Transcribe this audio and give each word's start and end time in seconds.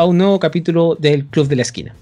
a 0.00 0.06
un 0.06 0.16
nuevo 0.16 0.40
capítulo 0.40 0.96
del 0.98 1.26
Club 1.26 1.46
de 1.46 1.56
la 1.56 1.62
Esquina. 1.62 1.94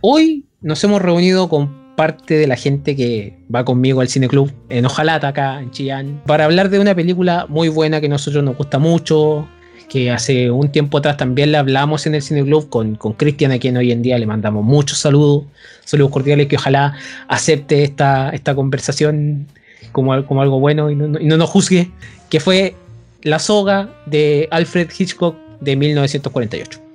Hoy 0.00 0.44
nos 0.62 0.82
hemos 0.84 1.02
reunido 1.02 1.50
con 1.50 1.94
parte 1.94 2.32
de 2.32 2.46
la 2.46 2.56
gente 2.56 2.96
que 2.96 3.36
va 3.54 3.62
conmigo 3.62 4.00
al 4.00 4.08
Cine 4.08 4.26
Club 4.26 4.50
en 4.70 4.86
Ojalata, 4.86 5.28
acá 5.28 5.60
en 5.60 5.70
Chillán, 5.70 6.22
para 6.24 6.46
hablar 6.46 6.70
de 6.70 6.78
una 6.78 6.94
película 6.94 7.44
muy 7.50 7.68
buena 7.68 8.00
que 8.00 8.06
a 8.06 8.08
nosotros 8.08 8.42
nos 8.42 8.56
gusta 8.56 8.78
mucho, 8.78 9.46
que 9.90 10.10
hace 10.10 10.50
un 10.50 10.72
tiempo 10.72 10.96
atrás 10.96 11.18
también 11.18 11.52
le 11.52 11.58
hablamos 11.58 12.06
en 12.06 12.14
el 12.14 12.22
Cine 12.22 12.42
Club 12.42 12.70
con, 12.70 12.94
con 12.94 13.12
Cristian, 13.12 13.52
a 13.52 13.58
quien 13.58 13.76
hoy 13.76 13.92
en 13.92 14.00
día 14.00 14.18
le 14.18 14.24
mandamos 14.24 14.64
muchos 14.64 14.96
saludos, 14.96 15.44
saludos 15.84 16.12
cordiales, 16.12 16.46
que 16.46 16.56
ojalá 16.56 16.94
acepte 17.28 17.82
esta, 17.82 18.30
esta 18.30 18.54
conversación 18.54 19.46
como, 19.92 20.24
como 20.24 20.40
algo 20.40 20.58
bueno 20.58 20.90
y 20.90 20.96
no, 20.96 21.20
y 21.20 21.26
no 21.26 21.36
nos 21.36 21.50
juzgue, 21.50 21.90
que 22.30 22.40
fue 22.40 22.74
La 23.22 23.38
soga 23.38 23.90
de 24.06 24.48
Alfred 24.50 24.88
Hitchcock 24.98 25.36
de 25.60 25.76
1948. 25.76 26.85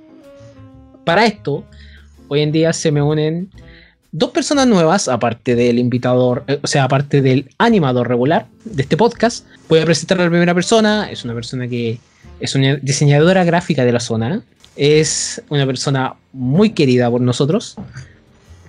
Para 1.04 1.26
esto, 1.26 1.64
hoy 2.28 2.42
en 2.42 2.52
día 2.52 2.72
se 2.72 2.92
me 2.92 3.02
unen 3.02 3.50
dos 4.12 4.30
personas 4.30 4.66
nuevas, 4.66 5.08
aparte 5.08 5.54
del 5.56 5.78
invitador, 5.78 6.44
eh, 6.46 6.60
o 6.62 6.66
sea, 6.66 6.84
aparte 6.84 7.22
del 7.22 7.48
animador 7.58 8.08
regular 8.08 8.46
de 8.64 8.82
este 8.82 8.96
podcast. 8.96 9.46
Voy 9.68 9.80
a 9.80 9.84
presentar 9.84 10.20
a 10.20 10.24
la 10.24 10.30
primera 10.30 10.54
persona, 10.54 11.10
es 11.10 11.24
una 11.24 11.34
persona 11.34 11.66
que 11.66 11.98
es 12.38 12.54
una 12.54 12.76
diseñadora 12.76 13.42
gráfica 13.44 13.84
de 13.84 13.92
la 13.92 14.00
zona, 14.00 14.42
es 14.76 15.42
una 15.48 15.66
persona 15.66 16.14
muy 16.32 16.70
querida 16.70 17.10
por 17.10 17.20
nosotros. 17.20 17.76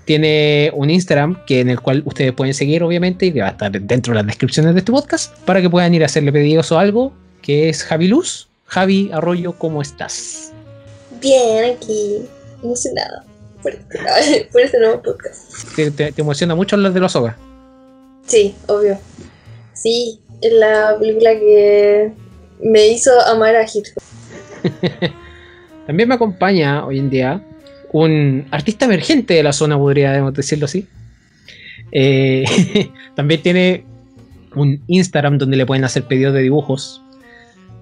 Tiene 0.06 0.72
un 0.74 0.90
Instagram 0.90 1.46
que 1.46 1.62
en 1.62 1.70
el 1.70 1.80
cual 1.80 2.04
ustedes 2.06 2.34
pueden 2.34 2.54
seguir, 2.54 2.84
obviamente, 2.84 3.28
y 3.28 3.32
que 3.32 3.42
va 3.42 3.48
a 3.48 3.52
estar 3.52 3.72
dentro 3.72 4.14
de 4.14 4.16
las 4.18 4.26
descripciones 4.26 4.74
de 4.74 4.80
este 4.80 4.92
podcast, 4.92 5.38
para 5.40 5.62
que 5.62 5.70
puedan 5.70 5.94
ir 5.94 6.04
a 6.04 6.08
hacerle 6.08 6.32
pedidos 6.32 6.72
o 6.72 6.80
algo, 6.80 7.14
que 7.42 7.70
es 7.70 7.84
Javi 7.84 8.08
Luz. 8.08 8.48
Javi 8.66 9.12
Arroyo, 9.14 9.54
¿cómo 9.54 9.82
estás? 9.82 10.53
Bien, 11.24 11.76
aquí, 11.76 12.20
emocionada 12.62 13.24
por 13.64 13.74
este, 13.74 14.48
por 14.52 14.62
este 14.62 14.80
nuevo 14.80 15.02
podcast. 15.02 15.76
¿Te, 15.76 15.90
te, 15.90 16.12
te 16.12 16.22
emociona 16.22 16.54
mucho 16.54 16.76
hablar 16.76 16.94
de 16.94 17.00
los 17.00 17.14
sogas? 17.14 17.36
Sí, 18.28 18.54
obvio. 18.68 19.00
Sí, 19.74 20.20
es 20.42 20.54
la 20.54 20.96
película 21.00 21.32
que 21.32 22.12
me 22.62 22.88
hizo 22.88 23.12
amar 23.22 23.56
a 23.56 23.64
Hitchcock. 23.64 24.04
También 25.88 26.08
me 26.08 26.16
acompaña 26.16 26.86
hoy 26.86 27.00
en 27.00 27.10
día 27.10 27.44
un 27.94 28.48
artista 28.52 28.86
emergente 28.86 29.36
de 29.36 29.44
la 29.44 29.54
zona, 29.54 29.78
podríamos 29.78 30.34
decirlo 30.34 30.66
así. 30.66 30.88
Eh, 31.92 32.44
también 33.16 33.42
tiene 33.44 33.86
un 34.56 34.82
Instagram 34.88 35.38
donde 35.38 35.58
le 35.58 35.66
pueden 35.66 35.84
hacer 35.84 36.04
pedidos 36.04 36.34
de 36.34 36.42
dibujos. 36.42 37.02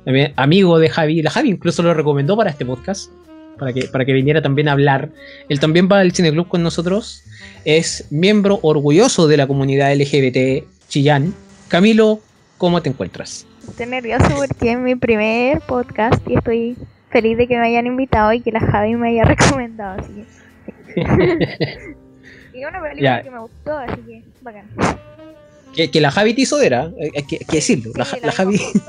También 0.03 0.33
amigo 0.35 0.79
de 0.79 0.89
Javi. 0.89 1.21
La 1.21 1.31
Javi 1.31 1.49
incluso 1.49 1.81
lo 1.81 1.93
recomendó 1.93 2.35
para 2.35 2.49
este 2.49 2.65
podcast. 2.65 3.09
Para 3.57 3.73
que, 3.73 3.83
para 3.87 4.05
que 4.05 4.13
viniera 4.13 4.41
también 4.41 4.67
a 4.67 4.71
hablar. 4.71 5.09
Él 5.49 5.59
también 5.59 5.87
va 5.91 5.99
al 5.99 6.11
Cineclub 6.13 6.47
con 6.47 6.63
nosotros. 6.63 7.23
Es 7.65 8.07
miembro 8.09 8.59
orgulloso 8.63 9.27
de 9.27 9.37
la 9.37 9.47
comunidad 9.47 9.93
LGBT 9.95 10.65
Chillán. 10.87 11.33
Camilo, 11.67 12.19
¿cómo 12.57 12.81
te 12.81 12.89
encuentras? 12.89 13.45
Estoy 13.67 13.85
nervioso 13.85 14.25
porque 14.35 14.71
es 14.71 14.77
mi 14.79 14.95
primer 14.95 15.61
podcast 15.61 16.21
y 16.27 16.35
estoy 16.35 16.75
feliz 17.11 17.37
de 17.37 17.47
que 17.47 17.57
me 17.57 17.67
hayan 17.67 17.85
invitado 17.87 18.33
y 18.33 18.41
que 18.41 18.51
la 18.51 18.59
Javi 18.61 18.95
me 18.95 19.09
haya 19.09 19.23
recomendado. 19.25 19.99
Así 20.01 20.13
que. 20.95 21.01
y 22.53 22.65
una 22.65 22.81
película 22.81 23.17
Ya. 23.17 23.23
que 23.23 23.29
me 23.31 23.39
gustó, 23.39 23.77
así 23.77 24.01
que 24.01 24.23
bacán. 24.41 24.65
Que, 25.75 25.89
que 25.89 26.01
la 26.01 26.11
Javi 26.11 26.33
te 26.33 26.41
hizo 26.41 26.59
era, 26.59 26.91
eh, 26.99 27.11
hay 27.15 27.23
que, 27.23 27.37
hay 27.37 27.45
que 27.45 27.55
decirlo. 27.57 27.91
la, 27.95 28.05
Sí, 28.05 28.17
la 28.21 28.31
Javi. 28.31 28.57
juntos. 28.57 28.83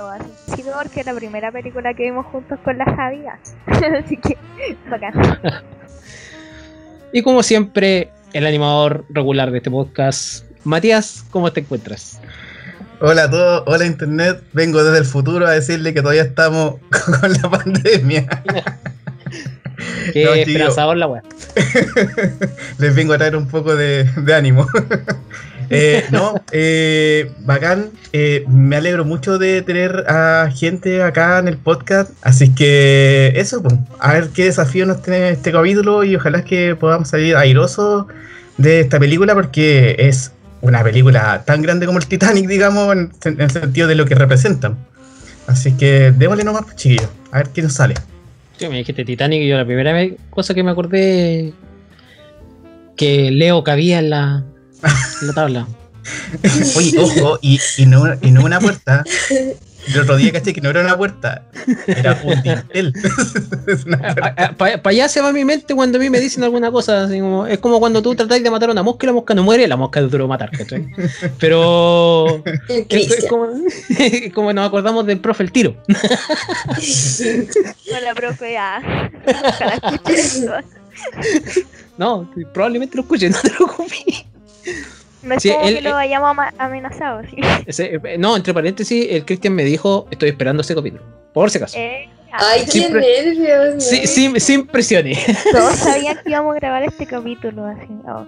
Sí, 0.57 0.65
porque 0.75 1.01
es 1.01 1.07
la 1.07 1.15
primera 1.15 1.53
película 1.53 1.95
que 1.95 2.03
vimos 2.05 2.27
juntos 2.27 2.59
con 2.65 2.77
la 2.77 2.85
Javi. 2.85 3.23
así 4.05 4.17
que 4.17 4.37
bacán. 4.91 5.13
Y 7.13 7.23
como 7.23 7.43
siempre, 7.43 8.11
el 8.33 8.47
animador 8.47 9.05
regular 9.11 9.51
de 9.51 9.59
este 9.59 9.71
podcast. 9.71 10.45
Matías, 10.65 11.25
¿cómo 11.31 11.53
te 11.53 11.61
encuentras? 11.61 12.21
Hola 13.01 13.25
a 13.25 13.31
todos, 13.31 13.63
hola 13.67 13.85
Internet. 13.85 14.43
Vengo 14.53 14.83
desde 14.83 14.99
el 14.99 15.05
futuro 15.05 15.47
a 15.47 15.51
decirle 15.53 15.93
que 15.93 16.01
todavía 16.03 16.23
estamos 16.23 16.77
con 17.21 17.33
la 17.33 17.51
pandemia. 17.51 18.27
Qué 20.13 20.25
No, 20.25 20.35
esperanzador 20.35 20.97
la 20.97 21.09
weá. 21.09 21.23
Les 22.79 22.95
vengo 22.95 23.15
a 23.15 23.19
traer 23.19 23.35
un 23.37 23.49
poco 23.49 23.75
de, 23.75 24.05
de 24.05 24.35
ánimo. 24.35 24.67
Eh, 25.73 26.05
no, 26.11 26.35
eh, 26.53 27.33
bacán. 27.41 27.91
Eh, 28.13 28.45
me 28.49 28.77
alegro 28.77 29.05
mucho 29.05 29.39
de 29.39 29.63
tener 29.63 30.05
a 30.09 30.51
gente 30.55 31.03
acá 31.03 31.39
en 31.39 31.49
el 31.49 31.57
podcast. 31.57 32.11
Así 32.23 32.55
que 32.55 33.33
eso, 33.37 33.63
pues, 33.63 33.75
a 33.99 34.13
ver 34.13 34.29
qué 34.35 34.45
desafío 34.45 34.87
nos 34.87 35.03
tiene 35.03 35.31
este 35.31 35.51
capítulo 35.51 36.05
y 36.05 36.17
ojalá 36.17 36.45
que 36.45 36.77
podamos 36.77 37.09
salir 37.09 37.37
airosos 37.37 38.07
de 38.59 38.81
esta 38.81 38.99
película 38.99 39.35
porque 39.35 39.97
es 39.99 40.33
una 40.61 40.85
película 40.85 41.43
tan 41.45 41.63
grande 41.63 41.87
como 41.87 41.99
el 41.99 42.07
Titanic, 42.07 42.47
digamos, 42.47 42.93
en, 42.93 43.11
en 43.25 43.41
el 43.41 43.51
sentido 43.51 43.89
de 43.89 43.95
lo 43.95 44.05
que 44.05 44.15
representan. 44.15 44.77
Así 45.47 45.77
que 45.77 46.13
démosle 46.13 46.45
nomás, 46.45 46.65
pues, 46.65 46.77
chiquillos, 46.77 47.09
a 47.33 47.39
ver 47.39 47.49
qué 47.49 47.63
nos 47.63 47.73
sale. 47.73 47.95
Sí, 48.59 48.69
me 48.69 48.77
dijiste 48.77 49.05
Titanic 49.05 49.43
y 49.43 49.49
yo 49.49 49.57
la 49.57 49.65
primera 49.65 49.93
vez, 49.93 50.15
cosa 50.31 50.55
que 50.55 50.63
me 50.63 50.71
acordé 50.71 51.53
que 52.97 53.31
Leo 53.31 53.65
cabía 53.65 53.99
en 53.99 54.11
la, 54.11 54.45
la 55.23 55.33
tabla. 55.33 55.67
Oye, 56.77 56.99
ojo, 56.99 57.39
y, 57.43 57.61
y 57.79 57.87
no, 57.87 58.03
y 58.21 58.31
no 58.33 58.45
una 58.45 58.59
puerta. 58.61 59.05
El 59.89 60.01
otro 60.01 60.17
día 60.17 60.31
caché 60.33 60.53
que 60.53 60.61
no 60.61 60.71
era 60.71 60.81
una 60.81 60.97
puerta, 60.97 61.45
era 61.89 62.21
un 62.25 62.41
dintel. 62.43 62.93
Es 63.67 63.85
una 63.85 63.99
puerta. 63.99 64.55
Para 64.57 64.81
allá 64.91 65.09
se 65.09 65.21
va 65.21 65.33
mi 65.33 65.45
mente 65.45 65.75
cuando 65.75 65.99
a 65.99 66.01
mí 66.01 66.09
me 66.11 66.21
dicen 66.21 66.43
alguna 66.45 66.71
cosa. 66.71 67.05
así 67.05 67.19
como- 67.21 67.47
es 67.49 67.59
como 67.59 67.81
cuando 67.81 68.01
tú 68.03 68.15
tratáis 68.15 68.43
de 68.45 68.51
matar 68.51 68.69
a 68.69 68.73
una 68.73 68.83
mosca 68.85 69.07
y 69.07 69.09
la 69.09 69.13
mosca 69.13 69.35
no 69.35 69.43
muere, 69.43 69.67
la 69.67 69.77
mosca 69.77 69.99
es 70.01 70.09
duro 70.11 70.27
matar, 70.29 70.51
¿cachai? 70.51 70.87
Pero 71.39 72.43
es, 72.89 73.27
como, 73.29 73.49
es 73.99 74.33
como 74.33 74.53
nos 74.53 74.67
acordamos 74.69 75.05
del 75.07 75.19
profe 75.21 75.43
el 75.45 75.53
tiro. 75.53 75.77
Hola, 77.93 78.15
profe. 78.15 78.57
Ah. 78.59 79.11
Ojalá. 79.27 80.65
No, 81.99 82.31
probablemente 82.53 82.97
lo 82.97 83.03
escuchen, 83.03 83.33
no 83.33 83.41
te 83.41 83.51
preocupes. 83.51 84.27
No 85.23 85.35
es 85.35 85.43
Sí, 85.43 85.51
como 85.51 85.67
él- 85.69 85.75
que 85.77 85.83
lo 85.83 85.97
hayamos 85.97 86.37
amenazado, 86.59 87.23
sí. 87.31 87.37
Ese- 87.67 88.01
eh, 88.05 88.19
no, 88.19 88.37
entre 88.37 88.53
paréntesis, 88.53 89.07
el 89.11 89.25
Cristian 89.25 89.55
me 89.55 89.65
dijo, 89.65 90.07
estoy 90.11 90.31
esperando 90.31 90.63
ese 90.63 90.75
capítulo. 90.75 91.03
Por 91.33 91.51
si 91.51 91.59
acaso. 91.59 91.79
Eh, 91.79 92.09
Ay, 92.33 92.63
qué 92.71 92.89
nervios. 92.89 93.75
¿no? 93.75 93.81
Sí, 93.81 94.07
sin, 94.07 94.41
sin 94.41 94.67
presiones. 94.67 95.19
Todos 95.53 95.77
sabían 95.77 96.19
que 96.25 96.31
íbamos 96.31 96.57
a 96.57 96.59
grabar 96.59 96.83
este 96.83 97.07
capítulo 97.07 97.67
así. 97.67 97.89
oh. 98.09 98.27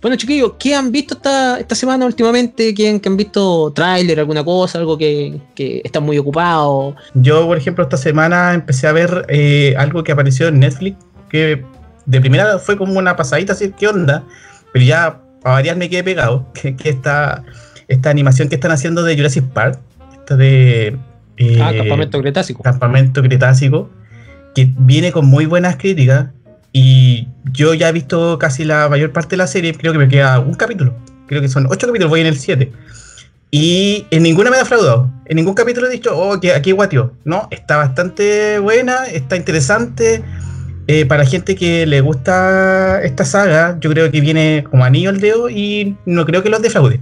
Bueno, 0.00 0.16
chiquillos, 0.16 0.52
¿qué 0.60 0.76
han 0.76 0.92
visto 0.92 1.14
esta, 1.14 1.58
esta 1.58 1.74
semana 1.74 2.06
últimamente? 2.06 2.72
¿Quién, 2.72 3.00
que 3.00 3.08
han 3.08 3.16
visto 3.16 3.72
tráiler, 3.72 4.20
alguna 4.20 4.44
cosa, 4.44 4.78
algo 4.78 4.96
que, 4.96 5.40
que 5.56 5.80
están 5.84 6.04
muy 6.04 6.16
ocupados? 6.18 6.94
Yo, 7.14 7.46
por 7.48 7.58
ejemplo, 7.58 7.82
esta 7.82 7.96
semana 7.96 8.54
empecé 8.54 8.86
a 8.86 8.92
ver 8.92 9.26
eh, 9.28 9.74
algo 9.76 10.04
que 10.04 10.12
apareció 10.12 10.46
en 10.48 10.60
Netflix, 10.60 10.96
que 11.28 11.64
de 12.08 12.20
primera 12.20 12.58
fue 12.58 12.76
como 12.76 12.98
una 12.98 13.14
pasadita, 13.16 13.52
así, 13.52 13.72
¿qué 13.78 13.86
onda? 13.86 14.24
Pero 14.72 14.84
ya, 14.84 15.20
a 15.44 15.50
variar 15.50 15.76
me 15.76 15.90
quedé 15.90 16.02
pegado, 16.02 16.50
que, 16.54 16.74
que 16.74 16.88
esta, 16.88 17.44
esta 17.86 18.10
animación 18.10 18.48
que 18.48 18.54
están 18.54 18.72
haciendo 18.72 19.02
de 19.04 19.14
Jurassic 19.14 19.44
Park, 19.44 19.78
esta 20.12 20.36
de... 20.36 20.96
eh, 21.36 21.60
ah, 21.62 21.72
Campamento 21.76 22.20
Cretácico. 22.20 22.62
Campamento 22.62 23.22
Cretácico, 23.22 23.90
que 24.54 24.72
viene 24.78 25.12
con 25.12 25.26
muy 25.26 25.46
buenas 25.46 25.76
críticas. 25.76 26.30
Y 26.72 27.28
yo 27.52 27.74
ya 27.74 27.88
he 27.88 27.92
visto 27.92 28.38
casi 28.38 28.64
la 28.64 28.88
mayor 28.88 29.12
parte 29.12 29.30
de 29.30 29.38
la 29.38 29.46
serie, 29.46 29.74
creo 29.74 29.92
que 29.92 29.98
me 29.98 30.08
queda 30.08 30.38
un 30.38 30.54
capítulo. 30.54 30.94
Creo 31.26 31.40
que 31.42 31.48
son 31.48 31.66
ocho 31.66 31.86
capítulos, 31.86 32.10
voy 32.10 32.20
en 32.20 32.26
el 32.26 32.38
7. 32.38 32.72
Y 33.50 34.06
en 34.10 34.22
ninguna 34.22 34.50
me 34.50 34.56
ha 34.56 34.60
defraudado. 34.60 35.10
En 35.26 35.36
ningún 35.36 35.54
capítulo 35.54 35.86
he 35.86 35.90
dicho, 35.90 36.16
oh, 36.16 36.38
que 36.40 36.52
aquí 36.52 36.72
guatió. 36.72 37.14
No, 37.24 37.48
está 37.50 37.76
bastante 37.76 38.58
buena, 38.58 39.06
está 39.06 39.36
interesante. 39.36 40.22
Eh, 40.90 41.04
para 41.04 41.26
gente 41.26 41.54
que 41.54 41.84
le 41.86 42.00
gusta 42.00 43.02
esta 43.02 43.26
saga, 43.26 43.76
yo 43.78 43.90
creo 43.90 44.10
que 44.10 44.22
viene 44.22 44.64
como 44.70 44.84
anillo 44.84 45.10
al 45.10 45.20
dedo 45.20 45.50
y 45.50 45.96
no 46.06 46.24
creo 46.24 46.42
que 46.42 46.48
los 46.48 46.62
defraude. 46.62 46.98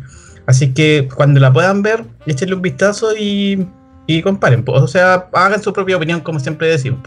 Así 0.47 0.75
que 0.75 1.09
cuando 1.15 1.39
la 1.39 1.53
puedan 1.53 1.83
ver, 1.83 2.05
échenle 2.27 2.57
un 2.57 2.63
vistazo 2.63 3.17
y, 3.17 3.65
y 4.09 4.23
comparen. 4.23 4.65
pues. 4.65 4.83
O 4.83 4.89
sea, 4.89 5.29
hagan 5.33 5.63
su 5.63 5.73
propia 5.73 5.97
opinión, 5.97 6.21
como 6.21 6.41
siempre 6.41 6.69
decimos. 6.69 7.01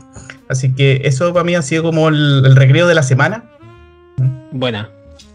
Así 0.48 0.74
que 0.74 1.02
eso 1.04 1.34
para 1.34 1.44
mí 1.44 1.54
ha 1.54 1.62
sido 1.62 1.84
como 1.84 2.08
el, 2.08 2.44
el 2.46 2.56
recreo 2.56 2.88
de 2.88 2.96
la 2.96 3.04
semana. 3.04 3.44
Buena. 4.52 4.90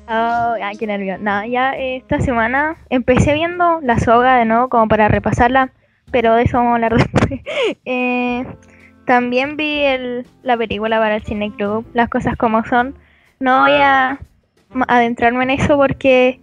Oh, 0.08 0.55
ay, 0.62 0.76
qué 0.79 0.87
nervio. 0.87 1.19
Nada, 1.19 1.47
ya 1.47 1.73
eh, 1.73 1.97
esta 1.97 2.20
semana 2.20 2.76
empecé 2.90 3.35
viendo 3.35 3.81
la 3.82 3.99
soga 3.99 4.38
de 4.38 4.44
nuevo 4.44 4.69
como 4.69 4.88
para 4.88 5.08
repasarla, 5.08 5.73
pero 6.11 6.35
de 6.35 6.43
eso 6.43 6.56
vamos 6.58 6.73
a 6.73 6.75
hablar 6.75 6.97
después. 6.97 7.40
Eh, 7.85 8.44
también 9.06 9.56
vi 9.56 9.80
el, 9.80 10.26
la 10.42 10.56
película 10.56 10.98
para 10.98 11.16
el 11.16 11.22
Cine 11.24 11.52
Club, 11.56 11.86
las 11.94 12.08
cosas 12.08 12.36
como 12.36 12.64
son. 12.64 12.94
No 13.40 13.62
voy 13.62 13.72
a 13.72 14.18
adentrarme 14.88 15.44
en 15.44 15.50
eso 15.50 15.76
porque 15.76 16.40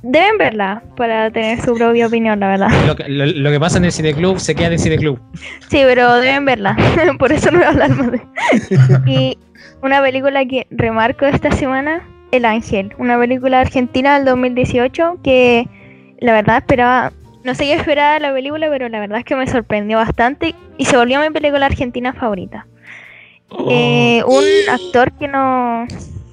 Deben 0.00 0.38
verla 0.38 0.80
para 0.96 1.28
tener 1.32 1.60
su 1.60 1.74
propia 1.74 2.06
opinión, 2.06 2.38
la 2.38 2.46
verdad. 2.46 2.68
Lo 2.86 2.94
que, 2.94 3.08
lo- 3.08 3.26
lo 3.26 3.50
que 3.50 3.58
pasa 3.58 3.78
en 3.78 3.84
el 3.84 3.90
cineclub 3.90 4.38
se 4.38 4.54
queda 4.54 4.68
en 4.68 4.74
el 4.74 4.78
cineclub. 4.78 5.18
Sí, 5.68 5.80
pero 5.84 6.14
deben 6.20 6.44
verla. 6.44 6.76
Por 7.18 7.32
eso 7.32 7.50
no 7.50 7.58
voy 7.58 7.66
a 7.66 7.70
hablar 7.70 7.90
más 7.96 8.12
de. 8.12 8.20
Y 9.10 9.36
una 9.82 10.00
película 10.00 10.44
que 10.46 10.68
remarco 10.70 11.26
esta 11.26 11.50
semana, 11.50 12.00
El 12.30 12.44
Ángel. 12.44 12.92
Una 12.98 13.18
película 13.18 13.60
argentina 13.60 14.14
del 14.14 14.24
2018 14.26 15.18
que 15.24 15.66
la 16.20 16.32
verdad 16.32 16.58
esperaba. 16.58 17.12
No 17.44 17.54
sé 17.54 17.64
qué 17.64 17.74
esperaba 17.74 18.18
la 18.18 18.32
película, 18.32 18.68
pero 18.68 18.88
la 18.88 19.00
verdad 19.00 19.18
es 19.18 19.24
que 19.24 19.36
me 19.36 19.46
sorprendió 19.46 19.96
bastante 19.98 20.54
y 20.76 20.84
se 20.84 20.96
volvió 20.96 21.20
mi 21.20 21.30
película 21.30 21.66
argentina 21.66 22.12
favorita. 22.12 22.66
Eh, 23.70 24.22
un 24.26 24.44
actor 24.68 25.12
que 25.12 25.28
no. 25.28 25.86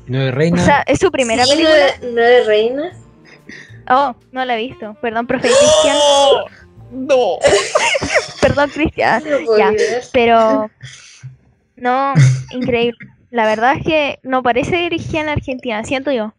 Nueve 0.08 0.30
O 0.30 0.32
Reina. 0.32 0.62
sea, 0.66 0.84
es 0.86 1.00
su 1.00 1.12
primera 1.12 1.46
Sí, 1.46 1.52
película. 1.52 1.76
nueve, 2.02 2.14
nueve 2.14 2.44
reinas. 2.46 2.98
Oh, 3.90 4.16
no 4.32 4.44
la 4.46 4.56
he 4.58 4.68
visto. 4.68 4.96
Perdón, 5.02 5.28
profe 5.28 5.48
Cristian. 5.48 5.98
No. 6.92 7.38
Perdón, 8.42 8.70
Cristian. 8.72 9.24
No 9.30 9.58
Ya. 9.58 9.74
Pero 10.12 10.70
no, 11.78 12.14
increíble. 12.52 12.98
La 13.32 13.46
verdad 13.46 13.76
es 13.78 13.84
que 13.86 14.20
no 14.24 14.44
parece 14.44 14.76
dirigida 14.78 15.22
en 15.22 15.30
Argentina, 15.30 15.84
siento 15.84 16.12
yo. 16.12 16.34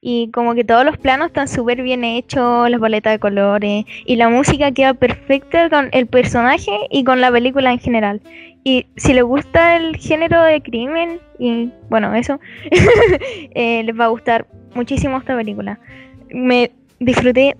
Y 0.00 0.30
como 0.30 0.54
que 0.54 0.62
todos 0.62 0.84
los 0.84 0.96
planos 0.96 1.28
están 1.28 1.48
súper 1.48 1.82
bien 1.82 2.04
hechos, 2.04 2.70
las 2.70 2.80
paletas 2.80 3.14
de 3.14 3.18
colores 3.18 3.84
y 4.06 4.16
la 4.16 4.28
música 4.28 4.70
queda 4.70 4.94
perfecta 4.94 5.68
con 5.68 5.88
el 5.92 6.06
personaje 6.06 6.72
y 6.90 7.02
con 7.02 7.20
la 7.20 7.32
película 7.32 7.72
en 7.72 7.80
general. 7.80 8.20
Y 8.62 8.86
si 8.96 9.12
les 9.12 9.24
gusta 9.24 9.76
el 9.76 9.96
género 9.96 10.42
de 10.42 10.62
crimen 10.62 11.20
y 11.38 11.70
bueno, 11.88 12.14
eso, 12.14 12.38
eh, 13.54 13.82
les 13.82 13.98
va 13.98 14.04
a 14.04 14.08
gustar 14.08 14.46
muchísimo 14.74 15.18
esta 15.18 15.36
película. 15.36 15.80
Me 16.30 16.70
disfruté 17.00 17.56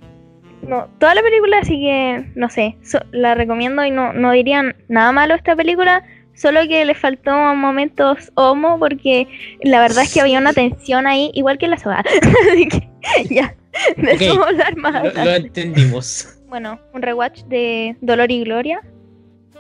no, 0.63 0.89
toda 0.99 1.15
la 1.15 1.23
película, 1.23 1.59
así 1.59 1.81
que 1.81 2.25
no 2.35 2.51
sé, 2.51 2.77
la 3.11 3.35
recomiendo 3.35 3.85
y 3.85 3.91
no, 3.91 4.13
no 4.13 4.33
dirían 4.33 4.77
nada 4.89 5.13
malo 5.13 5.35
esta 5.35 5.57
película, 5.57 6.05
solo 6.39 6.61
que 6.69 6.85
le 6.85 6.95
faltó 6.95 7.33
momentos 7.55 8.31
homo 8.35 8.79
porque 8.79 9.27
la 9.63 9.81
verdad 9.81 10.05
es 10.05 10.15
que 10.15 10.21
había 10.21 10.39
una 10.39 10.53
tensión 10.53 11.07
ahí, 11.07 11.31
igual 11.35 11.59
que 11.59 11.67
en 11.67 11.73
la 11.73 11.79
soga. 11.79 12.05
así 12.53 12.69
que 12.69 12.89
ya, 13.35 13.55
de 13.97 14.13
Ok, 14.13 14.21
eso 14.21 14.45
hablar 14.45 14.77
más 14.77 15.15
Lo, 15.15 15.35
entendimos. 15.35 16.39
Bueno, 16.49 16.81
un 16.95 17.03
rewatch 17.03 17.43
de 17.45 17.97
Dolor 18.01 18.31
y 18.31 18.45
Gloria 18.45 18.81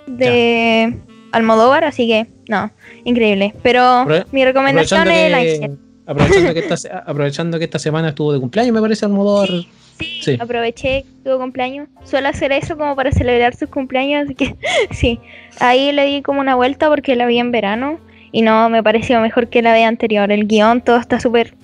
de 0.06 0.96
Almodóvar, 1.32 1.84
así 1.84 2.06
que 2.06 2.26
no, 2.48 2.70
increíble. 3.04 3.54
Pero 3.62 4.06
mi 4.32 4.44
recomendación 4.44 5.08
es 5.08 5.28
que, 5.28 5.34
Ángel. 5.34 5.78
aprovechando, 6.06 6.54
que 6.54 6.60
esta, 6.60 6.98
aprovechando 7.06 7.58
que 7.58 7.64
esta 7.64 7.78
semana 7.78 8.08
estuvo 8.10 8.32
de 8.32 8.40
cumpleaños, 8.40 8.72
me 8.72 8.81
parece 8.81 9.04
Almodóvar. 9.04 9.48
Sí, 9.48 9.69
Sí. 9.98 10.36
aproveché 10.40 11.04
tuvo 11.24 11.38
cumpleaños. 11.38 11.88
Suele 12.04 12.28
hacer 12.28 12.52
eso 12.52 12.76
como 12.76 12.94
para 12.96 13.12
celebrar 13.12 13.54
sus 13.56 13.68
cumpleaños, 13.68 14.24
así 14.24 14.34
que 14.34 14.56
sí. 14.90 15.20
Ahí 15.60 15.92
le 15.92 16.04
di 16.04 16.22
como 16.22 16.40
una 16.40 16.54
vuelta 16.54 16.88
porque 16.88 17.16
la 17.16 17.26
vi 17.26 17.38
en 17.38 17.52
verano 17.52 18.00
y 18.32 18.42
no 18.42 18.68
me 18.68 18.82
pareció 18.82 19.20
mejor 19.20 19.48
que 19.48 19.62
la 19.62 19.72
de 19.72 19.84
anterior. 19.84 20.30
El 20.30 20.46
guion, 20.46 20.82
todo 20.82 20.96
está 20.96 21.20
súper, 21.20 21.54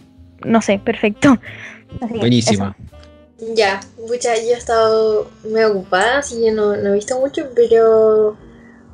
no 0.44 0.62
sé, 0.62 0.78
perfecto. 0.78 1.38
Así 2.00 2.14
Buenísima. 2.18 2.76
Ya, 3.54 3.80
mucha, 4.08 4.34
yo 4.36 4.54
he 4.54 4.56
estado 4.56 5.30
muy 5.48 5.62
ocupada, 5.62 6.18
así 6.18 6.40
que 6.40 6.52
no, 6.52 6.76
no 6.76 6.90
he 6.90 6.94
visto 6.94 7.18
mucho, 7.18 7.48
pero, 7.54 8.36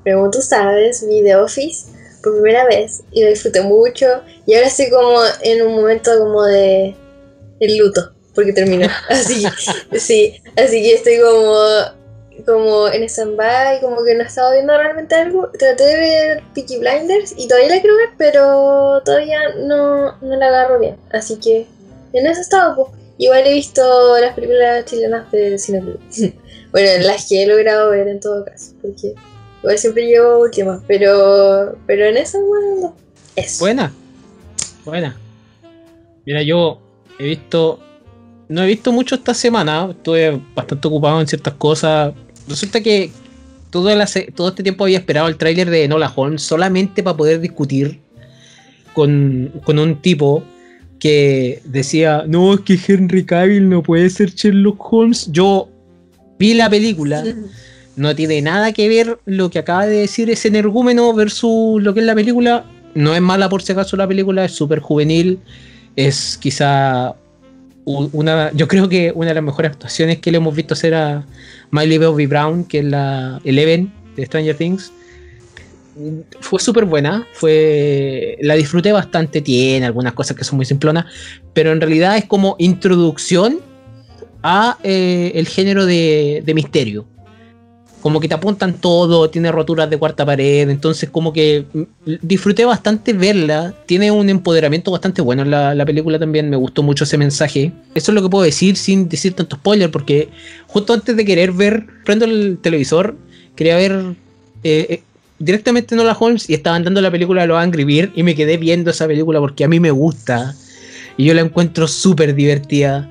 pero 0.02 0.18
como 0.18 0.30
tú 0.30 0.40
sabes, 0.40 1.06
vi 1.06 1.22
The 1.22 1.36
Office 1.36 1.92
por 2.22 2.34
primera 2.34 2.66
vez 2.66 3.02
y 3.12 3.22
lo 3.22 3.30
disfruté 3.30 3.62
mucho 3.62 4.06
y 4.46 4.54
ahora 4.54 4.66
estoy 4.66 4.90
como 4.90 5.20
en 5.42 5.62
un 5.62 5.74
momento 5.76 6.10
como 6.18 6.42
de 6.44 6.94
el 7.60 7.78
luto, 7.78 8.12
porque 8.34 8.52
terminó. 8.52 8.88
Así, 9.08 9.44
sí, 9.98 10.40
así 10.56 10.82
que 10.82 10.94
estoy 10.94 11.18
como, 11.18 11.54
como 12.46 12.88
en 12.88 13.02
stand-by, 13.04 13.80
como 13.80 14.04
que 14.04 14.14
no 14.14 14.22
he 14.22 14.26
estado 14.26 14.52
viendo 14.52 14.76
realmente 14.76 15.14
algo. 15.14 15.50
Traté 15.58 15.84
de 15.84 15.96
ver 15.96 16.42
Peaky 16.54 16.78
Blinders 16.78 17.34
y 17.36 17.48
todavía 17.48 17.74
la 17.74 17.80
quiero 17.80 17.96
ver, 17.96 18.10
pero 18.16 19.02
todavía 19.04 19.40
no, 19.66 20.16
no 20.20 20.36
la 20.36 20.46
agarro 20.46 20.78
bien. 20.78 20.96
Así 21.12 21.36
que 21.38 21.66
en 22.12 22.26
eso 22.26 22.38
he 22.38 22.42
estado, 22.42 22.76
pues. 22.76 23.00
Igual 23.18 23.46
he 23.46 23.52
visto 23.52 24.18
las 24.18 24.34
películas 24.34 24.86
chilenas 24.86 25.30
de 25.30 25.58
Cineclub. 25.58 26.00
bueno, 26.72 27.06
las 27.06 27.28
que 27.28 27.42
he 27.42 27.46
logrado 27.46 27.90
ver 27.90 28.08
en 28.08 28.18
todo 28.18 28.46
caso, 28.46 28.72
porque 28.80 29.14
igual 29.62 29.78
siempre 29.78 30.06
llevo 30.06 30.40
últimas, 30.40 30.80
pero, 30.86 31.76
pero 31.86 32.06
en 32.06 32.16
eso, 32.16 32.40
bueno, 32.40 32.96
eso. 33.36 33.62
Buena. 33.62 33.92
Buena. 34.86 35.20
Mira, 36.24 36.42
yo 36.42 36.80
he 37.18 37.24
visto. 37.24 37.80
No 38.50 38.64
he 38.64 38.66
visto 38.66 38.90
mucho 38.90 39.14
esta 39.14 39.32
semana. 39.32 39.88
Estuve 39.90 40.40
bastante 40.56 40.88
ocupado 40.88 41.20
en 41.20 41.28
ciertas 41.28 41.54
cosas. 41.54 42.12
Resulta 42.48 42.80
que 42.80 43.12
todo, 43.70 43.94
la 43.94 44.08
todo 44.34 44.48
este 44.48 44.64
tiempo 44.64 44.84
había 44.84 44.98
esperado 44.98 45.28
el 45.28 45.36
tráiler 45.36 45.70
de 45.70 45.86
Nola 45.86 46.12
Holmes 46.14 46.42
solamente 46.42 47.04
para 47.04 47.16
poder 47.16 47.40
discutir 47.40 48.00
con, 48.92 49.52
con 49.64 49.78
un 49.78 50.02
tipo 50.02 50.42
que 50.98 51.62
decía, 51.64 52.24
no, 52.26 52.54
es 52.54 52.60
que 52.60 52.76
Henry 52.86 53.24
Cavill 53.24 53.68
no 53.68 53.84
puede 53.84 54.10
ser 54.10 54.34
Sherlock 54.34 54.92
Holmes. 54.92 55.28
Yo 55.30 55.68
vi 56.36 56.54
la 56.54 56.68
película, 56.68 57.24
no 57.94 58.16
tiene 58.16 58.42
nada 58.42 58.72
que 58.72 58.88
ver 58.88 59.20
lo 59.26 59.48
que 59.50 59.60
acaba 59.60 59.86
de 59.86 59.96
decir 59.96 60.28
ese 60.28 60.48
energúmeno 60.48 61.14
versus 61.14 61.80
lo 61.80 61.94
que 61.94 62.00
es 62.00 62.06
la 62.06 62.16
película. 62.16 62.64
No 62.96 63.14
es 63.14 63.20
mala 63.20 63.48
por 63.48 63.62
si 63.62 63.70
acaso 63.70 63.96
la 63.96 64.08
película, 64.08 64.44
es 64.44 64.52
súper 64.52 64.80
juvenil. 64.80 65.38
Es 65.94 66.36
quizá 66.36 67.14
una, 68.12 68.52
yo 68.52 68.68
creo 68.68 68.88
que 68.88 69.12
una 69.14 69.28
de 69.28 69.34
las 69.34 69.44
mejores 69.44 69.72
actuaciones 69.72 70.18
que 70.18 70.30
le 70.30 70.38
hemos 70.38 70.54
visto 70.54 70.74
hacer 70.74 70.94
a 70.94 71.24
Miley 71.70 71.98
Bobby 71.98 72.26
Brown, 72.26 72.64
que 72.64 72.78
es 72.80 72.84
la 72.84 73.40
Eleven 73.44 73.92
de 74.16 74.26
Stranger 74.26 74.56
Things. 74.56 74.92
Fue 76.40 76.60
súper 76.60 76.84
buena, 76.84 77.26
fue 77.32 78.38
la 78.40 78.54
disfruté 78.54 78.92
bastante, 78.92 79.40
tiene 79.42 79.84
algunas 79.86 80.14
cosas 80.14 80.36
que 80.36 80.44
son 80.44 80.56
muy 80.56 80.64
simplonas, 80.64 81.06
pero 81.52 81.72
en 81.72 81.80
realidad 81.80 82.16
es 82.16 82.24
como 82.24 82.56
introducción 82.58 83.60
a 84.42 84.78
eh, 84.82 85.32
el 85.34 85.46
género 85.46 85.84
de, 85.84 86.42
de 86.44 86.54
misterio. 86.54 87.06
Como 88.00 88.20
que 88.20 88.28
te 88.28 88.34
apuntan 88.34 88.74
todo, 88.74 89.28
tiene 89.30 89.52
roturas 89.52 89.90
de 89.90 89.98
cuarta 89.98 90.24
pared, 90.24 90.68
entonces 90.70 91.10
como 91.10 91.32
que 91.32 91.66
mm, 91.72 91.82
disfruté 92.22 92.64
bastante 92.64 93.12
verla, 93.12 93.74
tiene 93.86 94.10
un 94.10 94.28
empoderamiento 94.28 94.90
bastante 94.90 95.22
bueno 95.22 95.42
en 95.42 95.50
la, 95.50 95.74
la 95.74 95.84
película 95.84 96.18
también, 96.18 96.48
me 96.48 96.56
gustó 96.56 96.82
mucho 96.82 97.04
ese 97.04 97.18
mensaje. 97.18 97.72
Eso 97.94 98.12
es 98.12 98.14
lo 98.14 98.22
que 98.22 98.28
puedo 98.28 98.44
decir 98.44 98.76
sin 98.76 99.08
decir 99.08 99.34
tanto 99.34 99.56
spoiler, 99.56 99.90
porque 99.90 100.28
justo 100.66 100.92
antes 100.92 101.16
de 101.16 101.24
querer 101.24 101.52
ver, 101.52 101.86
prendo 102.04 102.24
el 102.24 102.58
televisor, 102.60 103.16
quería 103.54 103.76
ver 103.76 104.14
eh, 104.62 104.86
eh, 104.88 105.02
directamente 105.38 105.96
Nola 105.96 106.16
Holmes 106.18 106.48
y 106.48 106.54
estaban 106.54 106.84
dando 106.84 107.00
la 107.00 107.10
película 107.10 107.42
de 107.42 107.48
los 107.48 107.58
Angry 107.58 107.84
Birds 107.84 108.12
y 108.14 108.22
me 108.22 108.34
quedé 108.34 108.56
viendo 108.56 108.90
esa 108.90 109.06
película 109.06 109.40
porque 109.40 109.64
a 109.64 109.68
mí 109.68 109.80
me 109.80 109.90
gusta 109.90 110.54
y 111.16 111.24
yo 111.24 111.34
la 111.34 111.40
encuentro 111.40 111.88
súper 111.88 112.34
divertida. 112.34 113.10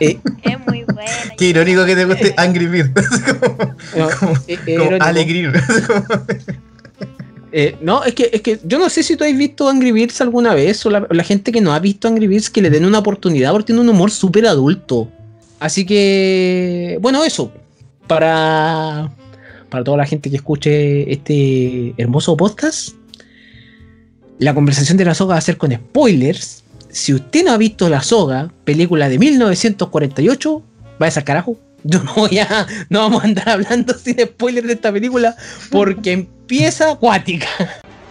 Eh, 0.00 0.18
Es 0.42 0.58
muy 0.66 0.84
buena. 0.84 1.10
Qué 1.36 1.46
irónico 1.46 1.84
que 1.84 1.96
te 1.96 2.04
guste 2.04 2.34
Angry 2.36 2.66
Birds. 2.66 2.90
como 3.40 3.56
no, 3.96 4.10
como, 4.18 4.34
eh, 4.46 4.58
como. 5.86 6.26
Eh, 7.54 7.76
no, 7.82 8.02
es 8.02 8.14
que, 8.14 8.30
es 8.32 8.40
que 8.40 8.58
yo 8.64 8.78
no 8.78 8.88
sé 8.88 9.02
si 9.02 9.16
tú 9.16 9.24
has 9.24 9.36
visto 9.36 9.68
Angry 9.68 9.92
Birds 9.92 10.20
alguna 10.22 10.54
vez 10.54 10.84
o 10.86 10.90
la, 10.90 11.06
o 11.08 11.12
la 11.12 11.22
gente 11.22 11.52
que 11.52 11.60
no 11.60 11.74
ha 11.74 11.78
visto 11.78 12.08
Angry 12.08 12.26
Birds 12.26 12.48
que 12.48 12.62
le 12.62 12.70
den 12.70 12.86
una 12.86 12.98
oportunidad 13.00 13.52
porque 13.52 13.66
tiene 13.66 13.82
un 13.82 13.88
humor 13.88 14.10
súper 14.10 14.46
adulto. 14.46 15.10
Así 15.60 15.84
que, 15.84 16.98
bueno, 17.00 17.22
eso. 17.24 17.52
Para, 18.06 19.12
para 19.68 19.84
toda 19.84 19.96
la 19.98 20.06
gente 20.06 20.28
que 20.28 20.36
escuche 20.36 21.10
este 21.12 21.94
hermoso 21.98 22.36
podcast, 22.36 22.94
la 24.38 24.54
conversación 24.54 24.98
de 24.98 25.04
la 25.04 25.14
soga 25.14 25.34
va 25.34 25.38
a 25.38 25.42
ser 25.42 25.56
con 25.56 25.72
spoilers. 25.72 26.61
Si 26.92 27.14
usted 27.14 27.44
no 27.44 27.52
ha 27.52 27.56
visto 27.56 27.88
La 27.88 28.02
Soga, 28.02 28.50
película 28.64 29.08
de 29.08 29.18
1948, 29.18 30.62
vaya 30.98 31.18
al 31.18 31.24
carajo. 31.24 31.56
Yo 31.84 32.02
no 32.04 32.14
voy 32.14 32.38
a, 32.38 32.66
no 32.90 33.00
vamos 33.00 33.24
a 33.24 33.26
andar 33.26 33.48
hablando 33.48 33.94
sin 33.94 34.20
spoilers 34.20 34.66
de 34.66 34.74
esta 34.74 34.92
película 34.92 35.34
porque 35.70 36.12
empieza 36.12 36.92
acuática. 36.92 37.48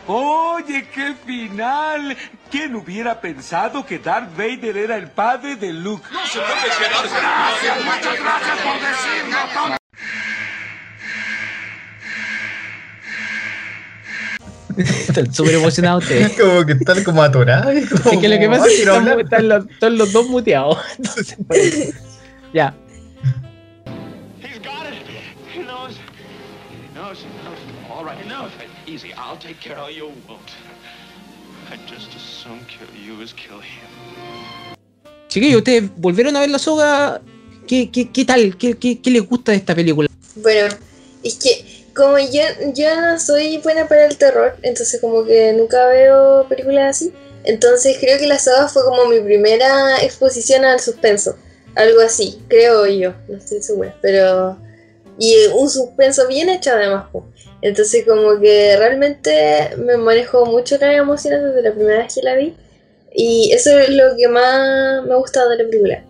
Oye, 0.07 0.87
qué 0.93 1.13
final. 1.25 2.17
¿Quién 2.49 2.75
hubiera 2.75 3.21
pensado 3.21 3.85
que 3.85 3.99
Darth 3.99 4.35
Vader 4.35 4.75
era 4.75 4.97
el 4.97 5.09
padre 5.09 5.55
de 5.55 5.71
Luke? 5.71 6.03
No 6.11 6.25
se 6.25 6.39
puede 6.39 6.51
Gracias, 6.51 7.85
muchas 7.85 8.19
gracias 8.19 8.57
por 8.59 8.73
decirlo. 8.81 9.80
Están 15.07 15.33
súper 15.33 15.55
emocionados 15.55 16.03
ustedes. 16.03 16.31
como 16.39 16.65
que 16.65 16.73
están 16.73 17.03
como 17.03 17.21
atorados. 17.23 17.73
y 17.75 17.85
como, 17.85 18.11
Es 18.11 18.17
que 18.19 18.29
lo 18.29 18.39
que 18.39 18.47
pasa 18.49 18.63
"Ay, 18.65 18.69
es 18.71 18.75
que 18.75 18.81
están, 18.83 18.95
hablar". 19.09 19.19
están 19.21 19.47
los, 19.49 19.65
están 19.69 19.97
los 19.97 20.11
dos 20.13 20.27
muteados. 20.27 20.77
Entonces, 20.97 21.37
por 21.47 21.55
eso. 21.57 21.91
ya. 22.53 22.73
He's 24.41 24.59
got 24.59 24.85
it. 24.87 24.93
He 25.55 25.63
knows. 25.63 25.93
He 26.71 26.93
knows. 26.93 27.17
He 27.19 27.27
knows. 27.43 27.59
All 27.89 28.05
right. 28.05 28.17
He 28.23 28.27
knows. 28.29 28.51
Easy. 28.87 29.13
I'll 29.13 29.37
take 29.37 29.59
care 29.59 29.77
of 29.77 29.89
you. 29.91 30.07
Won't. 30.27 30.41
I'd 31.71 31.79
just 31.87 32.13
as 32.15 32.21
soon 32.21 32.59
kill 32.67 32.87
you 33.05 33.21
as 33.23 33.33
kill 33.33 33.59
him. 33.59 34.75
Chiquillos, 35.29 35.59
ustedes 35.59 35.89
volvieron 35.95 36.35
a 36.35 36.41
ver 36.41 36.49
la 36.49 36.59
soga. 36.59 37.21
¿Qué, 37.67 37.89
qué, 37.89 38.09
qué 38.09 38.25
tal? 38.25 38.57
¿Qué, 38.57 38.75
qué, 38.77 38.99
qué 38.99 39.11
les 39.11 39.21
gusta 39.25 39.53
de 39.53 39.59
esta 39.59 39.73
película? 39.73 40.09
Bueno, 40.35 40.75
es 41.23 41.35
que 41.35 41.70
como 41.95 42.17
yo, 42.17 42.41
yo 42.73 42.99
no 42.99 43.19
soy 43.19 43.57
buena 43.57 43.87
para 43.87 44.05
el 44.05 44.17
terror, 44.17 44.55
entonces 44.61 44.99
como 45.01 45.25
que 45.25 45.53
nunca 45.53 45.87
veo 45.87 46.47
películas 46.47 46.97
así. 46.97 47.13
Entonces 47.43 47.97
creo 47.99 48.19
que 48.19 48.27
la 48.27 48.37
saga 48.37 48.67
fue 48.67 48.83
como 48.83 49.05
mi 49.05 49.19
primera 49.19 50.01
exposición 50.01 50.63
al 50.63 50.79
suspenso. 50.79 51.35
Algo 51.75 52.01
así, 52.01 52.43
creo 52.47 52.85
yo, 52.85 53.13
no 53.27 53.37
estoy 53.37 53.61
segura. 53.61 53.95
Pero... 54.01 54.57
Y 55.17 55.35
un 55.53 55.69
suspenso 55.69 56.27
bien 56.27 56.49
hecho 56.49 56.71
además. 56.71 57.09
po. 57.11 57.25
Entonces 57.61 58.05
como 58.05 58.39
que 58.39 58.75
realmente 58.77 59.75
me 59.77 59.97
manejó 59.97 60.45
mucho 60.45 60.77
las 60.79 60.95
emociones 60.95 61.43
desde 61.43 61.61
la 61.61 61.73
primera 61.73 61.99
vez 61.99 62.15
que 62.15 62.21
la 62.21 62.35
vi. 62.35 62.55
Y 63.13 63.51
eso 63.53 63.77
es 63.77 63.89
lo 63.89 64.15
que 64.15 64.27
más 64.27 65.05
me 65.05 65.13
ha 65.13 65.17
gustado 65.17 65.49
de 65.49 65.57
la 65.57 65.69
película. 65.69 66.03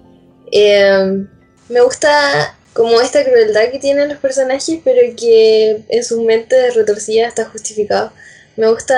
Eh, 0.51 1.25
me 1.69 1.81
gusta 1.81 2.55
como 2.73 3.01
esta 3.01 3.23
crueldad 3.23 3.69
que 3.71 3.79
tienen 3.79 4.09
los 4.09 4.17
personajes, 4.17 4.79
pero 4.83 5.01
que 5.17 5.83
en 5.89 6.03
sus 6.03 6.19
mentes 6.19 6.75
retorcidas 6.75 7.29
está 7.29 7.45
justificado. 7.45 8.11
Me 8.57 8.69
gusta 8.69 8.95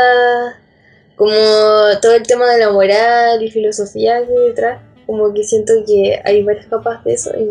como 1.15 1.31
todo 2.01 2.13
el 2.15 2.23
tema 2.23 2.51
de 2.51 2.59
la 2.59 2.71
moral 2.71 3.41
y 3.41 3.51
filosofía 3.51 4.25
que 4.25 4.31
hay 4.33 4.47
detrás. 4.49 4.81
Como 5.05 5.33
que 5.33 5.43
siento 5.43 5.73
que 5.85 6.19
hay 6.23 6.43
varias 6.43 6.67
capas 6.67 7.03
de 7.03 7.13
eso 7.13 7.31
y 7.37 7.43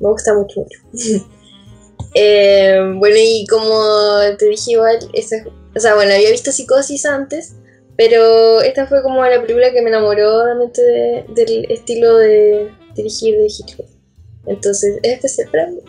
me 0.00 0.08
gusta 0.10 0.34
mucho, 0.34 0.60
mucho. 0.60 0.78
Eh, 2.14 2.78
bueno, 2.96 3.16
y 3.18 3.46
como 3.48 3.82
te 4.38 4.46
dije 4.46 4.72
igual, 4.72 4.98
esa- 5.12 5.44
o 5.76 5.78
sea, 5.80 5.94
bueno, 5.94 6.14
había 6.14 6.30
visto 6.30 6.50
Psicosis 6.52 7.04
antes, 7.04 7.54
pero 7.96 8.62
esta 8.62 8.86
fue 8.86 9.02
como 9.02 9.22
la 9.26 9.40
película 9.42 9.70
que 9.72 9.82
me 9.82 9.90
enamoró 9.90 10.44
realmente 10.44 10.80
de- 10.80 11.24
del 11.34 11.70
estilo 11.70 12.16
de 12.16 12.70
dirigir 12.94 13.36
de 13.36 13.46
Hitchcock. 13.46 13.86
Entonces, 14.48 14.98
es 15.02 15.14
especial 15.14 15.48
para 15.50 15.66
mí. 15.68 15.80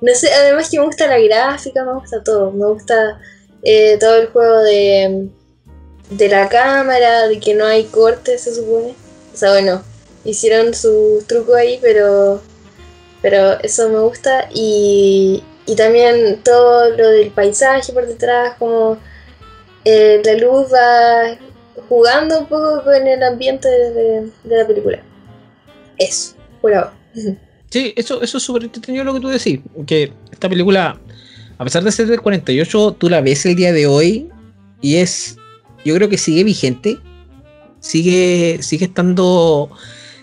No 0.00 0.14
sé, 0.14 0.32
además 0.32 0.70
que 0.70 0.78
me 0.78 0.84
gusta 0.86 1.06
la 1.06 1.18
gráfica, 1.18 1.84
me 1.84 1.94
gusta 1.94 2.22
todo. 2.22 2.52
Me 2.52 2.66
gusta 2.66 3.20
eh, 3.62 3.96
todo 3.98 4.16
el 4.16 4.28
juego 4.28 4.62
de, 4.62 5.28
de 6.10 6.28
la 6.28 6.48
cámara, 6.48 7.26
de 7.28 7.40
que 7.40 7.54
no 7.54 7.66
hay 7.66 7.84
cortes, 7.84 8.42
se 8.42 8.54
supone. 8.54 8.94
O 9.34 9.36
sea, 9.36 9.50
bueno, 9.52 9.82
hicieron 10.24 10.74
su 10.74 11.24
truco 11.26 11.54
ahí, 11.54 11.78
pero, 11.82 12.40
pero 13.22 13.60
eso 13.62 13.88
me 13.88 14.00
gusta. 14.00 14.48
Y, 14.54 15.42
y 15.66 15.74
también 15.76 16.42
todo 16.44 16.90
lo 16.90 17.10
del 17.10 17.30
paisaje 17.30 17.92
por 17.92 18.06
detrás, 18.06 18.56
como 18.58 18.98
eh, 19.84 20.22
la 20.24 20.34
luz 20.34 20.72
va 20.72 21.38
jugando 21.88 22.40
un 22.40 22.46
poco 22.46 22.84
con 22.84 23.06
el 23.06 23.22
ambiente 23.22 23.68
de, 23.68 24.30
de 24.44 24.56
la 24.56 24.66
película. 24.66 25.02
Eso, 25.96 26.34
por 26.60 26.74
ahora. 26.74 26.92
Sí, 27.70 27.92
eso, 27.96 28.22
eso 28.22 28.38
es 28.38 28.42
súper 28.44 28.64
entretenido 28.64 29.04
lo 29.04 29.14
que 29.14 29.20
tú 29.20 29.28
decís. 29.28 29.60
Que 29.86 30.12
esta 30.32 30.48
película, 30.48 30.98
a 31.58 31.64
pesar 31.64 31.84
de 31.84 31.92
ser 31.92 32.06
del 32.06 32.20
48, 32.20 32.96
tú 32.98 33.08
la 33.10 33.20
ves 33.20 33.44
el 33.46 33.54
día 33.56 33.72
de 33.72 33.86
hoy 33.86 34.28
y 34.80 34.96
es. 34.96 35.36
Yo 35.84 35.94
creo 35.94 36.08
que 36.08 36.18
sigue 36.18 36.44
vigente. 36.44 36.98
Sigue, 37.80 38.58
sigue 38.62 38.86
estando. 38.86 39.70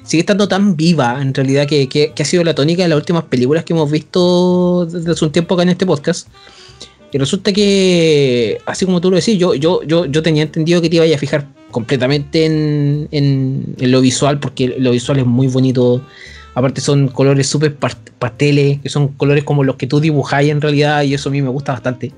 Sigue 0.04 0.22
estando 0.22 0.48
tan 0.48 0.75
viva, 0.75 1.20
en 1.20 1.34
realidad, 1.34 1.66
que, 1.68 1.90
que- 1.90 2.14
ha 2.20 2.25
sido 2.25 2.44
la 2.44 2.54
tónica 2.54 2.84
de 2.84 2.90
las 2.90 2.98
últimas 2.98 3.24
películas 3.24 3.64
que 3.64 3.74
hemos 3.74 3.90
visto 3.90 4.86
desde 4.86 5.12
hace 5.12 5.25
un 5.25 5.32
tiempo 5.32 5.56
acá 5.56 5.64
en 5.64 5.70
este 5.70 5.86
podcast. 5.88 6.28
Y 7.12 7.18
resulta 7.18 7.52
que, 7.54 8.60
así 8.68 8.86
como 8.86 9.02
tú 9.02 9.10
lo 9.10 9.16
decís, 9.18 9.40
yo, 9.40 9.56
yo, 9.56 9.82
yo, 9.84 10.06
yo 10.06 10.22
tenía 10.22 10.44
entendido 10.44 10.80
que 10.82 10.90
te 10.92 10.98
iba 10.98 11.06
a 11.06 11.18
fijar 11.18 11.48
completamente 11.72 12.46
en, 12.46 13.08
en- 13.12 13.75
en 13.80 13.92
lo 13.92 14.00
visual, 14.02 14.40
porque 14.40 14.75
lo 14.78 14.92
visual 14.92 15.18
es 15.20 15.25
muy 15.25 15.48
bonito. 15.48 16.04
Aparte 16.55 16.81
son 16.81 17.09
colores 17.09 17.47
súper 17.47 17.75
pasteles, 17.75 18.79
que 18.81 18.89
son 18.89 19.09
colores 19.09 19.43
como 19.43 19.63
los 19.63 19.75
que 19.75 19.88
tú 19.88 20.00
dibujáis 20.00 20.50
en 20.50 20.62
realidad, 20.62 21.03
y 21.03 21.13
eso 21.13 21.29
a 21.29 21.31
mí 21.31 21.41
me 21.41 21.50
gusta 21.50 21.74
bastante. 21.74 22.12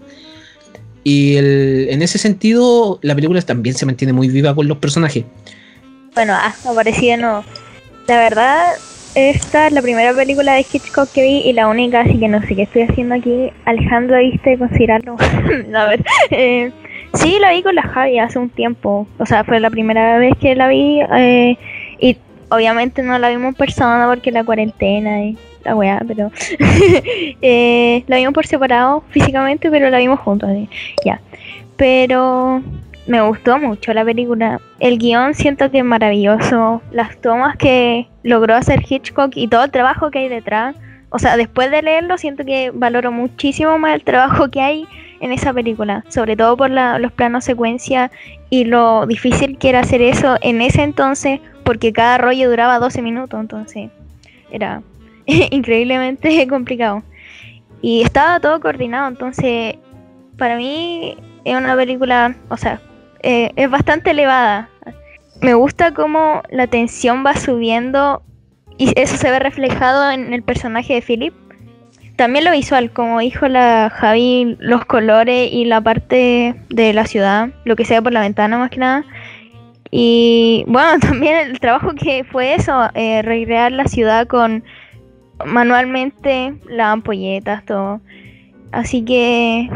Y 1.03 1.35
el- 1.37 1.87
en 1.89 2.01
ese 2.01 2.17
sentido, 2.17 2.99
la 3.01 3.15
película 3.15 3.41
también 3.41 3.75
se 3.75 3.85
mantiene 3.85 4.13
muy 4.13 4.27
viva 4.27 4.53
con 4.53 4.67
los 4.67 4.77
personajes. 4.77 5.25
Bueno, 6.13 6.33
aparecí 6.65 7.07
de 7.07 7.17
nuevo. 7.17 7.43
La 8.07 8.17
verdad, 8.17 8.73
esta 9.15 9.67
es 9.67 9.73
la 9.73 9.81
primera 9.81 10.13
película 10.13 10.53
de 10.53 10.65
Hitchcock 10.71 11.11
que 11.11 11.23
vi 11.23 11.37
y 11.49 11.53
la 11.53 11.67
única, 11.67 12.01
así 12.01 12.19
que 12.19 12.27
no 12.27 12.41
sé 12.41 12.55
qué 12.55 12.63
estoy 12.63 12.83
haciendo 12.83 13.15
aquí. 13.15 13.49
Alejandro, 13.65 14.17
¿viste 14.19 14.57
considerarlo? 14.57 15.15
a 15.75 15.85
ver, 15.85 16.05
eh, 16.29 16.71
sí, 17.15 17.37
la 17.39 17.51
vi 17.53 17.63
con 17.63 17.73
la 17.73 17.83
Javi 17.83 18.19
hace 18.19 18.37
un 18.37 18.49
tiempo. 18.49 19.07
O 19.17 19.25
sea, 19.25 19.43
fue 19.43 19.59
la 19.59 19.69
primera 19.71 20.19
vez 20.19 20.33
que 20.39 20.55
la 20.55 20.67
vi 20.67 20.99
eh, 21.17 21.57
obviamente 22.49 23.01
no 23.03 23.17
la 23.19 23.29
vimos 23.29 23.49
en 23.49 23.53
persona 23.55 24.07
porque 24.07 24.31
la 24.31 24.43
cuarentena 24.43 25.23
y 25.23 25.37
la 25.63 25.75
weá, 25.75 26.01
pero 26.07 26.31
eh, 27.41 28.03
la 28.07 28.17
vimos 28.17 28.33
por 28.33 28.45
separado 28.45 29.03
físicamente, 29.09 29.69
pero 29.69 29.89
la 29.89 29.97
vimos 29.99 30.19
juntos, 30.19 30.49
ya. 31.05 31.19
Pero 31.75 32.61
me 33.05 33.21
gustó 33.21 33.57
mucho 33.59 33.93
la 33.93 34.03
película. 34.03 34.59
El 34.79 34.97
guion 34.97 35.33
siento 35.33 35.69
que 35.71 35.79
es 35.79 35.85
maravilloso. 35.85 36.81
Las 36.91 37.17
tomas 37.21 37.55
que 37.57 38.07
logró 38.23 38.55
hacer 38.55 38.83
Hitchcock 38.87 39.31
y 39.35 39.47
todo 39.47 39.63
el 39.63 39.71
trabajo 39.71 40.11
que 40.11 40.19
hay 40.19 40.29
detrás. 40.29 40.75
O 41.09 41.19
sea, 41.19 41.37
después 41.37 41.71
de 41.71 41.81
leerlo 41.81 42.17
siento 42.17 42.43
que 42.43 42.71
valoro 42.73 43.11
muchísimo 43.11 43.77
más 43.79 43.93
el 43.95 44.03
trabajo 44.03 44.49
que 44.49 44.59
hay 44.61 44.85
en 45.21 45.31
esa 45.31 45.53
película. 45.53 46.03
Sobre 46.09 46.35
todo 46.35 46.57
por 46.57 46.69
la- 46.69 46.99
los 46.99 47.11
planos 47.13 47.45
secuencia 47.45 48.11
y 48.49 48.65
lo 48.65 49.05
difícil 49.05 49.57
que 49.57 49.69
era 49.69 49.79
hacer 49.81 50.01
eso 50.01 50.37
en 50.41 50.61
ese 50.61 50.83
entonces. 50.83 51.39
Porque 51.67 51.91
cada 51.91 52.17
rollo 52.17 52.49
duraba 52.49 52.79
12 52.79 53.01
minutos. 53.01 53.37
Entonces 53.37 53.89
era 54.49 54.81
increíblemente 55.25 56.47
complicado. 56.49 57.03
Y 57.81 58.03
estaba 58.03 58.39
todo 58.39 58.61
coordinado. 58.61 59.09
Entonces 59.09 59.75
para 60.37 60.55
mí 60.55 61.17
es 61.43 61.55
una 61.57 61.75
película, 61.75 62.35
o 62.49 62.57
sea, 62.57 62.79
eh, 63.23 63.51
es 63.55 63.69
bastante 63.69 64.11
elevada. 64.11 64.69
Me 65.41 65.53
gusta 65.53 65.93
cómo 65.93 66.41
la 66.49 66.67
tensión 66.67 67.23
va 67.25 67.35
subiendo 67.35 68.23
y 68.77 68.93
eso 68.99 69.17
se 69.17 69.29
ve 69.29 69.39
reflejado 69.39 70.09
en 70.11 70.33
el 70.33 70.43
personaje 70.43 70.93
de 70.93 71.01
Philip. 71.01 71.33
También 72.15 72.45
lo 72.45 72.51
visual, 72.51 72.91
como 72.91 73.19
dijo 73.19 73.47
la 73.47 73.91
Javi, 73.93 74.57
los 74.59 74.85
colores 74.85 75.51
y 75.51 75.65
la 75.65 75.81
parte 75.81 76.55
de 76.69 76.93
la 76.93 77.05
ciudad, 77.05 77.49
lo 77.63 77.75
que 77.75 77.85
se 77.85 77.95
ve 77.95 78.01
por 78.01 78.11
la 78.11 78.21
ventana 78.21 78.57
más 78.57 78.71
que 78.71 78.79
nada. 78.79 79.05
Y 79.99 80.63
bueno, 80.67 80.99
también 81.01 81.37
el 81.37 81.59
trabajo 81.59 81.95
que 81.95 82.23
fue 82.23 82.53
eso, 82.53 82.87
eh, 82.93 83.23
recrear 83.23 83.71
la 83.71 83.85
ciudad 83.85 84.27
con 84.27 84.63
manualmente 85.43 86.53
las 86.69 86.93
ampolletas, 86.93 87.65
todo. 87.65 87.99
Así 88.71 89.03
que 89.03 89.67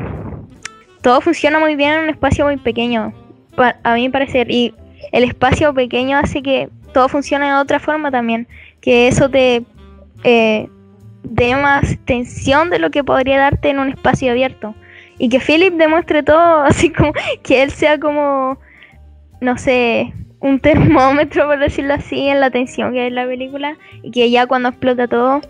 todo 1.01 1.21
funciona 1.21 1.57
muy 1.57 1.75
bien 1.75 1.93
en 1.93 1.99
un 2.01 2.09
espacio 2.09 2.45
muy 2.45 2.57
pequeño, 2.57 3.11
a 3.57 3.95
mi 3.95 4.09
parecer. 4.09 4.51
Y 4.51 4.75
el 5.11 5.23
espacio 5.23 5.73
pequeño 5.73 6.19
hace 6.19 6.43
que 6.43 6.69
todo 6.93 7.09
funcione 7.09 7.47
de 7.47 7.55
otra 7.55 7.79
forma 7.79 8.11
también, 8.11 8.47
que 8.79 9.07
eso 9.07 9.27
te 9.27 9.63
eh, 10.23 10.69
dé 11.23 11.55
más 11.55 11.97
tensión 12.05 12.69
de 12.69 12.77
lo 12.77 12.91
que 12.91 13.03
podría 13.03 13.39
darte 13.39 13.69
en 13.69 13.79
un 13.79 13.89
espacio 13.89 14.29
abierto. 14.29 14.75
Y 15.17 15.29
que 15.29 15.39
Philip 15.39 15.73
demuestre 15.73 16.21
todo, 16.21 16.61
así 16.61 16.91
como 16.91 17.11
que 17.41 17.63
él 17.63 17.71
sea 17.71 17.99
como, 17.99 18.59
no 19.41 19.57
sé, 19.57 20.13
un 20.39 20.59
termómetro, 20.59 21.47
por 21.47 21.59
decirlo 21.59 21.95
así, 21.95 22.27
en 22.27 22.39
la 22.39 22.51
tensión 22.51 22.93
que 22.93 23.01
hay 23.01 23.07
en 23.07 23.15
la 23.15 23.25
película. 23.25 23.77
Y 24.01 24.11
que 24.11 24.29
ya 24.29 24.47
cuando 24.47 24.69
explota 24.69 25.07
todo, 25.07 25.41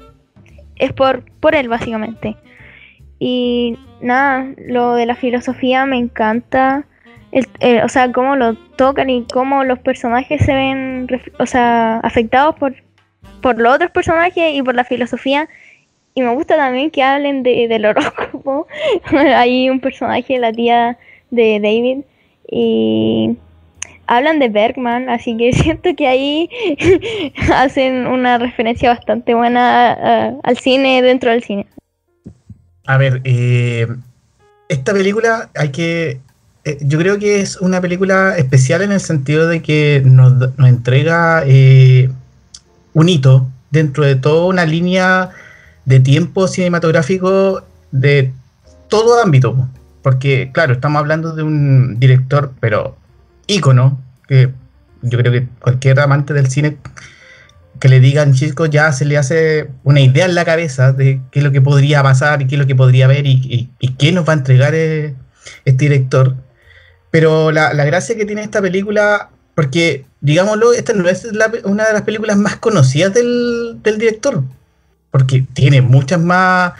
es 0.77 0.93
por, 0.93 1.23
por 1.39 1.55
él, 1.55 1.67
básicamente. 1.69 2.35
Y 3.19 3.77
nada, 4.01 4.47
lo 4.57 4.95
de 4.95 5.05
la 5.05 5.15
filosofía 5.15 5.85
me 5.85 5.97
encanta. 5.97 6.85
El, 7.31 7.47
eh, 7.59 7.81
o 7.83 7.89
sea, 7.89 8.11
cómo 8.11 8.35
lo 8.35 8.55
tocan 8.75 9.09
y 9.09 9.25
cómo 9.31 9.63
los 9.63 9.79
personajes 9.79 10.43
se 10.43 10.53
ven 10.53 11.07
o 11.39 11.45
sea, 11.45 11.99
afectados 11.99 12.55
por, 12.55 12.75
por 13.41 13.57
los 13.57 13.75
otros 13.75 13.91
personajes 13.91 14.53
y 14.53 14.61
por 14.61 14.75
la 14.75 14.83
filosofía. 14.83 15.47
Y 16.13 16.21
me 16.21 16.33
gusta 16.33 16.57
también 16.57 16.91
que 16.91 17.03
hablen 17.03 17.43
de, 17.43 17.67
del 17.67 17.85
horóscopo. 17.85 18.67
Hay 19.11 19.69
un 19.69 19.79
personaje, 19.79 20.39
la 20.39 20.51
tía 20.51 20.97
de 21.29 21.59
David, 21.61 21.99
y 22.49 23.37
hablan 24.11 24.39
de 24.39 24.49
Bergman, 24.49 25.09
así 25.09 25.37
que 25.37 25.53
siento 25.61 25.95
que 25.95 26.07
ahí 26.07 26.49
hacen 27.53 28.07
una 28.07 28.37
referencia 28.37 28.89
bastante 28.89 29.33
buena 29.33 29.91
a- 29.91 30.33
al 30.43 30.57
cine 30.57 31.01
dentro 31.01 31.31
del 31.31 31.43
cine. 31.43 31.65
A 32.85 32.97
ver, 32.97 33.21
eh, 33.23 33.87
esta 34.67 34.93
película 34.93 35.49
hay 35.55 35.69
que. 35.69 36.19
eh, 36.65 36.77
yo 36.81 36.97
creo 36.99 37.19
que 37.19 37.39
es 37.39 37.57
una 37.57 37.79
película 37.79 38.35
especial 38.37 38.81
en 38.81 38.91
el 38.91 38.99
sentido 38.99 39.47
de 39.47 39.61
que 39.61 40.01
nos, 40.03 40.33
entrega 40.59 41.43
eh, 41.45 42.09
un 42.93 43.07
hito 43.09 43.47
dentro 43.69 44.03
de 44.03 44.15
toda 44.15 44.45
una 44.47 44.65
línea 44.65 45.29
de 45.85 45.99
tiempo 45.99 46.47
cinematográfico 46.47 47.63
de 47.91 48.31
todo 48.89 49.21
ámbito. 49.21 49.55
po. 49.55 49.67
Porque, 50.01 50.49
claro, 50.51 50.73
estamos 50.73 50.99
hablando 50.99 51.35
de 51.35 51.43
un 51.43 51.99
director, 51.99 52.51
pero 52.59 52.97
ícono, 53.47 54.01
que 54.27 54.51
yo 55.01 55.17
creo 55.17 55.31
que 55.31 55.47
cualquier 55.59 55.99
amante 55.99 56.33
del 56.33 56.49
cine 56.49 56.77
que 57.79 57.89
le 57.89 57.99
digan 57.99 58.33
chicos 58.33 58.69
ya 58.69 58.91
se 58.91 59.05
le 59.05 59.17
hace 59.17 59.69
una 59.83 60.01
idea 60.01 60.25
en 60.25 60.35
la 60.35 60.45
cabeza 60.45 60.93
de 60.93 61.19
qué 61.31 61.39
es 61.39 61.43
lo 61.43 61.51
que 61.51 61.61
podría 61.61 62.03
pasar 62.03 62.41
y 62.41 62.47
qué 62.47 62.55
es 62.55 62.59
lo 62.59 62.67
que 62.67 62.75
podría 62.75 63.07
ver 63.07 63.25
y, 63.25 63.69
qué 63.97 64.11
nos 64.11 64.27
va 64.27 64.33
a 64.33 64.37
entregar 64.37 64.75
eh, 64.75 65.15
este 65.65 65.85
director. 65.85 66.35
Pero 67.09 67.51
la, 67.51 67.73
gracia 67.73 68.15
que 68.15 68.25
tiene 68.25 68.43
esta 68.43 68.61
película, 68.61 69.31
porque 69.55 70.05
digámoslo, 70.21 70.73
esta 70.73 70.93
no 70.93 71.09
es 71.09 71.27
una 71.63 71.85
de 71.85 71.93
las 71.93 72.03
películas 72.03 72.37
más 72.37 72.57
conocidas 72.57 73.13
del, 73.13 73.79
del 73.81 73.97
director, 73.97 74.43
porque 75.09 75.45
tiene 75.53 75.81
muchas 75.81 76.19
más, 76.21 76.73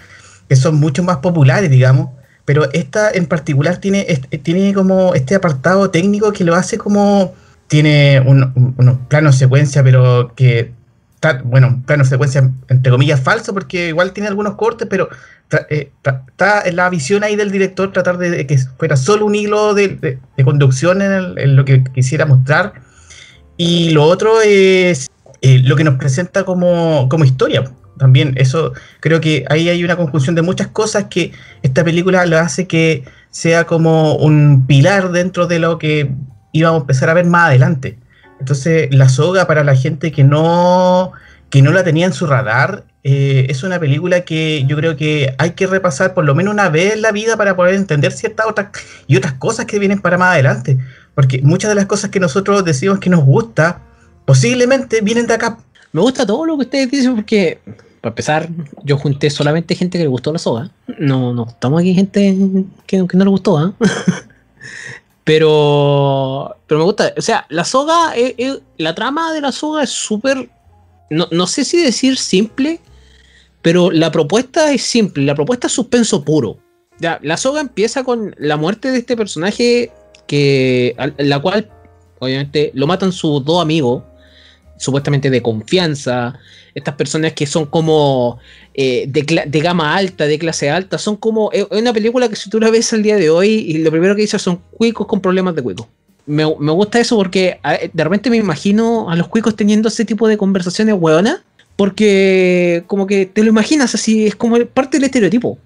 que 0.48 0.56
son 0.56 0.76
mucho 0.76 1.04
más 1.04 1.18
populares, 1.18 1.72
digamos 1.72 2.10
pero 2.46 2.72
esta 2.74 3.12
en 3.12 3.28
particular 3.28 3.78
tiene, 3.78 4.06
tiene 4.44 4.74
como 4.74 5.14
este 5.14 5.36
apartado 5.36 5.90
técnico 5.90 6.32
que 6.32 6.44
lo 6.44 6.56
hace 6.56 6.78
como 6.78 7.34
tiene 7.68 8.22
unos 8.26 8.50
un, 8.56 9.06
planos 9.08 9.38
secuencia, 9.38 9.84
pero 9.84 10.34
que 10.36 10.74
bueno, 11.44 11.84
plano 11.86 12.04
secuencia 12.04 12.50
entre 12.68 12.92
comillas 12.92 13.20
falso, 13.20 13.54
porque 13.54 13.90
igual 13.90 14.12
tiene 14.12 14.28
algunos 14.28 14.56
cortes, 14.56 14.88
pero 14.90 15.08
eh, 15.70 15.92
está 16.02 16.62
en 16.66 16.76
la 16.76 16.90
visión 16.90 17.24
ahí 17.24 17.36
del 17.36 17.52
director 17.52 17.94
tratar 17.94 18.18
de, 18.18 18.48
que 18.48 18.58
fuera 18.58 18.98
solo 18.98 19.26
un 19.26 19.36
hilo 19.36 19.76
de, 19.76 20.18
conducción 20.44 21.02
en, 21.02 21.56
lo 21.56 21.64
que 21.64 21.84
quisiera 21.84 22.26
mostrar. 22.26 22.74
Y 23.56 23.92
lo 23.92 24.04
otro 24.06 24.42
es 24.42 25.10
eh, 25.42 25.60
lo 25.60 25.76
que 25.76 25.84
nos 25.84 25.96
presenta 25.96 26.44
como, 26.44 27.08
como 27.08 27.24
historia 27.24 27.72
también 27.98 28.34
eso 28.38 28.74
creo 29.00 29.22
que 29.22 29.46
ahí 29.50 29.70
hay 29.70 29.84
una 29.84 29.96
conjunción 29.96 30.36
de 30.36 30.42
muchas 30.42 30.68
cosas 30.68 31.06
que 31.10 31.32
esta 31.62 31.84
película 31.84 32.26
lo 32.26 32.38
hace 32.40 32.68
que 32.68 33.04
sea 33.30 33.66
como 33.66 34.16
un 34.16 34.66
pilar 34.68 35.12
dentro 35.12 35.48
de 35.48 35.60
lo 35.60 35.78
que 35.78 36.12
íbamos 36.52 36.80
a 36.80 36.82
empezar 36.82 37.10
a 37.10 37.14
ver 37.14 37.26
más 37.26 37.48
adelante. 37.48 37.98
Entonces, 38.40 38.88
La 38.92 39.08
Soga 39.08 39.46
para 39.46 39.64
la 39.64 39.76
gente 39.76 40.12
que 40.12 40.24
no, 40.24 41.12
que 41.50 41.62
no 41.62 41.72
la 41.72 41.84
tenía 41.84 42.08
en 42.08 42.14
su 42.14 42.26
radar, 42.26 42.86
eh, 43.04 43.48
es 43.50 43.64
una 43.64 43.80
película 43.80 44.22
que 44.22 44.64
yo 44.68 44.76
creo 44.76 44.96
que 44.96 45.34
hay 45.38 45.52
que 45.52 45.68
repasar 45.68 46.14
por 46.14 46.26
lo 46.26 46.36
menos 46.36 46.54
una 46.54 46.70
vez 46.70 46.94
en 46.94 47.02
la 47.02 47.12
vida 47.12 47.38
para 47.38 47.56
poder 47.56 47.76
entender 47.76 48.12
ciertas 48.12 48.46
otras 48.48 48.68
y 49.08 49.16
otras 49.16 49.34
cosas 49.34 49.66
que 49.66 49.80
vienen 49.80 50.00
para 50.00 50.18
más 50.18 50.34
adelante. 50.34 50.78
Porque 51.16 51.42
muchas 51.44 51.70
de 51.70 51.76
las 51.76 51.86
cosas 51.86 52.10
que 52.10 52.20
nosotros 52.20 52.64
decimos 52.66 53.00
que 53.00 53.10
nos 53.10 53.24
gusta, 53.24 53.82
posiblemente 54.26 55.02
vienen 55.02 55.28
de 55.28 55.36
acá. 55.36 55.58
Me 55.94 56.02
gusta 56.02 56.26
todo 56.26 56.46
lo 56.46 56.58
que 56.58 56.64
ustedes 56.64 56.92
dicen 56.92 57.16
porque 57.16 57.60
para 58.02 58.12
empezar, 58.12 58.50
yo 58.84 58.98
junté 58.98 59.30
solamente 59.30 59.76
gente 59.76 60.00
que 60.00 60.04
le 60.04 60.10
gustó 60.10 60.34
la 60.34 60.40
soga. 60.40 60.72
No, 60.98 61.34
no 61.36 61.48
estamos 61.48 61.80
aquí 61.80 61.94
gente 61.94 62.36
que, 62.88 62.98
no 62.98 63.24
le 63.24 63.30
gustó, 63.30 63.60
¿ah? 63.60 63.74
pero, 65.24 66.56
pero 66.66 66.80
me 66.80 66.86
gusta. 66.86 67.14
O 67.16 67.22
sea, 67.22 67.46
la 67.50 67.64
soga, 67.64 68.14
la 68.78 68.96
trama 68.96 69.32
de 69.34 69.42
la 69.42 69.52
soga 69.52 69.84
es 69.84 69.92
súper. 69.92 70.50
No, 71.12 71.46
sé 71.46 71.64
si 71.64 71.84
decir 71.84 72.18
simple, 72.18 72.80
pero 73.62 73.92
la 73.92 74.12
propuesta 74.12 74.72
es 74.72 74.82
simple. 74.82 75.24
La 75.24 75.36
propuesta 75.36 75.68
es 75.68 75.74
suspenso 75.74 76.24
puro. 76.24 76.58
Ya, 77.00 77.20
la 77.22 77.38
soga 77.38 77.62
empieza 77.62 78.04
con 78.04 78.34
la 78.40 78.58
muerte 78.58 78.92
de 78.92 78.98
este 78.98 79.16
personaje 79.16 79.92
que, 80.26 80.96
la 81.18 81.40
cual, 81.40 81.70
obviamente, 82.18 82.72
lo 82.74 82.88
matan 82.88 83.12
sus 83.12 83.46
dos 83.46 83.62
amigos 83.62 84.04
supuestamente 84.82 85.30
de 85.30 85.44
confianza, 85.44 86.40
estas 86.74 86.96
personas 86.96 87.34
que 87.34 87.46
son 87.46 87.68
como 87.68 88.40
eh, 88.74 89.06
de, 89.08 89.60
gama 89.60 89.96
alta, 89.96 90.26
de 90.26 90.40
clase 90.40 90.72
alta, 90.72 90.98
son 90.98 91.18
como, 91.18 91.52
es 91.52 91.68
una 91.70 91.94
película 91.94 92.28
que 92.28 92.36
si 92.36 92.50
tú 92.50 92.60
la 92.60 92.72
ves 92.72 92.92
al 92.92 93.04
día 93.04 93.16
de 93.16 93.30
hoy 93.30 93.50
y 93.50 93.78
lo 93.78 93.92
primero 93.92 94.16
que 94.16 94.24
dices 94.24 94.42
son 94.42 94.60
cuicos 94.72 95.06
con 95.06 95.22
problemas 95.22 95.54
de 95.56 95.62
cuicos. 95.62 95.86
Me, 96.26 96.46
gusta 96.46 97.00
eso 97.00 97.16
porque 97.16 97.60
de 97.94 98.04
repente 98.04 98.32
me 98.32 98.38
imagino 98.38 99.10
a 99.10 99.16
los 99.16 99.28
cuicos 99.28 99.56
teniendo 99.56 99.90
ese 99.90 100.04
tipo 100.04 100.28
de 100.28 100.38
conversaciones 100.38 100.96
hueonas, 100.98 101.42
porque 101.76 102.84
como 102.88 103.06
que 103.06 103.28
te 103.28 103.44
lo 103.44 103.50
imaginas 103.50 103.94
así, 103.94 104.26
es 104.26 104.36
como 104.36 104.58
parte 104.66 104.98
del 104.98 105.06
estereotipo. 105.06 105.60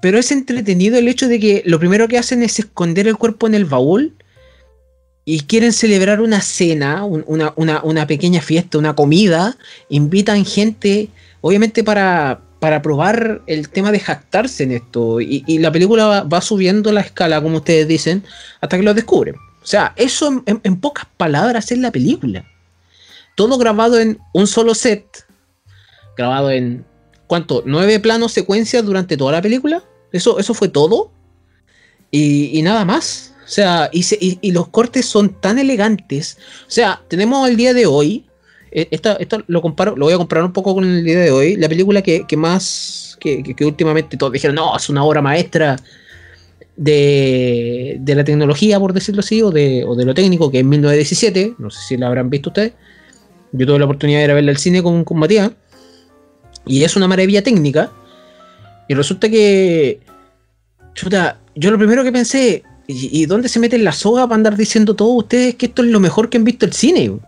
Pero 0.00 0.18
es 0.18 0.32
entretenido 0.32 0.96
el 0.96 1.08
hecho 1.08 1.28
de 1.28 1.40
que 1.40 1.62
lo 1.66 1.78
primero 1.78 2.08
que 2.08 2.16
hacen 2.16 2.42
es 2.42 2.58
esconder 2.58 3.06
el 3.06 3.16
cuerpo 3.16 3.46
en 3.46 3.54
el 3.54 3.66
baúl 3.66 4.14
y 5.28 5.40
quieren 5.40 5.72
celebrar 5.72 6.20
una 6.20 6.40
cena, 6.40 7.04
una, 7.04 8.06
pequeña 8.06 8.40
fiesta, 8.40 8.78
una 8.78 8.94
comida, 8.94 9.58
invitan 9.88 10.44
gente, 10.44 11.08
obviamente 11.40 11.82
para, 11.82 12.42
para 12.60 12.80
probar 12.80 13.42
el 13.48 13.68
tema 13.68 13.90
de 13.90 13.98
jactarse 13.98 14.62
en 14.62 14.70
esto. 14.70 15.20
Y, 15.20 15.58
la 15.58 15.72
película 15.72 16.22
va, 16.22 16.40
subiendo 16.40 16.92
la 16.92 17.00
escala, 17.00 17.42
como 17.42 17.56
ustedes 17.56 17.88
dicen, 17.88 18.22
hasta 18.60 18.76
que 18.76 18.84
lo 18.84 18.94
descubren. 18.94 19.34
O 19.34 19.66
sea, 19.66 19.94
eso 19.96 20.44
en, 20.46 20.80
pocas 20.80 21.06
palabras 21.16 21.72
es 21.72 21.78
la 21.78 21.90
película. 21.90 22.44
Todo 23.34 23.58
grabado 23.58 23.98
en 23.98 24.20
un 24.32 24.46
solo 24.46 24.76
set, 24.76 25.26
grabado 26.16 26.52
en, 26.52 26.84
¿cuánto? 27.26 27.64
¿Nueve 27.66 27.98
planos 27.98 28.30
secuencias 28.30 28.84
durante 28.84 29.16
toda 29.16 29.32
la 29.32 29.42
película? 29.42 29.82
Eso, 30.12 30.38
eso 30.38 30.54
fue 30.54 30.68
todo. 30.68 31.10
y 32.12 32.62
nada 32.62 32.84
más. 32.84 33.32
O 33.46 33.48
sea, 33.48 33.88
y, 33.92 34.50
los 34.50 34.68
cortes 34.68 35.06
son 35.06 35.40
tan 35.40 35.60
elegantes. 35.60 36.36
O 36.66 36.70
sea, 36.70 37.00
tenemos 37.06 37.48
el 37.48 37.56
día 37.56 37.74
de 37.74 37.86
hoy. 37.86 38.24
Eh, 38.72 38.88
esto, 38.90 39.16
lo 39.46 39.62
comparo, 39.62 39.96
lo 39.96 40.06
voy 40.06 40.14
a 40.14 40.18
comparar 40.18 40.44
un 40.44 40.52
poco 40.52 40.74
con 40.74 40.84
el 40.84 41.04
día 41.04 41.20
de 41.20 41.30
hoy. 41.30 41.54
La 41.54 41.68
película 41.68 42.02
que, 42.02 42.26
más. 42.36 43.16
Que, 43.20 43.54
últimamente 43.60 44.16
todos 44.16 44.32
dijeron, 44.32 44.56
no, 44.56 44.76
es 44.76 44.88
una 44.88 45.04
obra 45.04 45.22
maestra 45.22 45.76
de, 46.76 48.00
la 48.04 48.24
tecnología, 48.24 48.80
por 48.80 48.92
decirlo 48.92 49.20
así, 49.20 49.40
o 49.42 49.52
de, 49.52 49.84
o 49.84 49.94
de 49.94 50.04
lo 50.04 50.12
técnico, 50.12 50.50
que 50.50 50.58
es 50.58 50.64
1917. 50.64 51.54
No 51.58 51.70
sé 51.70 51.80
si 51.86 51.96
la 51.96 52.08
habrán 52.08 52.28
visto 52.28 52.50
ustedes. 52.50 52.72
Yo 53.52 53.64
tuve 53.64 53.78
la 53.78 53.84
oportunidad 53.84 54.18
de 54.18 54.24
ir 54.24 54.30
a 54.32 54.34
verla 54.34 54.50
al 54.50 54.58
cine 54.58 54.82
con, 54.82 55.04
con 55.04 55.20
Matías. 55.20 55.52
Y 56.66 56.82
es 56.82 56.96
una 56.96 57.06
maravilla 57.06 57.42
técnica. 57.42 57.92
Y 58.88 58.94
resulta 58.94 59.28
que. 59.28 60.00
Chuta, 60.94 61.38
yo 61.54 61.70
lo 61.70 61.78
primero 61.78 62.02
que 62.02 62.10
pensé, 62.10 62.64
¿Y, 62.88 63.26
dónde 63.26 63.48
se 63.48 63.58
mete 63.58 63.78
la 63.78 63.92
soga 63.92 64.26
para 64.26 64.36
andar 64.36 64.56
diciendo 64.56 64.94
todos 64.94 65.12
ustedes 65.16 65.56
que 65.56 65.66
esto 65.66 65.82
es 65.82 65.88
lo 65.88 65.98
mejor 65.98 66.30
que 66.30 66.36
han 66.36 66.44
visto 66.44 66.66
el 66.66 66.72
cine? 66.72 67.10
O 67.10 67.20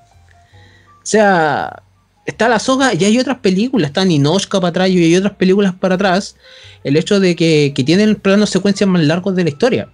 sea, 1.02 1.82
está 2.26 2.48
la 2.48 2.60
soga 2.60 2.94
y 2.94 3.04
hay 3.04 3.18
otras 3.18 3.38
películas, 3.38 3.88
está 3.88 4.04
Ninoshka 4.04 4.60
para 4.60 4.68
atrás 4.68 4.90
y 4.90 5.02
hay 5.02 5.16
otras 5.16 5.34
películas 5.34 5.74
para 5.74 5.96
atrás. 5.96 6.36
El 6.84 6.96
hecho 6.96 7.18
de 7.18 7.34
que, 7.34 7.72
tienen 7.84 8.14
planos 8.14 8.50
secuencias 8.50 8.88
más 8.88 9.02
largos 9.02 9.34
de 9.34 9.44
la 9.44 9.50
historia. 9.50 9.88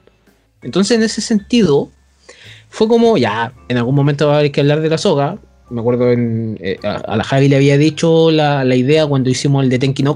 Entonces, 0.61 0.99
en 0.99 1.03
ese 1.03 1.23
sentido, 1.23 1.91
fue 2.69 2.87
como, 2.87 3.17
ya, 3.17 3.55
en 3.69 3.79
algún 3.79 3.95
momento 3.95 4.29
va 4.29 4.35
a 4.35 4.39
haber 4.41 4.53
que 4.53 4.61
hablar 4.61 4.83
de 4.83 4.91
la 4.91 4.99
soga. 4.99 5.39
Me 5.71 5.81
acuerdo, 5.81 6.13
en, 6.13 6.59
eh, 6.61 6.79
a, 6.83 7.17
la 7.17 7.25
Javi 7.25 7.49
le 7.49 7.57
había 7.57 7.79
dicho 7.79 8.31
la, 8.31 8.65
idea 8.77 9.07
cuando 9.07 9.31
hicimos 9.31 9.65
el 9.65 9.71
de 9.71 9.79
Tenki 9.79 10.03
no 10.03 10.15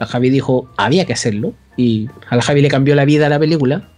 Javi 0.00 0.30
dijo, 0.30 0.70
había 0.78 1.04
que 1.04 1.12
hacerlo. 1.12 1.52
Y 1.76 2.08
a 2.30 2.36
la 2.36 2.42
Javi 2.42 2.62
le 2.62 2.68
cambió 2.68 2.94
la 2.94 3.04
vida 3.04 3.26
a 3.26 3.28
la 3.28 3.38
película 3.38 3.90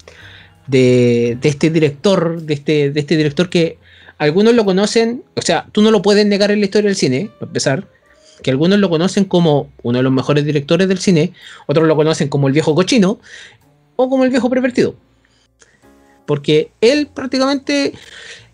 de, 0.68 1.38
este 1.42 1.70
director, 1.70 2.42
de 2.42 2.54
este, 2.54 2.90
de 2.90 3.00
este 3.00 3.16
director 3.16 3.48
que 3.48 3.78
algunos 4.18 4.54
lo 4.54 4.64
conocen, 4.64 5.24
o 5.34 5.42
sea, 5.42 5.66
tú 5.72 5.82
no 5.82 5.90
lo 5.90 6.02
puedes 6.02 6.26
negar 6.26 6.50
en 6.50 6.60
la 6.60 6.66
historia 6.66 6.88
del 6.88 6.96
cine, 6.96 7.30
para 7.38 7.48
empezar, 7.48 7.88
que 8.42 8.50
algunos 8.50 8.78
lo 8.78 8.90
conocen 8.90 9.24
como 9.24 9.70
uno 9.82 9.98
de 9.98 10.02
los 10.02 10.12
mejores 10.12 10.44
directores 10.44 10.88
del 10.88 10.98
cine, 10.98 11.32
otros 11.66 11.86
lo 11.88 11.96
conocen 11.96 12.28
como 12.28 12.46
el 12.46 12.52
viejo 12.52 12.74
cochino 12.74 13.18
o 13.96 14.08
como 14.08 14.24
el 14.24 14.30
viejo 14.30 14.50
pervertido. 14.50 14.94
Porque 16.26 16.70
él 16.80 17.08
prácticamente, 17.12 17.94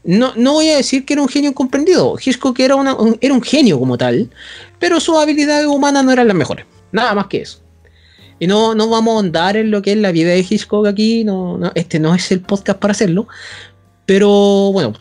no, 0.05 0.33
no 0.37 0.53
voy 0.55 0.71
a 0.71 0.77
decir 0.77 1.05
que 1.05 1.15
era 1.15 1.23
un 1.23 1.29
genio 1.29 1.51
incomprendido, 1.51 2.17
Hitchcock 2.25 2.59
era, 2.61 2.77
una, 2.77 2.97
era 3.21 3.35
un 3.35 3.43
genio 3.43 3.79
como 3.79 3.99
tal, 3.99 4.31
pero 4.79 5.01
sus 5.01 5.17
habilidades 5.17 5.67
humanas 5.67 6.05
no 6.05 6.13
eran 6.13 6.29
las 6.29 6.37
mejores, 6.37 6.67
nada 6.93 7.15
más 7.15 7.27
que 7.27 7.43
eso. 7.43 7.64
Y 8.45 8.47
no, 8.47 8.75
no 8.75 8.91
vamos 8.91 9.17
a 9.17 9.21
andar 9.21 9.57
en 9.57 9.71
lo 9.71 9.81
que 9.81 9.93
es 9.93 9.97
la 9.97 10.13
vida 10.13 10.29
de 10.33 10.41
Hitchcock 10.41 10.87
aquí, 10.87 11.25
no, 11.25 11.59
este 11.75 11.99
no 11.99 12.15
es 12.15 12.31
el 12.31 12.41
podcast 12.41 12.79
para 12.79 12.93
hacerlo. 12.93 13.27
Pero 14.05 14.71
bueno, 14.71 14.93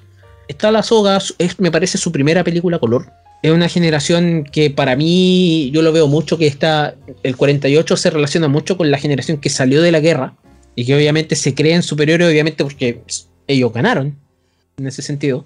está 0.48 0.72
La 0.72 0.82
Soga, 0.82 1.20
es, 1.40 1.60
me 1.60 1.70
parece 1.70 1.98
su 1.98 2.14
primera 2.14 2.46
película 2.46 2.80
color. 2.80 3.12
Es 3.42 3.52
una 3.52 3.68
generación 3.68 4.46
que 4.50 4.70
para 4.70 4.96
mí, 4.96 5.70
yo 5.74 5.82
lo 5.82 5.92
veo 5.92 6.08
mucho, 6.08 6.38
que 6.38 6.48
está, 6.48 6.96
el 7.22 7.36
48 7.36 7.98
se 7.98 8.10
relaciona 8.12 8.48
mucho 8.48 8.78
con 8.78 8.90
la 8.90 8.98
generación 8.98 9.36
que 9.40 9.50
salió 9.50 9.82
de 9.82 9.92
la 9.92 10.00
guerra 10.00 10.38
y 10.74 10.86
que 10.86 10.96
obviamente 10.96 11.36
se 11.36 11.54
creen 11.54 11.84
superiores, 11.84 12.30
obviamente 12.30 12.64
porque 12.64 13.02
ellos 13.46 13.74
ganaron, 13.74 14.16
en 14.78 14.88
ese 14.88 15.02
sentido. 15.02 15.44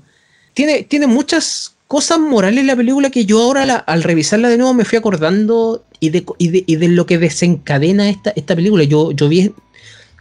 Tiene, 0.54 0.84
tiene 0.84 1.08
muchas 1.08 1.77
cosas 1.88 2.20
morales 2.20 2.60
en 2.60 2.68
la 2.68 2.76
película 2.76 3.10
que 3.10 3.26
yo 3.26 3.42
ahora 3.42 3.76
al 3.76 4.04
revisarla 4.04 4.50
de 4.50 4.58
nuevo 4.58 4.74
me 4.74 4.86
fui 4.86 4.98
acordando 4.98 5.86
y 6.00 6.10
de, 6.10 6.26
y 6.38 6.76
de, 6.76 6.88
lo 6.90 7.06
que 7.06 7.18
desencadena 7.18 8.10
esta, 8.10 8.32
esta 8.32 8.56
película. 8.56 8.84
Yo, 8.84 9.12
yo 9.12 9.30
vi 9.30 9.52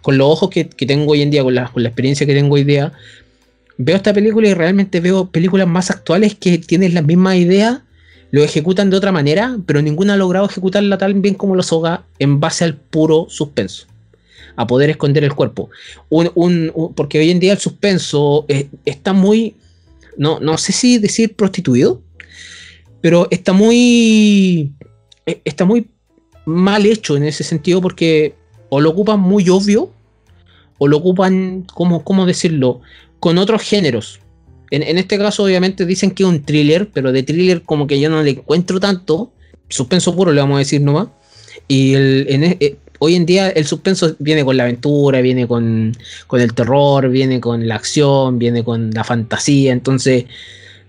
con 0.02 0.16
los 0.16 0.28
ojos 0.28 0.50
que, 0.50 0.64
tengo 0.64 1.12
hoy 1.12 1.22
en 1.22 1.30
día, 1.30 1.42
con 1.42 1.54
la, 1.54 1.68
con 1.68 1.82
la, 1.82 1.88
experiencia 1.88 2.26
que 2.26 2.34
tengo 2.34 2.54
hoy 2.54 2.64
día, 2.64 2.92
veo 3.76 3.96
esta 3.96 4.14
película 4.14 4.48
y 4.48 4.54
realmente 4.54 5.00
veo 5.00 5.30
películas 5.30 5.66
más 5.66 5.90
actuales 5.90 6.34
que 6.34 6.58
tienen 6.58 6.94
las 6.94 7.04
mismas 7.04 7.36
ideas, 7.36 7.80
lo 8.30 8.42
ejecutan 8.42 8.88
de 8.88 8.96
otra 8.96 9.12
manera, 9.12 9.56
pero 9.66 9.82
ninguna 9.82 10.14
ha 10.14 10.16
logrado 10.16 10.46
ejecutarla 10.46 10.98
tan 10.98 11.20
bien 11.22 11.34
como 11.34 11.56
los 11.56 11.66
Soga 11.66 12.04
en 12.18 12.40
base 12.40 12.64
al 12.64 12.76
puro 12.76 13.26
suspenso. 13.28 13.86
A 14.58 14.66
poder 14.66 14.88
esconder 14.88 15.22
el 15.22 15.34
cuerpo. 15.34 15.68
Un, 16.08 16.72
porque 16.94 17.18
hoy 17.18 17.30
en 17.30 17.40
día 17.40 17.52
el 17.52 17.58
suspenso 17.58 18.46
eh, 18.48 18.68
está 18.86 19.12
muy 19.12 19.54
no, 20.18 20.40
no 20.40 20.58
sé 20.58 20.72
si 20.72 20.98
decir 20.98 21.34
prostituido, 21.36 22.02
pero 23.00 23.28
está 23.30 23.52
muy. 23.52 24.72
eh, 25.26 25.40
Está 25.44 25.64
muy 25.64 25.88
mal 26.44 26.86
hecho 26.86 27.16
en 27.16 27.24
ese 27.24 27.42
sentido 27.44 27.80
porque 27.80 28.34
o 28.68 28.80
lo 28.80 28.90
ocupan 28.90 29.18
muy 29.20 29.48
obvio 29.48 29.90
o 30.78 30.86
lo 30.88 30.98
ocupan, 30.98 31.66
¿cómo, 31.74 32.04
cómo 32.04 32.26
decirlo? 32.26 32.80
Con 33.20 33.38
otros 33.38 33.62
géneros. 33.62 34.20
En, 34.70 34.82
en 34.82 34.98
este 34.98 35.16
caso, 35.18 35.44
obviamente, 35.44 35.86
dicen 35.86 36.10
que 36.10 36.22
es 36.24 36.28
un 36.28 36.42
thriller, 36.42 36.90
pero 36.92 37.12
de 37.12 37.22
thriller 37.22 37.62
como 37.62 37.86
que 37.86 37.98
yo 38.00 38.10
no 38.10 38.22
le 38.22 38.30
encuentro 38.30 38.78
tanto. 38.80 39.32
Suspenso 39.68 40.14
puro, 40.14 40.32
le 40.32 40.40
vamos 40.40 40.56
a 40.56 40.58
decir 40.60 40.80
nomás. 40.80 41.08
Y 41.68 41.94
el, 41.94 42.26
en 42.28 42.44
e- 42.44 42.56
eh, 42.60 42.76
hoy 42.98 43.14
en 43.14 43.26
día 43.26 43.48
el 43.50 43.66
suspenso 43.66 44.16
viene 44.18 44.44
con 44.44 44.56
la 44.56 44.64
aventura, 44.64 45.20
viene 45.20 45.46
con, 45.46 45.96
con 46.26 46.40
el 46.40 46.54
terror, 46.54 47.08
viene 47.08 47.40
con 47.40 47.66
la 47.66 47.76
acción, 47.76 48.38
viene 48.38 48.62
con 48.64 48.90
la 48.90 49.04
fantasía. 49.04 49.72
Entonces, 49.72 50.24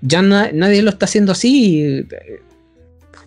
ya 0.02 0.22
na- 0.22 0.52
nadie 0.54 0.82
lo 0.82 0.90
está 0.90 1.06
haciendo 1.06 1.32
así. 1.32 2.06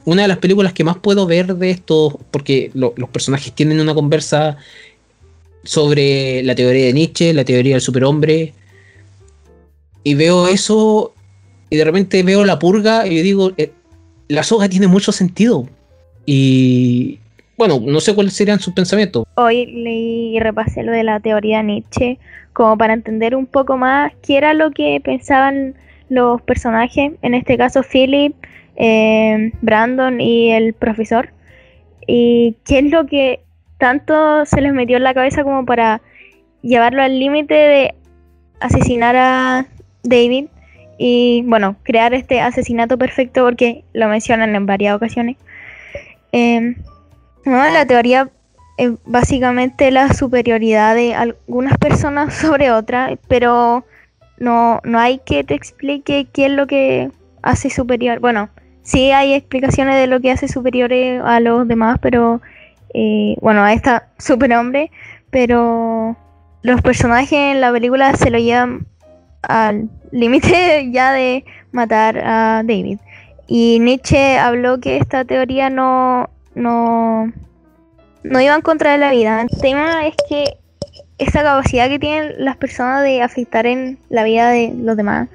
Una 0.05 0.23
de 0.23 0.29
las 0.29 0.39
películas 0.39 0.73
que 0.73 0.85
más 0.85 0.97
puedo 0.99 1.27
ver 1.27 1.57
de 1.57 1.71
esto, 1.71 2.19
porque 2.31 2.71
lo- 2.75 2.95
los 2.97 3.11
personajes 3.11 3.53
tienen 3.55 3.81
una 3.81 3.95
conversa 3.95 4.57
sobre 5.63 6.43
la 6.43 6.55
teoría 6.55 6.87
de 6.87 6.93
Nietzsche, 6.93 7.35
la 7.35 7.45
teoría 7.45 7.75
del 7.75 7.83
superhombre, 7.83 8.55
y 10.03 10.15
veo 10.15 10.49
eso, 10.49 11.13
y 11.69 11.77
de 11.77 11.85
repente 11.85 12.23
veo 12.23 12.45
la 12.47 12.59
purga, 12.59 13.07
y 13.07 13.21
digo, 13.21 13.53
eh, 13.59 13.73
la 14.29 14.43
soga 14.43 14.69
tiene 14.69 14.87
mucho 14.87 15.13
sentido. 15.13 15.69
Y 16.25 17.19
bueno, 17.61 17.79
no 17.79 18.01
sé 18.01 18.15
cuáles 18.15 18.33
serían 18.33 18.59
sus 18.59 18.73
pensamientos. 18.73 19.27
Hoy 19.35 19.67
leí 19.67 20.35
y 20.35 20.41
repasé 20.41 20.83
lo 20.83 20.93
de 20.93 21.05
la 21.05 21.21
teoría 21.21 21.59
de 21.59 21.65
Nietzsche 21.65 22.19
como 22.55 22.79
para 22.79 22.95
entender 22.95 23.37
un 23.37 23.45
poco 23.45 23.77
más 23.77 24.15
qué 24.27 24.39
era 24.39 24.55
lo 24.55 24.71
que 24.71 24.99
pensaban 25.05 25.75
los 26.09 26.41
personajes, 26.41 27.13
en 27.21 27.35
este 27.35 27.59
caso 27.59 27.83
Philip, 27.83 28.35
eh, 28.77 29.53
Brandon 29.61 30.23
y 30.23 30.53
el 30.53 30.73
profesor, 30.73 31.35
y 32.07 32.57
qué 32.65 32.79
es 32.79 32.91
lo 32.91 33.05
que 33.05 33.41
tanto 33.77 34.47
se 34.47 34.63
les 34.63 34.73
metió 34.73 34.97
en 34.97 35.05
la 35.05 35.13
cabeza 35.13 35.45
como 35.45 35.67
para 35.67 36.01
llevarlo 36.63 37.03
al 37.03 37.19
límite 37.19 37.53
de 37.53 37.95
asesinar 38.61 39.17
a 39.17 39.67
David 40.03 40.47
y 40.97 41.43
bueno, 41.45 41.77
crear 41.83 42.15
este 42.15 42.41
asesinato 42.41 42.97
perfecto 42.97 43.45
porque 43.45 43.85
lo 43.93 44.09
mencionan 44.09 44.57
en 44.57 44.65
varias 44.65 44.97
ocasiones. 44.97 45.37
Em, 46.33 46.77
no, 47.45 47.71
la 47.71 47.87
teoría 47.87 48.31
es 48.77 48.93
básicamente 49.05 49.91
la 49.91 50.13
superioridad 50.13 50.95
de 50.95 51.15
algunas 51.15 51.77
personas 51.79 52.35
sobre 52.41 52.71
otras, 52.71 53.19
pero 53.29 53.85
no, 54.39 54.81
no 54.85 54.99
hay 54.99 55.19
que 55.19 55.45
te 55.45 55.55
explique 55.55 56.27
qué 56.33 56.47
es 56.47 56.53
lo 56.53 56.67
que 56.67 57.11
hace 57.43 57.71
superior. 57.71 58.21
Bueno, 58.21 58.49
sí 58.83 59.13
hay 59.13 59.35
explicaciones 59.35 59.97
de 59.97 60.07
lo 60.07 60.21
que 60.21 60.33
hace 60.33 60.49
superiores 60.49 61.21
a 61.23 61.41
los 61.41 61.69
demás, 61.69 61.99
pero 62.01 62.41
eh, 62.95 63.37
bueno, 63.41 63.63
a 63.63 63.73
esta 63.73 64.09
superhombre, 64.19 64.91
pero 65.31 66.17
los 66.63 66.83
personajes 66.83 67.33
en 67.33 67.61
la 67.61 67.73
película 67.73 68.15
se 68.17 68.31
lo 68.31 68.39
llevan 68.39 68.87
al 69.43 69.89
límite 70.11 70.91
ya 70.93 71.13
de 71.13 71.45
matar 71.73 72.19
a 72.19 72.63
David. 72.65 72.99
Y 73.47 73.79
Nietzsche 73.81 74.39
habló 74.39 74.81
que 74.81 74.97
esta 74.97 75.25
teoría 75.25 75.71
no, 75.71 76.31
no, 76.55 77.33
no 78.23 78.41
iba 78.41 78.55
en 78.55 78.63
contra 78.63 78.93
de 78.93 78.99
la 78.99 79.11
vida. 79.11 79.43
El 79.43 79.61
tema 79.61 80.07
es 80.07 80.15
que 80.29 80.57
esa 81.19 81.43
capacidad 81.43 81.89
que 81.89 81.99
tienen 81.99 82.33
las 82.39 82.57
personas 82.57 83.03
de 83.03 83.23
afectar 83.23 83.67
en 83.67 83.99
la 84.09 84.25
vida 84.25 84.51
de 84.51 84.73
los 84.77 84.97
demás. 84.97 85.29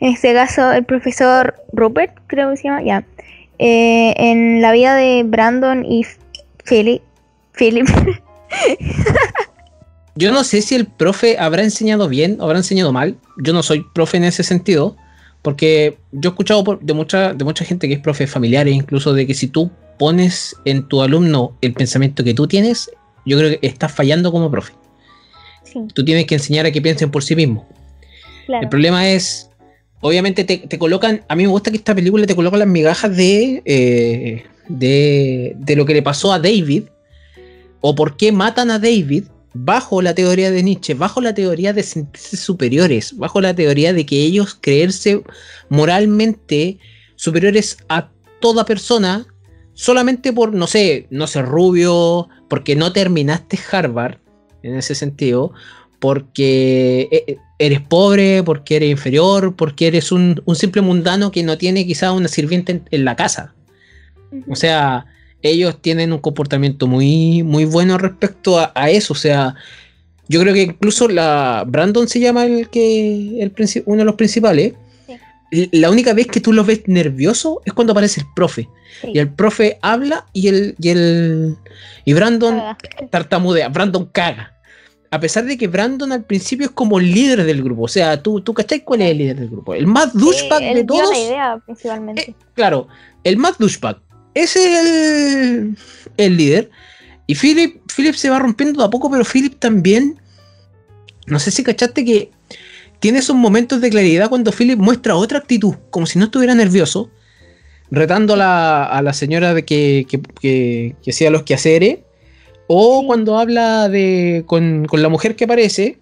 En 0.00 0.12
este 0.12 0.34
caso, 0.34 0.72
el 0.72 0.84
profesor 0.84 1.54
Rupert, 1.72 2.12
creo 2.26 2.50
que 2.50 2.56
se 2.56 2.64
llama, 2.64 2.82
ya. 2.82 3.04
eh, 3.58 4.14
en 4.16 4.60
la 4.60 4.72
vida 4.72 4.94
de 4.94 5.22
Brandon 5.24 5.84
y 5.84 6.04
Philip. 6.64 7.02
Philip. 7.52 7.88
Yo 10.14 10.32
no 10.32 10.44
sé 10.44 10.60
si 10.60 10.74
el 10.74 10.86
profe 10.86 11.38
habrá 11.38 11.62
enseñado 11.62 12.08
bien 12.08 12.38
o 12.40 12.44
habrá 12.44 12.58
enseñado 12.58 12.92
mal. 12.92 13.16
Yo 13.38 13.52
no 13.52 13.62
soy 13.62 13.86
profe 13.94 14.18
en 14.18 14.24
ese 14.24 14.42
sentido. 14.42 14.96
Porque 15.42 15.98
yo 16.12 16.30
he 16.30 16.32
escuchado 16.32 16.78
de 16.80 16.94
mucha, 16.94 17.34
de 17.34 17.44
mucha 17.44 17.64
gente 17.64 17.88
que 17.88 17.94
es 17.94 18.00
profe 18.00 18.28
familiares, 18.28 18.74
incluso 18.74 19.12
de 19.12 19.26
que 19.26 19.34
si 19.34 19.48
tú 19.48 19.72
pones 19.98 20.56
en 20.64 20.88
tu 20.88 21.02
alumno 21.02 21.56
el 21.60 21.72
pensamiento 21.72 22.24
que 22.24 22.34
tú 22.34 22.46
tienes, 22.46 22.90
yo 23.24 23.38
creo 23.38 23.58
que 23.58 23.66
estás 23.66 23.92
fallando 23.92 24.32
como 24.32 24.50
profe. 24.50 24.72
sí, 25.64 25.80
Tú 25.94 26.04
tienes 26.04 26.26
que 26.26 26.34
enseñar 26.34 26.66
a 26.66 26.72
que 26.72 26.82
piensen 26.82 27.10
por 27.10 27.22
sí 27.22 27.36
mismos. 27.36 27.64
claro. 28.46 28.64
El 28.64 28.68
problema 28.68 29.08
es, 29.08 29.48
obviamente 30.00 30.44
te, 30.44 30.58
te 30.58 30.78
colocan, 30.78 31.22
a 31.28 31.36
mí 31.36 31.44
me 31.44 31.48
gusta 31.50 31.70
que 31.70 31.76
esta 31.76 31.94
película 31.94 32.26
te 32.26 32.34
coloca 32.34 32.56
las 32.56 32.68
migajas 32.68 33.16
de, 33.16 33.62
eh, 33.64 34.44
de, 34.68 35.54
de 35.56 35.76
lo 35.76 35.84
que 35.86 35.94
le 35.94 36.02
pasó 36.02 36.32
a 36.32 36.38
David, 36.38 36.84
o 37.80 37.94
por 37.94 38.16
qué 38.16 38.32
matan 38.32 38.70
a 38.70 38.78
David, 38.78 39.24
bajo 39.54 40.00
la 40.00 40.14
teoría 40.14 40.50
de 40.50 40.62
Nietzsche, 40.62 40.94
bajo 40.94 41.20
la 41.20 41.34
teoría 41.34 41.72
de 41.72 41.82
sentirse 41.82 42.36
superiores, 42.36 43.16
bajo 43.16 43.40
la 43.40 43.54
teoría 43.54 43.92
de 43.92 44.06
que 44.06 44.22
ellos 44.22 44.56
creerse 44.60 45.22
moralmente 45.68 46.78
superiores 47.16 47.76
a 47.88 48.10
toda 48.40 48.64
persona, 48.64 49.26
solamente 49.74 50.32
por, 50.32 50.54
no 50.54 50.66
sé, 50.66 51.06
no 51.10 51.26
ser 51.26 51.46
rubio, 51.46 52.28
porque 52.48 52.76
no 52.76 52.92
terminaste 52.92 53.58
Harvard, 53.70 54.18
en 54.62 54.76
ese 54.76 54.94
sentido, 54.94 55.52
porque 55.98 57.08
eh, 57.10 57.36
eres 57.58 57.80
pobre, 57.80 58.42
porque 58.42 58.76
eres 58.76 58.90
inferior, 58.90 59.54
porque 59.56 59.86
eres 59.86 60.12
un, 60.12 60.42
simple 60.54 60.82
mundano 60.82 61.30
que 61.30 61.42
no 61.42 61.58
tiene 61.58 61.86
quizá 61.86 62.12
una 62.12 62.28
sirviente 62.28 62.82
en, 62.90 63.04
la 63.04 63.16
casa. 63.16 63.54
O 64.48 64.56
sea, 64.56 65.06
ellos 65.42 65.80
tienen 65.80 66.12
un 66.12 66.18
comportamiento 66.18 66.86
muy, 66.86 67.42
muy 67.42 67.64
bueno 67.64 67.98
respecto 67.98 68.58
a, 68.58 68.72
a 68.74 68.90
eso. 68.90 69.12
O 69.12 69.16
sea, 69.16 69.54
yo 70.28 70.40
creo 70.40 70.54
que 70.54 70.62
incluso 70.62 71.08
la 71.08 71.64
Brandon 71.66 72.08
se 72.08 72.20
llama 72.20 72.46
el 72.46 72.68
que 72.68 73.42
el 73.42 73.52
uno 73.86 73.98
de 73.98 74.04
los 74.04 74.14
principales. 74.14 74.74
La 75.72 75.90
única 75.90 76.14
vez 76.14 76.28
que 76.28 76.40
tú 76.40 76.52
lo 76.52 76.64
ves 76.64 76.82
nervioso 76.86 77.60
es 77.66 77.72
cuando 77.74 77.92
aparece 77.92 78.22
el 78.22 78.26
profe. 78.34 78.68
Sí. 79.02 79.08
Y 79.14 79.18
el 79.18 79.32
profe 79.32 79.78
habla 79.82 80.24
y 80.32 80.48
el, 80.48 80.74
y 80.80 80.88
el 80.88 81.56
y 82.06 82.12
Brandon 82.14 82.62
tartamudea, 83.10 83.68
Brandon 83.68 84.06
caga. 84.06 84.54
A 85.10 85.20
pesar 85.20 85.44
de 85.44 85.58
que 85.58 85.68
Brandon 85.68 86.10
al 86.10 86.24
principio 86.24 86.66
es 86.66 86.72
como 86.72 86.98
el 86.98 87.12
líder 87.12 87.44
del 87.44 87.62
grupo. 87.62 87.82
O 87.82 87.88
sea, 87.88 88.22
¿tú, 88.22 88.40
tú 88.40 88.54
cachai 88.54 88.82
cuál 88.82 89.02
es 89.02 89.10
el 89.10 89.18
líder 89.18 89.36
del 89.40 89.50
grupo? 89.50 89.74
El 89.74 89.86
más 89.86 90.14
douchebag 90.14 90.60
Sí, 90.60 90.74
de 90.74 90.84
todos. 90.84 91.10
la 91.10 91.18
idea 91.18 91.58
principalmente. 91.66 92.30
Eh, 92.30 92.34
claro, 92.54 92.88
el 93.22 93.36
más 93.36 93.58
douchebag. 93.58 94.00
Ese 94.32 94.72
es 94.72 94.86
el, 94.86 95.76
el 96.16 96.36
líder. 96.38 96.70
Y 97.26 97.34
Philip, 97.34 97.82
Philip 97.94 98.14
se 98.14 98.30
va 98.30 98.38
rompiendo 98.38 98.80
de 98.80 98.86
a 98.86 98.90
poco, 98.90 99.10
pero 99.10 99.22
Philip 99.22 99.58
también. 99.58 100.18
No 101.26 101.38
sé 101.38 101.50
si 101.50 101.62
cachaste 101.62 102.06
que 102.06 102.30
tiene 103.02 103.18
esos 103.18 103.36
momentos 103.36 103.80
de 103.82 103.90
claridad 103.90 104.30
cuando 104.30 104.52
Philip 104.52 104.78
muestra 104.78 105.16
otra 105.16 105.38
actitud, 105.38 105.74
como 105.90 106.06
si 106.06 106.18
no 106.18 106.26
estuviera 106.26 106.54
nervioso, 106.54 107.10
retando 107.90 108.34
a 108.34 108.36
la, 108.38 108.84
a 108.84 109.02
la 109.02 109.12
señora 109.12 109.52
de 109.52 109.64
que, 109.64 110.06
que, 110.08 110.20
que- 110.40 110.96
que 111.02 111.10
hacía 111.10 111.30
los 111.30 111.42
quehaceres, 111.42 111.98
o 112.68 113.00
Sí. 113.00 113.06
cuando 113.08 113.38
habla 113.38 113.88
de, 113.90 114.44
con, 114.46 114.86
con 114.86 115.02
la 115.02 115.08
mujer 115.10 115.36
que 115.36 115.44
aparece 115.44 115.98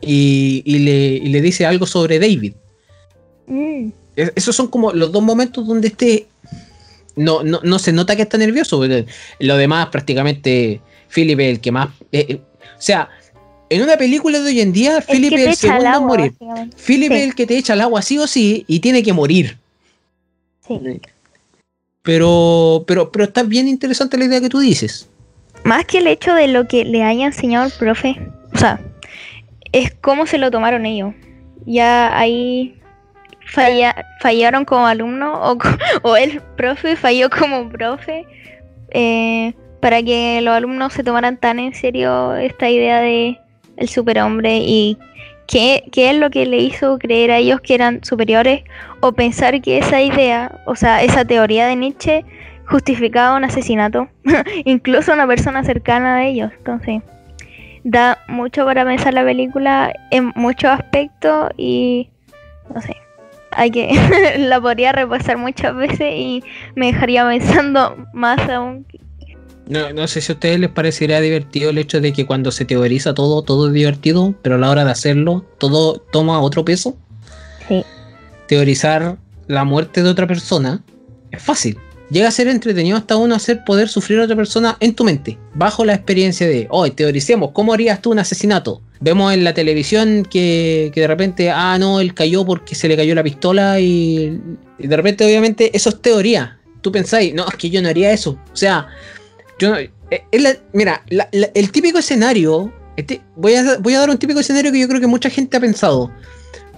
y, 0.00 0.62
y 0.64 0.78
le, 0.80 0.92
y 1.16 1.28
le 1.28 1.40
dice 1.40 1.66
algo 1.66 1.86
sobre 1.86 2.18
David. 2.18 2.52
Mm, 3.46 3.88
Es- 4.14 4.32
Esos 4.36 4.54
son 4.54 4.68
como 4.68 4.92
los 4.92 5.10
dos 5.10 5.22
momentos 5.22 5.66
donde 5.66 5.88
este 5.88 6.26
no, 7.16 7.42
no, 7.42 7.60
no 7.62 7.78
se 7.78 7.92
nota 7.92 8.14
que 8.16 8.22
está 8.22 8.38
nervioso. 8.38 8.82
Lo 9.38 9.56
demás, 9.56 9.88
prácticamente, 9.88 10.80
Philip 11.14 11.40
es 11.40 11.48
el 11.54 11.60
que 11.60 11.72
más. 11.72 11.88
eh, 12.12 12.26
eh, 12.28 12.40
o 12.62 12.80
sea, 12.84 13.08
en 13.74 13.82
una 13.82 13.96
película 13.96 14.38
de 14.40 14.46
hoy 14.48 14.60
en 14.60 14.72
día, 14.72 14.96
el 14.98 15.02
Philip 15.02 15.32
es 15.34 15.46
el 15.46 15.54
segundo 15.56 15.80
en 15.82 15.86
agua, 15.88 16.06
morir. 16.08 16.30
básicamente. 16.32 16.76
Philip 16.86 17.08
Sí. 17.12 17.18
es 17.18 17.22
el 17.24 17.34
que 17.34 17.46
te 17.46 17.56
echa 17.58 17.72
al 17.74 17.80
agua 17.80 18.02
sí 18.02 18.18
o 18.18 18.26
sí 18.26 18.64
y 18.68 18.80
tiene 18.80 19.02
que 19.02 19.12
morir. 19.12 19.56
Sí. 20.66 20.78
Pero, 22.02 22.84
pero, 22.86 23.10
pero 23.12 23.24
está 23.24 23.42
bien 23.42 23.68
interesante 23.68 24.16
la 24.18 24.24
idea 24.24 24.40
que 24.40 24.48
tú 24.48 24.58
dices. 24.58 25.08
Más 25.64 25.84
que 25.84 25.98
el 25.98 26.06
hecho 26.08 26.34
de 26.34 26.48
lo 26.48 26.66
que 26.66 26.84
le 26.84 27.02
haya 27.04 27.26
enseñado 27.26 27.66
el 27.66 27.72
profe, 27.72 28.16
o 28.52 28.58
sea, 28.58 28.80
es 29.70 29.92
cómo 30.00 30.26
se 30.26 30.38
lo 30.38 30.50
tomaron 30.50 30.84
ellos. 30.86 31.14
Ya 31.64 32.16
ahí 32.18 32.74
falla- 33.46 34.04
fallaron 34.20 34.64
como 34.64 34.86
alumno 34.86 35.40
o, 35.52 35.56
o 36.02 36.16
el 36.16 36.40
profe 36.56 36.96
falló 36.96 37.30
como 37.30 37.68
profe 37.68 38.24
eh, 38.90 39.54
para 39.80 40.02
que 40.02 40.40
los 40.42 40.54
alumnos 40.54 40.92
se 40.92 41.04
tomaran 41.04 41.36
tan 41.38 41.60
en 41.60 41.72
serio 41.74 42.34
esta 42.34 42.68
idea 42.68 43.00
de 43.00 43.38
el 43.82 43.88
superhombre 43.88 44.58
y 44.58 44.96
qué, 45.46 45.84
qué 45.92 46.10
es 46.10 46.16
lo 46.16 46.30
que 46.30 46.46
le 46.46 46.58
hizo 46.58 46.98
creer 46.98 47.30
a 47.30 47.38
ellos 47.38 47.60
que 47.60 47.74
eran 47.74 48.02
superiores 48.02 48.62
o 49.00 49.12
pensar 49.12 49.60
que 49.60 49.78
esa 49.78 50.00
idea, 50.00 50.60
o 50.66 50.76
sea, 50.76 51.02
esa 51.02 51.24
teoría 51.24 51.66
de 51.66 51.76
Nietzsche 51.76 52.24
justificaba 52.66 53.36
un 53.36 53.44
asesinato 53.44 54.08
incluso 54.64 55.12
una 55.12 55.26
persona 55.26 55.64
cercana 55.64 56.16
a 56.16 56.24
ellos. 56.24 56.50
Entonces, 56.56 57.02
da 57.84 58.18
mucho 58.28 58.64
para 58.64 58.84
pensar 58.84 59.14
la 59.14 59.24
película 59.24 59.92
en 60.10 60.32
muchos 60.36 60.70
aspectos 60.70 61.50
y 61.56 62.08
no 62.72 62.80
sé. 62.80 62.96
hay 63.50 63.70
que 63.70 63.90
la 64.38 64.60
podría 64.60 64.92
repasar 64.92 65.36
muchas 65.36 65.74
veces 65.74 66.14
y 66.14 66.44
me 66.74 66.86
dejaría 66.86 67.26
pensando 67.26 67.96
más 68.12 68.48
aún. 68.48 68.86
No, 69.68 69.92
no 69.92 70.06
sé 70.08 70.20
si 70.20 70.32
a 70.32 70.34
ustedes 70.34 70.58
les 70.58 70.70
parecería 70.70 71.20
divertido 71.20 71.70
el 71.70 71.78
hecho 71.78 72.00
de 72.00 72.12
que 72.12 72.26
cuando 72.26 72.50
se 72.50 72.64
teoriza 72.64 73.14
todo, 73.14 73.42
todo 73.42 73.68
es 73.68 73.72
divertido, 73.72 74.34
pero 74.42 74.56
a 74.56 74.58
la 74.58 74.70
hora 74.70 74.84
de 74.84 74.90
hacerlo, 74.90 75.44
todo 75.58 75.98
toma 76.10 76.40
otro 76.40 76.64
peso. 76.64 76.96
Sí. 77.68 77.84
Teorizar 78.48 79.18
la 79.46 79.64
muerte 79.64 80.02
de 80.02 80.10
otra 80.10 80.26
persona 80.26 80.82
es 81.30 81.42
fácil. 81.42 81.78
Llega 82.10 82.28
a 82.28 82.30
ser 82.30 82.48
entretenido 82.48 82.98
hasta 82.98 83.16
uno 83.16 83.34
hacer 83.34 83.64
poder 83.64 83.88
sufrir 83.88 84.20
a 84.20 84.24
otra 84.24 84.36
persona 84.36 84.76
en 84.80 84.94
tu 84.94 85.02
mente, 85.02 85.38
bajo 85.54 85.82
la 85.82 85.94
experiencia 85.94 86.46
de, 86.46 86.66
hoy 86.68 86.90
teoricemos, 86.90 87.52
¿cómo 87.52 87.72
harías 87.72 88.02
tú 88.02 88.10
un 88.10 88.18
asesinato? 88.18 88.82
Vemos 89.00 89.32
en 89.32 89.44
la 89.44 89.54
televisión 89.54 90.26
que, 90.28 90.90
que 90.92 91.00
de 91.00 91.06
repente, 91.06 91.50
ah, 91.50 91.78
no, 91.78 92.00
él 92.00 92.12
cayó 92.12 92.44
porque 92.44 92.74
se 92.74 92.86
le 92.86 92.96
cayó 92.96 93.14
la 93.14 93.22
pistola 93.22 93.80
y, 93.80 94.38
y 94.78 94.86
de 94.86 94.96
repente, 94.96 95.24
obviamente, 95.24 95.74
eso 95.74 95.88
es 95.88 96.02
teoría. 96.02 96.58
Tú 96.82 96.92
pensáis, 96.92 97.32
no, 97.32 97.48
es 97.48 97.54
que 97.56 97.70
yo 97.70 97.80
no 97.80 97.88
haría 97.88 98.12
eso. 98.12 98.38
O 98.52 98.56
sea, 98.56 98.88
yo 99.62 99.76
eh, 99.76 100.24
es 100.30 100.42
la- 100.42 100.56
mira, 100.72 101.02
la- 101.08 101.28
la- 101.32 101.50
el 101.54 101.70
típico 101.72 101.98
escenario, 101.98 102.72
este- 102.96 103.20
voy, 103.36 103.54
a, 103.54 103.78
voy 103.78 103.94
a 103.94 104.00
dar 104.00 104.10
un 104.10 104.18
típico 104.18 104.40
escenario 104.40 104.70
que 104.72 104.80
yo 104.80 104.88
creo 104.88 105.00
que 105.00 105.06
mucha 105.06 105.30
gente 105.30 105.56
ha 105.56 105.60
pensado. 105.60 106.10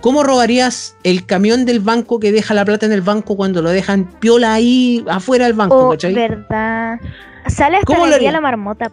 ¿Cómo 0.01 0.23
robarías 0.23 0.97
el 1.03 1.25
camión 1.25 1.64
del 1.64 1.81
banco 1.81 2.20
que 2.20 2.31
deja 2.31 2.53
la 2.53 2.64
plata 2.64 2.85
en 2.87 2.92
el 2.92 3.01
banco 3.01 3.37
cuando 3.37 3.62
lo 3.62 3.70
dejan 3.70 4.05
piola 4.20 4.53
ahí 4.53 5.03
afuera 5.09 5.47
del 5.47 5.55
banco? 5.55 5.88
Oh, 5.88 5.90
¿cachai? 5.92 6.12
verdad. 6.14 6.99
Sale 7.47 7.77
hasta 7.79 7.87
¿Cómo 7.87 8.07
lo 8.07 8.14
haría? 8.14 8.31
la 8.33 8.40
marmota. 8.40 8.90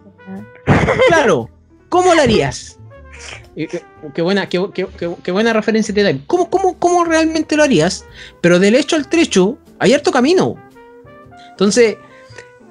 Claro, 1.08 1.50
¿cómo 1.88 2.14
lo 2.14 2.22
harías? 2.22 2.78
Eh, 3.54 3.68
eh, 3.70 3.82
Qué 4.14 4.22
buena, 4.22 4.48
qué, 4.48 4.66
qué- 4.74 4.88
qué- 5.22 5.30
buena 5.30 5.52
referencia 5.52 5.94
te 5.94 6.02
da. 6.02 6.10
¿Cómo, 6.26 6.48
cómo, 6.48 6.78
¿Cómo 6.78 7.04
realmente 7.04 7.54
lo 7.54 7.62
harías? 7.62 8.04
Pero 8.40 8.58
del 8.58 8.74
hecho 8.74 8.96
al 8.96 9.06
trecho 9.08 9.58
hay 9.78 9.92
harto 9.92 10.10
camino. 10.10 10.56
Entonces, 11.50 11.96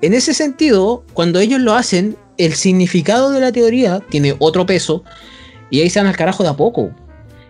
en 0.02 0.14
ese 0.14 0.34
sentido, 0.34 1.04
cuando 1.14 1.40
ellos 1.40 1.62
lo 1.62 1.74
hacen, 1.74 2.18
el 2.38 2.54
significado 2.54 3.30
de 3.30 3.40
la 3.40 3.52
teoría 3.52 4.00
tiene 4.10 4.36
otro 4.40 4.66
peso 4.66 5.04
y 5.70 5.82
ahí 5.82 5.90
se 5.90 6.00
van 6.00 6.08
al 6.08 6.18
carajo 6.18 6.44
de 6.44 6.50
a 6.50 6.56
poco. 6.56 6.92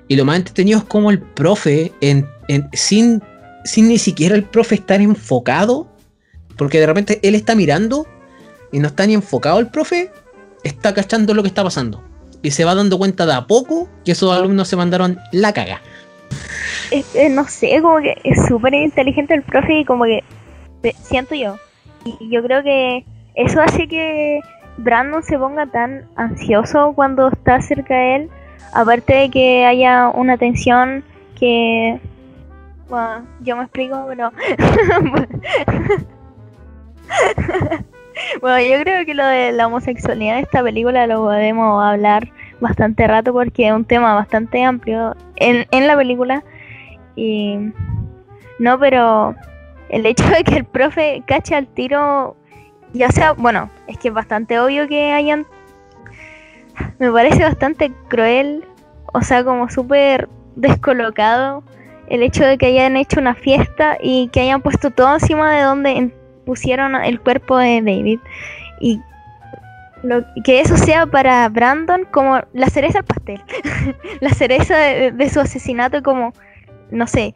Y 0.07 0.17
lo 0.17 0.25
más 0.25 0.35
entretenido 0.35 0.79
es 0.79 0.83
como 0.83 1.11
el 1.11 1.19
profe, 1.21 1.93
en, 2.01 2.27
sin, 2.73 3.23
sin 3.63 3.87
ni 3.87 3.97
siquiera 3.97 4.35
el 4.35 4.43
profe 4.43 4.75
estar 4.75 4.99
enfocado, 4.99 5.87
porque 6.57 6.79
de 6.79 6.87
repente 6.87 7.19
él 7.23 7.35
está 7.35 7.55
mirando 7.55 8.05
y 8.73 8.79
no 8.79 8.87
está 8.89 9.07
ni 9.07 9.13
enfocado 9.13 9.59
el 9.59 9.67
profe, 9.67 10.11
está 10.63 10.93
cachando 10.93 11.33
lo 11.33 11.43
que 11.43 11.47
está 11.47 11.63
pasando. 11.63 12.03
Y 12.43 12.51
se 12.51 12.65
va 12.65 12.75
dando 12.75 12.97
cuenta 12.97 13.25
de 13.25 13.33
a 13.33 13.47
poco 13.47 13.87
que 14.03 14.11
esos 14.11 14.35
alumnos 14.35 14.67
se 14.67 14.75
mandaron 14.75 15.17
la 15.31 15.53
caga. 15.53 15.81
No 17.31 17.47
sé, 17.47 17.81
como 17.81 17.99
que 17.99 18.17
es 18.25 18.45
súper 18.47 18.73
inteligente 18.73 19.33
el 19.33 19.43
profe 19.43 19.79
y 19.79 19.85
como 19.85 20.03
que 20.03 20.21
siento 21.03 21.35
yo. 21.35 21.57
Y 22.03 22.29
yo 22.29 22.43
creo 22.43 22.63
que 22.63 23.05
eso 23.35 23.61
hace 23.61 23.87
que 23.87 24.41
Brandon 24.77 25.21
se 25.23 25.37
ponga 25.37 25.67
tan 25.67 26.05
ansioso 26.15 26.93
cuando 26.93 27.27
está 27.29 27.61
cerca 27.61 27.95
de 27.95 28.15
él. 28.15 28.29
Aparte 28.73 29.13
de 29.13 29.29
que 29.29 29.65
haya 29.65 30.09
una 30.09 30.37
tensión 30.37 31.03
que... 31.37 31.99
Bueno, 32.89 33.27
yo 33.41 33.57
me 33.57 33.63
explico, 33.63 34.05
pero... 34.07 34.31
bueno, 38.41 38.59
yo 38.59 38.81
creo 38.81 39.05
que 39.05 39.13
lo 39.13 39.25
de 39.25 39.51
la 39.51 39.67
homosexualidad 39.67 40.37
en 40.37 40.43
esta 40.43 40.63
película 40.63 41.05
lo 41.07 41.21
podemos 41.21 41.83
hablar 41.83 42.29
bastante 42.59 43.07
rato 43.07 43.33
porque 43.33 43.67
es 43.67 43.73
un 43.73 43.85
tema 43.85 44.13
bastante 44.13 44.63
amplio 44.63 45.15
en, 45.35 45.65
en 45.71 45.87
la 45.87 45.95
película. 45.95 46.43
Y 47.15 47.71
no, 48.59 48.79
pero 48.79 49.35
el 49.91 50.05
hecho 50.05 50.27
de 50.29 50.43
que 50.43 50.55
el 50.55 50.65
profe 50.65 51.21
cache 51.27 51.53
al 51.53 51.67
tiro, 51.67 52.35
ya 52.93 53.09
sea, 53.09 53.33
bueno, 53.33 53.69
es 53.87 53.97
que 53.97 54.07
es 54.07 54.13
bastante 54.13 54.59
obvio 54.59 54.87
que 54.87 55.11
hayan, 55.11 55.45
me 56.97 57.11
parece 57.11 57.43
bastante 57.43 57.91
cruel, 58.07 58.65
o 59.13 59.21
sea, 59.21 59.43
como 59.43 59.69
súper 59.69 60.29
descolocado 60.55 61.63
el 62.07 62.23
hecho 62.23 62.45
de 62.45 62.57
que 62.57 62.67
hayan 62.67 62.97
hecho 62.97 63.19
una 63.19 63.35
fiesta 63.35 63.97
y 64.01 64.29
que 64.29 64.41
hayan 64.41 64.61
puesto 64.61 64.91
todo 64.91 65.13
encima 65.13 65.53
de 65.53 65.61
donde 65.61 66.11
pusieron 66.45 66.95
el 66.95 67.19
cuerpo 67.21 67.57
de 67.57 67.81
David. 67.81 68.19
Y 68.79 68.99
lo, 70.03 70.23
que 70.43 70.59
eso 70.61 70.75
sea 70.77 71.05
para 71.05 71.47
Brandon 71.49 72.05
como 72.11 72.41
la 72.53 72.67
cereza 72.67 72.99
del 72.99 73.05
pastel, 73.05 73.43
la 74.19 74.29
cereza 74.29 74.75
de 74.77 75.29
su 75.29 75.39
asesinato 75.39 76.01
como 76.01 76.33
no 76.91 77.07
sé, 77.07 77.33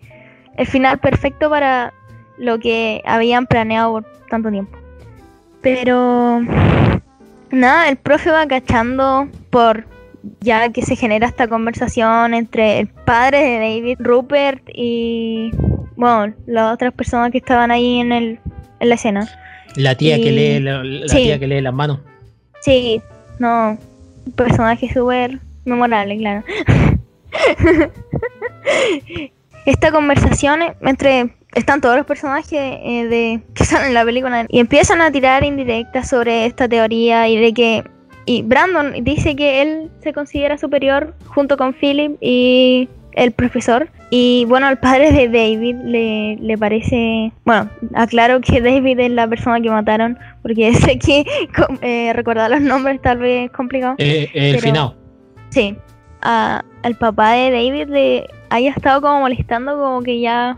el 0.57 0.67
final 0.67 0.99
perfecto 0.99 1.49
para 1.49 1.93
lo 2.37 2.59
que 2.59 3.01
habían 3.05 3.45
planeado 3.45 3.91
por 3.93 4.05
tanto 4.29 4.49
tiempo. 4.51 4.77
Pero 5.61 6.41
nada, 7.51 7.89
el 7.89 7.97
profe 7.97 8.29
va 8.31 8.47
cachando 8.47 9.27
por 9.49 9.85
ya 10.41 10.69
que 10.69 10.81
se 10.81 10.95
genera 10.95 11.27
esta 11.27 11.47
conversación 11.47 12.33
entre 12.33 12.79
el 12.79 12.87
padre 12.87 13.43
de 13.43 13.59
David, 13.59 13.97
Rupert 13.99 14.63
y 14.73 15.51
bueno, 15.95 16.33
las 16.45 16.73
otras 16.73 16.93
personas 16.93 17.31
que 17.31 17.37
estaban 17.37 17.71
ahí 17.71 17.99
en 17.99 18.11
el 18.11 18.39
en 18.79 18.89
la 18.89 18.95
escena. 18.95 19.27
La 19.75 19.95
tía 19.95 20.17
que 20.17 20.31
lee 20.31 20.59
la, 20.59 20.83
la 20.83 21.07
sí. 21.07 21.17
tía 21.17 21.39
que 21.39 21.47
lee 21.47 21.61
las 21.61 21.73
manos. 21.73 21.99
Sí, 22.61 23.01
no, 23.39 23.77
personaje 24.35 24.91
súper 24.91 25.39
memorable, 25.65 26.17
claro. 26.17 26.43
Esta 29.65 29.91
conversación 29.91 30.61
entre 30.81 31.29
están 31.55 31.81
todos 31.81 31.95
los 31.97 32.05
personajes 32.05 32.59
eh, 32.83 33.05
de 33.07 33.41
que 33.53 33.65
salen 33.65 33.87
en 33.89 33.93
la 33.95 34.05
película 34.05 34.45
y 34.49 34.59
empiezan 34.59 35.01
a 35.01 35.11
tirar 35.11 35.43
indirectas 35.43 36.09
sobre 36.09 36.45
esta 36.45 36.67
teoría 36.69 37.27
y 37.27 37.37
de 37.37 37.53
que 37.53 37.83
y 38.27 38.41
Brandon 38.41 39.03
dice 39.03 39.35
que 39.35 39.61
él 39.61 39.89
se 40.03 40.11
considera 40.13 40.57
superior 40.57 41.13
junto 41.27 41.57
con 41.57 41.73
Philip 41.73 42.17
y 42.21 42.89
el 43.13 43.31
profesor 43.31 43.87
y 44.09 44.45
bueno 44.49 44.67
al 44.67 44.77
padre 44.79 45.11
de 45.11 45.27
David 45.27 45.75
le, 45.83 46.35
le 46.37 46.57
parece 46.57 47.31
bueno 47.45 47.69
aclaro 47.93 48.41
que 48.41 48.59
David 48.69 48.99
es 48.99 49.11
la 49.11 49.27
persona 49.27 49.61
que 49.61 49.69
mataron 49.69 50.17
porque 50.41 50.73
sé 50.75 50.99
que 50.99 51.25
eh, 51.81 52.11
recordar 52.13 52.51
los 52.51 52.61
nombres 52.61 53.01
tal 53.01 53.19
vez 53.19 53.45
es 53.45 53.51
complicado 53.51 53.95
Eh, 53.97 54.29
el 54.33 54.55
Pero- 54.55 54.61
finado. 54.61 54.95
Sí, 55.49 55.77
a- 56.21 56.63
al 56.83 56.95
papá 56.95 57.31
de 57.33 57.51
David 57.51 57.87
le 57.87 58.27
haya 58.49 58.71
estado 58.71 59.01
como 59.01 59.19
molestando, 59.21 59.77
como 59.79 60.01
que 60.03 60.19
ya 60.19 60.57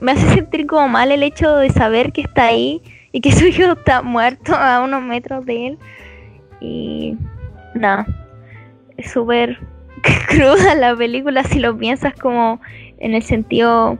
me 0.00 0.12
hace 0.12 0.28
sentir 0.34 0.66
como 0.66 0.88
mal 0.88 1.10
el 1.10 1.22
hecho 1.22 1.56
de 1.56 1.70
saber 1.70 2.12
que 2.12 2.22
está 2.22 2.46
ahí 2.46 2.82
y 3.12 3.20
que 3.20 3.32
su 3.38 3.46
hijo 3.46 3.72
está 3.72 4.02
muerto 4.02 4.54
a 4.54 4.82
unos 4.82 5.02
metros 5.02 5.44
de 5.46 5.68
él. 5.68 5.78
Y 6.60 7.16
nada, 7.74 8.06
es 8.96 9.10
súper 9.10 9.58
cruda 10.28 10.74
la 10.74 10.96
película 10.96 11.44
si 11.44 11.58
lo 11.58 11.76
piensas 11.76 12.14
como 12.14 12.60
en 12.98 13.14
el 13.14 13.22
sentido, 13.22 13.98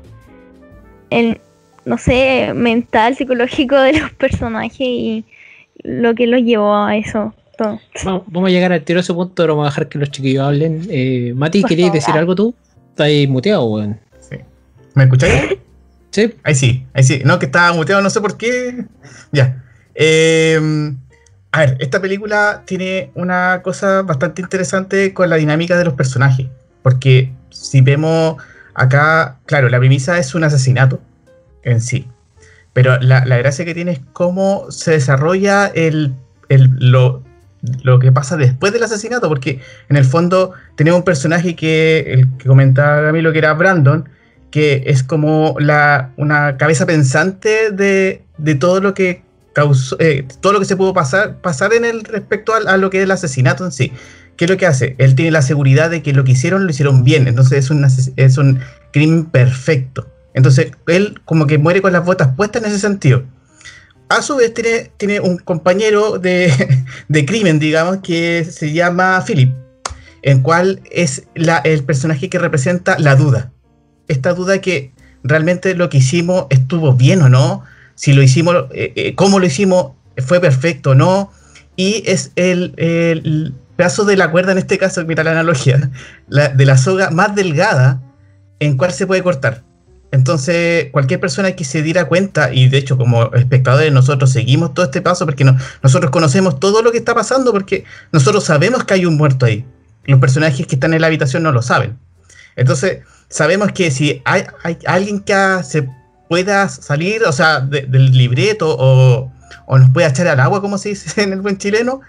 en, 1.11 1.39
no 1.85 1.99
sé, 1.99 2.53
mental, 2.55 3.17
psicológico 3.17 3.77
de 3.77 4.01
los 4.01 4.11
personajes 4.13 4.81
y 4.81 5.25
lo 5.83 6.15
que 6.15 6.27
los 6.27 6.43
llevó 6.43 6.75
a 6.75 6.97
eso. 6.97 7.35
Todo. 7.57 7.79
Vamos, 8.05 8.23
vamos 8.27 8.49
a 8.49 8.51
llegar 8.51 8.73
al 8.73 8.83
tiro 8.83 8.99
a 8.99 9.03
ese 9.03 9.15
punto, 9.15 9.35
pero 9.37 9.55
vamos 9.55 9.69
a 9.69 9.71
dejar 9.71 9.89
que 9.89 9.99
los 9.99 10.11
chiquillos 10.11 10.45
hablen. 10.45 10.83
Eh, 10.91 11.33
Mati, 11.37 11.63
¿querías 11.63 11.93
decir 11.93 12.15
algo 12.17 12.35
tú? 12.35 12.53
Estás 12.91 13.09
muteado, 13.29 13.65
weón. 13.67 14.01
¿Me 14.95 15.05
escucháis? 15.05 15.59
Sí. 16.15 16.33
Ahí 16.45 16.55
sí, 16.55 16.87
ahí 16.95 17.03
sí. 17.03 17.23
No, 17.25 17.41
que 17.41 17.47
estaba 17.47 17.73
muteado, 17.73 18.01
no 18.01 18.09
sé 18.09 18.21
por 18.21 18.37
qué. 18.37 18.85
Ya. 19.33 19.65
Eh, 19.97 20.93
a 21.51 21.59
ver, 21.59 21.77
esta 21.81 22.01
película 22.01 22.63
tiene 22.67 23.11
una 23.17 23.63
cosa 23.65 24.03
bastante 24.03 24.41
interesante 24.41 25.13
con 25.13 25.29
la 25.29 25.35
dinámica 25.35 25.77
de 25.77 25.85
los 25.85 25.95
personajes. 25.95 26.47
Porque 26.83 27.33
si 27.51 27.81
vemos 27.81 28.37
acá, 28.75 29.39
claro, 29.47 29.69
la 29.69 29.81
premisa 29.81 30.17
es 30.21 30.37
un 30.37 30.45
asesinato 30.45 31.01
en 31.65 31.81
sí. 31.81 32.07
Pero 32.73 33.01
la, 33.01 33.25
la 33.25 33.37
gracia 33.39 33.65
que 33.65 33.75
tiene 33.75 33.91
es 33.91 34.01
cómo 34.13 34.71
se 34.71 34.93
desarrolla 34.93 35.67
el, 35.67 36.15
el- 36.49 36.71
lo, 36.79 37.25
lo 37.83 37.99
que 37.99 38.13
pasa 38.13 38.37
después 38.37 38.73
del 38.73 38.85
asesinato. 38.85 39.29
Porque 39.29 39.59
en 39.89 39.97
el 39.97 40.05
fondo 40.05 40.53
tenemos 40.77 40.99
un 40.99 41.05
personaje 41.05 41.57
que, 41.57 42.05
el 42.13 42.29
que 42.39 42.47
comentaba 42.47 43.03
Camilo, 43.03 43.33
que 43.33 43.39
era 43.39 43.53
Brandon, 43.55 44.09
que 44.55 44.85
es 44.87 45.03
como 45.03 45.57
la, 45.59 46.13
una 46.17 46.57
cabeza 46.59 46.87
pensante 46.87 47.73
de, 47.73 48.23
de 48.39 48.55
todo 48.55 48.81
lo 48.81 48.95
que 48.95 49.25
causó, 49.53 49.97
eh, 49.99 50.29
todo 50.41 50.53
lo 50.53 50.61
que 50.61 50.65
se 50.65 50.77
pudo 50.77 50.95
pasar, 50.95 51.41
pasar 51.41 51.75
en 51.75 51.85
el 51.85 52.05
respecto 52.05 52.55
a, 52.55 52.59
a 52.59 52.77
lo 52.77 52.89
que 52.89 52.99
es 52.99 53.03
el 53.03 53.11
asesinato 53.11 53.65
en 53.65 53.73
sí. 53.73 53.91
¿Qué 54.37 54.45
es 54.45 54.51
lo 54.53 54.57
que 54.57 54.67
hace? 54.67 54.95
Él 54.99 55.17
tiene 55.17 55.33
la 55.33 55.43
seguridad 55.43 55.91
de 55.91 56.05
que 56.05 56.13
lo 56.13 56.23
que 56.23 56.31
hicieron 56.31 56.67
lo 56.67 56.71
hicieron 56.71 57.03
bien, 57.03 57.27
entonces 57.27 57.65
es 57.65 57.71
un, 57.71 57.85
es 58.15 58.39
un 58.39 58.61
crimen 58.93 59.25
perfecto. 59.25 60.09
Entonces 60.35 60.71
él 60.87 61.21
como 61.25 61.49
que 61.49 61.59
muere 61.59 61.83
con 61.83 61.93
las 61.93 62.05
botas 62.05 62.37
puestas 62.37 62.63
en 62.63 62.69
ese 62.69 62.79
sentido. 62.79 63.25
A 64.09 64.23
su 64.23 64.37
vez 64.37 64.55
tiene, 64.55 64.93
tiene 64.99 65.19
un 65.19 65.39
compañero 65.39 66.21
de, 66.21 66.85
de 67.09 67.27
crimen, 67.27 67.59
digamos, 67.59 67.99
que 68.05 68.45
se 68.49 68.73
llama 68.73 69.21
Philip, 69.27 69.53
en 70.23 70.43
cual 70.43 70.81
es 70.93 71.25
la, 71.35 71.57
el 71.59 71.83
personaje 71.83 72.31
que 72.31 72.39
representa 72.39 72.97
la 73.01 73.17
duda 73.17 73.51
esta 74.09 74.35
duda 74.35 74.61
que 74.61 74.93
realmente 75.23 75.75
lo 75.75 75.89
que 75.89 75.99
hicimos 75.99 76.47
estuvo 76.51 76.93
bien 76.95 77.23
o 77.23 77.29
no, 77.29 77.63
si 77.95 78.13
lo 78.13 78.23
hicimos, 78.23 78.57
eh, 78.73 78.93
eh, 78.97 79.15
cómo 79.15 79.39
lo 79.39 79.47
hicimos, 79.47 79.93
fue 80.25 80.41
perfecto 80.41 80.91
o 80.91 80.95
no, 80.95 81.33
y 81.77 82.03
es 82.07 82.33
el, 82.37 82.75
el 82.77 83.55
pedazo 83.77 84.05
de 84.05 84.17
la 84.17 84.31
cuerda, 84.31 84.53
en 84.53 84.59
este 84.59 84.79
caso, 84.79 85.05
mira 85.05 85.25
la 85.25 85.33
analogía, 85.33 85.91
la- 86.29 86.49
de 86.49 86.67
la 86.67 86.77
soga 86.77 87.11
más 87.11 87.35
delgada 87.35 88.01
en 88.61 88.77
cuál 88.77 88.93
se 88.93 89.07
puede 89.07 89.23
cortar. 89.23 89.63
Entonces, 90.13 90.91
cualquier 90.93 91.19
persona 91.19 91.53
que 91.57 91.65
se 91.65 91.83
diera 91.83 92.05
cuenta, 92.05 92.53
y 92.55 92.69
de 92.69 92.79
hecho 92.79 92.97
como 92.97 93.33
espectadores 93.35 93.93
nosotros 93.93 94.31
seguimos 94.31 94.73
todo 94.73 94.85
este 94.87 95.03
paso 95.03 95.25
porque 95.25 95.43
no- 95.43 95.57
nosotros 95.83 96.13
conocemos 96.13 96.61
todo 96.61 96.83
lo 96.83 96.93
que 96.93 96.99
está 96.99 97.15
pasando 97.17 97.51
porque 97.51 97.85
nosotros 98.13 98.45
sabemos 98.45 98.85
que 98.85 98.95
hay 98.95 99.07
un 99.07 99.17
muerto 99.17 99.47
ahí. 99.47 99.65
Los 100.05 100.21
personajes 100.21 100.67
que 100.69 100.77
están 100.77 100.95
en 100.95 101.01
la 101.01 101.09
habitación 101.09 101.43
no 101.43 101.51
lo 101.51 101.63
saben. 101.63 101.99
Entonces, 102.55 103.01
sabemos 103.35 103.73
que 103.73 103.91
si 103.91 104.23
hay, 104.25 104.45
alguien 104.87 105.19
que 105.19 105.35
se 105.65 105.89
pueda 106.29 106.69
salir, 106.69 107.25
o 107.25 107.33
sea, 107.33 107.59
de- 107.59 107.83
del 107.83 108.13
libreto 108.13 108.77
o, 108.79 109.33
nos 109.77 109.91
pueda 109.91 110.07
echar 110.07 110.29
al 110.29 110.39
agua, 110.39 110.61
como 110.61 110.79
se 110.79 110.91
dice 110.91 111.21
en 111.23 111.33
el 111.33 111.41
buen 111.41 111.59
chileno, 111.59 112.01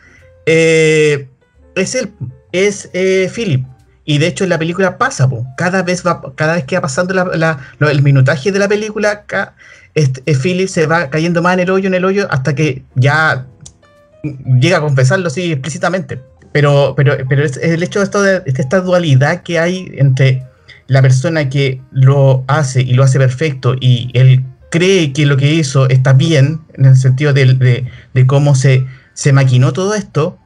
eh, 0.46 1.28
es 1.74 1.96
él, 1.96 2.12
es 2.52 2.92
eh, 2.94 3.32
Philip. 3.34 3.66
Y 4.06 4.20
de 4.20 4.28
hecho 4.28 4.44
en 4.44 4.52
la 4.52 4.60
película 4.60 5.00
pasa, 5.00 5.28
cada 5.58 5.82
vez 5.82 6.06
va, 6.06 6.22
cada 6.36 6.54
vez 6.54 6.66
que 6.66 6.76
va 6.76 6.84
pasando 6.84 7.16
el 7.80 8.02
minutaje 8.04 8.52
de 8.52 8.60
la 8.60 8.68
película, 8.68 9.26
este, 9.96 10.22
eh, 10.28 10.36
Philip 10.36 10.68
se 10.68 10.86
va 10.86 11.10
cayendo 11.10 11.42
más 11.42 11.56
en 11.56 11.62
el 11.62 11.72
hoyo, 11.72 11.88
en 11.88 11.96
el 11.96 12.06
hoyo, 12.06 12.28
hasta 12.30 12.54
que 12.54 12.84
ya 12.94 13.48
llega 14.62 14.78
a 14.78 14.82
confesarlo 14.82 15.26
así 15.26 15.54
explícitamente. 15.54 16.22
Pero, 16.52 16.94
pero, 16.96 17.18
pero 17.28 17.44
el 17.44 17.82
hecho 17.82 17.98
de, 17.98 18.06
esto 18.06 18.22
de 18.22 18.44
esta 18.46 18.80
dualidad 18.80 19.42
que 19.42 19.58
hay 19.58 19.92
entre 19.98 20.44
la 20.88 21.02
persona 21.02 21.50
que 21.50 21.82
lo 21.92 22.44
hace 22.48 22.82
y 22.82 22.94
lo 22.94 23.04
hace 23.04 23.18
perfecto 23.20 23.76
y 23.80 24.12
él 24.14 24.44
cree 24.72 25.14
que 25.14 25.26
lo 25.26 25.38
que 25.38 25.54
hizo 25.54 25.88
está 25.90 26.14
bien, 26.14 26.62
en 26.74 26.86
el 26.86 26.98
sentido 26.98 27.34
de, 27.34 27.86
de- 28.14 28.28
cómo 28.28 28.56
se, 28.56 28.86
se 29.14 29.32
maquinó 29.34 29.74
todo 29.74 29.96
esto, 29.96 30.38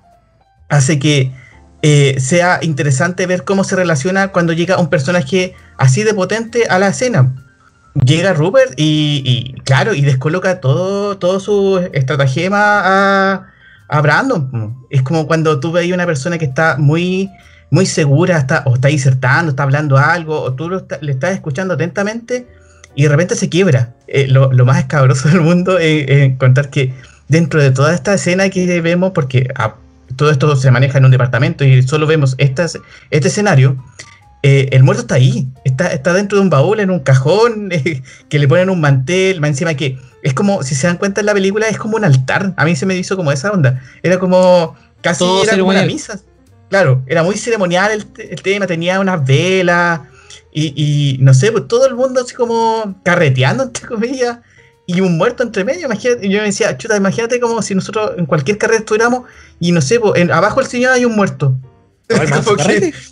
hace 0.70 1.00
que 1.00 1.32
eh, 1.82 2.16
sea 2.20 2.60
interesante 2.62 3.26
ver 3.26 3.44
cómo 3.44 3.64
se 3.64 3.76
relaciona 3.76 4.30
cuando 4.30 4.54
llega 4.54 4.78
un 4.78 4.90
personaje 4.90 5.56
así 5.78 6.04
de 6.04 6.14
potente 6.14 6.66
a 6.70 6.78
la 6.78 6.90
escena. 6.90 7.34
Llega 8.06 8.34
Rupert 8.34 8.74
y, 8.78 9.24
y, 9.26 9.62
claro, 9.62 9.94
y 9.96 10.02
descoloca 10.02 10.60
todo, 10.62 11.18
todo 11.18 11.40
su 11.40 11.80
estratagema 11.92 12.60
a, 12.62 13.48
a 13.88 14.02
Brandon. 14.02 14.76
Es 14.92 15.02
como 15.02 15.26
cuando 15.26 15.60
tú 15.60 15.72
veis 15.72 15.92
una 15.92 16.06
persona 16.06 16.38
que 16.38 16.46
está 16.46 16.76
muy, 16.78 17.30
muy 17.72 17.86
segura, 17.86 18.38
está, 18.38 18.64
o 18.66 18.76
está 18.76 18.88
disertando, 18.88 19.52
está 19.52 19.64
hablando 19.64 19.98
algo, 19.98 20.42
o 20.42 20.54
tú 20.54 20.70
lo 20.70 20.78
está- 20.78 20.98
le 21.02 21.12
estás 21.12 21.34
escuchando 21.34 21.74
atentamente 21.76 22.48
y 22.96 23.04
de 23.04 23.10
repente 23.10 23.36
se 23.36 23.50
quiebra. 23.50 23.94
Eh, 24.08 24.28
lo, 24.28 24.52
lo 24.52 24.66
más 24.66 24.80
escabroso 24.80 25.30
del 25.30 25.42
mundo 25.42 25.78
es 25.80 26.06
es 26.10 26.38
contar 26.38 26.70
que 26.70 26.94
dentro 27.28 27.62
de 27.62 27.72
toda 27.72 27.94
esta 27.94 28.14
escena 28.16 28.50
que 28.50 28.82
vemos, 28.82 29.12
porque 29.14 29.48
ah, 29.56 29.76
todo 30.16 30.32
esto 30.32 30.56
se 30.56 30.72
maneja 30.72 30.98
en 30.98 31.06
un 31.06 31.12
departamento 31.12 31.64
y 31.64 31.84
solo 31.84 32.08
vemos 32.08 32.34
estas- 32.40 32.80
este 33.12 33.28
escenario, 33.28 33.78
eh, 34.42 34.70
el 34.72 34.84
muerto 34.84 35.02
está 35.02 35.16
ahí, 35.16 35.48
está, 35.66 35.88
está 35.92 36.14
dentro 36.14 36.38
de 36.38 36.44
un 36.46 36.50
baúl, 36.50 36.80
en 36.80 36.90
un 36.90 37.00
cajón, 37.02 37.70
eh, 37.72 38.02
que 38.30 38.40
le 38.40 38.48
ponen 38.48 38.70
un 38.72 38.82
mantel, 38.82 39.42
más 39.42 39.50
encima 39.52 39.76
que 39.76 39.98
es 40.24 40.34
como, 40.34 40.64
si 40.64 40.74
se 40.76 40.88
dan 40.88 40.98
cuenta 40.98 41.20
en 41.22 41.28
la 41.28 41.34
película, 41.34 41.68
es 41.68 41.78
como 41.78 41.98
un 41.98 42.04
altar. 42.04 42.54
A 42.58 42.66
mí 42.66 42.76
se 42.76 42.86
me 42.86 42.96
hizo 42.98 43.16
como 43.16 43.32
esa 43.32 43.52
onda. 43.52 43.82
Era 44.04 44.18
como, 44.20 44.76
casi 45.02 45.24
era 45.44 45.52
como 45.60 45.70
una 45.70 45.80
misa. 45.94 46.20
Claro, 46.70 47.04
era 47.08 47.24
muy 47.24 47.36
ceremonial 47.36 47.92
el, 47.92 48.06
te- 48.06 48.34
el 48.34 48.42
tema, 48.42 48.68
tenía 48.68 49.00
unas 49.00 49.26
velas 49.26 50.02
y, 50.52 50.74
y 50.76 51.18
no 51.20 51.34
sé, 51.34 51.52
pues 51.52 51.68
todo 51.68 51.88
el 51.88 51.96
mundo 51.96 52.22
así 52.22 52.34
como 52.36 53.00
carreteando, 53.04 53.64
entre 53.64 53.88
comillas, 53.88 54.40
y 54.86 55.02
un 55.02 55.18
muerto 55.18 55.44
entre 55.44 55.64
medio. 55.64 55.86
Imagínate, 55.86 56.26
y 56.26 56.30
yo 56.32 56.40
me 56.40 56.46
decía, 56.46 56.78
chuta, 56.78 56.96
imagínate 56.98 57.40
como 57.40 57.62
si 57.62 57.76
nosotros 57.76 58.12
en 58.18 58.26
cualquier 58.26 58.58
carrera 58.58 58.80
estuviéramos 58.80 59.24
y 59.60 59.72
no 59.72 59.82
sé, 59.82 60.00
pues, 60.00 60.22
en- 60.22 60.32
abajo 60.32 60.60
del 60.62 60.70
señor 60.70 60.94
hay 60.94 61.06
un 61.06 61.16
muerto. 61.16 61.56
Que-. 62.08 62.16
Es 62.16 62.22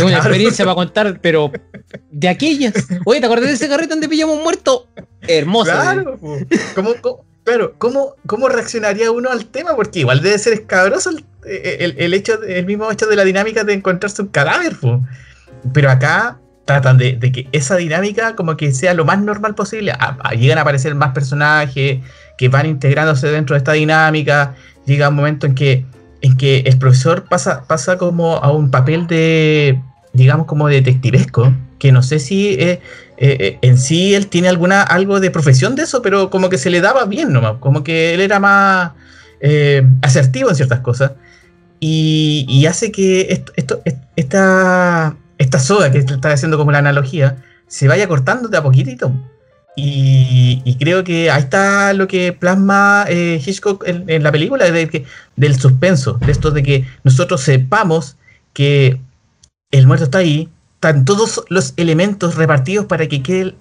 una 0.00 0.10
Claro. 0.10 0.16
experiencia 0.16 0.64
para 0.64 0.74
contar, 0.74 1.18
pero 1.20 1.52
de 2.10 2.28
aquellas. 2.28 2.72
Oye, 3.04 3.20
¿te 3.20 3.26
acordás 3.26 3.46
de 3.48 3.52
ese 3.52 3.68
carrete 3.68 3.90
donde 3.90 4.08
pillamos 4.08 4.36
un 4.38 4.42
muerto? 4.42 4.86
Hermoso. 5.22 5.70
Claro, 5.70 6.16
po. 6.18 6.38
¿Cómo, 6.74 6.94
cómo- 7.02 7.24
claro, 7.44 7.74
¿cómo, 7.78 8.14
¿cómo 8.26 8.48
reaccionaría 8.48 9.10
uno 9.10 9.30
al 9.30 9.44
tema? 9.46 9.76
Porque 9.76 10.00
igual 10.00 10.20
debe 10.22 10.38
ser 10.38 10.54
escabroso 10.54 11.10
el, 11.10 11.24
el- 11.80 11.94
el 11.98 12.14
hecho, 12.14 12.42
el 12.42 12.66
mismo 12.66 12.90
hecho 12.90 13.06
de 13.06 13.16
la 13.16 13.24
dinámica 13.24 13.64
de 13.64 13.74
encontrarse 13.74 14.22
un 14.22 14.28
cadáver. 14.28 14.76
Pero 15.72 15.90
acá 15.90 16.38
tratan 16.64 16.98
de, 16.98 17.18
que 17.18 17.48
esa 17.52 17.76
dinámica 17.76 18.36
como 18.36 18.56
que 18.56 18.72
sea 18.72 18.92
lo 18.94 19.04
más 19.04 19.20
normal 19.20 19.54
posible. 19.54 19.92
Llegan 20.38 20.58
a 20.58 20.60
aparecer 20.62 20.94
más 20.94 21.12
personajes 21.12 22.00
que 22.36 22.48
van 22.48 22.66
integrándose 22.66 23.28
dentro 23.28 23.54
de 23.54 23.58
esta 23.58 23.72
dinámica. 23.72 24.54
Llega 24.84 25.08
un 25.08 25.14
momento 25.16 25.46
en 25.46 25.54
que, 25.54 25.86
en 26.20 26.36
que 26.36 26.58
el 26.66 26.78
profesor 26.78 27.24
pasa, 27.24 27.64
pasa 27.66 27.96
como 27.96 28.36
a 28.36 28.52
un 28.52 28.70
papel 28.70 29.06
de, 29.06 29.80
digamos, 30.12 30.46
como 30.46 30.68
detectivesco, 30.68 31.52
que 31.78 31.90
no 31.90 32.02
sé 32.02 32.18
si 32.18 32.48
eh, 32.54 32.80
eh, 33.16 33.36
eh, 33.40 33.58
en 33.62 33.78
sí 33.78 34.14
él 34.14 34.26
tiene 34.26 34.48
alguna 34.48 34.82
algo 34.82 35.20
de 35.20 35.30
profesión 35.30 35.74
de 35.74 35.84
eso, 35.84 36.02
pero 36.02 36.28
como 36.28 36.48
que 36.50 36.58
se 36.58 36.70
le 36.70 36.80
daba 36.80 37.04
bien 37.06 37.32
nomás, 37.32 37.54
como 37.60 37.82
que 37.82 38.14
él 38.14 38.20
era 38.20 38.38
más 38.40 38.92
asertivo 40.02 40.50
en 40.50 40.56
ciertas 40.56 40.80
cosas. 40.80 41.12
Y, 41.80 42.66
hace 42.66 42.90
que 42.90 43.28
esto, 43.30 43.52
esto- 43.56 43.82
est- 43.84 44.02
esta, 44.16 45.16
esta 45.38 45.58
soga 45.58 45.90
que 45.90 45.98
está 45.98 46.32
haciendo 46.32 46.58
como 46.58 46.72
la 46.72 46.78
analogía 46.78 47.36
se 47.68 47.86
vaya 47.88 48.08
cortando 48.08 48.48
de 48.48 48.58
a 48.58 48.62
poquitito. 48.62 49.12
Y, 49.76 50.60
y 50.64 50.74
creo 50.76 51.04
que 51.04 51.30
ahí 51.30 51.42
está 51.42 51.92
lo 51.92 52.08
que 52.08 52.32
plasma 52.32 53.04
eh, 53.08 53.40
Hitchcock 53.44 53.84
en, 53.86 54.22
la 54.24 54.32
película, 54.32 54.64
del 55.36 55.60
suspenso, 55.60 56.14
de 56.14 56.32
esto 56.32 56.50
de 56.50 56.64
que 56.64 56.84
nosotros 57.04 57.42
sepamos 57.42 58.16
que 58.52 59.00
el 59.70 59.86
muerto 59.86 60.06
está 60.06 60.18
ahí, 60.18 60.48
están 60.74 61.04
todos 61.04 61.44
los 61.48 61.74
elementos 61.76 62.34
repartidos 62.34 62.86
para 62.86 63.06
que 63.06 63.22
quede 63.22 63.54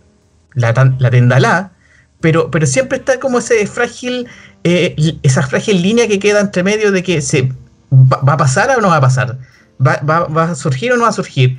la, 0.55 0.95
la 0.97 1.11
tendalá, 1.11 1.73
pero, 2.19 2.49
pero 2.49 2.65
siempre 2.65 2.97
está 2.97 3.19
como 3.19 3.37
ese 3.37 3.67
frágil, 3.67 4.27
eh, 4.63 4.95
esa 5.21 5.43
frágil 5.45 5.83
línea 5.83 6.07
que 6.07 6.17
queda 6.17 6.39
entre 6.39 6.63
medio 6.63 6.91
de 6.91 7.03
que 7.03 7.21
se 7.21 7.51
va, 7.91 8.33
a 8.33 8.37
pasar 8.37 8.69
o 8.77 8.81
no 8.81 8.89
va 8.89 8.97
a 8.97 9.01
pasar, 9.01 9.37
va, 9.85 9.99
va- 10.03 10.43
a 10.43 10.55
surgir 10.55 10.91
o 10.91 10.97
no 10.97 11.03
va 11.03 11.09
a 11.09 11.13
surgir, 11.13 11.57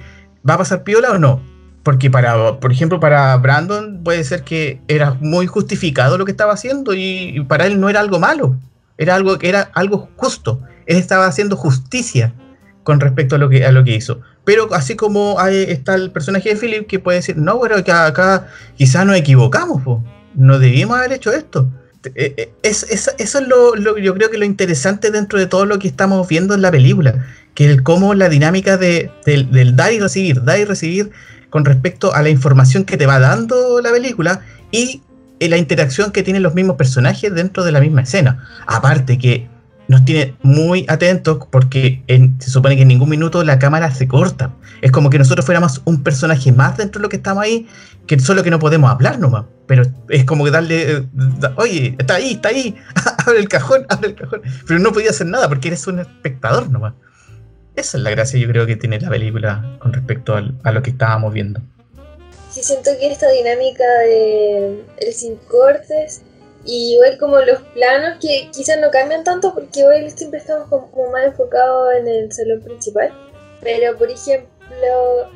va 0.49 0.55
a 0.55 0.59
pasar 0.59 0.83
piola 0.85 1.13
o 1.13 1.19
no. 1.19 1.41
Porque 1.83 2.11
para, 2.11 2.59
por 2.61 2.71
ejemplo, 2.73 3.01
para 3.01 3.35
Brandon 3.37 4.03
puede 4.05 4.23
ser 4.25 4.43
que 4.43 4.81
era 4.89 5.15
muy 5.21 5.47
justificado 5.47 6.19
lo 6.19 6.25
que 6.27 6.33
estaba 6.33 6.53
haciendo 6.53 6.93
y, 6.95 7.45
para 7.49 7.67
él 7.67 7.81
no 7.81 7.89
era 7.89 8.01
algo 8.01 8.19
malo, 8.19 8.57
era 8.99 9.15
algo 9.15 9.39
que 9.39 9.49
era 9.49 9.71
algo 9.75 10.11
justo. 10.17 10.61
Él 10.87 10.97
estaba 10.99 11.27
haciendo 11.27 11.57
justicia 11.57 12.35
con 12.83 13.01
respecto 13.01 13.37
a 13.37 13.39
lo 13.39 13.49
que, 13.49 13.65
a 13.65 13.73
lo 13.73 13.85
que 13.85 13.95
hizo. 13.95 14.21
Pero 14.45 14.75
así 14.75 14.97
como 14.97 15.39
hay- 15.39 15.65
está 15.69 15.95
el 15.95 16.11
personaje 16.11 16.51
de 16.51 16.57
Philip 16.57 16.87
que 16.87 16.99
puede 16.99 17.19
decir, 17.19 17.37
no, 17.39 17.61
pero 17.61 17.83
que 17.85 17.93
acá 17.93 18.49
quizás 18.77 19.07
nos 19.07 19.17
equivocamos, 19.17 19.83
no 20.35 20.59
debimos 20.59 20.99
haber 20.99 21.13
hecho 21.13 21.33
esto. 21.33 21.69
Eh, 22.15 22.35
eh, 22.37 22.53
Es, 22.63 22.85
es- 22.85 23.11
eso 23.19 23.39
es 23.41 23.49
lo, 23.49 23.75
lo- 23.75 23.99
yo 23.99 24.15
creo 24.15 24.31
que 24.31 24.39
lo 24.39 24.45
interesante 24.45 25.11
dentro 25.11 25.39
de 25.39 25.47
todo 25.47 25.67
lo 25.67 25.79
que 25.79 25.89
estamos 25.89 26.27
viendo 26.29 26.55
en 26.55 26.63
la 26.63 26.71
película, 26.71 27.27
que 27.55 27.67
el 27.71 27.83
cómo 27.83 28.15
la 28.15 28.29
dinámica 28.29 28.77
de, 28.77 29.11
del, 29.27 29.51
del 29.51 29.75
dar 29.77 29.93
y 29.93 29.99
recibir, 30.01 30.43
dar 30.45 30.59
y 30.61 30.65
recibir 30.65 31.11
con 31.51 31.65
respecto 31.65 32.15
a 32.15 32.23
la 32.23 32.29
información 32.31 32.85
que 32.85 32.97
te 32.97 33.07
va 33.07 33.19
dando 33.19 33.81
la 33.81 33.91
película 33.91 34.43
y 34.71 35.03
eh, 35.41 35.49
la 35.49 35.57
interacción 35.57 36.13
que 36.13 36.23
tienen 36.23 36.43
los 36.43 36.55
mismos 36.55 36.77
personajes 36.77 37.35
dentro 37.35 37.65
de 37.65 37.73
la 37.73 37.81
misma 37.81 38.03
escena. 38.03 38.47
Aparte 38.67 39.19
que 39.19 39.49
nos 39.89 40.05
tiene 40.05 40.35
muy 40.43 40.85
atentos 40.89 41.39
porque 41.51 42.03
se 42.39 42.51
supone 42.51 42.77
que 42.77 42.83
en 42.83 42.89
ningún 42.89 43.09
minuto 43.09 43.43
la 43.43 43.59
cámara 43.59 43.93
se 43.95 44.07
corta. 44.07 44.53
Es 44.83 44.93
como 44.93 45.09
que 45.11 45.19
nosotros 45.19 45.45
fuéramos 45.47 45.81
un 45.87 46.03
personaje 46.03 46.53
más 46.53 46.77
dentro 46.77 47.01
de 47.01 47.05
lo 47.05 47.09
que 47.09 47.17
estamos 47.17 47.43
ahí, 47.43 47.67
que 48.07 48.19
solo 48.21 48.43
que 48.43 48.51
no 48.51 48.59
podemos 48.59 48.91
hablar 48.91 49.19
nomás. 49.19 49.45
Pero 49.67 49.83
es 50.09 50.25
como 50.25 50.45
que 50.45 50.51
darle, 50.51 50.93
eh, 50.93 51.07
oye, 51.57 51.95
está 51.99 52.15
ahí, 52.17 52.33
está 52.33 52.51
ahí, 52.51 52.77
abre 53.27 53.39
el 53.39 53.49
cajón, 53.49 53.87
abre 53.89 54.09
el 54.09 54.15
cajón. 54.15 54.43
Pero 54.67 54.79
no 54.81 54.93
podía 54.93 55.11
hacer 55.11 55.27
nada 55.27 55.49
porque 55.49 55.69
eres 55.69 55.87
un 55.87 55.99
espectador 56.01 56.71
nomás. 56.71 56.95
Esa 57.75 57.97
es 57.97 58.03
la 58.03 58.11
gracia 58.11 58.39
yo 58.39 58.49
creo 58.49 58.67
que 58.67 58.77
tiene 58.77 59.01
la 59.01 59.09
película 59.09 59.77
con 59.79 59.93
respecto 59.93 60.35
al- 60.35 60.59
a 60.65 60.73
lo 60.73 60.83
que 60.83 60.91
estábamos 60.91 61.33
viendo. 61.33 61.61
Sí, 62.51 62.63
siento 62.63 62.91
que 62.99 63.11
esta 63.13 63.31
dinámica 63.31 63.85
de 64.07 64.85
el 64.99 65.13
sin 65.13 65.37
cortes 65.49 66.23
y 66.65 66.95
igual 66.95 67.19
como 67.19 67.39
los 67.39 67.63
planos 67.75 68.19
que 68.21 68.51
quizás 68.53 68.79
no 68.79 68.91
cambian 68.91 69.25
tanto 69.25 69.55
porque 69.55 69.87
hoy 69.87 70.11
siempre 70.11 70.41
estamos 70.41 70.69
como 70.69 71.11
más 71.11 71.25
enfocados 71.25 71.95
en 71.95 72.09
el 72.09 72.33
salón 72.33 72.61
principal. 72.63 73.13
Pero 73.63 73.97
por 73.97 74.11
ejemplo, 74.11 75.31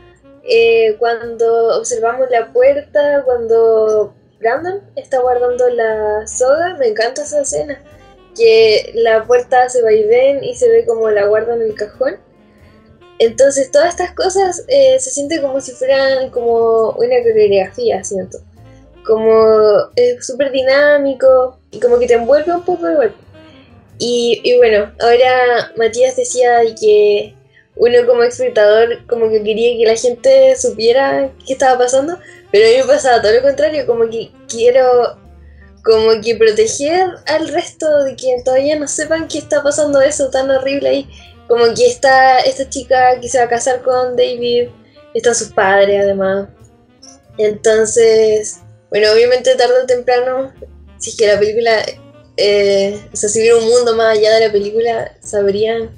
eh, 0.45 0.97
cuando 0.99 1.79
observamos 1.79 2.29
la 2.31 2.53
puerta, 2.53 3.23
cuando 3.25 4.15
Brandon 4.41 4.83
está 4.97 5.21
guardando 5.21 5.69
la 5.71 6.27
soga, 6.27 6.77
me 6.79 6.89
encanta 6.89 7.23
esa 7.23 7.43
escena. 7.43 7.83
Que 8.37 8.93
la 8.95 9.25
puerta 9.25 9.69
se 9.69 9.83
va 9.83 9.93
y 9.93 10.05
ven 10.05 10.43
y 10.43 10.55
se 10.55 10.69
ve 10.69 10.87
como 10.87 11.11
la 11.11 11.27
guarda 11.27 11.55
en 11.55 11.63
el 11.63 11.75
cajón. 11.75 12.17
Entonces 13.19 13.71
todas 13.71 13.91
estas 13.91 14.15
cosas 14.15 14.65
eh, 14.69 14.99
se 14.99 15.11
siente 15.11 15.41
como 15.41 15.61
si 15.61 15.73
fueran 15.73 16.31
como 16.31 16.91
una 16.93 17.23
coreografía, 17.23 18.03
siento. 18.03 18.39
Como 19.05 19.91
es 19.97 20.25
súper 20.27 20.53
dinámico 20.53 21.59
y 21.71 21.81
como 21.81 21.99
que 21.99 22.07
te 22.07 22.15
envuelve 22.15 22.53
un 22.53 22.65
poco 22.65 22.91
igual. 22.91 23.15
Y, 23.99 24.41
y 24.43 24.57
bueno, 24.57 24.93
ahora 25.01 25.73
Matías 25.77 26.17
decía 26.17 26.61
que 26.81 27.35
uno 27.77 28.07
como 28.07 28.23
espectador 28.23 29.07
como 29.07 29.31
que 29.31 29.43
quería 29.43 29.77
que 29.79 29.91
la 29.91 29.97
gente 29.97 30.57
supiera 30.57 31.31
qué 31.47 31.55
estaba 31.55 31.79
pasando, 31.79 32.19
pero 32.51 32.67
a 32.67 32.71
mí 32.71 32.77
me 32.79 32.85
pasaba 32.85 33.23
todo 33.23 33.33
lo 33.33 33.43
contrario, 33.43 33.87
como 33.87 34.09
que 34.11 34.31
quiero 34.49 35.17
como 35.85 36.21
que 36.23 36.37
proteger 36.37 37.09
al 37.27 37.49
resto 37.49 38.05
de 38.05 38.15
que 38.15 38.43
todavía 38.45 38.79
no 38.79 38.87
sepan 38.87 39.27
qué 39.27 39.39
está 39.39 39.63
pasando 39.63 40.01
eso 40.01 40.31
tan 40.31 40.51
horrible 40.51 40.89
ahí. 40.89 41.11
Como 41.49 41.65
que 41.75 41.87
está 41.87 42.39
esta 42.41 42.69
chica 42.69 43.19
que 43.21 43.29
se 43.29 43.39
va 43.39 43.45
a 43.45 43.49
casar 43.49 43.83
con 43.83 44.17
David, 44.17 44.69
están 45.13 45.35
sus 45.35 45.49
padres 45.49 46.03
además. 46.03 46.49
Entonces, 47.37 48.61
bueno, 48.93 49.11
obviamente 49.11 49.55
tarde 49.55 49.85
o 49.85 49.87
temprano, 49.87 50.53
si 50.99 51.09
es 51.09 51.17
que 51.17 51.27
la 51.27 51.39
película, 51.39 51.83
eh, 52.37 53.01
o 53.11 53.17
sea, 53.17 53.31
si 53.31 53.39
hubiera 53.41 53.57
un 53.57 53.65
mundo 53.65 53.97
más 53.97 54.19
allá 54.19 54.35
de 54.35 54.47
la 54.49 54.53
película, 54.53 55.17
sabrían 55.23 55.97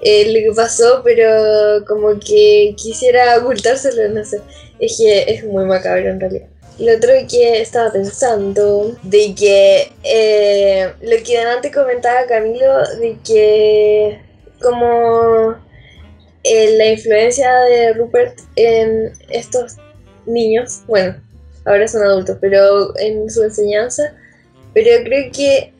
eh, 0.00 0.26
lo 0.32 0.52
que 0.52 0.54
pasó, 0.54 1.02
pero 1.02 1.84
como 1.88 2.20
que 2.20 2.72
quisiera 2.76 3.36
ocultárselo, 3.36 4.10
no 4.10 4.24
sé. 4.24 4.40
Es 4.78 4.96
que 4.96 5.24
es 5.26 5.42
muy 5.44 5.64
macabro 5.64 6.08
en 6.08 6.20
realidad. 6.20 6.46
Lo 6.78 6.94
otro 6.94 7.10
que 7.28 7.60
estaba 7.60 7.90
pensando, 7.90 8.96
de 9.02 9.34
que 9.34 9.92
eh, 10.04 10.92
lo 11.02 11.16
que 11.24 11.36
antes 11.36 11.74
comentaba 11.74 12.26
Camilo, 12.28 12.78
de 13.00 13.18
que 13.26 14.20
como 14.62 15.56
eh, 16.44 16.76
la 16.76 16.86
influencia 16.90 17.52
de 17.64 17.92
Rupert 17.94 18.38
en 18.54 19.12
estos 19.30 19.78
niños, 20.26 20.82
bueno, 20.86 21.20
ahora 21.64 21.88
son 21.88 22.02
adultos, 22.02 22.38
pero 22.40 22.96
en 22.98 23.30
su 23.30 23.42
enseñanza, 23.42 24.14
pero 24.74 25.02
creo 25.04 25.30
que, 25.32 25.72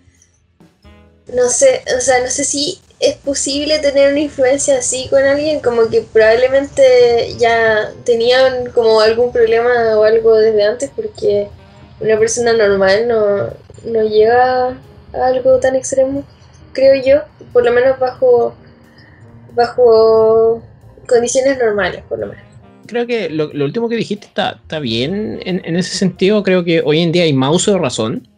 no 1.33 1.49
sé, 1.49 1.83
o 1.97 2.01
sea, 2.01 2.20
no 2.20 2.28
sé 2.28 2.45
si 2.45 2.81
es 2.99 3.16
posible 3.16 3.78
tener 3.78 4.11
una 4.11 4.20
influencia 4.20 4.78
así 4.78 5.09
con 5.09 5.22
alguien, 5.22 5.61
como 5.61 5.89
que 5.89 6.03
probablemente 6.03 7.35
ya 7.39 7.93
tenían 8.05 8.70
como 8.72 9.01
algún 9.01 9.33
problema 9.33 9.99
o 9.99 10.05
algo 10.05 10.37
desde 10.37 10.64
antes, 10.64 10.91
porque 10.95 11.49
una 12.01 12.18
persona 12.18 12.53
normal 12.53 13.09
no, 13.09 13.55
no 13.85 14.03
llega 14.03 14.68
a 15.12 15.26
algo 15.26 15.59
tan 15.61 15.76
extremo, 15.76 16.24
creo 16.72 17.03
yo, 17.03 17.22
por 17.53 17.64
lo 17.64 17.72
menos 17.72 17.99
bajo, 17.99 18.55
bajo 19.55 20.62
condiciones 21.09 21.59
normales, 21.59 22.03
por 22.09 22.18
lo 22.18 22.26
menos. 22.26 22.49
Creo 22.91 23.07
que 23.07 23.30
lo, 23.30 23.53
lo 23.53 23.64
último 23.64 23.88
que 23.88 23.95
dijiste 23.95 24.26
está, 24.26 24.59
está 24.61 24.80
bien 24.80 25.38
en, 25.45 25.76
ese 25.76 25.97
sentido. 25.97 26.43
Creo 26.43 26.64
que 26.64 26.82
hoy 26.84 26.99
en 26.99 27.12
día 27.12 27.22
hay 27.22 27.32
más 27.32 27.55
uso 27.55 27.72
de 27.72 27.78
razón 27.78 28.28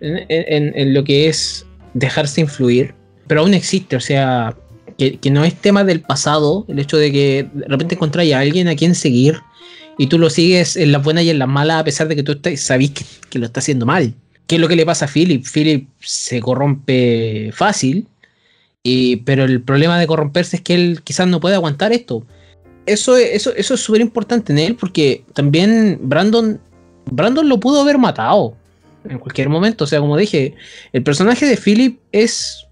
en, 0.00 0.94
lo 0.94 1.04
que 1.04 1.28
es 1.28 1.64
dejarse 1.94 2.40
influir 2.40 2.94
pero 3.28 3.42
aún 3.42 3.54
existe, 3.54 3.94
o 3.94 4.00
sea, 4.00 4.56
que, 4.98 5.30
no 5.30 5.44
es 5.44 5.54
tema 5.54 5.84
del 5.84 6.00
pasado, 6.00 6.64
el 6.66 6.80
hecho 6.80 6.96
de 6.96 7.12
que 7.12 7.48
de 7.54 7.64
repente 7.68 7.94
encontráis 7.94 8.34
a 8.34 8.40
alguien 8.40 8.66
a 8.66 8.74
quien 8.74 8.96
seguir 8.96 9.38
y 9.96 10.08
tú 10.08 10.18
lo 10.18 10.30
sigues 10.30 10.74
en 10.76 10.90
las 10.90 11.04
buenas 11.04 11.22
y 11.22 11.30
en 11.30 11.38
las 11.38 11.46
malas 11.46 11.80
a 11.80 11.84
pesar 11.84 12.08
de 12.08 12.16
que 12.16 12.24
tú 12.24 12.36
sabes 12.56 12.90
que, 12.90 13.04
que, 13.30 13.38
lo 13.38 13.46
está 13.46 13.60
haciendo 13.60 13.86
mal. 13.86 14.14
¿Qué 14.48 14.56
es 14.56 14.60
lo 14.60 14.66
que 14.66 14.74
le 14.74 14.84
pasa 14.84 15.04
a 15.04 15.08
Philip? 15.08 15.46
Philip 15.46 15.88
se 16.00 16.40
corrompe 16.40 17.52
fácil, 17.54 18.08
pero 19.24 19.44
el 19.44 19.62
problema 19.62 19.96
de 20.00 20.08
corromperse 20.08 20.56
es 20.56 20.62
que 20.62 20.74
él 20.74 21.00
quizás 21.04 21.28
no 21.28 21.38
puede 21.38 21.54
aguantar 21.54 21.92
esto. 21.92 22.26
Eso, 22.86 23.16
eso, 23.16 23.54
eso 23.54 23.74
es 23.74 23.80
súper 23.80 24.00
importante 24.00 24.52
en 24.52 24.58
él 24.58 24.76
porque 24.76 25.24
también 25.34 25.98
Brandon, 26.02 26.60
Brandon 27.06 27.48
lo 27.48 27.60
pudo 27.60 27.82
haber 27.82 27.98
matado 27.98 28.56
en 29.04 29.18
cualquier 29.18 29.48
momento. 29.48 29.84
O 29.84 29.86
sea, 29.86 30.00
como 30.00 30.16
dije, 30.16 30.54
el 30.92 31.02
personaje 31.02 31.46
de 31.46 31.56
Philip 31.56 32.00
es 32.12 32.66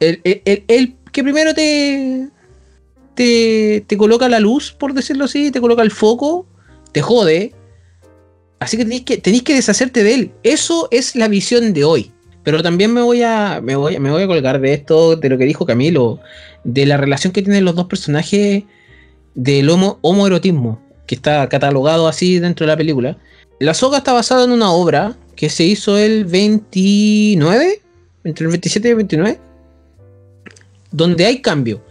el, 0.00 0.20
el, 0.24 0.64
el, 0.68 0.96
que 1.12 1.22
primero 1.22 1.54
te, 1.54 2.28
te, 3.14 3.84
te 3.86 3.96
coloca 3.96 4.28
la 4.28 4.40
luz, 4.40 4.72
por 4.72 4.92
decirlo 4.92 5.24
así, 5.24 5.50
te 5.50 5.60
coloca 5.60 5.82
el 5.82 5.90
foco, 5.90 6.46
te 6.92 7.00
jode. 7.00 7.52
Así 8.60 8.76
que 8.76 8.84
tenéis 8.84 9.02
que, 9.02 9.20
que 9.20 9.54
deshacerte 9.54 10.02
de 10.02 10.14
él. 10.14 10.32
Eso 10.42 10.88
es 10.90 11.16
la 11.16 11.28
visión 11.28 11.72
de 11.72 11.84
hoy. 11.84 12.12
Pero 12.44 12.62
también 12.62 12.92
me 12.92 13.02
voy, 13.02 13.22
a, 13.22 13.60
me, 13.62 13.74
voy, 13.74 13.98
me 13.98 14.10
voy 14.10 14.22
a 14.22 14.26
colgar 14.26 14.60
de 14.60 14.74
esto, 14.74 15.16
de 15.16 15.28
lo 15.28 15.38
que 15.38 15.44
dijo 15.44 15.66
Camilo, 15.66 16.20
de 16.62 16.86
la 16.86 16.96
relación 16.96 17.32
que 17.32 17.42
tienen 17.42 17.64
los 17.64 17.74
dos 17.74 17.86
personajes 17.86 18.64
del 19.34 19.70
homo, 19.70 19.98
homoerotismo, 20.02 20.80
que 21.06 21.16
está 21.16 21.48
catalogado 21.48 22.06
así 22.06 22.38
dentro 22.38 22.66
de 22.66 22.72
la 22.72 22.76
película. 22.76 23.16
La 23.58 23.74
soga 23.74 23.98
está 23.98 24.12
basada 24.12 24.44
en 24.44 24.52
una 24.52 24.70
obra 24.70 25.16
que 25.34 25.48
se 25.48 25.64
hizo 25.64 25.98
el 25.98 26.26
29, 26.26 27.80
entre 28.24 28.44
el 28.44 28.50
27 28.50 28.88
y 28.88 28.90
el 28.90 28.96
29 28.96 29.40
donde 30.94 31.26
hay 31.26 31.42
cambio. 31.42 31.82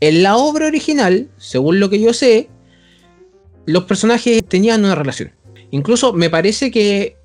En 0.00 0.22
la 0.22 0.36
obra 0.36 0.66
original, 0.66 1.28
según 1.38 1.78
lo 1.78 1.88
que 1.90 2.00
yo 2.00 2.12
sé, 2.12 2.48
los 3.66 3.84
personajes 3.84 4.44
tenían 4.46 4.84
una 4.84 4.96
relación. 4.96 5.32
Incluso 5.70 6.12
me 6.12 6.28
parece 6.28 6.70
que 6.70 7.16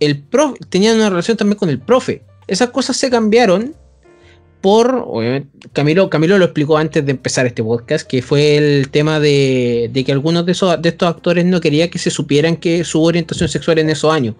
el 0.00 0.22
profe 0.22 0.58
tenían 0.68 0.96
una 0.96 1.08
relación 1.08 1.36
también 1.36 1.58
con 1.58 1.70
el 1.70 1.80
profe. 1.80 2.22
Esas 2.52 2.68
cosas 2.68 2.98
se 2.98 3.08
cambiaron 3.08 3.74
por, 4.60 5.06
Camilo, 5.72 6.10
Camilo 6.10 6.36
lo 6.36 6.44
explicó 6.44 6.76
antes 6.76 7.02
de 7.02 7.12
empezar 7.12 7.46
este 7.46 7.62
podcast, 7.64 8.06
que 8.06 8.20
fue 8.20 8.58
el 8.58 8.90
tema 8.90 9.20
de, 9.20 9.88
de 9.90 10.04
que 10.04 10.12
algunos 10.12 10.44
de, 10.44 10.52
esos, 10.52 10.82
de 10.82 10.90
estos 10.90 11.08
actores 11.08 11.46
no 11.46 11.62
querían 11.62 11.88
que 11.88 11.98
se 11.98 12.10
supieran 12.10 12.56
que 12.56 12.84
su 12.84 13.02
orientación 13.02 13.48
sexual 13.48 13.78
en 13.78 13.88
esos 13.88 14.12
años. 14.12 14.34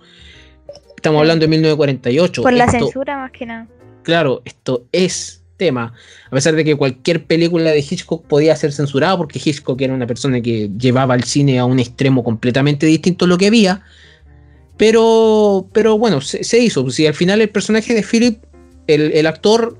Estamos 0.95 1.21
hablando 1.21 1.45
de 1.45 1.49
1948. 1.49 2.43
Por 2.43 2.53
la 2.53 2.67
esto, 2.67 2.79
censura 2.81 3.17
más 3.17 3.33
que 3.33 3.47
nada. 3.47 3.67
Claro, 4.03 4.43
esto 4.45 4.85
es 4.93 5.43
tema, 5.57 5.95
a 6.27 6.31
pesar 6.31 6.55
de 6.55 6.65
que 6.67 6.77
cualquier 6.77 7.25
película 7.25 7.71
de 7.71 7.79
Hitchcock 7.79 8.27
podía 8.27 8.55
ser 8.57 8.73
censurada 8.73 9.17
porque 9.17 9.41
Hitchcock 9.43 9.81
era 9.81 9.95
una 9.95 10.07
persona 10.07 10.43
que 10.43 10.69
llevaba 10.79 11.15
el 11.15 11.25
cine 11.25 11.59
a 11.59 11.65
un 11.65 11.79
extremo 11.79 12.23
completamente 12.23 12.85
distinto 12.85 13.25
a 13.25 13.29
lo 13.29 13.39
que 13.39 13.47
había, 13.47 13.83
pero, 14.83 15.69
pero 15.73 15.97
bueno, 15.97 16.21
se, 16.21 16.43
se 16.43 16.59
hizo. 16.59 16.91
Si 16.91 17.07
al 17.07 17.15
final 17.15 17.41
el 17.41 17.49
personaje 17.49 17.95
de 17.95 18.03
Philip, 18.03 18.43
el, 18.89 19.13
el 19.13 19.29
actor, 19.29 19.79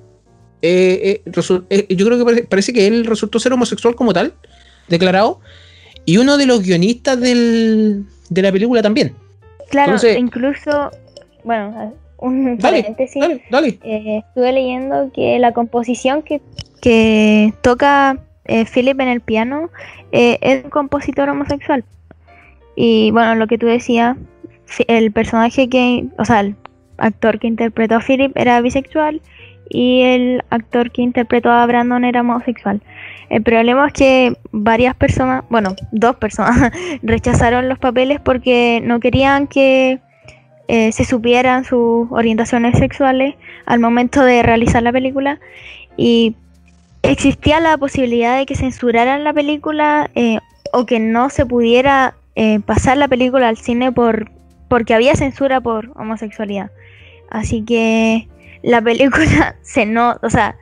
eh, 0.63 1.21
eh, 1.27 1.33
eh, 1.71 1.87
yo 1.97 2.07
creo 2.07 2.19
que 2.19 2.25
parece, 2.25 2.45
parece, 2.45 2.73
que 2.73 2.87
él 2.87 3.05
resultó 3.05 3.41
ser 3.41 3.53
homosexual 3.53 3.97
como 3.97 4.13
tal, 4.13 4.33
declarado, 4.87 5.41
y 6.05 6.19
uno 6.19 6.37
de 6.37 6.47
los 6.47 6.63
guionistas 6.63 7.19
del, 7.19 8.05
de 8.31 8.43
la 8.43 8.53
película 8.53 8.81
también. 8.81 9.17
Claro, 9.71 9.95
Entonces, 9.95 10.17
incluso, 10.19 10.93
bueno, 11.43 11.93
un 12.19 12.59
dale, 12.59 12.83
paréntesis. 12.83 13.21
Dale, 13.21 13.43
dale. 13.51 13.79
Eh, 13.83 14.23
estuve 14.25 14.53
leyendo 14.53 15.11
que 15.13 15.37
la 15.41 15.53
composición 15.53 16.23
que, 16.23 16.41
que 16.81 17.53
toca 17.61 18.19
eh, 18.45 18.67
Philip 18.73 19.01
en 19.01 19.09
el 19.09 19.21
piano 19.21 19.69
eh, 20.13 20.39
es 20.43 20.63
un 20.63 20.71
compositor 20.71 21.29
homosexual. 21.29 21.85
Y 22.77 23.11
bueno, 23.11 23.35
lo 23.35 23.49
que 23.49 23.59
tú 23.59 23.67
decías, 23.67 24.17
el 24.89 25.13
personaje 25.13 25.69
que, 25.69 26.07
o 26.19 26.25
sea, 26.25 26.41
el 26.41 26.57
actor 26.99 27.39
que 27.39 27.47
interpretó 27.47 27.97
a 27.97 28.01
Philip 28.01 28.33
era 28.37 28.61
bisexual 28.61 29.21
y 29.69 30.03
el 30.03 30.45
actor 30.51 30.91
que 30.91 31.03
interpretó 31.03 31.51
a 31.51 31.67
Brandon 31.67 32.05
era 32.05 32.21
homosexual. 32.21 32.83
El 33.31 33.43
problema 33.43 33.87
es 33.87 33.93
que 33.95 34.37
varias 34.51 34.95
personas, 34.95 35.45
bueno, 35.49 35.75
dos 35.91 36.17
personas, 36.17 36.71
rechazaron 37.03 37.69
los 37.69 37.79
papeles 37.79 38.21
porque 38.21 38.83
no 38.85 39.01
querían 39.01 39.47
que 39.47 40.01
eh, 40.69 40.93
se 40.93 41.05
supieran 41.05 41.65
sus 41.65 42.09
orientaciones 42.11 42.79
sexuales 42.79 43.35
al 43.67 43.81
momento 43.81 44.23
de 44.23 44.43
realizar 44.43 44.83
la 44.83 44.93
película 44.93 45.41
y 45.97 46.37
existía 47.03 47.61
la 47.61 47.77
posibilidad 47.77 48.37
de 48.39 48.47
que 48.47 48.55
censuraran 48.55 49.25
la 49.25 49.33
película 49.33 50.11
eh, 50.15 50.39
o 50.73 50.87
que 50.87 51.01
no 51.01 51.31
se 51.31 51.47
pudiera 51.47 52.15
eh, 52.37 52.61
pasar 52.61 52.97
la 52.97 53.09
película 53.09 53.49
al 53.49 53.57
cine 53.57 53.93
por 53.93 54.31
porque 54.73 54.95
había 54.95 55.15
censura 55.17 55.61
por 55.61 55.91
homosexualidad. 55.97 56.71
Así 57.29 57.63
que 57.63 58.27
la 58.63 58.81
película 58.81 59.55
se 59.61 59.85
no, 59.85 60.17
o 60.23 60.31
sea, 60.31 60.57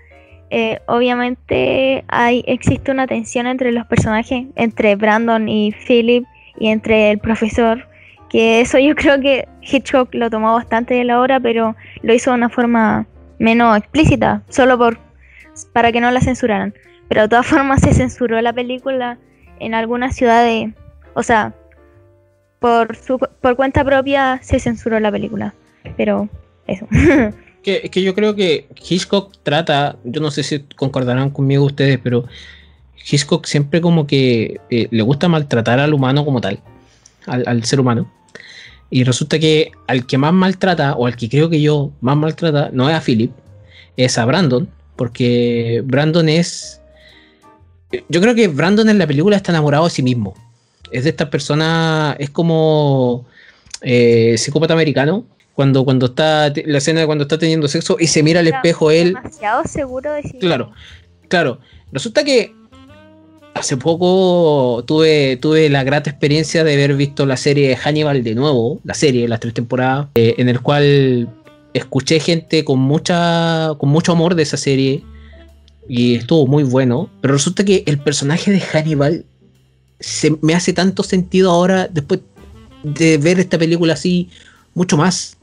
eh, 0.51 0.81
obviamente 0.87 2.03
hay 2.09 2.43
existe 2.49 2.91
una 2.91 3.07
tensión 3.07 3.47
entre 3.47 3.71
los 3.71 3.87
personajes, 3.87 4.47
entre 4.57 4.97
Brandon 4.97 5.49
y 5.49 5.71
Philip 5.87 6.25
y 6.59 6.71
entre 6.71 7.13
el 7.13 7.19
profesor 7.19 7.87
que 8.29 8.61
eso 8.61 8.81
yo 8.81 8.95
creo 8.97 9.21
que 9.21 9.47
Hitchcock 9.63 10.13
lo 10.13 10.29
tomó 10.29 10.55
bastante 10.55 10.95
de 10.95 11.05
la 11.05 11.21
obra, 11.21 11.39
pero 11.39 11.77
lo 12.03 12.13
hizo 12.13 12.33
de 12.33 12.37
una 12.39 12.49
forma 12.49 13.07
menos 13.39 13.77
explícita, 13.79 14.43
solo 14.49 14.77
por 14.77 14.99
para 15.73 15.93
que 15.93 16.01
no 16.01 16.11
la 16.11 16.21
censuraran. 16.21 16.75
Pero 17.09 17.23
de 17.23 17.29
todas 17.29 17.47
formas 17.47 17.81
se 17.81 17.95
censuró 17.95 18.41
la 18.41 18.53
película 18.53 19.19
en 19.61 19.73
algunas 19.73 20.17
ciudades, 20.17 20.71
o 21.15 21.23
sea, 21.23 21.55
por 22.61 22.95
su 22.95 23.19
por 23.19 23.57
cuenta 23.57 23.85
propia 23.85 24.39
se 24.43 24.61
censuró 24.61 25.01
la 25.01 25.11
película. 25.11 25.55
Pero 25.97 26.29
eso. 26.67 26.87
que, 27.63 27.91
que 27.91 28.03
yo 28.03 28.15
creo 28.15 28.37
que 28.37 28.69
Hitchcock 28.89 29.37
trata, 29.43 29.97
yo 30.05 30.21
no 30.21 30.31
sé 30.31 30.43
si 30.45 30.61
concordarán 30.77 31.31
conmigo 31.31 31.65
ustedes, 31.65 31.99
pero 31.99 32.27
Hitchcock 33.11 33.47
siempre 33.47 33.81
como 33.81 34.07
que 34.07 34.61
eh, 34.71 34.89
le 34.91 35.03
gusta 35.03 35.29
maltratar 35.29 35.81
al 35.81 35.95
humano 35.95 36.25
como 36.25 36.41
tal, 36.41 36.61
al, 37.27 37.45
al 37.47 37.65
ser 37.65 37.81
humano. 37.81 38.11
Y 38.91 39.05
resulta 39.05 39.39
que 39.39 39.71
al 39.87 40.07
que 40.07 40.19
más 40.19 40.33
maltrata, 40.33 40.95
o 40.95 41.07
al 41.07 41.17
que 41.17 41.29
creo 41.29 41.49
que 41.49 41.61
yo 41.61 41.93
más 42.01 42.17
maltrata, 42.17 42.71
no 42.73 42.91
es 42.91 42.97
a 42.97 43.01
Philip, 43.01 43.31
es 43.97 44.19
a 44.19 44.25
Brandon, 44.25 44.69
porque 44.97 45.83
Brandon 45.85 46.29
es... 46.29 46.83
Yo 48.09 48.21
creo 48.21 48.35
que 48.35 48.49
Brandon 48.49 48.89
en 48.89 48.99
la 48.99 49.07
película 49.07 49.37
está 49.37 49.53
enamorado 49.53 49.85
de 49.85 49.91
sí 49.91 50.03
mismo. 50.03 50.35
Es 50.91 51.05
de 51.05 51.11
estas 51.11 51.29
personas, 51.29 52.17
es 52.19 52.31
como 52.31 53.27
eh, 53.83 54.37
psicópata 54.39 54.75
americano, 54.75 55.25
cuando, 55.55 55.85
cuando 55.85 56.07
está 56.07 56.53
la 56.65 56.79
escena 56.79 57.01
de 57.01 57.07
cuando 57.07 57.23
está 57.23 57.39
teniendo 57.39 57.69
sexo 57.69 57.97
y 57.99 58.07
se 58.07 58.23
mira 58.23 58.41
al 58.41 58.47
espejo 58.49 58.91
él. 58.91 59.15
Demasiado 59.15 59.65
seguro 59.65 60.13
de 60.13 60.23
sí 60.23 60.39
Claro, 60.39 60.73
claro. 61.29 61.59
Resulta 61.93 62.25
que 62.25 62.55
hace 63.55 63.77
poco 63.77 64.85
tuve, 64.87 65.37
tuve 65.37 65.69
la 65.69 65.85
grata 65.85 66.11
experiencia 66.11 66.65
de 66.65 66.75
haber 66.75 66.95
visto 66.95 67.27
la 67.27 67.37
serie 67.37 67.77
Hannibal 67.77 68.23
de 68.23 68.35
nuevo, 68.35 68.81
la 68.85 68.95
serie, 68.95 69.29
las 69.29 69.41
tres 69.41 69.55
temporadas, 69.55 70.09
eh, 70.15 70.35
en 70.39 70.49
el 70.49 70.61
cual 70.61 71.29
escuché 71.75 72.21
gente 72.21 72.65
con 72.65 72.79
mucha 72.79 73.75
con 73.79 73.91
mucho 73.91 74.13
amor 74.13 74.35
de 74.35 74.43
esa 74.43 74.57
serie 74.57 75.05
y 75.89 76.17
estuvo 76.17 76.47
muy 76.47 76.63
bueno, 76.63 77.11
pero 77.21 77.35
resulta 77.35 77.65
que 77.65 77.83
el 77.87 77.99
personaje 77.99 78.51
de 78.51 78.61
Hannibal 78.61 79.25
se 80.01 80.37
me 80.43 80.55
hace 80.55 80.73
tanto 80.73 81.03
sentido 81.03 81.51
ahora 81.51 81.89
después 81.89 82.21
de 82.83 83.19
ver 83.19 83.39
esta 83.39 83.59
película 83.59 83.93
así 83.93 84.29
mucho 84.75 84.97
más. 84.97 85.37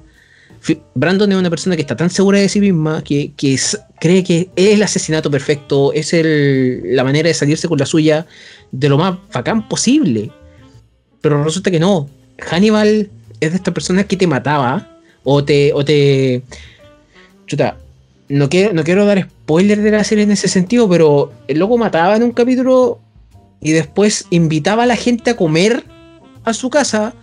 Brandon 0.96 1.32
es 1.32 1.38
una 1.38 1.50
persona 1.50 1.76
que 1.76 1.84
está 1.84 1.96
tan 1.96 2.10
segura 2.10 2.40
de 2.40 2.50
sí 2.50 2.60
misma 2.60 3.04
que, 3.04 3.32
que 3.38 3.54
es- 3.54 3.80
cree 4.02 4.24
que 4.24 4.50
es 4.56 4.74
el 4.74 4.84
asesinato 4.84 5.30
perfecto, 5.32 5.94
es 5.94 6.14
el- 6.14 6.96
la 6.96 7.04
manera 7.04 7.28
de 7.28 7.34
salirse 7.34 7.68
con 7.68 7.78
la 7.78 7.86
suya 7.86 8.26
de 8.72 8.90
lo 8.90 8.98
más 8.98 9.18
bacán 9.34 9.68
posible. 9.70 10.32
Pero 11.22 11.44
resulta 11.44 11.72
que 11.72 11.80
no. 11.80 12.10
Hannibal 12.40 13.10
es 13.40 13.52
de 13.52 13.58
estas 13.58 13.74
personas 13.74 14.06
que 14.06 14.18
te 14.18 14.28
mataba 14.28 15.00
o 15.24 15.44
te. 15.44 15.72
O 15.74 15.86
te 15.86 16.42
chuta, 17.46 17.78
no 18.30 18.50
quiero, 18.50 18.74
no 18.74 18.84
quiero 18.84 19.06
dar 19.06 19.22
spoiler 19.22 19.82
de 19.82 19.92
la 19.92 20.04
serie 20.04 20.24
en 20.26 20.32
ese 20.32 20.48
sentido, 20.48 20.90
pero 20.90 21.32
el 21.48 21.60
loco 21.60 21.78
mataba 21.78 22.16
en 22.16 22.24
un 22.24 22.32
capítulo 22.32 23.00
y 23.62 23.72
después 23.72 24.26
invitaba 24.30 24.84
a 24.84 24.86
la 24.88 24.96
gente 24.96 25.32
a 25.32 25.36
comer 25.38 25.84
a 26.44 26.54
su 26.54 26.70
casa 26.70 27.14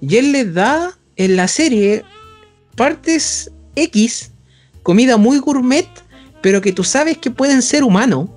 y 0.00 0.16
él 0.16 0.32
les 0.32 0.54
da 0.54 0.96
en 1.16 1.36
la 1.36 1.48
serie 1.48 2.04
partes 2.76 3.50
X, 3.76 4.30
comida 4.82 5.16
muy 5.16 5.38
gourmet, 5.38 5.86
pero 6.40 6.60
que 6.60 6.72
tú 6.72 6.84
sabes 6.84 7.18
que 7.18 7.30
pueden 7.30 7.60
ser 7.62 7.84
humanos, 7.84 8.28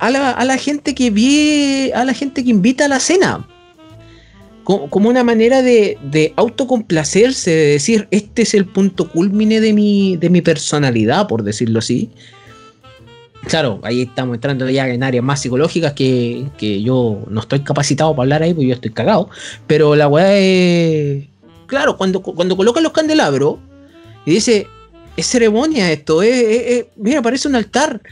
a 0.00 0.10
la, 0.10 0.30
a 0.30 0.44
la 0.44 0.56
gente 0.56 0.94
que 0.94 1.10
vi, 1.10 1.90
a 1.92 2.04
la 2.04 2.14
gente 2.14 2.42
que 2.44 2.50
invita 2.50 2.84
a 2.84 2.88
la 2.88 3.00
cena. 3.00 3.46
Co- 4.64 4.88
Como 4.90 5.08
una 5.08 5.24
manera 5.24 5.62
de, 5.62 5.98
de 6.10 6.32
autocomplacerse, 6.36 7.50
de 7.50 7.66
decir, 7.72 8.06
este 8.10 8.42
es 8.42 8.54
el 8.54 8.64
punto 8.66 9.10
culmine 9.10 9.60
de 9.60 9.72
mi, 9.72 10.16
de 10.16 10.30
mi 10.30 10.40
personalidad, 10.40 11.26
por 11.26 11.42
decirlo 11.42 11.78
así. 11.80 12.10
Claro, 13.48 13.80
ahí 13.82 14.02
estamos 14.02 14.34
entrando 14.34 14.68
ya 14.68 14.86
en 14.88 15.02
áreas 15.02 15.24
más 15.24 15.40
psicológicas 15.40 15.94
que, 15.94 16.44
que 16.58 16.82
yo 16.82 17.24
no 17.30 17.40
estoy 17.40 17.60
capacitado 17.60 18.14
para 18.14 18.24
hablar 18.24 18.42
ahí, 18.42 18.52
porque 18.52 18.68
yo 18.68 18.74
estoy 18.74 18.90
cagado. 18.90 19.30
Pero 19.66 19.96
la 19.96 20.06
weá 20.06 20.36
es. 20.36 21.24
Claro, 21.66 21.96
cuando, 21.96 22.20
cuando 22.22 22.56
colocan 22.56 22.82
los 22.82 22.92
candelabros 22.92 23.56
y 24.26 24.32
dice, 24.32 24.66
es 25.16 25.26
ceremonia 25.26 25.90
esto, 25.90 26.22
es, 26.22 26.30
es- 26.36 26.66
es- 26.66 26.86
mira, 26.96 27.22
parece 27.22 27.48
un 27.48 27.56
altar. 27.56 28.02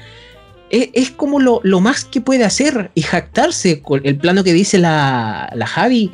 Es, 0.68 1.10
como 1.12 1.38
lo, 1.38 1.60
lo 1.62 1.80
más 1.80 2.04
que 2.04 2.20
puede 2.20 2.42
hacer 2.44 2.90
y 2.94 3.02
jactarse 3.02 3.80
con 3.82 4.00
el 4.04 4.16
plano 4.16 4.42
que 4.42 4.52
dice 4.52 4.78
la, 4.78 5.48
la 5.54 5.66
Javi, 5.66 6.10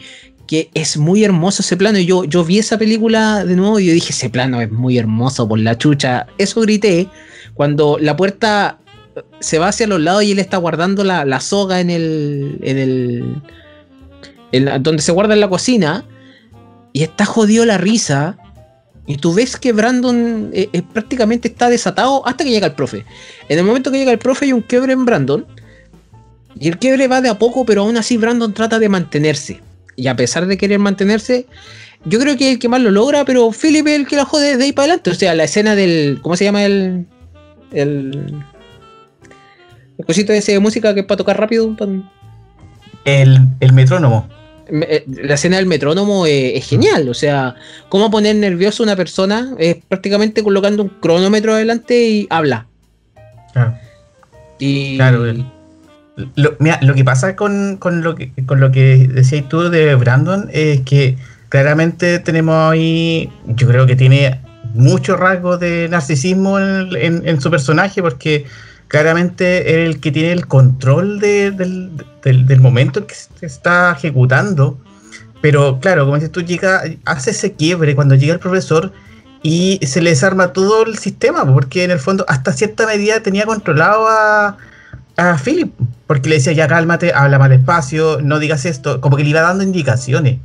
que 0.46 0.68
es 0.74 0.98
muy 0.98 1.24
hermoso 1.24 1.62
ese 1.62 1.76
plano. 1.76 1.98
Yo, 2.00 2.24
yo 2.24 2.44
vi 2.44 2.58
esa 2.58 2.76
película 2.76 3.44
de 3.46 3.56
nuevo 3.56 3.78
y 3.80 3.86
yo 3.86 3.92
dije, 3.94 4.10
ese 4.12 4.28
plano 4.28 4.60
es 4.60 4.70
muy 4.70 4.98
hermoso 4.98 5.48
por 5.48 5.58
la 5.58 5.78
chucha. 5.78 6.26
Eso 6.36 6.60
grité 6.60 7.08
cuando 7.54 7.96
la 7.98 8.14
puerta 8.16 8.78
se 9.40 9.58
va 9.58 9.68
hacia 9.68 9.86
los 9.86 10.00
lados 10.00 10.24
y 10.24 10.32
él 10.32 10.38
está 10.38 10.56
guardando 10.56 11.04
la, 11.04 11.24
la 11.24 11.40
soga 11.40 11.80
en 11.80 11.90
el. 11.90 12.58
en 12.62 12.78
el. 12.78 13.42
en 14.52 14.82
donde 14.82 15.02
se 15.02 15.12
guarda 15.12 15.34
en 15.34 15.40
la 15.40 15.48
cocina. 15.48 16.04
Y 16.92 17.02
está 17.02 17.24
jodido 17.24 17.64
la 17.64 17.78
risa. 17.78 18.36
Y 19.06 19.16
tú 19.16 19.34
ves 19.34 19.56
que 19.56 19.72
Brandon 19.72 20.50
eh, 20.52 20.68
eh, 20.72 20.82
prácticamente 20.82 21.48
está 21.48 21.68
desatado 21.68 22.26
hasta 22.26 22.44
que 22.44 22.50
llega 22.50 22.68
el 22.68 22.74
profe. 22.74 23.04
En 23.48 23.58
el 23.58 23.64
momento 23.64 23.90
que 23.90 23.98
llega 23.98 24.12
el 24.12 24.18
profe 24.18 24.44
hay 24.44 24.52
un 24.52 24.62
quiebre 24.62 24.92
en 24.92 25.04
Brandon. 25.04 25.46
Y 26.58 26.68
el 26.68 26.78
quiebre 26.78 27.08
va 27.08 27.20
de 27.20 27.28
a 27.28 27.38
poco, 27.38 27.64
pero 27.64 27.82
aún 27.82 27.96
así 27.96 28.16
Brandon 28.16 28.52
trata 28.52 28.78
de 28.78 28.88
mantenerse. 28.88 29.60
Y 29.96 30.06
a 30.06 30.16
pesar 30.16 30.46
de 30.46 30.56
querer 30.56 30.78
mantenerse, 30.78 31.46
yo 32.04 32.18
creo 32.18 32.36
que 32.36 32.48
es 32.48 32.52
el 32.54 32.58
que 32.58 32.68
más 32.68 32.80
lo 32.80 32.90
logra, 32.90 33.24
pero 33.24 33.50
Philip 33.50 33.86
es 33.86 33.94
el 33.94 34.06
que 34.06 34.16
la 34.16 34.24
jode 34.24 34.56
de 34.56 34.64
ahí 34.64 34.72
para 34.72 34.84
adelante. 34.84 35.10
O 35.10 35.14
sea, 35.14 35.34
la 35.34 35.44
escena 35.44 35.74
del. 35.74 36.20
¿Cómo 36.22 36.36
se 36.36 36.44
llama 36.44 36.64
el. 36.64 37.06
el. 37.72 38.44
El 39.98 40.04
cosito 40.06 40.32
ese 40.32 40.52
de 40.52 40.58
música 40.60 40.94
que 40.94 41.00
es 41.00 41.06
para 41.06 41.18
tocar 41.18 41.38
rápido? 41.38 41.74
El, 43.04 43.38
el 43.60 43.72
metrónomo. 43.72 44.28
me- 44.70 44.86
eh, 44.88 45.04
la 45.06 45.34
escena 45.34 45.56
del 45.56 45.66
metrónomo 45.66 46.26
eh, 46.26 46.56
es 46.56 46.66
genial. 46.68 47.08
O 47.08 47.14
sea, 47.14 47.54
cómo 47.88 48.10
poner 48.10 48.36
nervioso 48.36 48.82
a 48.82 48.86
una 48.86 48.96
persona 48.96 49.54
es 49.58 49.76
prácticamente 49.88 50.42
colocando 50.42 50.82
un 50.84 50.88
cronómetro 50.88 51.54
adelante 51.54 52.00
y 52.08 52.26
habla. 52.30 52.66
Claro. 53.52 53.74
Y 54.58 54.96
Claro, 54.96 55.26
el- 55.26 55.44
Lo, 56.36 56.54
mira, 56.58 56.78
lo 56.82 56.94
que 56.94 57.04
pasa 57.04 57.34
con, 57.36 57.76
con 57.78 58.02
lo 58.02 58.14
que 58.14 58.32
con 58.46 58.60
lo 58.60 58.70
que 58.70 59.08
decías 59.08 59.48
tú 59.48 59.70
de 59.70 59.94
Brandon 59.94 60.48
es 60.52 60.82
que 60.82 61.16
claramente 61.48 62.18
tenemos 62.18 62.54
ahí, 62.72 63.30
yo 63.46 63.66
creo 63.66 63.86
que 63.86 63.96
tiene 63.96 64.40
muchos 64.74 65.18
rasgos 65.18 65.58
de 65.60 65.88
narcisismo 65.90 66.58
en, 66.58 66.88
en- 66.96 67.28
en 67.28 67.40
su 67.40 67.50
personaje 67.50 68.00
porque 68.02 68.44
claramente 68.92 69.70
es 69.70 69.88
el 69.88 70.00
que 70.00 70.12
tiene 70.12 70.32
el 70.32 70.46
control 70.46 71.18
de- 71.18 71.50
del, 71.50 71.90
del- 72.22 72.60
momento 72.60 73.00
en 73.00 73.06
que 73.06 73.14
se 73.14 73.46
está 73.46 73.92
ejecutando. 73.96 74.78
Pero 75.40 75.80
claro, 75.80 76.04
como 76.04 76.16
dices 76.16 76.30
tú, 76.30 76.42
llega, 76.42 76.82
hace 77.06 77.30
ese 77.30 77.54
quiebre 77.54 77.94
cuando 77.96 78.14
llega 78.16 78.34
el 78.34 78.38
profesor 78.38 78.92
y 79.42 79.80
se 79.86 80.02
le 80.02 80.10
desarma 80.10 80.52
todo 80.52 80.84
el 80.84 80.98
sistema, 80.98 81.50
porque 81.50 81.84
en 81.84 81.90
el 81.90 81.98
fondo 82.00 82.26
hasta 82.28 82.52
cierta 82.52 82.86
medida 82.86 83.20
tenía 83.22 83.46
controlado 83.46 84.06
a, 84.08 84.58
a 85.16 85.38
Philip, 85.38 85.72
porque 86.06 86.28
le 86.28 86.34
decía 86.36 86.52
ya 86.52 86.68
cálmate, 86.68 87.14
habla 87.14 87.38
más 87.38 87.48
despacio, 87.48 88.18
no 88.22 88.38
digas 88.38 88.66
esto, 88.66 89.00
como 89.00 89.16
que 89.16 89.24
le 89.24 89.30
iba 89.30 89.40
dando 89.40 89.64
indicaciones, 89.64 90.38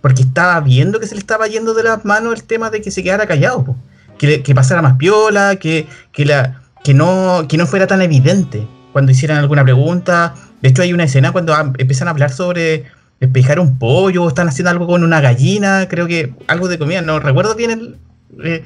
porque 0.00 0.22
estaba 0.22 0.58
viendo 0.60 0.98
que 0.98 1.06
se 1.06 1.14
le 1.14 1.20
estaba 1.20 1.46
yendo 1.46 1.72
de 1.72 1.84
las 1.84 2.04
manos 2.04 2.34
el 2.34 2.42
tema 2.42 2.68
de 2.68 2.82
que 2.82 2.90
se 2.90 3.04
quedara 3.04 3.26
callado, 3.28 3.76
que, 4.18 4.26
le- 4.26 4.42
que 4.42 4.54
pasara 4.56 4.82
más 4.82 4.96
piola, 4.96 5.54
que, 5.56 5.86
que, 6.10 6.26
la, 6.26 6.61
que, 6.84 6.94
no, 6.94 7.46
que 7.48 7.56
no 7.56 7.66
fuera 7.66 7.86
tan 7.86 8.02
evidente 8.02 8.66
cuando 8.92 9.12
hicieran 9.12 9.38
alguna 9.38 9.64
pregunta. 9.64 10.34
De 10.60 10.68
hecho 10.68 10.82
hay 10.82 10.92
una 10.92 11.04
escena 11.04 11.32
cuando 11.32 11.54
empiezan 11.78 12.08
a 12.08 12.12
hablar 12.12 12.32
sobre 12.32 12.84
despejar 13.20 13.60
un 13.60 13.78
pollo, 13.78 14.26
están 14.28 14.48
haciendo 14.48 14.70
algo 14.70 14.86
con 14.86 15.04
una 15.04 15.20
gallina, 15.20 15.86
creo 15.88 16.06
que 16.06 16.34
algo 16.48 16.68
de 16.68 16.78
comida, 16.78 17.02
no 17.02 17.20
recuerdo 17.20 17.54
bien 17.54 17.70
el... 17.70 17.98
eh, 18.44 18.64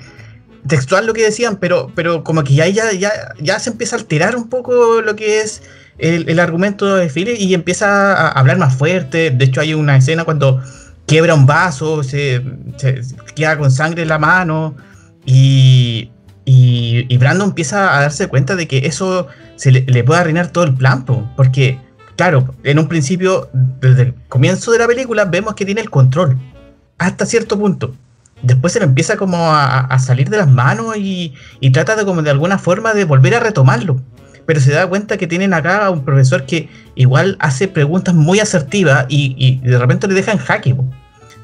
textual 0.66 1.06
lo 1.06 1.12
que 1.12 1.22
decían, 1.22 1.56
pero, 1.56 1.92
pero 1.94 2.24
como 2.24 2.42
que 2.42 2.54
ya, 2.54 2.66
ya, 2.66 2.92
ya, 2.92 3.12
ya 3.38 3.58
se 3.60 3.70
empieza 3.70 3.96
a 3.96 4.00
alterar 4.00 4.34
un 4.34 4.48
poco 4.48 5.00
lo 5.00 5.14
que 5.14 5.40
es 5.40 5.62
el, 5.98 6.28
el 6.28 6.40
argumento 6.40 6.96
de 6.96 7.08
Philip 7.08 7.36
y 7.38 7.54
empieza 7.54 8.14
a 8.14 8.28
hablar 8.30 8.58
más 8.58 8.74
fuerte. 8.74 9.30
De 9.30 9.44
hecho, 9.44 9.60
hay 9.60 9.74
una 9.74 9.96
escena 9.96 10.24
cuando 10.24 10.60
quiebra 11.06 11.34
un 11.34 11.46
vaso, 11.46 12.02
se, 12.02 12.42
se 12.78 13.00
queda 13.34 13.56
con 13.58 13.70
sangre 13.70 14.02
en 14.02 14.08
la 14.08 14.18
mano 14.18 14.74
y, 15.24 16.10
y, 16.46 17.04
y 17.12 17.18
Brandon 17.18 17.50
empieza 17.50 17.94
a 17.98 18.00
darse 18.00 18.28
cuenta 18.28 18.56
de 18.56 18.66
que 18.66 18.86
eso 18.86 19.26
se 19.56 19.70
le, 19.70 20.04
puede 20.04 20.20
arruinar 20.20 20.48
todo 20.48 20.64
el 20.64 20.74
plan, 20.74 21.04
po, 21.04 21.28
porque, 21.36 21.78
claro, 22.16 22.54
en 22.62 22.78
un 22.78 22.88
principio, 22.88 23.50
desde 23.52 24.02
el 24.02 24.14
comienzo 24.28 24.72
de 24.72 24.78
la 24.78 24.86
película, 24.86 25.26
vemos 25.26 25.54
que 25.54 25.66
tiene 25.66 25.82
el 25.82 25.90
control 25.90 26.38
hasta 26.96 27.26
cierto 27.26 27.58
punto 27.58 27.94
después 28.42 28.72
se 28.72 28.78
le 28.78 28.86
empieza 28.86 29.16
como 29.16 29.38
a, 29.52 29.98
salir 29.98 30.30
de 30.30 30.38
las 30.38 30.48
manos 30.48 30.96
y, 30.96 31.34
trata 31.72 31.96
de 31.96 32.04
como 32.04 32.22
de 32.22 32.30
alguna 32.30 32.58
forma 32.58 32.94
de 32.94 33.04
volver 33.04 33.34
a 33.34 33.40
retomarlo. 33.40 34.00
Pero 34.46 34.60
se 34.60 34.70
da 34.72 34.86
cuenta 34.86 35.16
que 35.16 35.26
tienen 35.26 35.52
acá 35.52 35.86
a 35.86 35.90
un 35.90 36.04
profesor 36.04 36.46
que 36.46 36.68
igual 36.94 37.36
hace 37.40 37.66
preguntas 37.66 38.14
muy 38.14 38.38
asertivas 38.38 39.06
y, 39.08 39.34
y 39.36 39.58
de 39.58 39.78
repente 39.78 40.06
le 40.06 40.14
deja 40.14 40.32
en 40.32 40.38
jaque. 40.38 40.74
po. 40.74 40.84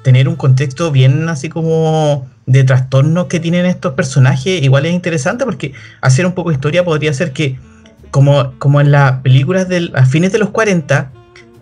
Tener 0.03 0.29
un 0.29 0.37
contexto 0.37 0.91
bien 0.91 1.29
así 1.29 1.49
como 1.49 2.27
de 2.47 2.65
trastornos 2.65 3.27
que 3.27 3.39
tienen 3.41 3.67
estos 3.67 3.95
personajes 3.95 4.63
igual 4.63 4.85
es 4.87 4.93
interesante 4.93 5.45
porque 5.45 5.73
hacer 6.01 6.27
un 6.27 6.33
poco 6.33 6.51
de 6.51 6.55
historia 6.55 6.85
podría 6.85 7.13
ser 7.15 7.33
que 7.33 7.57
como, 8.11 8.53
como 8.59 8.81
en 8.81 8.91
las 8.91 9.21
películas 9.23 9.69
del, 9.69 9.93
a 9.95 10.05
fines 10.07 10.33
de 10.33 10.39
los 10.39 10.51
40 10.51 11.13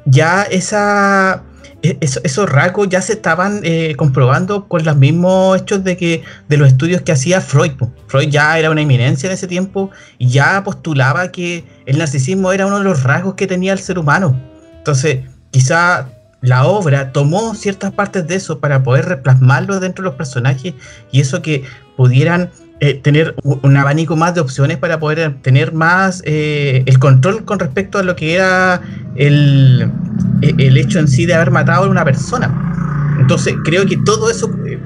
ya 0.07 0.43
esa 0.45 1.43
e- 1.83 1.99
eso- 2.01 2.21
esos 2.25 2.49
rasgos 2.49 2.89
ya 2.89 3.03
se 3.03 3.13
estaban 3.13 3.61
eh, 3.63 3.95
comprobando 3.97 4.69
con 4.69 4.83
los 4.85 4.97
mismos 4.97 5.61
hechos 5.61 5.85
de 5.85 5.97
que 5.99 6.23
de 6.49 6.57
los 6.57 6.69
estudios 6.69 7.03
que 7.03 7.13
hacía 7.13 7.41
Freud. 7.43 7.73
Freud 8.07 8.29
ya 8.31 8.59
era 8.59 8.71
una 8.71 8.81
eminencia 8.83 9.27
en 9.29 9.35
ese 9.35 9.47
tiempo 9.47 9.91
y 10.19 10.29
ya 10.29 10.63
postulaba 10.65 11.31
que 11.31 11.65
el 11.87 11.99
narcisismo 11.99 12.53
era 12.53 12.67
uno 12.67 12.79
de 12.79 12.85
los 12.85 13.03
rasgos 13.03 13.35
que 13.35 13.47
tenía 13.47 13.73
el 13.75 13.79
ser 13.79 13.99
humano. 13.99 14.39
Entonces, 14.79 15.21
quizá 15.51 16.09
la 16.43 16.65
obra 16.65 17.13
tomó 17.13 17.55
ciertas 17.55 17.93
partes 17.93 18.27
de 18.27 18.37
eso 18.37 18.61
para 18.61 18.83
poder 18.83 19.07
replasmarlo 19.07 19.79
dentro 19.81 20.03
de 20.03 20.11
los 20.11 20.17
personajes 20.17 20.75
y 21.13 21.21
eso 21.21 21.43
que 21.43 21.65
pudieran 21.97 22.51
eh, 22.83 22.95
tener 22.95 23.35
un 23.43 23.77
abanico 23.77 24.17
más 24.17 24.35
de 24.35 24.41
opciones 24.41 24.79
para 24.79 24.99
poder 24.99 25.43
tener 25.43 25.75
más 25.75 26.23
eh, 26.25 26.83
el 26.87 26.99
control 26.99 27.45
con 27.45 27.59
respecto 27.59 27.99
a 27.99 28.03
lo 28.03 28.17
que 28.17 28.35
era 28.37 28.81
el, 29.17 29.93
e- 30.41 30.55
el 30.57 30.79
hecho 30.79 30.99
en 30.99 31.07
sí 31.07 31.27
de 31.27 31.35
haber 31.35 31.51
matado 31.51 31.85
a 31.85 31.91
una 31.91 32.07
persona. 32.07 33.17
Entonces 33.21 33.55
creo 33.65 33.85
que 33.85 33.99
todo 33.99 34.31
eso, 34.31 34.51
eh, 34.67 34.81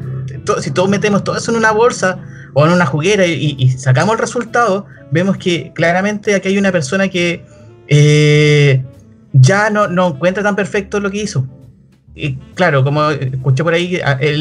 si 0.61 0.72
todos 0.72 0.88
metemos 0.88 1.22
todo 1.22 1.36
eso 1.36 1.52
en 1.52 1.57
una 1.57 1.70
bolsa 1.70 2.18
o 2.52 2.66
en 2.66 2.72
una 2.72 2.84
juguera 2.84 3.26
y, 3.26 3.70
sacamos 3.70 4.14
el 4.14 4.18
resultado, 4.18 4.86
vemos 5.12 5.36
que 5.36 5.72
claramente 5.72 6.34
aquí 6.34 6.48
hay 6.48 6.59
una 6.59 6.72
persona 6.72 7.07
que 7.07 7.44
eh, 7.86 8.82
ya 9.35 9.68
no, 9.68 9.89
no 9.89 10.09
encuentra 10.09 10.43
tan 10.43 10.57
perfecto 10.57 11.01
lo 11.01 11.11
que 11.11 11.22
hizo. 11.22 11.47
Y 12.14 12.37
claro, 12.55 12.85
como 12.85 13.11
escuché 13.11 13.64
por 13.64 13.74
ahí, 13.74 14.01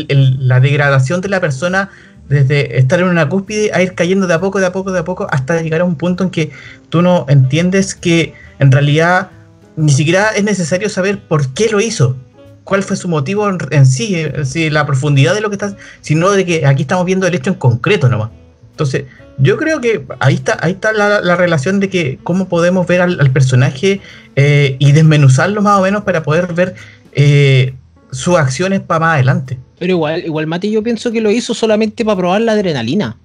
la 0.09 0.59
degradación 0.59 1.21
de 1.21 1.29
la 1.29 1.41
persona 1.41 1.89
desde 2.29 2.77
estar 2.77 2.99
en 2.99 3.07
una 3.07 3.27
cúspide 3.27 3.71
a 3.73 3.81
ir 3.81 3.95
cayendo 3.95 4.27
de 4.27 4.35
a 4.35 4.39
poco, 4.39 4.59
de 4.59 4.67
a 4.67 4.71
poco, 4.71 4.91
de 4.91 4.99
a 4.99 5.03
poco, 5.03 5.27
hasta 5.29 5.61
llegar 5.61 5.81
a 5.81 5.83
un 5.83 5.95
punto 5.95 6.23
en 6.23 6.29
que 6.29 6.51
tú 6.89 7.01
no 7.01 7.25
entiendes 7.27 7.95
que 7.95 8.33
en 8.59 8.71
realidad 8.71 9.29
ni 9.75 9.91
siquiera 9.91 10.29
es 10.29 10.43
necesario 10.43 10.87
saber 10.87 11.19
por 11.19 11.53
qué 11.53 11.67
lo 11.69 11.81
hizo, 11.81 12.15
cuál 12.63 12.83
fue 12.83 12.95
su 12.95 13.07
motivo 13.07 13.49
en, 13.49 13.57
en 13.71 13.85
sí, 13.85 14.15
eh, 14.15 14.45
sí, 14.45 14.69
la 14.69 14.85
profundidad 14.85 15.33
de 15.33 15.41
lo 15.41 15.49
que 15.49 15.55
está, 15.55 15.75
sino 16.01 16.31
de 16.31 16.45
que 16.45 16.65
aquí 16.67 16.83
estamos 16.83 17.05
viendo 17.05 17.25
el 17.25 17.33
hecho 17.33 17.49
en 17.49 17.55
concreto 17.55 18.07
nomás. 18.07 18.29
Entonces, 18.73 19.05
yo 19.37 19.57
creo 19.57 19.79
que 19.81 20.03
ahí 20.19 20.33
está, 20.35 20.57
ahí 20.61 20.71
está 20.73 20.91
la, 20.93 21.21
la 21.21 21.35
relación 21.35 21.79
de 21.79 21.89
que 21.89 22.19
cómo 22.23 22.47
podemos 22.49 22.85
ver 22.87 23.01
al, 23.01 23.19
al 23.19 23.31
personaje 23.31 24.01
eh, 24.35 24.75
y 24.79 24.91
desmenuzarlo 24.91 25.61
más 25.61 25.79
o 25.79 25.83
menos 25.83 26.03
para 26.03 26.23
poder 26.23 26.53
ver 26.53 26.75
eh, 27.13 27.73
sus 28.11 28.35
acciones 28.37 28.81
para 28.81 28.99
más 28.99 29.13
adelante. 29.15 29.57
Pero 29.79 29.93
igual, 29.93 30.25
igual 30.25 30.47
Mati, 30.47 30.71
yo 30.71 30.81
pienso 30.83 31.11
que 31.11 31.21
lo 31.21 31.29
hizo 31.31 31.53
solamente 31.53 32.03
para 32.03 32.17
probar 32.17 32.41
la 32.41 32.53
adrenalina. 32.53 33.17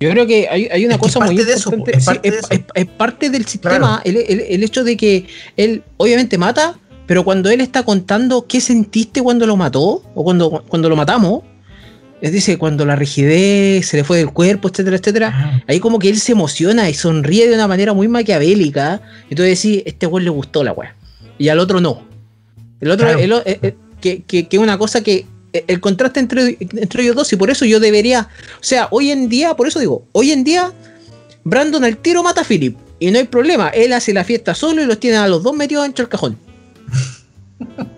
Yo 0.00 0.10
creo 0.10 0.26
que 0.26 0.48
hay, 0.48 0.66
hay 0.70 0.84
una 0.84 0.94
Es 0.94 1.00
cosa 1.00 1.18
muy 1.20 1.36
eso, 1.38 1.70
importante. 1.74 1.98
es 1.98 2.04
parte 2.04 2.28
es, 2.28 2.34
de 2.34 2.38
eso. 2.40 2.48
es- 2.50 2.60
es 2.74 2.86
parte 2.86 3.30
del 3.30 3.44
sistema, 3.46 3.78
Claro. 3.78 4.00
el, 4.04 4.16
el- 4.16 4.40
el 4.48 4.62
hecho 4.64 4.84
de 4.84 4.96
que 4.96 5.26
él 5.56 5.82
obviamente 5.96 6.38
mata, 6.38 6.78
pero 7.06 7.24
cuando 7.24 7.50
él 7.50 7.60
está 7.60 7.82
contando 7.84 8.46
qué 8.46 8.60
sentiste 8.60 9.22
cuando 9.22 9.44
lo 9.46 9.56
mató, 9.56 10.02
o 10.14 10.22
cuando, 10.24 10.64
cuando 10.68 10.88
lo 10.88 10.94
matamos, 10.96 11.42
es 12.20 12.32
decir, 12.32 12.58
cuando 12.58 12.84
la 12.84 12.96
rigidez 12.96 13.86
se 13.86 13.96
le 13.98 14.04
fue 14.04 14.18
del 14.18 14.30
cuerpo, 14.32 14.68
etcétera, 14.68 14.96
etcétera, 14.96 15.62
ahí 15.68 15.78
como 15.80 15.98
que 15.98 16.08
él 16.08 16.18
se 16.18 16.32
emociona 16.32 16.88
y 16.90 16.94
sonríe 16.94 17.48
de 17.48 17.54
una 17.54 17.68
manera 17.68 17.92
muy 17.92 18.08
maquiavélica, 18.08 19.00
y 19.30 19.34
tú 19.34 19.42
decís, 19.42 19.82
este 19.86 20.06
güey 20.06 20.24
le 20.24 20.30
gustó 20.30 20.64
la 20.64 20.72
weá, 20.72 20.94
y 21.38 21.48
al 21.48 21.58
otro 21.58 21.80
no. 21.80 22.02
El 22.80 22.90
otro, 22.90 23.06
Claro. 23.06 23.20
el 23.20 23.32
o- 23.32 23.42
eh, 23.44 23.58
eh, 23.62 23.74
que, 24.00 24.22
que, 24.22 24.46
que 24.48 24.58
una 24.58 24.78
cosa 24.78 25.02
que 25.02 25.26
eh, 25.52 25.64
el 25.66 25.80
contraste 25.80 26.20
entre, 26.20 26.56
entre 26.60 27.02
ellos 27.02 27.16
dos, 27.16 27.32
y 27.32 27.36
por 27.36 27.50
eso 27.50 27.64
yo 27.64 27.80
debería, 27.80 28.28
o 28.54 28.62
sea, 28.62 28.88
hoy 28.90 29.10
en 29.10 29.28
día, 29.28 29.54
por 29.54 29.66
eso 29.68 29.78
digo, 29.80 30.04
hoy 30.12 30.30
en 30.32 30.44
día, 30.44 30.72
Brandon 31.44 31.82
al 31.84 31.96
tiro 31.96 32.22
mata 32.22 32.40
a 32.42 32.44
Philip, 32.44 32.76
y 33.00 33.10
no 33.10 33.18
hay 33.18 33.24
problema, 33.24 33.68
él 33.68 33.92
hace 33.92 34.12
la 34.12 34.24
fiesta 34.24 34.54
solo 34.54 34.82
y 34.82 34.86
los 34.86 34.98
tiene 35.00 35.16
a 35.18 35.28
los 35.28 35.42
dos 35.42 35.54
metidos 35.56 35.84
dentro 35.84 36.04
del 36.04 36.10
cajón. 36.10 36.36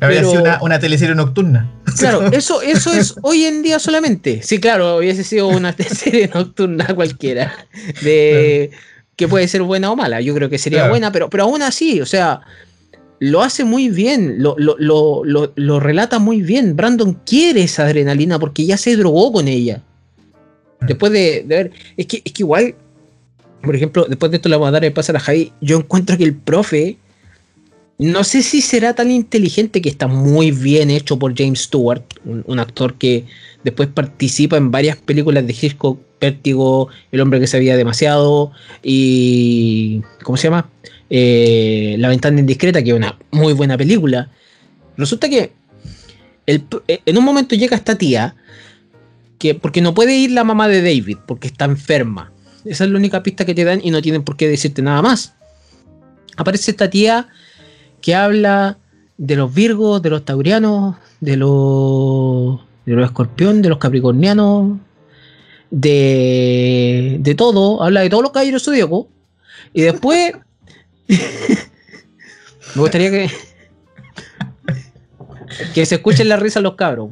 Habría 0.00 0.20
sido 0.24 0.42
una, 0.42 0.58
una 0.62 0.78
teleserie 0.78 1.14
nocturna. 1.14 1.70
Claro, 1.98 2.26
eso, 2.32 2.60
eso 2.60 2.92
es 2.92 3.14
hoy 3.22 3.44
en 3.44 3.62
día 3.62 3.78
solamente. 3.78 4.42
Sí, 4.42 4.58
claro, 4.58 4.96
hubiese 4.96 5.22
sido 5.22 5.46
una 5.48 5.72
serie 5.88 6.28
nocturna 6.34 6.86
cualquiera. 6.94 7.54
De 8.02 8.70
que 9.16 9.28
puede 9.28 9.46
ser 9.46 9.62
buena 9.62 9.92
o 9.92 9.96
mala. 9.96 10.20
Yo 10.20 10.34
creo 10.34 10.50
que 10.50 10.58
sería 10.58 10.80
Claro. 10.80 10.92
buena, 10.92 11.12
pero, 11.12 11.30
pero 11.30 11.44
aún 11.44 11.62
así, 11.62 12.00
o 12.00 12.06
sea, 12.06 12.40
lo 13.20 13.42
hace 13.42 13.64
muy 13.64 13.88
bien, 13.90 14.42
lo, 14.42 14.56
lo, 14.58 14.74
lo, 14.78 15.22
lo, 15.24 15.52
lo 15.54 15.78
relata 15.80 16.18
muy 16.18 16.42
bien. 16.42 16.74
Brandon 16.74 17.14
quiere 17.24 17.62
esa 17.62 17.84
adrenalina 17.84 18.40
porque 18.40 18.66
ya 18.66 18.76
se 18.76 18.96
drogó 18.96 19.32
con 19.32 19.46
ella. 19.46 19.80
Después 20.80 21.12
de, 21.12 21.44
de 21.46 21.56
ver. 21.56 21.70
Es 21.96 22.06
que, 22.06 22.22
es 22.24 22.32
que 22.32 22.42
igual, 22.42 22.74
por 23.62 23.76
ejemplo, 23.76 24.04
después 24.08 24.30
de 24.32 24.36
esto 24.38 24.48
le 24.48 24.56
vamos 24.56 24.68
a 24.68 24.72
dar 24.72 24.84
el 24.84 24.92
pase 24.92 25.12
a 25.12 25.14
la 25.14 25.20
Javi. 25.20 25.52
Yo 25.60 25.76
encuentro 25.78 26.16
que 26.18 26.24
el 26.24 26.34
profe. 26.34 26.98
No 27.98 28.24
sé 28.24 28.42
si 28.42 28.60
será 28.60 28.94
tan 28.94 29.10
inteligente 29.10 29.80
que 29.80 29.88
está 29.88 30.08
muy 30.08 30.50
bien 30.50 30.90
hecho 30.90 31.18
por 31.18 31.36
James 31.36 31.60
Stewart, 31.62 32.02
un, 32.24 32.58
actor 32.58 32.94
que 32.94 33.24
después 33.62 33.88
participa 33.88 34.56
en 34.56 34.72
varias 34.72 34.96
películas 34.96 35.46
de 35.46 35.52
Hitchcock, 35.52 36.00
Vértigo, 36.20 36.88
El 37.12 37.20
hombre 37.20 37.38
que 37.38 37.46
sabía 37.46 37.76
demasiado 37.76 38.50
y 38.82 40.02
¿cómo 40.22 40.36
se 40.36 40.44
llama? 40.48 40.70
Eh, 41.08 41.96
La 41.98 42.08
ventana 42.08 42.40
indiscreta, 42.40 42.82
que 42.82 42.90
es 42.90 42.96
una 42.96 43.16
muy 43.30 43.52
buena 43.52 43.76
película. 43.78 44.30
Resulta 44.96 45.28
que 45.28 45.52
el- 46.46 46.64
en 46.88 47.18
un 47.18 47.24
momento 47.24 47.54
llega 47.54 47.76
esta 47.76 47.96
tía 47.96 48.34
que 49.38 49.54
porque 49.54 49.80
no 49.82 49.94
puede 49.94 50.16
ir 50.16 50.32
la 50.32 50.42
mamá 50.42 50.66
de 50.66 50.82
David 50.82 51.18
porque 51.26 51.46
está 51.46 51.66
enferma. 51.66 52.32
Esa 52.64 52.84
es 52.84 52.90
la 52.90 52.96
única 52.98 53.22
pista 53.22 53.44
que 53.44 53.54
te 53.54 53.64
dan 53.64 53.80
y 53.84 53.90
no 53.90 54.02
tienen 54.02 54.24
por 54.24 54.36
qué 54.36 54.48
decirte 54.48 54.82
nada 54.82 55.02
más. 55.02 55.34
Aparece 56.36 56.72
esta 56.72 56.90
tía 56.90 57.28
que 58.04 58.14
habla 58.14 58.76
de 59.16 59.34
los 59.34 59.54
virgos, 59.54 60.02
de 60.02 60.10
los 60.10 60.24
taurianos, 60.26 60.96
de 61.20 61.38
los, 61.38 62.60
de 62.84 62.92
los 62.92 63.06
escorpión, 63.06 63.62
de 63.62 63.70
los 63.70 63.78
capricornianos, 63.78 64.76
de, 65.70 67.16
de 67.20 67.34
todo, 67.34 67.82
habla 67.82 68.02
de 68.02 68.10
todos 68.10 68.22
los 68.22 68.32
caballeros 68.32 68.62
zodíacos. 68.62 69.06
Y 69.72 69.80
después 69.82 70.34
me 71.08 71.16
gustaría 72.76 73.10
que 73.10 73.30
que 75.72 75.86
se 75.86 75.94
escuchen 75.96 76.28
la 76.28 76.36
risa 76.36 76.60
los 76.60 76.74
cabros. 76.74 77.10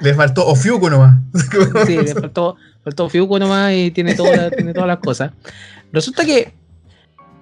Les 0.00 0.16
faltó 0.16 0.46
Ofiuco 0.46 0.88
nomás. 0.90 1.16
Sí, 1.86 1.96
le 1.96 2.14
faltó, 2.14 2.56
faltó 2.82 3.08
Fiuco 3.08 3.38
nomás 3.38 3.72
y 3.74 3.90
tiene, 3.90 4.14
toda- 4.14 4.50
tiene 4.50 4.72
todas 4.72 4.88
las 4.88 4.98
cosas. 4.98 5.32
Resulta 5.92 6.24
que 6.24 6.54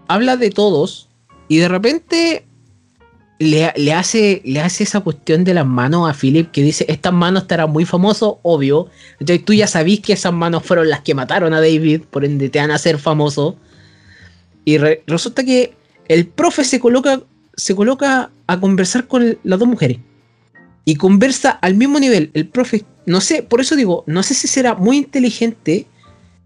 habla 0.08 0.36
de 0.36 0.50
todos 0.50 1.05
y 1.48 1.58
de 1.58 1.68
repente 1.68 2.46
le, 3.38 3.72
le 3.76 3.92
hace, 3.92 4.42
le 4.44 4.60
hace 4.60 4.84
esa 4.84 5.00
cuestión 5.00 5.44
de 5.44 5.54
las 5.54 5.66
manos 5.66 6.08
a 6.08 6.14
Philip 6.14 6.50
que 6.50 6.62
dice, 6.62 6.86
estas 6.88 7.12
manos 7.12 7.42
estarán 7.42 7.70
muy 7.70 7.84
famoso, 7.84 8.40
obvio. 8.42 8.88
Entonces 9.20 9.44
tú 9.44 9.52
ya 9.52 9.66
sabís 9.66 10.00
que 10.00 10.14
esas 10.14 10.32
manos 10.32 10.62
fueron 10.64 10.88
las 10.88 11.00
que 11.00 11.14
mataron 11.14 11.52
a 11.52 11.60
David, 11.60 12.02
por 12.10 12.24
ende 12.24 12.48
te 12.48 12.58
van 12.58 12.70
a 12.70 12.76
hacer 12.76 12.98
famoso. 12.98 13.56
Y 14.64 14.78
re- 14.78 15.02
resulta 15.06 15.44
que 15.44 15.74
el 16.08 16.26
profe 16.26 16.64
se 16.64 16.80
coloca, 16.80 17.22
se 17.54 17.74
coloca 17.74 18.30
a 18.46 18.60
conversar 18.60 19.06
con 19.06 19.38
las 19.42 19.58
dos 19.58 19.68
mujeres. 19.68 19.98
Y 20.84 20.96
conversa 20.96 21.50
al 21.50 21.74
mismo 21.74 21.98
nivel. 22.00 22.30
El 22.32 22.48
profe, 22.48 22.84
no 23.06 23.20
sé, 23.20 23.42
por 23.42 23.60
eso 23.60 23.76
digo, 23.76 24.04
no 24.06 24.22
sé 24.22 24.34
si 24.34 24.48
será 24.48 24.74
muy 24.74 24.96
inteligente, 24.98 25.86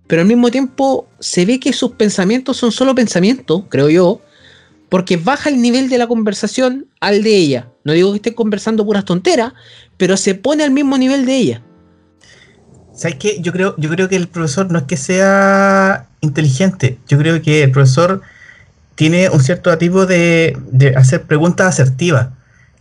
pero 0.07 0.23
al 0.23 0.29
mismo 0.29 0.51
tiempo 0.51 1.07
se 1.21 1.45
ve 1.47 1.61
que 1.61 1.73
sus 1.73 1.93
pensamientos 1.93 2.57
son 2.57 2.73
solo 2.73 2.95
pensamientos, 2.95 3.65
creo 3.69 3.89
yo, 3.91 4.21
porque 4.91 5.17
baja 5.17 5.49
el 5.49 5.63
nivel 5.63 5.89
de 5.89 5.97
la 5.97 6.07
conversación 6.07 6.87
al 7.01 7.23
de 7.23 7.37
ella. 7.37 7.69
No 7.85 7.93
digo 7.93 8.11
que 8.11 8.17
esté 8.17 8.35
conversando 8.35 8.85
puras 8.85 9.05
tonteras, 9.05 9.55
pero 9.97 10.17
se 10.17 10.35
pone 10.35 10.65
al 10.65 10.73
mismo 10.73 10.99
nivel 10.99 11.25
de 11.25 11.37
ella. 11.37 11.63
¿Sabes 12.93 13.17
qué? 13.17 13.41
Yo 13.41 13.53
creo, 13.53 13.75
yo 13.79 13.89
creo 13.89 14.09
que 14.09 14.17
el 14.17 14.29
profesor 14.29 14.71
no 14.71 14.79
es 14.81 14.85
que 14.85 14.97
sea 14.97 16.09
inteligente. 16.21 16.99
Yo 17.09 17.17
creo 17.17 17.41
que 17.41 17.63
el 17.63 17.71
profesor 17.71 18.21
tiene 18.97 19.31
un 19.31 19.41
cierto 19.41 19.71
atisbo 19.71 20.05
de, 20.05 20.59
hacer 20.97 21.23
preguntas 21.23 21.69
asertivas. 21.69 22.29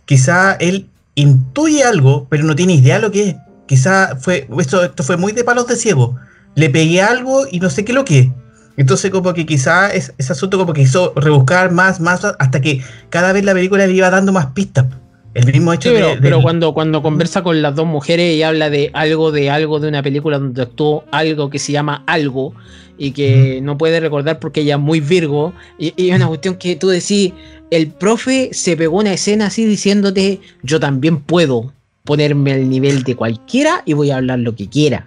Quizá 0.04 0.54
él 0.54 0.90
intuye 1.14 1.84
algo, 1.84 2.26
pero 2.28 2.44
no 2.44 2.56
tiene 2.56 2.74
idea 2.74 2.96
de 2.96 3.02
lo 3.02 3.12
que 3.12 3.30
es. 3.30 3.36
Quizá 3.66 4.16
fue, 4.16 4.48
esto, 4.58 4.84
esto 4.84 5.04
fue 5.04 5.16
muy 5.16 5.32
de 5.32 5.44
palos 5.44 5.68
de 5.68 5.76
ciego. 5.76 6.16
Le 6.56 6.68
pegué 6.68 7.00
algo 7.00 7.46
y 7.50 7.60
no 7.60 7.70
sé 7.70 7.84
qué 7.84 7.92
lo 7.92 8.04
que 8.04 8.18
es. 8.18 8.28
Entonces 8.76 9.10
como 9.10 9.34
que 9.34 9.44
quizá 9.46 9.92
es, 9.92 10.14
ese 10.18 10.32
asunto 10.32 10.56
como 10.58 10.72
que 10.72 10.82
hizo 10.82 11.12
rebuscar 11.16 11.70
más, 11.72 12.00
más, 12.00 12.24
hasta 12.38 12.60
que 12.60 12.82
cada 13.10 13.32
vez 13.32 13.44
la 13.44 13.52
película 13.52 13.86
le 13.86 13.92
iba 13.92 14.08
dando 14.10 14.32
más 14.32 14.46
pistas. 14.46 14.86
El 15.34 15.46
mismo 15.52 15.72
hecho 15.72 15.90
Sí, 15.90 15.94
pero, 15.94 16.08
de, 16.08 16.16
pero 16.16 16.36
del- 16.36 16.42
cuando, 16.42 16.74
cuando 16.74 17.02
conversa 17.02 17.42
con 17.42 17.62
las 17.62 17.74
dos 17.76 17.86
mujeres 17.86 18.34
y 18.34 18.42
habla 18.42 18.68
de 18.68 18.90
algo 18.94 19.30
de 19.30 19.48
algo 19.50 19.78
de 19.78 19.88
una 19.88 20.02
película 20.02 20.38
donde 20.38 20.62
actuó 20.62 21.04
algo 21.12 21.50
que 21.50 21.58
se 21.60 21.70
llama 21.72 22.02
algo 22.06 22.52
y 22.98 23.12
que 23.12 23.60
no 23.62 23.78
puede 23.78 24.00
recordar 24.00 24.40
porque 24.40 24.62
ella 24.62 24.74
es 24.74 24.80
muy 24.80 25.00
virgo 25.00 25.52
y, 25.78 25.92
y 25.96 26.10
es 26.10 26.16
una 26.16 26.26
cuestión 26.26 26.56
que 26.56 26.74
tú 26.76 26.88
decís, 26.88 27.32
el 27.70 27.88
profe 27.88 28.50
se 28.52 28.76
pegó 28.76 28.98
una 28.98 29.12
escena 29.12 29.46
así 29.46 29.64
diciéndote 29.64 30.40
yo 30.64 30.80
también 30.80 31.18
puedo 31.18 31.72
ponerme 32.04 32.52
al 32.52 32.68
nivel 32.68 33.04
de 33.04 33.14
cualquiera 33.14 33.82
y 33.86 33.92
voy 33.92 34.10
a 34.10 34.16
hablar 34.16 34.40
lo 34.40 34.56
que 34.56 34.68
quiera. 34.68 35.06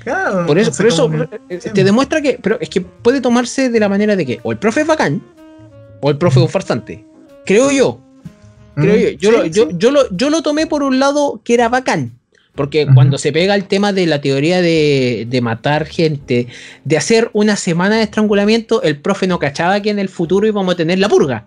Claro, 0.00 0.46
Por 0.46 0.58
eso, 0.58 0.70
no 0.70 0.74
sé 0.74 0.82
por 0.82 0.92
eso 0.92 1.10
que- 1.10 1.28
eh, 1.56 1.60
sí. 1.60 1.70
te 1.70 1.84
demuestra 1.84 2.22
que, 2.22 2.38
pero 2.42 2.58
es 2.60 2.68
que 2.70 2.80
puede 2.80 3.20
tomarse 3.20 3.68
de 3.68 3.78
la 3.78 3.88
manera 3.90 4.16
de 4.16 4.24
que 4.24 4.40
o 4.42 4.50
el 4.50 4.58
profe 4.58 4.80
es 4.80 4.86
bacán 4.86 5.22
o 6.00 6.08
el 6.10 6.16
profe 6.18 6.40
es 6.40 6.44
un 6.44 6.48
farsante. 6.50 7.04
Creo 7.44 7.70
yo. 7.70 8.00
Creo 8.74 8.94
Mm, 8.94 8.98
yo. 8.98 9.10
Yo, 9.10 9.30
sí, 9.30 9.36
lo, 9.36 9.44
yo, 9.46 9.68
sí. 9.70 9.76
yo, 9.78 9.90
lo, 9.90 10.10
yo 10.16 10.30
lo 10.30 10.42
tomé 10.42 10.66
por 10.66 10.82
un 10.82 10.98
lado 10.98 11.40
que 11.44 11.54
era 11.54 11.68
bacán. 11.68 12.12
Porque 12.54 12.86
cuando 12.92 13.16
se 13.16 13.32
pega 13.32 13.54
el 13.54 13.64
tema 13.64 13.94
de 13.94 14.04
la 14.06 14.20
teoría 14.20 14.60
de, 14.60 15.26
de 15.28 15.40
matar 15.40 15.86
gente, 15.86 16.48
de 16.84 16.96
hacer 16.98 17.30
una 17.32 17.56
semana 17.56 17.96
de 17.96 18.02
estrangulamiento, 18.02 18.82
el 18.82 18.98
profe 18.98 19.26
no 19.26 19.38
cachaba 19.38 19.80
que 19.80 19.88
en 19.90 19.98
el 19.98 20.10
futuro 20.10 20.46
íbamos 20.46 20.74
a 20.74 20.76
tener 20.76 20.98
la 20.98 21.08
purga. 21.08 21.46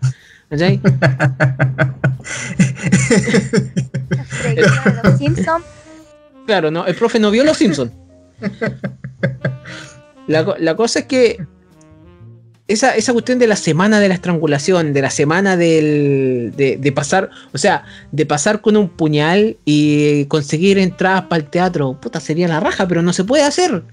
Simpsons. 5.18 5.66
Claro, 6.46 6.70
no, 6.72 6.86
el 6.86 6.96
profe 6.96 7.20
no 7.20 7.32
vio 7.32 7.44
los 7.44 7.58
Simpsons. 7.58 7.92
La, 10.28 10.56
la 10.58 10.76
cosa 10.76 11.00
es 11.00 11.06
que 11.06 11.38
esa, 12.68 12.96
esa 12.96 13.14
cuestión 13.14 13.38
de 13.38 13.46
la 13.46 13.56
semana 13.56 14.00
de 14.00 14.08
la 14.08 14.16
estrangulación, 14.16 14.92
de 14.92 15.02
la 15.04 15.12
semana 15.12 15.56
del, 15.56 16.52
de, 16.58 16.78
de 16.78 16.92
pasar, 16.92 17.30
o 17.54 17.60
sea, 17.60 17.86
de 18.12 18.26
pasar 18.26 18.62
con 18.62 18.76
un 18.76 18.90
puñal 18.90 19.58
y 19.66 20.26
conseguir 20.26 20.80
entradas 20.80 21.24
para 21.24 21.44
el 21.44 21.50
teatro, 21.50 22.00
puta, 22.02 22.20
sería 22.20 22.48
la 22.48 22.60
raja, 22.60 22.88
pero 22.88 23.04
no 23.04 23.14
se 23.14 23.24
puede 23.24 23.44
hacer. 23.44 23.84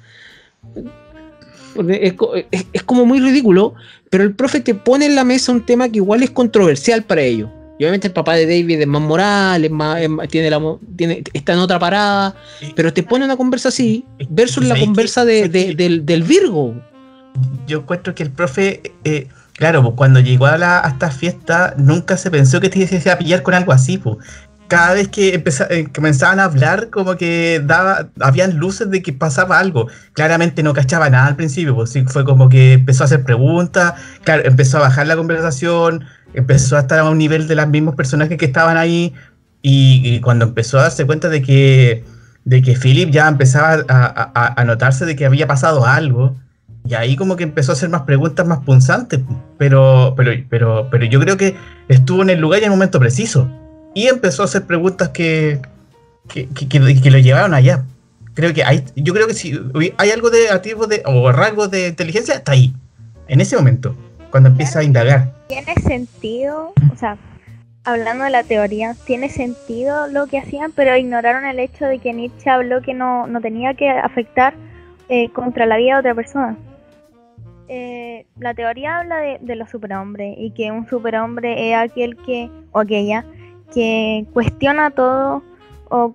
Es- 2.51 2.66
es 2.72 2.82
como 2.82 3.05
muy 3.05 3.20
ridículo, 3.20 3.74
pero 4.11 4.24
el 4.24 4.34
profe 4.34 4.61
te 4.61 4.74
pone 4.74 5.07
en 5.07 5.14
la 5.14 5.24
mesa 5.24 5.53
un 5.53 5.64
tema 5.66 5.88
que 5.90 5.97
igual 5.99 6.22
es 6.22 6.30
controversial 6.30 7.03
para 7.03 7.20
ellos. 7.22 7.51
Y 7.82 7.84
obviamente 7.84 8.06
el 8.06 8.12
papá 8.12 8.34
de 8.34 8.46
David 8.46 8.80
es 8.80 8.86
más 8.86 9.02
moral, 9.02 9.64
es 9.64 9.70
más, 9.72 10.00
es 10.00 10.08
más- 10.08 10.28
tiene 10.28 10.48
la, 10.48 10.60
tiene, 10.94 11.24
está 11.32 11.54
en 11.54 11.58
otra 11.58 11.80
parada, 11.80 12.32
pero 12.76 12.92
te 12.92 13.02
pone 13.02 13.24
una 13.24 13.36
conversa 13.36 13.70
así 13.70 14.06
versus 14.30 14.64
la 14.64 14.78
conversa 14.78 15.24
de, 15.24 15.48
del, 15.48 16.06
del 16.06 16.22
Virgo. 16.22 16.80
Yo 17.66 17.80
encuentro 17.80 18.14
que 18.14 18.22
el 18.22 18.30
profe, 18.30 18.82
eh, 19.02 19.26
claro, 19.54 19.82
pues, 19.82 19.94
cuando 19.96 20.20
llegó 20.20 20.46
a, 20.46 20.56
la, 20.58 20.78
a 20.78 20.90
esta 20.90 21.10
fiesta, 21.10 21.74
nunca 21.76 22.16
se 22.16 22.30
pensó 22.30 22.60
que 22.60 22.68
te 22.68 22.78
iba 22.78 23.14
a 23.14 23.18
pillar 23.18 23.42
con 23.42 23.54
algo 23.54 23.72
así, 23.72 23.98
pues. 23.98 24.16
Cada 24.68 24.94
vez 24.94 25.08
que 25.08 25.34
eh, 25.70 25.88
comenzaban 25.92 26.38
a 26.40 26.44
hablar, 26.44 26.88
como 26.88 27.16
que 27.16 27.60
daba, 27.62 28.08
habían 28.20 28.56
luces 28.56 28.88
de 28.90 29.02
que 29.02 29.12
pasaba 29.12 29.58
algo. 29.58 29.88
Claramente 30.14 30.62
no 30.62 30.72
cachaba 30.72 31.10
nada 31.10 31.26
al 31.26 31.36
principio, 31.36 31.74
pues 31.74 31.90
sí, 31.90 32.04
fue 32.06 32.24
como 32.24 32.48
que 32.48 32.74
empezó 32.74 33.02
a 33.02 33.06
hacer 33.06 33.22
preguntas, 33.22 33.94
claro, 34.22 34.44
empezó 34.46 34.78
a 34.78 34.82
bajar 34.82 35.08
la 35.08 35.16
conversación, 35.16 36.06
empezó 36.34 36.76
a 36.76 36.80
estar 36.80 36.98
a 36.98 37.08
un 37.08 37.18
nivel 37.18 37.46
de 37.48 37.54
los 37.54 37.68
mismos 37.68 37.94
personajes 37.94 38.36
que 38.38 38.44
estaban 38.46 38.76
ahí, 38.76 39.12
y, 39.62 40.02
y 40.04 40.20
cuando 40.20 40.44
empezó 40.44 40.78
a 40.78 40.82
darse 40.82 41.04
cuenta 41.06 41.28
de 41.28 41.40
que, 41.42 42.04
de 42.44 42.62
que 42.62 42.74
Philip 42.76 43.10
ya 43.10 43.28
empezaba 43.28 43.84
a, 43.88 44.30
a- 44.34 44.54
a- 44.60 44.64
notarse 44.64 45.06
de 45.06 45.14
que 45.14 45.24
había 45.26 45.46
pasado 45.46 45.86
algo, 45.86 46.34
y 46.84 46.94
ahí 46.94 47.14
como 47.14 47.36
que 47.36 47.44
empezó 47.44 47.70
a 47.72 47.74
hacer 47.74 47.88
más 47.88 48.02
preguntas 48.02 48.44
más 48.46 48.58
punzantes, 48.64 49.20
pero, 49.56 50.14
pero, 50.16 50.32
pero, 50.50 50.88
pero 50.90 51.04
yo 51.04 51.20
creo 51.20 51.36
que 51.36 51.54
estuvo 51.88 52.22
en 52.22 52.30
el 52.30 52.40
lugar 52.40 52.58
y 52.60 52.64
en 52.64 52.72
el 52.72 52.76
momento 52.76 52.98
preciso. 52.98 53.48
Y 53.94 54.08
empezó 54.08 54.42
a 54.42 54.46
hacer 54.46 54.64
preguntas 54.64 55.10
que, 55.10 55.60
que, 56.28 56.48
que, 56.48 56.66
que- 56.68 57.10
lo 57.10 57.18
llevaron 57.18 57.54
allá. 57.54 57.84
Creo 58.34 58.52
que 58.52 58.64
hay, 58.64 58.82
yo 58.96 59.12
creo 59.14 59.26
que 59.28 59.34
si 59.34 59.60
hay 59.98 60.10
algo 60.10 60.30
de 60.30 60.48
activo 60.50 60.86
de, 60.88 61.02
o 61.04 61.30
rasgos 61.30 61.70
de 61.70 61.88
inteligencia, 61.88 62.34
está 62.34 62.52
ahí, 62.52 62.74
en 63.28 63.40
ese 63.40 63.54
momento, 63.56 63.94
cuando 64.32 64.48
empieza 64.48 64.80
a 64.80 64.82
indagar. 64.82 65.28
Tiene 65.46 65.74
sentido, 65.74 66.72
o 66.92 66.96
sea, 66.96 67.16
hablando 67.84 68.24
de 68.24 68.30
la 68.30 68.42
teoría, 68.42 68.96
tiene 69.06 69.28
sentido 69.28 70.08
lo 70.08 70.26
que 70.26 70.38
hacían, 70.38 70.72
pero 70.72 70.96
ignoraron 70.96 71.44
el 71.44 71.60
hecho 71.60 71.84
de 71.84 72.00
que 72.00 72.12
Nietzsche 72.12 72.50
habló 72.50 72.82
que 72.82 72.94
no, 72.94 73.28
no 73.28 73.40
tenía 73.40 73.74
que 73.74 73.88
afectar 73.88 74.54
eh, 75.08 75.30
contra 75.30 75.66
la 75.66 75.76
vida 75.76 75.94
de 75.94 76.00
otra 76.00 76.14
persona. 76.16 76.56
Eh, 77.68 78.26
la 78.40 78.54
teoría 78.54 78.98
habla 78.98 79.18
de, 79.18 79.38
de 79.40 79.54
los 79.54 79.70
superhombres 79.70 80.34
y 80.36 80.50
que 80.50 80.72
un 80.72 80.88
superhombre 80.88 81.70
es 81.70 81.76
aquel 81.76 82.16
que, 82.16 82.50
o 82.72 82.80
aquella, 82.80 83.24
que 83.72 84.26
cuestiona 84.32 84.90
todo 84.90 85.42
o, 85.88 86.14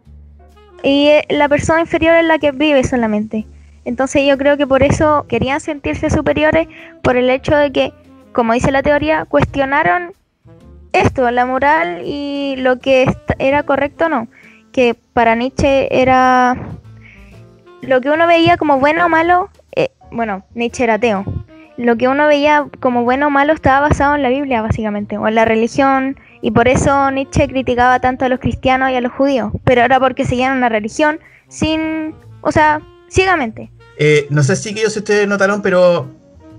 y 0.83 1.07
eh, 1.07 1.25
la 1.29 1.49
persona 1.49 1.81
inferior 1.81 2.15
es 2.15 2.25
la 2.25 2.39
que 2.39 2.51
vive 2.51 2.83
solamente. 2.83 3.45
Entonces 3.85 4.27
yo 4.27 4.37
creo 4.37 4.57
que 4.57 4.67
por 4.67 4.83
eso 4.83 5.25
querían 5.29 5.61
sentirse 5.61 6.09
superiores 6.09 6.67
por 7.01 7.15
el 7.15 7.29
hecho 7.29 7.55
de 7.55 7.71
que, 7.71 7.93
como 8.33 8.53
dice 8.53 8.71
la 8.71 8.83
teoría, 8.83 9.25
cuestionaron 9.25 10.13
esto, 10.93 11.29
la 11.31 11.45
moral 11.45 12.01
y 12.05 12.55
lo 12.57 12.79
que 12.79 13.07
era 13.39 13.63
correcto 13.63 14.05
o 14.05 14.09
no. 14.09 14.27
Que 14.71 14.95
para 15.13 15.35
Nietzsche 15.35 15.87
era 15.91 16.55
lo 17.81 18.01
que 18.01 18.09
uno 18.09 18.27
veía 18.27 18.57
como 18.57 18.79
bueno 18.79 19.05
o 19.05 19.09
malo, 19.09 19.49
eh, 19.75 19.89
bueno, 20.11 20.43
Nietzsche 20.55 20.83
era 20.83 20.95
ateo. 20.95 21.25
Lo 21.77 21.95
que 21.95 22.07
uno 22.07 22.27
veía 22.27 22.67
como 22.79 23.03
bueno 23.03 23.27
o 23.27 23.29
malo 23.29 23.53
estaba 23.53 23.87
basado 23.87 24.15
en 24.15 24.23
la 24.23 24.29
Biblia, 24.29 24.61
básicamente, 24.61 25.17
o 25.17 25.27
en 25.27 25.35
la 25.35 25.45
religión, 25.45 26.17
y 26.41 26.51
por 26.51 26.67
eso 26.67 27.11
Nietzsche 27.11 27.47
criticaba 27.47 27.99
tanto 27.99 28.25
a 28.25 28.29
los 28.29 28.39
cristianos 28.39 28.91
y 28.91 28.95
a 28.95 29.01
los 29.01 29.11
judíos, 29.11 29.51
pero 29.63 29.81
era 29.81 29.99
porque 29.99 30.25
seguían 30.25 30.57
una 30.57 30.69
religión 30.69 31.19
sin, 31.47 32.15
o 32.41 32.51
sea, 32.51 32.81
ciegamente. 33.09 33.71
Eh, 33.99 34.27
no 34.29 34.43
sé 34.43 34.55
si 34.55 34.69
ellos 34.69 34.95
ustedes 34.95 35.27
notaron, 35.27 35.61
pero 35.61 36.09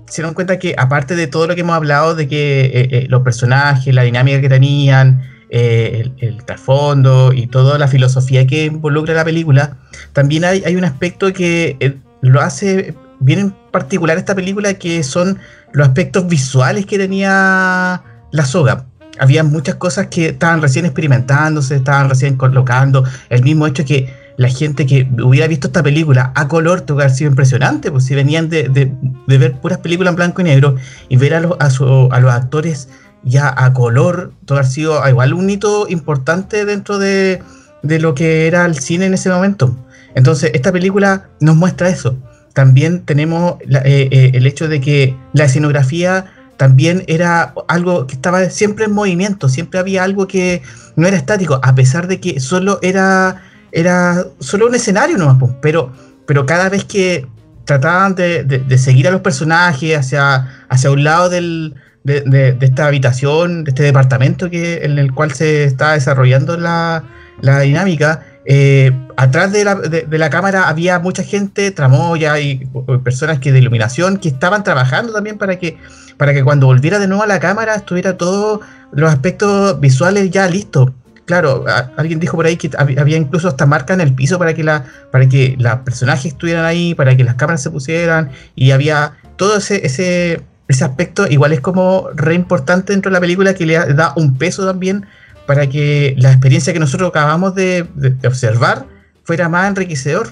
se 0.09 0.21
dieron 0.21 0.33
cuenta 0.33 0.59
que 0.59 0.75
aparte 0.77 1.15
de 1.15 1.27
todo 1.27 1.47
lo 1.47 1.55
que 1.55 1.61
hemos 1.61 1.75
hablado, 1.75 2.15
de 2.15 2.27
que 2.27 2.61
eh, 2.65 2.71
eh, 2.91 3.05
los 3.09 3.21
personajes, 3.21 3.93
la 3.93 4.03
dinámica 4.03 4.41
que 4.41 4.49
tenían, 4.49 5.21
eh, 5.51 6.11
el, 6.17 6.43
trasfondo 6.43 7.33
y 7.33 7.47
toda 7.47 7.79
la 7.79 7.87
filosofía 7.87 8.45
que 8.45 8.65
involucra 8.65 9.13
la 9.13 9.23
película, 9.23 9.77
también 10.13 10.45
hay, 10.45 10.63
hay 10.65 10.75
un 10.75 10.83
aspecto 10.83 11.31
que 11.31 11.97
lo 12.21 12.41
hace 12.41 12.95
bien 13.19 13.39
en 13.39 13.51
particular 13.71 14.17
esta 14.17 14.35
película, 14.35 14.73
que 14.75 15.03
son 15.03 15.39
los 15.71 15.87
aspectos 15.87 16.27
visuales 16.27 16.85
que 16.85 16.97
tenía 16.97 18.03
la 18.31 18.45
soga. 18.45 18.85
Había 19.19 19.43
muchas 19.43 19.75
cosas 19.75 20.07
que 20.07 20.29
estaban 20.29 20.61
recién 20.61 20.85
experimentándose, 20.85 21.75
estaban 21.75 22.09
recién 22.09 22.35
colocando. 22.35 23.03
El 23.29 23.43
mismo 23.43 23.67
hecho 23.67 23.83
que 23.83 24.13
la 24.39 24.47
gente 24.47 24.85
que 24.85 25.05
hubiera 25.21 25.47
visto 25.47 25.67
esta 25.67 25.83
película 25.83 26.31
a 26.33 26.47
color 26.47 26.81
tuvo 26.81 26.97
que 26.99 27.03
haber 27.03 27.15
sido 27.15 27.29
impresionante, 27.29 27.91
pues 27.91 28.05
si 28.05 28.15
venían 28.15 28.47
de, 28.47 28.69
de- 28.69 28.91
ver 29.37 29.53
puras 29.59 29.79
películas 29.79 30.11
en 30.11 30.15
blanco 30.15 30.39
y 30.41 30.45
negro 30.45 30.75
y 31.09 31.17
ver 31.17 31.33
a, 31.35 31.39
los- 31.41 31.57
a, 31.59 31.69
su- 31.69 32.07
a 32.09 32.19
los 32.21 32.31
actores 32.31 32.87
ya 33.23 33.53
a 33.55 33.73
color, 33.73 34.31
todo 34.45 34.57
ha 34.59 34.63
sido 34.63 35.07
igual 35.09 35.33
un 35.33 35.49
hito 35.49 35.87
importante 35.89 36.63
dentro 36.63 36.97
de, 36.99 37.41
de 37.83 37.99
lo 37.99 38.13
que 38.15 38.47
era 38.47 38.65
el 38.65 38.79
cine 38.79 39.07
en 39.07 39.13
ese 39.13 39.29
momento. 39.29 39.75
Entonces, 40.15 40.51
esta 40.53 40.71
película 40.71 41.27
nos 41.41 41.57
muestra 41.57 41.89
eso. 41.89 42.15
También 42.53 43.01
tenemos 43.03 43.55
la- 43.67 43.81
eh, 43.81 44.07
eh, 44.09 44.31
el 44.35 44.47
hecho 44.47 44.69
de 44.69 44.79
que 44.79 45.17
la 45.33 45.43
escenografía 45.45 46.25
también 46.55 47.03
era 47.07 47.53
algo 47.67 48.07
que 48.07 48.15
estaba 48.15 48.49
siempre 48.49 48.85
en 48.85 48.93
movimiento, 48.93 49.49
siempre 49.49 49.79
había 49.81 50.03
algo 50.05 50.27
que 50.27 50.61
no 50.95 51.07
era 51.07 51.17
estático, 51.17 51.59
a 51.61 51.75
pesar 51.75 52.07
de 52.07 52.19
que 52.21 52.39
solo 52.39 52.79
era, 52.81 53.43
era 53.71 54.25
solo 54.39 54.67
un 54.67 54.75
escenario 54.75 55.17
nomás, 55.17 55.51
pero, 55.61 55.91
pero 56.25 56.45
cada 56.45 56.69
vez 56.69 56.83
que 56.85 57.27
trataban 57.65 58.15
de, 58.15 58.43
de- 58.43 58.59
de 58.59 58.77
seguir 58.77 59.07
a 59.07 59.11
los 59.11 59.21
personajes 59.21 59.97
hacia, 59.97 60.47
hacia 60.69 60.89
un 60.91 61.03
lado 61.03 61.29
del, 61.29 61.75
de, 62.03 62.57
esta 62.61 62.87
habitación, 62.87 63.63
de 63.63 63.71
este 63.71 63.83
departamento 63.83 64.49
que, 64.49 64.83
en 64.85 64.97
el 64.97 65.13
cual 65.13 65.31
se 65.33 65.65
está 65.65 65.93
desarrollando 65.93 66.57
la, 66.57 67.03
la 67.41 67.59
dinámica, 67.59 68.23
eh, 68.45 68.91
atrás 69.17 69.51
de 69.51 69.63
la, 69.63 69.75
de- 69.75 70.01
de 70.03 70.17
la 70.17 70.29
cámara 70.31 70.67
había 70.67 70.97
mucha 70.97 71.21
gente, 71.23 71.69
tramoya 71.69 72.39
y 72.39 72.67
personas 73.03 73.37
que 73.39 73.51
de 73.51 73.59
iluminación 73.59 74.17
que 74.17 74.29
estaban 74.29 74.63
trabajando 74.63 75.13
también 75.13 75.37
para 75.37 75.59
que, 75.59 75.77
para 76.17 76.33
que 76.33 76.43
cuando 76.43 76.65
volviera 76.65 76.97
de 76.97 77.07
nuevo 77.07 77.21
a 77.23 77.27
la 77.27 77.39
cámara 77.39 77.75
estuviera 77.75 78.17
todos 78.17 78.61
los 78.91 79.11
aspectos 79.11 79.79
visuales 79.79 80.31
ya 80.31 80.47
listos. 80.47 80.89
Claro, 81.29 81.63
alguien 81.95 82.19
dijo 82.19 82.35
por 82.35 82.47
ahí 82.47 82.57
que 82.57 82.71
hab- 82.71 82.99
había 82.99 83.15
incluso 83.15 83.47
hasta 83.49 83.67
marca 83.67 83.93
en 83.93 84.01
el 84.01 84.15
piso 84.15 84.39
para 84.39 84.55
que 84.55 84.63
la, 84.63 84.85
para 85.11 85.29
que 85.29 85.55
los 85.59 85.75
personajes 85.81 86.25
estuvieran 86.33 86.65
ahí, 86.65 86.95
para 86.95 87.15
que 87.15 87.23
las 87.23 87.35
cámaras 87.35 87.61
se 87.61 87.69
pusieran, 87.69 88.31
y 88.55 88.71
había 88.71 89.13
todo 89.35 89.57
ese, 89.57 89.85
ese, 89.85 90.41
ese 90.67 90.83
aspecto, 90.83 91.27
igual 91.27 91.53
es 91.53 91.59
como 91.61 92.07
re 92.15 92.33
importante 92.33 92.93
dentro 92.93 93.11
de 93.11 93.13
la 93.13 93.19
película 93.19 93.53
que 93.53 93.67
le 93.67 93.75
da- 93.93 94.13
un 94.15 94.39
peso 94.39 94.65
también 94.65 95.05
para 95.45 95.67
que 95.69 96.15
la 96.17 96.31
experiencia 96.31 96.73
que 96.73 96.79
nosotros 96.79 97.09
acabamos 97.09 97.53
de, 97.53 97.85
observar 98.25 98.87
fuera 99.23 99.49
más 99.49 99.67
enriquecedor. 99.69 100.29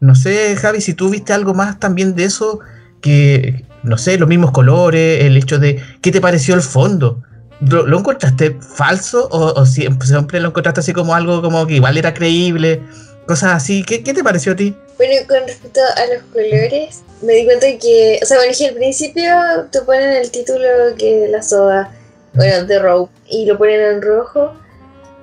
No 0.00 0.14
sé, 0.14 0.56
Javi, 0.56 0.80
si 0.80 0.94
tú 0.94 1.10
viste 1.10 1.34
algo 1.34 1.52
más 1.52 1.78
también 1.78 2.14
de 2.14 2.24
eso, 2.24 2.60
que, 3.02 3.66
no 3.82 3.98
sé, 3.98 4.16
los 4.16 4.30
mismos 4.30 4.52
colores, 4.52 5.24
el 5.24 5.36
hecho 5.36 5.58
de, 5.58 5.78
¿qué 6.00 6.10
te 6.10 6.22
pareció 6.22 6.54
el 6.54 6.62
fondo? 6.62 7.22
¿Lo, 7.68 7.86
lo 7.86 7.98
encontraste 7.98 8.58
falso 8.60 9.28
o, 9.30 9.60
o 9.60 9.66
siempre, 9.66 10.06
siempre 10.08 10.40
lo 10.40 10.48
encontraste 10.48 10.80
así 10.80 10.92
como 10.92 11.14
algo 11.14 11.40
como 11.42 11.66
que 11.66 11.74
igual 11.74 11.96
era 11.96 12.12
creíble? 12.12 12.82
Cosas 13.26 13.52
así, 13.54 13.84
¿qué, 13.84 14.02
qué 14.02 14.12
te 14.12 14.24
pareció 14.24 14.52
a 14.52 14.56
ti? 14.56 14.76
Bueno, 14.96 15.14
con 15.28 15.38
respecto 15.46 15.80
a 15.80 16.14
los 16.14 16.22
colores, 16.32 17.02
me 17.22 17.34
di 17.34 17.44
cuenta 17.44 17.66
que, 17.80 18.20
o 18.22 18.26
sea, 18.26 18.36
bueno, 18.38 18.52
que 18.56 18.66
al 18.66 18.74
principio 18.74 19.32
te 19.70 19.80
ponen 19.82 20.10
el 20.10 20.30
título 20.30 20.68
que 20.98 21.28
la 21.30 21.42
soda, 21.42 21.92
bueno, 22.34 22.64
de 22.66 22.78
Rope, 22.78 23.12
y 23.28 23.46
lo 23.46 23.58
ponen 23.58 23.80
en 23.80 24.02
rojo, 24.02 24.52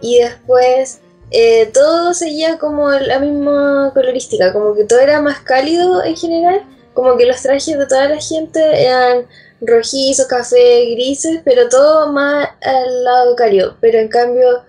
y 0.01 0.19
después 0.19 0.99
eh, 1.31 1.69
todo 1.73 2.13
seguía 2.13 2.57
como 2.57 2.89
la 2.89 3.19
misma 3.19 3.91
colorística, 3.93 4.53
como 4.53 4.75
que 4.75 4.85
todo 4.85 4.99
era 4.99 5.21
más 5.21 5.39
cálido 5.41 6.03
en 6.03 6.15
general, 6.15 6.63
como 6.93 7.17
que 7.17 7.25
los 7.25 7.41
trajes 7.41 7.77
de 7.77 7.85
toda 7.85 8.09
la 8.09 8.19
gente 8.19 8.59
eran 8.85 9.25
rojizos, 9.61 10.27
café, 10.27 10.85
grises, 10.91 11.41
pero 11.43 11.69
todo 11.69 12.11
más 12.11 12.49
al 12.61 13.03
lado 13.03 13.35
cálido. 13.35 13.77
Pero 13.81 13.99
en 13.99 14.07
cambio, 14.07 14.63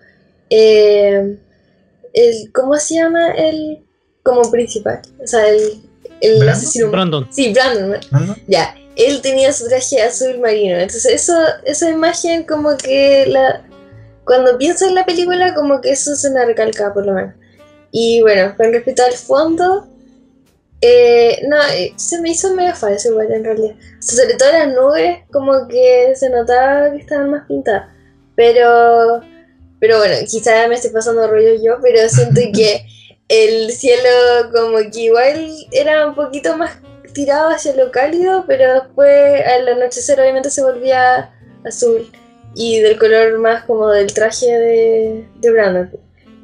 eh, 0.50 1.36
el, 2.12 2.52
¿cómo 2.52 2.76
se 2.76 2.94
llama 2.96 3.30
el 3.32 3.84
como 4.22 4.50
principal? 4.50 5.00
O 5.22 5.26
sea, 5.26 5.48
el, 5.48 5.82
el 6.20 6.36
¿Brandon? 6.38 6.48
asesino. 6.48 6.90
Brandon. 6.90 7.28
Sí, 7.30 7.52
Brandon. 7.52 8.00
¿no? 8.10 8.36
Ya, 8.46 8.74
él 8.96 9.20
tenía 9.22 9.52
su 9.52 9.68
traje 9.68 10.02
azul 10.02 10.38
marino. 10.38 10.76
Entonces, 10.76 11.06
eso, 11.06 11.34
esa 11.64 11.90
imagen, 11.90 12.44
como 12.44 12.76
que 12.76 13.26
la. 13.26 13.64
Cuando 14.24 14.58
pienso 14.58 14.86
en 14.86 14.94
la 14.94 15.04
película, 15.06 15.54
como 15.54 15.80
que 15.80 15.90
eso 15.90 16.14
se 16.14 16.30
me 16.30 16.44
recalca, 16.44 16.92
por 16.92 17.06
lo 17.06 17.14
menos. 17.14 17.34
Y 17.90 18.20
bueno, 18.22 18.54
con 18.56 18.72
respecto 18.72 19.02
al 19.02 19.14
fondo, 19.14 19.88
eh, 20.80 21.42
no, 21.46 21.56
eh, 21.74 21.92
se 21.96 22.20
me 22.20 22.30
hizo 22.30 22.54
medio 22.54 22.74
falso 22.74 23.10
igual 23.10 23.32
en 23.32 23.44
realidad. 23.44 23.74
O 23.98 24.02
sea, 24.02 24.24
sobre 24.24 24.36
todo 24.36 24.52
las 24.52 24.68
nubes, 24.68 25.18
como 25.30 25.68
que 25.68 26.14
se 26.14 26.30
notaba 26.30 26.90
que 26.90 26.98
estaban 26.98 27.30
más 27.30 27.46
pintadas. 27.46 27.88
Pero, 28.34 29.20
pero 29.78 29.98
bueno, 29.98 30.14
quizás 30.28 30.68
me 30.68 30.76
estoy 30.76 30.90
pasando 30.90 31.26
rollo 31.26 31.54
yo, 31.62 31.78
pero 31.82 32.08
siento 32.08 32.40
que 32.54 32.86
el 33.28 33.70
cielo 33.72 34.08
como 34.52 34.78
que 34.90 35.00
igual 35.00 35.54
era 35.72 36.06
un 36.06 36.14
poquito 36.14 36.56
más 36.56 36.78
tirado 37.12 37.50
hacia 37.50 37.74
lo 37.74 37.90
cálido, 37.90 38.44
pero 38.46 38.74
después 38.74 39.44
al 39.46 39.68
anochecer 39.68 40.20
obviamente 40.20 40.50
se 40.50 40.62
volvía 40.62 41.34
azul 41.64 42.10
y 42.54 42.80
del 42.80 42.98
color 42.98 43.38
más 43.38 43.64
como 43.64 43.88
del 43.90 44.12
traje 44.12 44.46
de, 44.46 45.28
de 45.40 45.50
Brandon. 45.50 45.90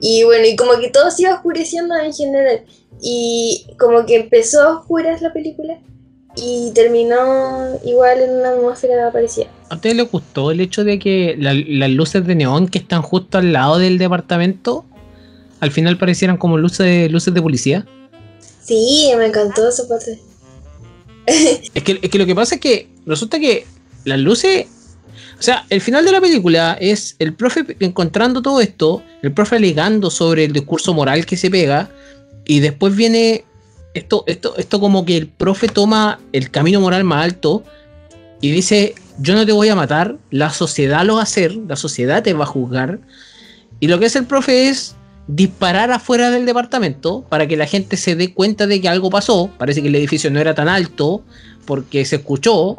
Y 0.01 0.25
bueno, 0.25 0.45
y 0.45 0.57
como 0.57 0.79
que 0.79 0.91
todo 0.91 1.11
se 1.11 1.23
iba 1.23 1.35
oscureciendo 1.35 1.97
en 1.97 2.13
general. 2.13 2.65
Y 3.03 3.67
como 3.79 4.05
que 4.07 4.17
empezó 4.17 4.63
a 4.63 4.79
oscuras 4.79 5.21
la 5.23 5.33
película 5.33 5.79
y 6.37 6.71
terminó 6.75 7.79
igual 7.85 8.21
en 8.21 8.31
una 8.31 8.51
atmósfera 8.51 9.11
parecida. 9.13 9.47
¿A 9.71 9.75
ustedes 9.77 9.97
les 9.97 10.11
gustó 10.11 10.51
el 10.51 10.61
hecho 10.61 10.85
de 10.85 10.99
que 10.99 11.35
la- 11.39 11.55
las 11.55 11.91
luces 11.91 12.27
de 12.27 12.35
neón 12.35 12.69
que 12.69 12.79
están 12.79 13.03
justo 13.03 13.39
al 13.39 13.53
lado 13.53 13.79
del 13.79 13.99
departamento 13.99 14.85
al 15.61 15.71
final 15.71 15.97
parecieran 15.97 16.37
como 16.37 16.59
luces, 16.59 17.11
luces 17.11 17.33
de 17.33 17.41
policía? 17.43 17.87
Sí, 18.63 19.11
me 19.17 19.27
encantó 19.27 19.69
esa 19.69 19.87
parte. 19.89 20.21
Es 21.75 21.83
que, 21.83 21.99
es 22.03 22.11
que 22.11 22.19
lo 22.19 22.27
que 22.27 22.35
pasa 22.35 22.55
es 22.57 22.61
que 22.61 22.89
resulta 23.05 23.39
que 23.41 23.67
las 24.05 24.19
luces. 24.19 24.67
O 25.39 25.43
sea, 25.43 25.67
el 25.71 25.81
final 25.81 26.05
de 26.05 26.13
la 26.13 26.21
película 26.21 26.77
es 26.81 27.17
el 27.19 27.35
profe 27.35 27.65
encontrando 27.81 28.41
todo 28.43 28.61
esto, 28.61 29.03
el 29.23 29.33
profe 29.33 29.57
alegando 29.57 30.11
sobre 30.11 30.45
el 30.45 30.53
discurso 30.53 30.95
moral 30.95 31.27
que 31.27 31.37
se 31.37 31.51
pega, 31.51 31.91
y 32.47 32.61
después 32.61 32.95
viene 32.95 33.45
esto, 33.95 34.25
esto, 34.27 34.57
esto 34.57 34.81
como 34.81 35.05
que 35.05 35.17
el 35.17 35.29
profe 35.29 35.69
toma 35.69 36.21
el 36.33 36.51
camino 36.51 36.81
moral 36.81 37.05
más 37.05 37.25
alto 37.25 37.65
y 38.41 38.51
dice, 38.51 38.95
yo 39.19 39.35
no 39.35 39.47
te 39.47 39.53
voy 39.53 39.69
a 39.69 39.75
matar, 39.75 40.19
la 40.31 40.51
sociedad 40.51 41.05
lo 41.05 41.15
va 41.15 41.21
a 41.21 41.25
hacer, 41.25 41.57
la 41.57 41.77
sociedad 41.77 42.23
te 42.23 42.35
va 42.35 42.45
a 42.45 42.49
juzgar, 42.49 43.01
y 43.81 43.89
lo 43.89 43.99
que 43.99 44.07
hace 44.07 44.19
el 44.19 44.27
profe 44.27 44.69
es 44.69 44.97
disparar 45.27 45.91
afuera 45.91 46.31
del 46.31 46.47
departamento 46.47 47.25
para 47.29 47.47
que 47.47 47.57
la 47.57 47.67
gente 47.67 47.97
se 47.97 48.15
dé 48.15 48.33
cuenta 48.33 48.67
de 48.67 48.81
que 48.81 48.89
algo 48.89 49.11
pasó. 49.11 49.51
Parece 49.59 49.83
que 49.83 49.89
el 49.89 49.95
edificio 49.95 50.31
no 50.31 50.41
era 50.41 50.55
tan 50.55 50.69
alto 50.69 51.23
porque 51.65 52.05
se 52.05 52.17
escuchó 52.17 52.79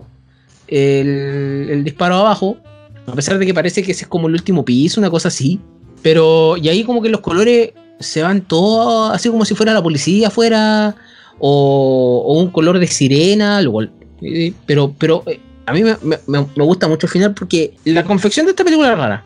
el, 0.68 1.68
el 1.70 1.84
disparo 1.84 2.15
abajo. 2.15 2.57
A 3.05 3.13
pesar 3.13 3.38
de 3.38 3.45
que 3.45 3.53
parece 3.53 3.84
que 3.84 3.91
ese 3.91 4.05
es 4.05 4.07
como 4.07 4.28
el 4.28 4.34
último 4.34 4.65
piso, 4.65 4.99
una 4.99 5.09
cosa 5.09 5.28
así. 5.28 5.59
Pero, 6.01 6.57
y 6.57 6.70
ahí 6.70 6.84
como 6.84 7.01
que 7.01 7.09
los 7.09 7.22
colores 7.22 7.72
se 7.99 8.21
van 8.21 8.41
todos 8.41 9.13
así 9.13 9.29
como 9.29 9.45
si 9.45 9.55
fuera 9.55 9.73
la 9.73 9.81
policía 9.83 10.27
afuera. 10.27 10.95
O, 11.39 12.23
o 12.25 12.39
un 12.39 12.49
color 12.49 12.79
de 12.79 12.87
sirena. 12.87 13.61
lo 13.61 13.79
eh, 14.23 14.53
pero, 14.65 14.95
pero 14.97 15.21
eh, 15.27 15.39
a 15.67 15.73
mí 15.73 15.83
me, 15.83 15.95
me- 16.25 16.63
gusta 16.63 16.87
mucho 16.87 17.05
el 17.05 17.11
final 17.11 17.35
porque 17.35 17.75
la 17.85 18.03
confección 18.03 18.47
de 18.47 18.53
esta 18.53 18.63
película 18.63 18.91
es 18.91 18.97
rara. 18.97 19.23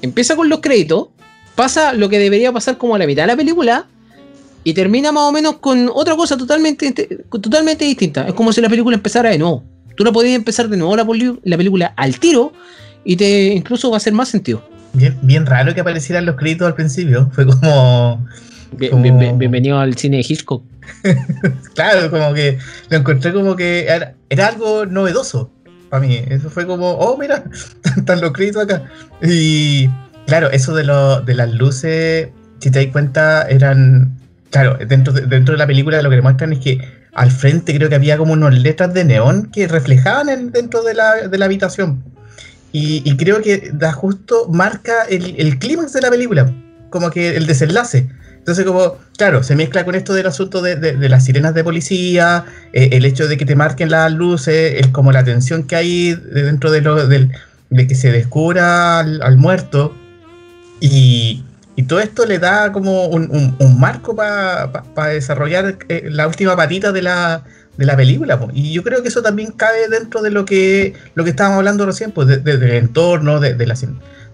Empieza 0.00 0.36
con 0.36 0.48
los 0.48 0.60
créditos 0.60 1.08
pasa 1.56 1.92
lo 1.94 2.08
que 2.08 2.20
debería 2.20 2.52
pasar 2.52 2.78
como 2.78 2.94
a 2.94 2.98
la 3.00 3.06
mitad 3.08 3.24
de 3.24 3.26
la 3.26 3.36
película 3.36 3.86
y 4.62 4.72
termina 4.72 5.10
más 5.10 5.24
o 5.24 5.32
menos 5.32 5.56
con 5.56 5.90
otra 5.92 6.14
cosa 6.14 6.36
totalmente, 6.36 6.92
totalmente 7.28 7.84
distinta. 7.84 8.28
Es 8.28 8.34
como 8.34 8.52
si 8.52 8.60
la 8.60 8.68
película 8.68 8.94
empezara 8.94 9.30
de 9.30 9.38
nuevo. 9.38 9.64
Tú 9.96 10.04
no 10.04 10.12
podías 10.12 10.36
empezar 10.36 10.68
de 10.68 10.76
nuevo 10.76 10.94
la, 10.94 11.04
la 11.42 11.56
película 11.56 11.92
al 11.96 12.20
tiro 12.20 12.52
y 13.04 13.16
te 13.16 13.46
incluso 13.52 13.90
va 13.90 13.96
a 13.96 13.98
hacer 13.98 14.12
más 14.12 14.28
sentido. 14.28 14.62
Bien, 14.92 15.16
bien 15.22 15.46
raro 15.46 15.74
que 15.74 15.80
aparecieran 15.80 16.26
los 16.26 16.36
créditos 16.36 16.66
al 16.66 16.74
principio. 16.74 17.28
Fue 17.32 17.46
como. 17.46 18.26
Bien- 18.72 18.90
Como- 18.90 19.02
bien- 19.02 19.18
bien- 19.18 19.38
bienvenido 19.38 19.78
al 19.78 19.96
cine 19.96 20.18
de 20.18 20.26
Hitchcock. 20.28 20.62
Claro, 21.74 22.10
como 22.10 22.32
que 22.34 22.58
lo 22.90 22.96
encontré 22.98 23.32
como 23.32 23.54
que 23.56 23.86
era, 23.86 24.14
era 24.28 24.48
algo 24.48 24.84
novedoso 24.86 25.50
para 25.90 26.04
mí. 26.06 26.20
Eso 26.28 26.50
fue 26.50 26.66
como, 26.66 26.90
oh, 26.92 27.16
mira, 27.16 27.44
están 27.96 28.20
los 28.20 28.32
créditos 28.32 28.64
acá. 28.64 28.82
Y 29.22 29.88
claro, 30.26 30.50
eso 30.50 30.74
de, 30.74 30.84
lo, 30.84 31.20
de 31.20 31.34
las 31.34 31.50
luces, 31.52 32.28
si 32.60 32.70
te 32.70 32.82
das 32.84 32.92
cuenta, 32.92 33.42
eran. 33.48 34.16
Claro, 34.50 34.78
dentro 34.86 35.12
de, 35.12 35.22
dentro 35.22 35.52
de 35.52 35.58
la 35.58 35.66
película 35.66 36.00
lo 36.02 36.08
que 36.10 36.16
demuestran 36.16 36.52
es 36.54 36.58
que 36.60 36.78
al 37.14 37.30
frente 37.30 37.74
creo 37.76 37.88
que 37.90 37.94
había 37.96 38.16
como 38.16 38.32
unas 38.32 38.54
letras 38.54 38.94
de 38.94 39.04
neón 39.04 39.50
que 39.52 39.68
reflejaban 39.68 40.28
el- 40.30 40.50
dentro 40.52 40.82
de 40.82 40.94
la, 40.94 41.28
de 41.28 41.38
la 41.38 41.44
habitación. 41.44 42.02
Y, 42.72 43.02
y 43.10 43.16
creo 43.16 43.40
que 43.42 43.70
da 43.72 43.92
justo 43.92 44.46
marca 44.50 45.04
el, 45.08 45.34
el 45.38 45.58
clímax 45.58 45.92
de 45.94 46.00
la 46.02 46.10
película, 46.10 46.52
como 46.90 47.10
que 47.10 47.36
el 47.36 47.46
desenlace. 47.46 48.08
Entonces, 48.38 48.64
como, 48.64 48.96
claro, 49.16 49.42
se 49.42 49.56
mezcla 49.56 49.84
con 49.84 49.94
esto 49.94 50.14
del 50.14 50.26
asunto 50.26 50.62
de, 50.62 50.76
de- 50.76 50.96
de 50.96 51.08
las 51.08 51.24
sirenas 51.24 51.54
de 51.54 51.64
policía, 51.64 52.44
eh, 52.72 52.90
el 52.92 53.04
hecho 53.04 53.26
de 53.28 53.36
que 53.36 53.44
te 53.44 53.54
marquen 53.56 53.90
las 53.90 54.10
luces, 54.12 54.74
es 54.80 54.86
como 54.88 55.12
la 55.12 55.22
tensión 55.24 55.64
que 55.64 55.76
hay 55.76 56.14
de- 56.14 56.42
dentro 56.44 56.70
de, 56.70 56.80
lo, 56.80 57.06
del- 57.06 57.32
de 57.70 57.86
que 57.86 57.94
se 57.94 58.10
descubra 58.12 59.00
al, 59.00 59.20
al 59.22 59.36
muerto. 59.36 59.94
Y, 60.80 61.44
y 61.76 61.82
todo 61.84 62.00
esto 62.00 62.24
le 62.26 62.38
da 62.38 62.72
como 62.72 63.06
un, 63.06 63.30
un- 63.30 63.56
un 63.58 63.80
marco 63.80 64.14
para 64.16 65.08
desarrollar 65.08 65.76
eh, 65.88 66.08
la 66.10 66.26
última 66.26 66.56
patita 66.56 66.92
de 66.92 67.02
la, 67.02 67.44
de 67.78 67.86
la 67.86 67.96
película. 67.96 68.38
po. 68.38 68.48
Y 68.52 68.72
yo 68.74 68.82
creo 68.82 69.00
que 69.02 69.08
eso 69.08 69.22
también 69.22 69.52
cabe 69.52 69.88
dentro 69.88 70.20
de 70.20 70.30
lo 70.30 70.44
que, 70.44 70.92
lo 71.14 71.24
que 71.24 71.30
estábamos 71.30 71.58
hablando 71.58 71.86
recién, 71.86 72.10
pues, 72.12 72.28
de- 72.28 72.36
de- 72.38 72.58
del 72.58 72.72
entorno, 72.72 73.40
de, 73.40 73.54
de 73.54 73.66
la, 73.66 73.74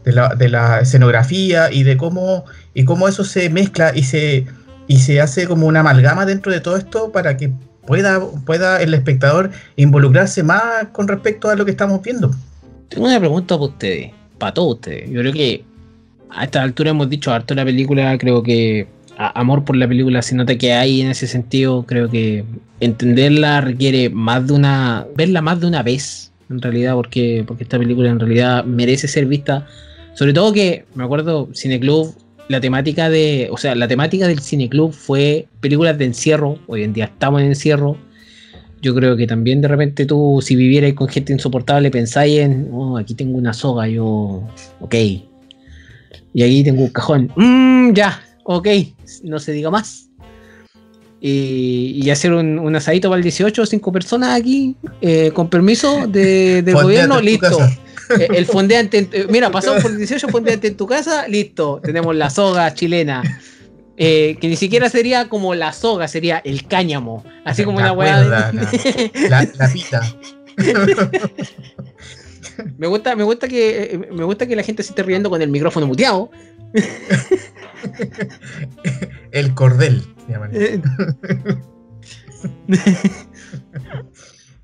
de, 0.04 0.48
la, 0.48 0.76
de 0.76 0.82
escenografía 0.82 1.70
y 1.70 1.82
de 1.84 1.96
cómo, 1.96 2.44
y 2.74 2.84
cómo 2.84 3.06
eso 3.06 3.22
se 3.22 3.48
mezcla 3.50 3.92
y 3.94 4.02
se, 4.02 4.46
y 4.88 4.98
se 4.98 5.20
hace 5.20 5.46
como 5.46 5.66
una 5.66 5.80
amalgama 5.80 6.26
dentro 6.26 6.50
de 6.50 6.60
todo 6.60 6.76
esto 6.76 7.12
para 7.12 7.36
que 7.36 7.52
pueda, 7.86 8.20
pueda 8.46 8.80
el 8.82 8.94
espectador 8.94 9.50
involucrarse 9.76 10.42
más 10.42 10.88
con 10.92 11.06
respecto 11.06 11.50
a 11.50 11.54
lo 11.54 11.64
que 11.64 11.70
estamos 11.70 12.02
viendo. 12.02 12.30
Tengo 12.88 13.06
una 13.06 13.20
pregunta 13.20 13.56
para 13.56 13.66
ustedes, 13.70 14.10
para 14.38 14.54
todos 14.54 14.76
ustedes. 14.76 15.10
Yo 15.10 15.20
creo 15.20 15.32
que 15.32 15.64
a 16.30 16.44
esta 16.44 16.62
altura 16.62 16.90
hemos 16.90 17.08
dicho 17.10 17.30
harto 17.32 17.54
de 17.54 17.60
la 17.60 17.64
película, 17.64 18.16
creo 18.18 18.42
que 18.42 18.86
amor 19.16 19.64
por 19.64 19.76
la 19.76 19.88
película 19.88 20.22
se 20.22 20.34
nota 20.34 20.56
que 20.56 20.72
hay 20.72 21.00
en 21.00 21.10
ese 21.10 21.26
sentido, 21.26 21.84
creo 21.86 22.08
que 22.08 22.44
entenderla 22.80 23.60
requiere 23.60 24.10
más 24.10 24.46
de 24.46 24.54
una, 24.54 25.06
verla 25.16 25.42
más 25.42 25.60
de 25.60 25.66
una 25.66 25.82
vez, 25.82 26.32
en 26.50 26.60
realidad, 26.60 26.94
porque, 26.94 27.44
porque 27.46 27.64
esta 27.64 27.78
película 27.78 28.10
en 28.10 28.20
realidad 28.20 28.64
merece 28.64 29.08
ser 29.08 29.26
vista, 29.26 29.66
sobre 30.14 30.32
todo 30.32 30.52
que, 30.52 30.84
me 30.94 31.04
acuerdo, 31.04 31.48
Cineclub, 31.54 32.14
la 32.48 32.60
temática 32.60 33.08
de, 33.08 33.48
o 33.50 33.56
sea, 33.56 33.74
la 33.74 33.88
temática 33.88 34.28
del 34.28 34.40
Cineclub 34.40 34.92
fue 34.92 35.46
películas 35.60 35.96
de 35.98 36.04
encierro, 36.04 36.58
hoy 36.66 36.82
en 36.82 36.92
día 36.92 37.06
estamos 37.06 37.40
en 37.40 37.48
encierro, 37.48 37.96
yo 38.82 38.94
creo 38.94 39.16
que 39.16 39.26
también 39.26 39.62
de 39.62 39.68
repente 39.68 40.04
tú, 40.04 40.40
si 40.42 40.56
vivieras 40.56 40.92
con 40.92 41.08
gente 41.08 41.32
insoportable, 41.32 41.90
pensáis 41.90 42.40
en, 42.40 42.68
oh, 42.70 42.98
aquí 42.98 43.14
tengo 43.14 43.38
una 43.38 43.54
soga, 43.54 43.88
yo, 43.88 44.46
ok. 44.80 44.94
Y 46.34 46.42
aquí 46.42 46.62
tengo 46.64 46.82
un 46.82 46.90
cajón, 46.90 47.30
mmm, 47.34 47.94
ya, 47.94 48.20
ok, 48.44 48.68
no 49.24 49.38
se 49.40 49.52
diga 49.52 49.70
más. 49.70 50.08
Y, 51.20 52.00
y 52.04 52.10
hacer 52.10 52.32
un, 52.34 52.58
un 52.58 52.76
asadito 52.76 53.08
para 53.08 53.16
el 53.18 53.22
18, 53.22 53.64
cinco 53.66 53.90
personas 53.92 54.38
aquí, 54.38 54.76
eh, 55.00 55.30
con 55.32 55.48
permiso 55.48 56.06
de- 56.06 56.62
del 56.62 56.74
gobierno, 56.74 57.20
listo. 57.20 57.58
Eh, 58.20 58.28
el 58.34 58.44
fondeante, 58.44 59.08
eh, 59.10 59.26
mira, 59.30 59.50
pasamos 59.50 59.80
por 59.82 59.90
el 59.90 59.96
18, 59.96 60.28
fondeante 60.28 60.68
en 60.68 60.76
tu 60.76 60.86
casa, 60.86 61.26
listo. 61.26 61.80
Tenemos 61.82 62.14
la 62.14 62.28
soga 62.28 62.74
chilena. 62.74 63.22
Eh, 63.96 64.36
que 64.40 64.48
ni 64.48 64.56
siquiera 64.56 64.90
sería 64.90 65.28
como 65.30 65.54
la 65.54 65.72
soga, 65.72 66.08
sería 66.08 66.38
el 66.44 66.66
cáñamo. 66.66 67.24
Así 67.46 67.64
como 67.64 67.80
La 67.80 67.92
una 67.92 67.98
weá. 67.98 68.20
de- 68.20 68.28
la- 69.30 69.48
La, 69.56 69.68
pita. 69.72 70.02
Me 72.78 72.86
gusta, 72.86 73.16
me 73.16 73.24
gusta 73.24 73.48
que 73.48 74.08
me 74.12 74.22
gusta 74.22 74.46
que 74.46 74.54
la 74.54 74.62
gente 74.62 74.82
se 74.84 74.90
esté 74.90 75.02
riendo 75.02 75.28
con 75.28 75.42
el 75.42 75.48
micrófono 75.50 75.86
muteado. 75.88 76.30
El 79.30 79.54
cordel. 79.54 80.02
Eh, 80.52 80.80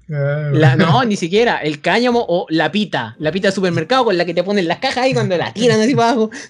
la- 0.08 0.76
no, 0.76 1.04
ni 1.04 1.16
siquiera. 1.16 1.58
El 1.58 1.80
cáñamo 1.80 2.24
o 2.28 2.46
la 2.48 2.72
pita. 2.72 3.14
La 3.18 3.30
pita 3.32 3.48
de 3.48 3.52
supermercado 3.52 4.04
con 4.06 4.16
la 4.18 4.24
que 4.24 4.34
te 4.34 4.42
ponen 4.42 4.66
las 4.68 4.78
cajas 4.78 4.98
ahí 4.98 5.14
cuando 5.14 5.36
la 5.36 5.52
tiran 5.52 5.80
así 5.80 5.94
para 5.94 6.10
abajo. 6.10 6.30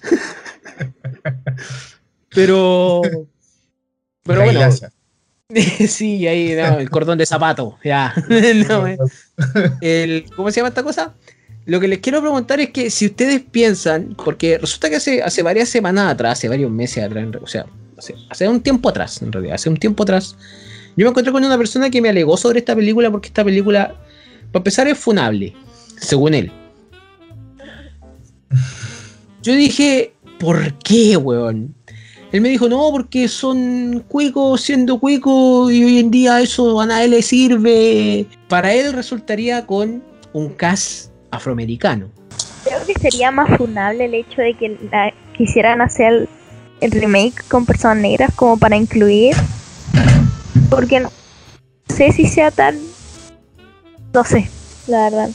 Pero. 2.29 3.01
Pero 4.23 4.45
la 4.45 4.45
bueno. 4.45 4.69
sí, 5.87 6.27
ahí, 6.27 6.55
no, 6.55 6.79
el 6.79 6.89
cordón 6.89 7.17
de 7.17 7.25
zapato, 7.25 7.77
ya. 7.83 8.13
No, 8.69 8.87
eh. 8.87 8.97
el, 9.81 10.25
¿Cómo 10.35 10.49
se 10.49 10.57
llama 10.57 10.69
esta 10.69 10.83
cosa? 10.83 11.13
Lo 11.65 11.79
que 11.79 11.87
les 11.87 11.99
quiero 11.99 12.21
preguntar 12.21 12.59
es 12.59 12.71
que 12.71 12.89
si 12.89 13.05
ustedes 13.05 13.41
piensan, 13.41 14.15
porque 14.23 14.57
resulta 14.57 14.89
que 14.89 14.95
hace, 14.95 15.43
varias 15.43 15.69
semanas 15.69 16.11
atrás, 16.11 16.39
hace 16.39 16.49
varios 16.49 16.71
meses 16.71 17.03
atrás, 17.03 17.27
o 17.41 17.47
sea, 17.47 17.65
hace, 17.97 18.15
hace 18.29 18.47
un 18.47 18.61
tiempo 18.61 18.89
atrás, 18.89 19.21
en 19.21 19.31
realidad, 19.31 19.55
hace 19.55 19.69
un 19.69 19.77
tiempo 19.77 20.03
atrás, 20.03 20.35
yo 20.97 21.05
me 21.05 21.09
encontré 21.09 21.31
con 21.31 21.45
una 21.45 21.57
persona 21.57 21.89
que 21.89 22.01
me 22.01 22.09
alegó 22.09 22.35
sobre 22.35 22.59
esta 22.59 22.75
película 22.75 23.11
porque 23.11 23.27
esta 23.27 23.43
película, 23.43 23.95
para 24.51 24.59
empezar, 24.59 24.87
es 24.87 24.97
funable, 24.97 25.53
según 25.99 26.33
él. 26.33 26.51
Yo 29.43 29.53
dije, 29.55 30.13
¿por 30.39 30.73
qué, 30.79 31.15
weón? 31.15 31.73
Él 32.31 32.41
me 32.41 32.49
dijo, 32.49 32.67
no, 32.69 32.89
porque 32.91 33.27
son 33.27 34.03
cuicos 34.07 34.61
siendo 34.61 34.99
cuicos 34.99 35.71
y 35.71 35.83
hoy 35.83 35.99
en 35.99 36.11
día 36.11 36.41
eso 36.41 36.79
a 36.79 36.85
nadie 36.85 37.07
le 37.07 37.21
sirve. 37.21 38.25
Para 38.47 38.73
él 38.73 38.93
resultaría 38.93 39.65
con 39.65 40.03
un 40.33 40.49
cast 40.49 41.10
afroamericano. 41.31 42.09
Creo 42.63 42.85
que 42.85 42.93
sería 42.93 43.31
más 43.31 43.57
funable 43.57 44.05
el 44.05 44.13
hecho 44.13 44.41
de 44.41 44.53
que 44.55 44.77
la, 44.91 45.13
quisieran 45.35 45.81
hacer 45.81 46.27
el 46.79 46.91
remake 46.91 47.43
con 47.47 47.65
personas 47.65 47.97
negras 47.97 48.33
como 48.35 48.57
para 48.57 48.75
incluir. 48.75 49.35
Porque 50.69 50.99
no 50.99 51.11
sé 51.89 52.11
si 52.11 52.27
sea 52.27 52.51
tan... 52.51 52.77
No 54.13 54.23
sé, 54.23 54.49
la 54.87 55.09
verdad. 55.09 55.29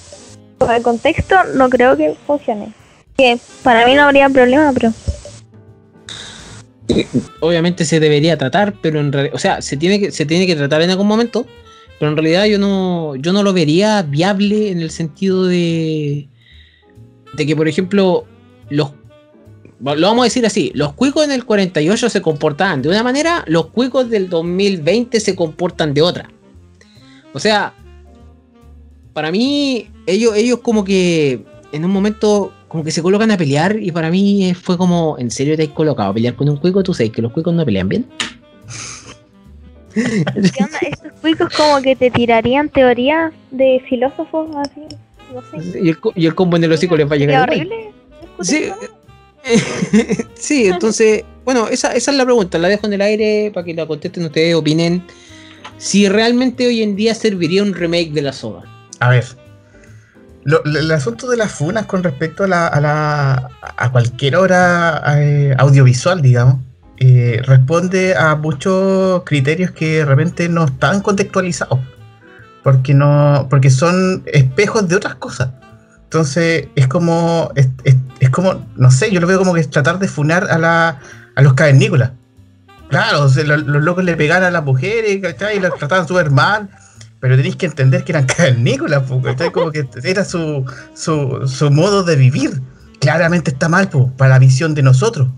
Por 0.58 0.72
el 0.72 0.82
contexto 0.82 1.36
no 1.54 1.68
creo 1.68 1.96
que 1.96 2.14
funcione. 2.26 2.72
Que 3.16 3.38
para 3.62 3.86
mí 3.86 3.94
no 3.94 4.02
habría 4.02 4.28
problema, 4.28 4.72
pero 4.72 4.92
obviamente 7.40 7.84
se 7.84 8.00
debería 8.00 8.36
tratar, 8.36 8.74
pero 8.80 9.00
en 9.00 9.12
realidad, 9.12 9.34
o 9.34 9.38
sea, 9.38 9.62
se 9.62 9.76
tiene 9.76 10.00
que 10.00 10.12
se 10.12 10.26
tiene 10.26 10.46
que 10.46 10.56
tratar 10.56 10.82
en 10.82 10.90
algún 10.90 11.06
momento, 11.06 11.46
pero 11.98 12.10
en 12.10 12.16
realidad 12.16 12.44
yo 12.46 12.58
no 12.58 13.16
yo 13.16 13.32
no 13.32 13.42
lo 13.42 13.52
vería 13.52 14.02
viable 14.02 14.70
en 14.70 14.80
el 14.80 14.90
sentido 14.90 15.46
de 15.46 16.28
de 17.34 17.46
que 17.46 17.56
por 17.56 17.68
ejemplo 17.68 18.24
los 18.70 18.92
lo 19.80 20.06
vamos 20.06 20.22
a 20.22 20.24
decir 20.24 20.46
así, 20.46 20.72
los 20.74 20.94
cuicos 20.94 21.24
en 21.24 21.32
el 21.32 21.44
48 21.44 22.08
se 22.08 22.22
comportaban 22.22 22.80
de 22.80 22.88
una 22.88 23.02
manera, 23.02 23.44
los 23.46 23.66
cuicos 23.66 24.08
del 24.08 24.30
2020 24.30 25.20
se 25.20 25.36
comportan 25.36 25.92
de 25.92 26.00
otra. 26.00 26.30
O 27.34 27.38
sea, 27.38 27.74
para 29.12 29.30
mí 29.30 29.90
ellos 30.06 30.34
ellos 30.34 30.60
como 30.60 30.82
que 30.82 31.44
en 31.72 31.84
un 31.84 31.90
momento 31.90 32.52
como 32.68 32.84
que 32.84 32.90
se 32.90 33.02
colocan 33.02 33.30
a 33.30 33.36
pelear 33.36 33.78
y 33.80 33.92
para 33.92 34.10
mí 34.10 34.54
fue 34.54 34.76
como, 34.76 35.16
¿en 35.18 35.30
serio 35.30 35.56
te 35.56 35.64
has 35.64 35.68
colocado 35.68 36.10
a 36.10 36.14
pelear 36.14 36.34
con 36.34 36.48
un 36.48 36.56
cuico? 36.56 36.82
¿Tú 36.82 36.94
sabes 36.94 37.12
que 37.12 37.22
los 37.22 37.32
cuicos 37.32 37.54
no 37.54 37.64
pelean 37.64 37.88
bien? 37.88 38.06
¿Qué 40.54 40.64
onda? 40.64 40.78
Estos 40.82 41.12
cuicos 41.20 41.48
como 41.56 41.80
que 41.82 41.96
te 41.96 42.10
tirarían 42.10 42.68
teoría 42.68 43.32
de 43.50 43.82
filósofos 43.88 44.48
así, 44.56 44.82
no 45.34 45.42
sé. 45.62 45.78
Y 45.82 45.88
el, 45.90 45.98
y 46.14 46.26
el 46.26 46.34
combo 46.34 46.56
en 46.56 46.64
el 46.64 46.72
hocico 46.72 46.96
les 46.96 47.10
va 47.10 47.14
a 47.14 47.18
llegar. 47.18 47.48
¿Sería 47.48 47.64
igual. 47.64 47.78
horrible? 47.80 47.92
Sí, 48.42 48.70
sí, 50.34 50.66
entonces, 50.66 51.24
bueno, 51.44 51.68
esa, 51.68 51.92
esa 51.94 52.10
es 52.10 52.16
la 52.16 52.24
pregunta, 52.24 52.58
la 52.58 52.68
dejo 52.68 52.86
en 52.86 52.92
el 52.94 53.00
aire 53.00 53.50
para 53.54 53.64
que 53.64 53.74
la 53.74 53.86
contesten 53.86 54.24
ustedes, 54.24 54.54
opinen 54.54 55.02
si 55.78 56.08
realmente 56.08 56.66
hoy 56.66 56.82
en 56.82 56.96
día 56.96 57.14
serviría 57.14 57.62
un 57.62 57.74
remake 57.74 58.12
de 58.12 58.22
la 58.22 58.32
soga. 58.32 58.62
A 59.00 59.10
ver. 59.10 59.24
Lo- 60.44 60.62
lo- 60.64 60.78
el 60.80 60.90
asunto 60.90 61.28
de 61.28 61.36
las 61.36 61.52
funas 61.52 61.86
con 61.86 62.02
respecto 62.02 62.44
a, 62.44 62.48
la, 62.48 62.66
a, 62.68 62.80
la- 62.80 63.50
a 63.76 63.92
cualquier 63.92 64.36
obra 64.36 65.02
eh, 65.18 65.54
audiovisual, 65.58 66.22
digamos, 66.22 66.56
eh, 66.98 67.40
responde 67.44 68.16
a 68.16 68.34
muchos 68.36 69.22
criterios 69.24 69.70
que 69.70 69.98
de 69.98 70.04
repente 70.04 70.48
no 70.48 70.64
están 70.64 71.00
contextualizados. 71.02 71.78
Porque 72.62 72.94
no. 72.94 73.46
Porque 73.48 73.70
son 73.70 74.22
espejos 74.26 74.88
de 74.88 74.96
otras 74.96 75.14
cosas. 75.16 75.50
Entonces, 76.04 76.68
es 76.74 76.88
como. 76.88 77.52
Es, 77.54 78.30
como. 78.30 78.66
No 78.76 78.90
sé, 78.90 79.10
yo 79.12 79.20
lo 79.20 79.26
veo 79.26 79.38
como 79.38 79.54
que 79.54 79.60
es 79.60 79.70
tratar 79.70 79.98
de 79.98 80.08
funar 80.08 80.48
a 80.50 80.58
la. 80.58 80.98
a 81.34 81.42
los 81.42 81.54
cavernícolas. 81.54 82.10
Claro, 82.88 83.22
o 83.24 83.28
sea, 83.28 83.44
lo- 83.44 83.56
los 83.56 83.82
locos 83.82 84.04
le 84.04 84.16
pegaban 84.16 84.44
a 84.44 84.50
las 84.50 84.64
mujeres, 84.64 85.18
¿cachai? 85.20 85.56
Y 85.56 85.60
las 85.60 85.74
trataban 85.76 86.06
súper 86.08 86.30
mal. 86.30 86.68
Pero 87.20 87.34
tenéis 87.36 87.56
que 87.56 87.66
entender 87.66 88.04
que 88.04 88.12
eran 88.12 88.26
cavernícolas, 88.36 89.02
¿cachai? 89.22 89.50
Como 89.52 89.70
que 89.70 89.86
era 90.04 90.24
su, 90.24 90.64
su, 90.94 91.42
su 91.46 91.70
modo 91.70 92.02
de 92.04 92.16
vivir. 92.16 92.60
Claramente 93.00 93.50
está 93.50 93.68
mal, 93.68 93.88
po, 93.88 94.10
para 94.16 94.30
la 94.30 94.38
visión 94.38 94.74
de 94.74 94.82
nosotros. 94.82 95.28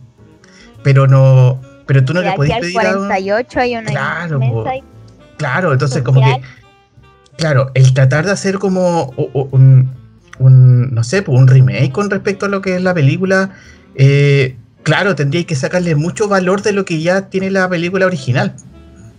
Pero 0.83 1.07
no. 1.07 1.61
Pero 1.87 2.05
tú 2.05 2.12
no 2.14 2.20
le 2.20 2.29
al 2.29 2.37
pedir 2.37 2.79
a 2.79 2.91
un- 2.99 3.07
48 3.09 3.61
hay 3.61 3.76
una 3.76 3.91
Claro. 3.91 4.41
Claro, 5.39 5.72
entonces 5.72 6.03
como 6.03 6.20
que. 6.20 6.41
Claro, 7.37 7.70
el 7.74 7.95
tratar 7.95 8.26
de 8.26 8.33
hacer 8.33 8.59
como 8.59 9.11
un, 9.16 9.91
un, 10.39 10.95
no 10.95 11.05
sé, 11.05 11.22
pues 11.22 11.39
un 11.39 11.47
remake 11.47 11.93
con 11.93 12.11
respecto 12.11 12.47
a 12.47 12.49
lo 12.49 12.61
que 12.61 12.74
es 12.76 12.83
la 12.83 12.93
película, 12.95 13.51
eh, 13.95 14.57
claro, 14.83 15.14
tendría 15.14 15.45
que 15.45 15.55
sacarle 15.55 15.95
mucho 15.95 16.26
valor 16.26 16.62
de 16.62 16.72
lo 16.72 16.85
que 16.85 17.01
ya 17.01 17.29
tiene 17.31 17.51
la 17.51 17.68
película 17.68 18.07
original. 18.07 18.55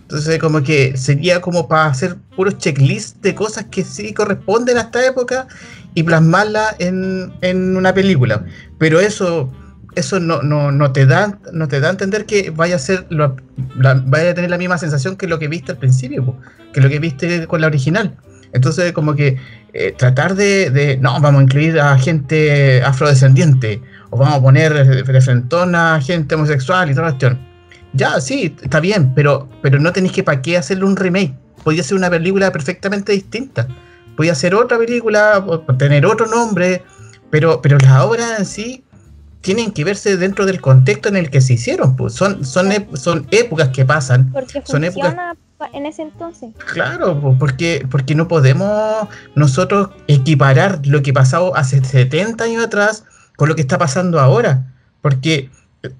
Entonces 0.02 0.38
como 0.38 0.62
que 0.62 0.96
sería 0.96 1.40
como 1.40 1.66
para 1.68 1.86
hacer 1.86 2.16
puros 2.36 2.58
checklists 2.58 3.22
de 3.22 3.34
cosas 3.34 3.66
que 3.70 3.84
sí 3.84 4.12
corresponden 4.12 4.76
a 4.76 4.82
esta 4.82 5.06
época 5.06 5.46
y 5.94 6.02
plasmarla 6.02 6.74
en, 6.78 7.32
en 7.40 7.76
una 7.76 7.94
película. 7.94 8.44
Pero 8.76 9.00
eso, 9.00 9.50
eso 9.96 10.20
no, 10.20 10.42
no, 10.42 10.70
no 10.72 10.92
te 10.92 11.06
da, 11.06 11.38
no 11.52 11.68
te 11.68 11.80
da 11.80 11.88
a 11.88 11.90
entender 11.90 12.26
que 12.26 12.50
vaya 12.50 12.76
a 12.76 12.78
ser 12.78 13.06
lo- 13.10 13.36
la- 13.76 14.02
vaya 14.06 14.30
a 14.30 14.34
tener 14.34 14.50
la 14.50 14.58
misma 14.58 14.78
sensación 14.78 15.16
que 15.16 15.26
lo 15.26 15.38
que 15.38 15.48
viste 15.48 15.72
al 15.72 15.78
principio, 15.78 16.36
que 16.72 16.80
lo 16.80 16.88
que 16.88 16.98
viste 16.98 17.46
con 17.46 17.60
la 17.60 17.66
original. 17.66 18.16
Entonces, 18.52 18.92
como 18.92 19.14
que 19.14 19.36
eh, 19.72 19.94
tratar 19.96 20.34
de, 20.34 20.98
no, 21.00 21.12
vamos 21.20 21.40
a 21.40 21.44
incluir 21.44 21.78
a 21.80 21.96
gente 21.98 22.82
afrodescendiente, 22.82 23.80
o 24.10 24.16
vamos 24.16 24.34
a 24.34 24.40
poner 24.40 25.04
de 25.04 25.20
frentón 25.20 25.74
a 25.76 26.00
gente 26.00 26.34
homosexual 26.34 26.90
y 26.90 26.94
toda 26.94 27.06
la 27.06 27.12
cuestión. 27.12 27.38
Ya, 27.92 28.20
sí, 28.20 28.56
está 28.62 28.80
bien, 28.80 29.12
pero, 29.14 29.48
pero 29.62 29.78
no 29.78 29.92
tenéis 29.92 30.12
que 30.12 30.22
para 30.24 30.42
qué 30.42 30.56
hacerle 30.56 30.84
un 30.84 30.96
remake. 30.96 31.34
Podía 31.62 31.82
ser 31.82 31.96
una 31.96 32.10
película 32.10 32.50
perfectamente 32.50 33.12
distinta. 33.12 33.68
Podía 34.16 34.34
ser 34.34 34.54
otra 34.54 34.78
película, 34.78 35.44
tener 35.78 36.04
otro 36.06 36.26
nombre, 36.26 36.82
pero, 37.30 37.60
pero 37.62 37.78
las 37.78 38.00
obras 38.02 38.38
en 38.38 38.46
sí 38.46 38.84
tienen 39.40 39.72
que 39.72 39.84
verse 39.84 40.16
dentro 40.16 40.46
del 40.46 40.60
contexto 40.60 41.08
en 41.08 41.16
el 41.16 41.30
que 41.30 41.40
se 41.40 41.54
hicieron. 41.54 41.96
Pues. 41.96 42.14
Son, 42.14 42.44
son, 42.44 42.70
son 42.94 43.26
épocas 43.30 43.70
que 43.70 43.84
pasan. 43.84 44.30
Porque 44.32 44.62
son 44.64 44.84
épocas- 44.84 45.16
en 45.74 45.84
ese 45.86 46.02
entonces. 46.02 46.50
Claro, 46.72 47.20
po, 47.20 47.36
porque, 47.38 47.86
porque 47.90 48.14
no 48.14 48.28
podemos 48.28 49.08
nosotros 49.34 49.90
equiparar 50.08 50.80
lo 50.86 51.02
que 51.02 51.12
pasó 51.12 51.54
hace 51.54 51.84
70 51.84 52.44
años 52.44 52.64
atrás 52.64 53.04
con 53.36 53.48
lo 53.48 53.54
que 53.54 53.60
está 53.60 53.76
pasando 53.76 54.20
ahora. 54.20 54.72
Porque 55.02 55.50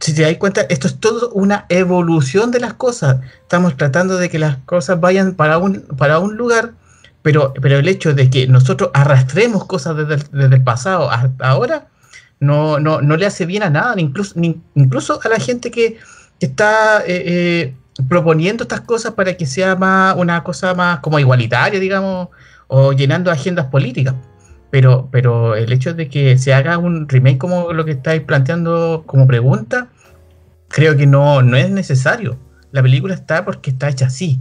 si 0.00 0.14
te 0.14 0.22
das 0.22 0.36
cuenta, 0.36 0.62
esto 0.68 0.86
es 0.86 0.98
todo 0.98 1.30
una 1.32 1.66
evolución 1.68 2.50
de 2.50 2.60
las 2.60 2.74
cosas. 2.74 3.20
Estamos 3.42 3.76
tratando 3.76 4.16
de 4.16 4.28
que 4.30 4.38
las 4.38 4.56
cosas 4.64 5.00
vayan 5.00 5.34
para 5.34 5.58
un, 5.58 5.82
para 5.82 6.18
un 6.18 6.36
lugar, 6.36 6.72
pero, 7.22 7.52
pero 7.60 7.78
el 7.78 7.88
hecho 7.88 8.14
de 8.14 8.30
que 8.30 8.46
nosotros 8.46 8.90
arrastremos 8.94 9.66
cosas 9.66 9.96
desde 9.96 10.14
el, 10.14 10.22
desde 10.32 10.56
el 10.56 10.64
pasado 10.64 11.10
hasta 11.10 11.46
ahora 11.48 11.88
no, 12.40 12.80
no, 12.80 13.00
no 13.02 13.16
le 13.16 13.26
hace 13.26 13.46
bien 13.46 13.62
a 13.62 13.70
nada, 13.70 13.94
incluso, 13.98 14.34
ni- 14.38 14.60
incluso 14.74 15.20
a 15.22 15.28
la 15.28 15.38
gente 15.38 15.70
que, 15.70 15.98
que 16.38 16.46
está 16.46 17.00
eh, 17.06 17.22
eh, 17.26 17.74
proponiendo 18.08 18.64
estas 18.64 18.80
cosas 18.80 19.12
para 19.12 19.36
que 19.36 19.46
sea 19.46 19.76
más 19.76 20.16
una 20.16 20.42
cosa 20.42 20.74
más 20.74 21.00
como 21.00 21.18
igualitaria, 21.18 21.78
digamos, 21.78 22.28
o 22.66 22.92
llenando 22.92 23.30
agendas 23.30 23.66
políticas. 23.66 24.14
Pero, 24.70 25.08
pero 25.10 25.56
el 25.56 25.72
hecho 25.72 25.94
de 25.94 26.08
que 26.08 26.38
se 26.38 26.54
haga 26.54 26.78
un 26.78 27.08
remake 27.08 27.38
como 27.38 27.72
lo 27.72 27.84
que 27.84 27.90
estáis 27.92 28.22
planteando 28.22 29.02
como 29.06 29.26
pregunta, 29.26 29.88
creo 30.68 30.96
que 30.96 31.06
no, 31.06 31.42
no 31.42 31.56
es 31.56 31.70
necesario. 31.70 32.38
La 32.72 32.82
película 32.82 33.14
está 33.14 33.44
porque 33.44 33.70
está 33.70 33.88
hecha 33.88 34.06
así. 34.06 34.40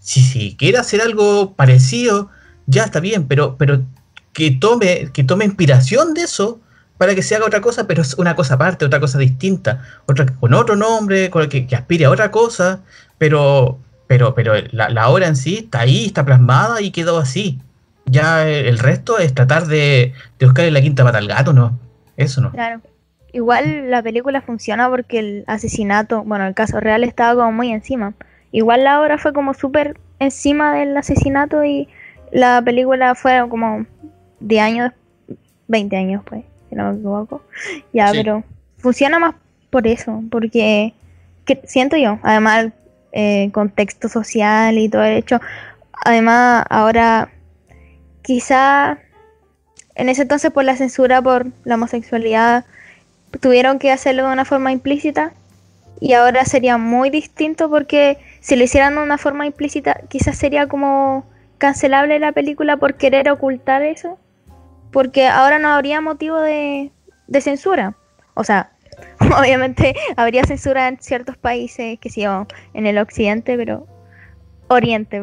Si, 0.00 0.22
si 0.22 0.56
quiere 0.56 0.78
hacer 0.78 1.00
algo 1.02 1.54
parecido, 1.54 2.30
ya 2.66 2.84
está 2.84 3.00
bien, 3.00 3.28
pero, 3.28 3.56
pero 3.56 3.82
que 4.32 4.50
tome, 4.50 5.10
que 5.12 5.24
tome 5.24 5.44
inspiración 5.44 6.14
de 6.14 6.22
eso 6.22 6.60
para 7.00 7.14
que 7.14 7.22
se 7.22 7.34
haga 7.34 7.46
otra 7.46 7.62
cosa, 7.62 7.86
pero 7.86 8.02
es 8.02 8.12
una 8.18 8.36
cosa 8.36 8.56
aparte, 8.56 8.84
otra 8.84 9.00
cosa 9.00 9.18
distinta, 9.18 9.82
otra 10.04 10.26
con 10.26 10.52
otro 10.52 10.76
nombre, 10.76 11.30
con 11.30 11.40
el 11.40 11.48
que, 11.48 11.74
aspire 11.74 12.04
a 12.04 12.10
otra 12.10 12.30
cosa, 12.30 12.80
pero, 13.16 13.78
pero, 14.06 14.34
pero 14.34 14.52
la, 14.70 14.90
la 14.90 15.08
obra 15.08 15.26
en 15.26 15.34
sí 15.34 15.60
está 15.64 15.80
ahí, 15.80 16.04
está 16.04 16.26
plasmada 16.26 16.82
y 16.82 16.90
quedó 16.90 17.16
así. 17.16 17.58
Ya 18.04 18.46
el, 18.46 18.66
el 18.66 18.78
resto 18.78 19.18
es 19.18 19.32
tratar 19.32 19.66
de, 19.66 20.12
de 20.38 20.44
buscarle 20.44 20.72
la 20.72 20.82
quinta 20.82 21.02
pata 21.02 21.16
al 21.16 21.26
gato, 21.26 21.54
¿no? 21.54 21.78
Eso 22.18 22.42
no. 22.42 22.50
Claro. 22.50 22.82
Igual 23.32 23.90
la 23.90 24.02
película 24.02 24.42
funciona 24.42 24.90
porque 24.90 25.20
el 25.20 25.44
asesinato, 25.46 26.22
bueno, 26.24 26.46
el 26.46 26.52
caso 26.52 26.80
real 26.80 27.02
estaba 27.02 27.34
como 27.34 27.50
muy 27.50 27.72
encima. 27.72 28.12
Igual 28.52 28.84
la 28.84 29.00
obra 29.00 29.16
fue 29.16 29.32
como 29.32 29.54
súper 29.54 29.98
encima 30.18 30.74
del 30.74 30.94
asesinato 30.98 31.64
y 31.64 31.88
la 32.30 32.60
película 32.62 33.14
fue 33.14 33.42
como 33.48 33.86
de 34.40 34.60
años, 34.60 34.92
20 35.68 35.96
años 35.96 36.22
pues, 36.26 36.44
si 36.70 36.74
no 36.76 36.90
me 36.90 36.96
equivoco. 36.98 37.42
Ya, 37.92 38.08
Sí. 38.08 38.18
pero 38.18 38.44
funciona 38.78 39.18
más 39.18 39.34
por 39.68 39.86
eso, 39.86 40.22
porque 40.30 40.94
que- 41.44 41.60
siento 41.66 41.96
yo, 41.98 42.18
además 42.22 42.68
eh, 43.12 43.50
contexto 43.52 44.08
social 44.08 44.78
y 44.78 44.88
todo 44.88 45.02
el 45.02 45.16
hecho. 45.16 45.40
Además, 46.04 46.64
ahora 46.70 47.28
quizá 48.22 48.98
en 49.96 50.08
ese 50.08 50.22
entonces 50.22 50.50
por 50.52 50.64
la 50.64 50.76
censura 50.76 51.20
por 51.20 51.46
la 51.64 51.74
homosexualidad 51.74 52.64
tuvieron 53.40 53.78
que 53.78 53.90
hacerlo 53.90 54.26
de 54.26 54.32
una 54.32 54.44
forma 54.44 54.72
implícita 54.72 55.32
y 56.00 56.12
ahora 56.14 56.44
sería 56.44 56.78
muy 56.78 57.10
distinto 57.10 57.68
porque 57.68 58.18
si 58.40 58.56
lo 58.56 58.64
hicieran 58.64 58.94
de 58.94 59.02
una 59.02 59.18
forma 59.18 59.46
implícita 59.46 60.00
quizás 60.08 60.36
sería 60.38 60.68
como 60.68 61.24
cancelable 61.58 62.18
la 62.18 62.32
película 62.32 62.76
por 62.76 62.94
querer 62.94 63.28
ocultar 63.30 63.82
eso 63.82 64.18
porque 64.92 65.26
ahora 65.26 65.58
no 65.58 65.68
habría 65.68 66.00
motivo 66.00 66.38
de, 66.40 66.90
de 67.26 67.40
censura 67.40 67.94
o 68.34 68.44
sea 68.44 68.72
obviamente 69.38 69.94
habría 70.16 70.44
censura 70.44 70.88
en 70.88 71.00
ciertos 71.00 71.36
países 71.36 71.98
que 71.98 72.10
sí 72.10 72.24
en 72.74 72.86
el 72.86 72.98
occidente 72.98 73.56
pero 73.56 73.86
oriente 74.68 75.22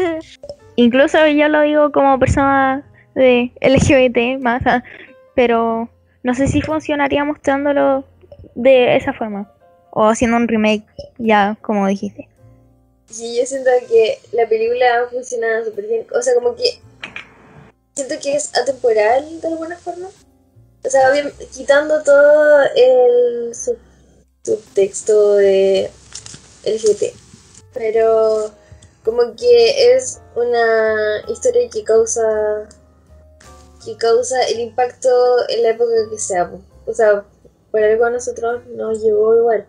incluso 0.76 1.26
yo 1.26 1.48
lo 1.48 1.62
digo 1.62 1.92
como 1.92 2.18
persona 2.18 2.84
de 3.14 3.52
LGBT 3.60 4.40
más 4.40 4.62
pero 5.34 5.88
no 6.22 6.34
sé 6.34 6.48
si 6.48 6.60
funcionaría 6.60 7.24
mostrándolo 7.24 8.04
de 8.54 8.96
esa 8.96 9.12
forma. 9.12 9.50
O 9.90 10.08
haciendo 10.08 10.36
un 10.36 10.48
remake, 10.48 10.84
ya 11.18 11.56
como 11.62 11.86
dijiste. 11.86 12.28
Sí, 13.06 13.38
yo 13.38 13.46
siento 13.46 13.70
que 13.88 14.18
la 14.32 14.46
película 14.48 14.84
ha 15.00 15.08
funcionado 15.08 15.64
súper 15.64 15.86
bien. 15.86 16.06
O 16.14 16.20
sea, 16.20 16.34
como 16.34 16.54
que 16.54 16.80
siento 17.98 18.14
que 18.22 18.36
es 18.36 18.56
atemporal 18.56 19.40
de 19.40 19.48
alguna 19.48 19.76
forma. 19.76 20.08
O 20.84 20.90
sea, 20.90 21.10
quitando 21.52 22.02
todo 22.02 22.62
el 22.76 23.52
subtexto 24.42 25.34
de 25.34 25.90
LGBT. 26.64 27.14
Pero 27.74 28.50
como 29.04 29.34
que 29.36 29.94
es 29.94 30.20
una 30.36 31.22
historia 31.28 31.68
que 31.70 31.82
causa 31.82 32.68
que 33.84 33.96
causa 33.96 34.42
el 34.48 34.60
impacto 34.60 35.08
en 35.48 35.62
la 35.62 35.70
época 35.70 35.92
que 36.10 36.18
sea. 36.18 36.50
O 36.86 36.94
sea, 36.94 37.24
por 37.70 37.82
algo 37.82 38.04
a 38.04 38.10
nosotros 38.10 38.66
nos 38.68 39.02
llevó 39.02 39.36
igual. 39.36 39.66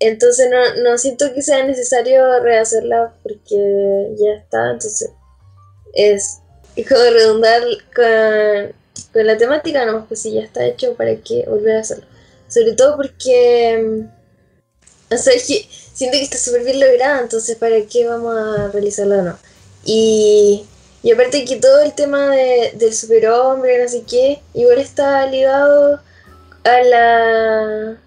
Entonces 0.00 0.48
no, 0.50 0.82
no 0.82 0.98
siento 0.98 1.32
que 1.34 1.42
sea 1.42 1.64
necesario 1.64 2.40
rehacerla 2.40 3.14
porque 3.22 4.14
ya 4.16 4.32
está. 4.34 4.70
Entonces 4.72 5.10
es, 5.94 6.40
como 6.84 7.02
redundar 7.02 7.62
con, 7.94 8.74
con 9.12 9.26
la 9.26 9.36
temática, 9.36 9.84
no, 9.86 10.06
pues 10.06 10.20
si 10.22 10.32
ya 10.32 10.42
está 10.42 10.64
hecho, 10.66 10.94
¿para 10.94 11.16
qué 11.16 11.44
volver 11.48 11.76
a 11.76 11.80
hacerlo? 11.80 12.06
Sobre 12.48 12.72
todo 12.72 12.96
porque... 12.96 14.04
O 15.10 15.16
sea, 15.16 15.32
siento 15.38 16.18
que 16.18 16.22
está 16.22 16.36
súper 16.36 16.64
bien 16.64 16.80
lograda, 16.80 17.20
entonces 17.20 17.56
¿para 17.56 17.80
qué 17.86 18.06
vamos 18.06 18.36
a 18.36 18.68
realizarla 18.68 19.18
o 19.18 19.22
no? 19.22 19.38
Y 19.84 20.66
y 21.02 21.12
aparte 21.12 21.44
que 21.44 21.56
todo 21.56 21.80
el 21.80 21.94
tema 21.94 22.28
de, 22.30 22.72
del 22.74 22.92
superhombre, 22.92 23.82
no 23.82 23.88
sé 23.88 24.02
qué, 24.02 24.42
igual 24.54 24.78
está 24.78 25.26
ligado 25.26 26.00
a 26.64 26.82
la 26.82 27.98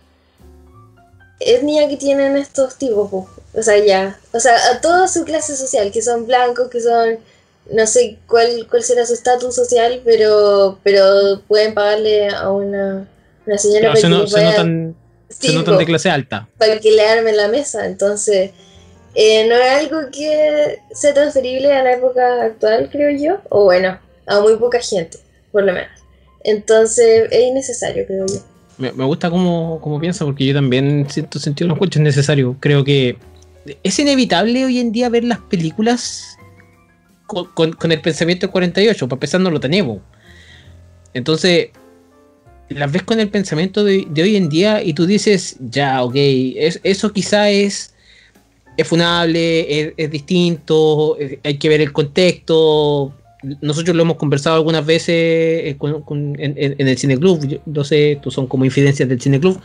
etnia 1.40 1.88
que 1.88 1.98
tienen 1.98 2.36
estos 2.36 2.76
tipos, 2.76 3.10
o 3.12 3.64
sea, 3.64 3.78
ya, 3.84 4.20
o 4.34 4.40
sea, 4.40 4.56
a 4.72 4.82
toda 4.82 5.08
su 5.08 5.24
clase 5.24 5.56
social, 5.56 5.92
que 5.92 6.02
son 6.02 6.28
blancos, 6.28 6.70
que 6.70 6.82
son, 6.82 7.18
no 7.72 7.88
sé 7.88 8.18
cuál, 8.28 8.68
cuál 8.70 8.84
será 8.84 9.06
su 9.06 9.14
estatus 9.14 9.56
social, 9.56 10.02
pero, 10.04 10.80
pero 10.84 11.42
pueden 11.48 11.74
pagarle 11.74 12.30
a 12.30 12.50
una, 12.52 13.08
una 13.46 13.58
señora 13.58 13.96
se, 13.96 14.10
notan, 14.10 14.96
se 15.30 15.54
notan 15.54 15.78
de 15.78 15.86
clase 15.86 16.10
alta. 16.10 16.48
Para 16.58 16.80
que 16.80 16.92
le 16.92 17.02
arme 17.08 17.34
la 17.34 17.48
mesa, 17.48 17.86
entonces 17.86 18.52
eh, 19.16 19.48
no 19.48 19.56
es 19.56 19.72
algo 19.72 20.10
que 20.12 20.80
sea 20.94 21.14
transferible 21.14 21.72
a 21.74 21.84
la 21.84 21.94
época 21.94 22.44
actual, 22.44 22.90
creo 22.92 23.18
yo, 23.18 23.42
o 23.50 23.66
bueno, 23.66 23.98
a 24.28 24.40
muy 24.42 24.56
poca 24.58 24.80
gente, 24.82 25.18
por 25.52 25.64
lo 25.64 25.74
menos. 25.74 25.92
Entonces 26.44 27.28
es 27.32 27.44
innecesario, 27.44 28.06
creo 28.06 28.26
yo. 28.28 28.40
Me, 28.78 28.90
gusta 29.06 29.30
cómo, 29.30 29.80
cómo, 29.80 30.00
piensa, 30.00 30.26
porque 30.26 30.46
yo 30.46 30.56
también 30.56 31.06
siento 31.08 31.38
sentido 31.38 31.68
los 31.68 31.78
es 31.92 32.00
necesario. 32.00 32.56
Creo 32.60 32.84
que 32.84 33.16
es 33.84 34.00
inevitable 34.00 34.66
hoy 34.66 34.80
en 34.80 34.92
día 34.92 35.08
ver 35.10 35.24
las 35.24 35.38
películas 35.38 36.40
con, 37.32 37.92
el 37.92 38.02
pensamiento 38.02 38.48
del 38.48 38.52
48, 38.52 39.08
para 39.08 39.16
empezar 39.16 39.42
no 39.42 39.52
lo 39.52 39.60
tenemos. 39.60 40.00
Entonces, 41.14 41.70
las 42.70 42.92
ves 42.92 43.04
con 43.04 43.20
el 43.20 43.30
pensamiento 43.30 43.84
de, 43.84 44.08
hoy 44.22 44.36
en 44.36 44.50
día 44.50 44.84
y 44.84 44.94
tú 44.94 45.06
dices, 45.06 45.58
ya, 45.60 46.04
ok, 46.04 46.16
eso 46.16 47.12
quizá 47.12 47.50
es 47.50 47.92
es 48.78 48.88
funable, 48.88 49.94
es, 49.98 50.12
distinto, 50.12 51.18
hay 51.44 51.58
que 51.58 51.70
ver 51.70 51.82
el 51.82 51.92
contexto. 51.92 53.14
Nosotros 53.62 53.96
lo 53.96 54.04
hemos 54.04 54.18
conversado 54.18 54.56
algunas 54.56 54.86
veces 54.86 55.10
eh, 55.10 55.78
en, 55.80 56.88
el 56.88 56.98
cineclub, 56.98 57.48
yo 57.48 57.58
lo 57.66 57.84
sé, 57.84 58.20
tú 58.22 58.30
son 58.30 58.48
como 58.48 58.66
infidencias 58.66 59.10
del 59.10 59.22
cineclub, 59.22 59.60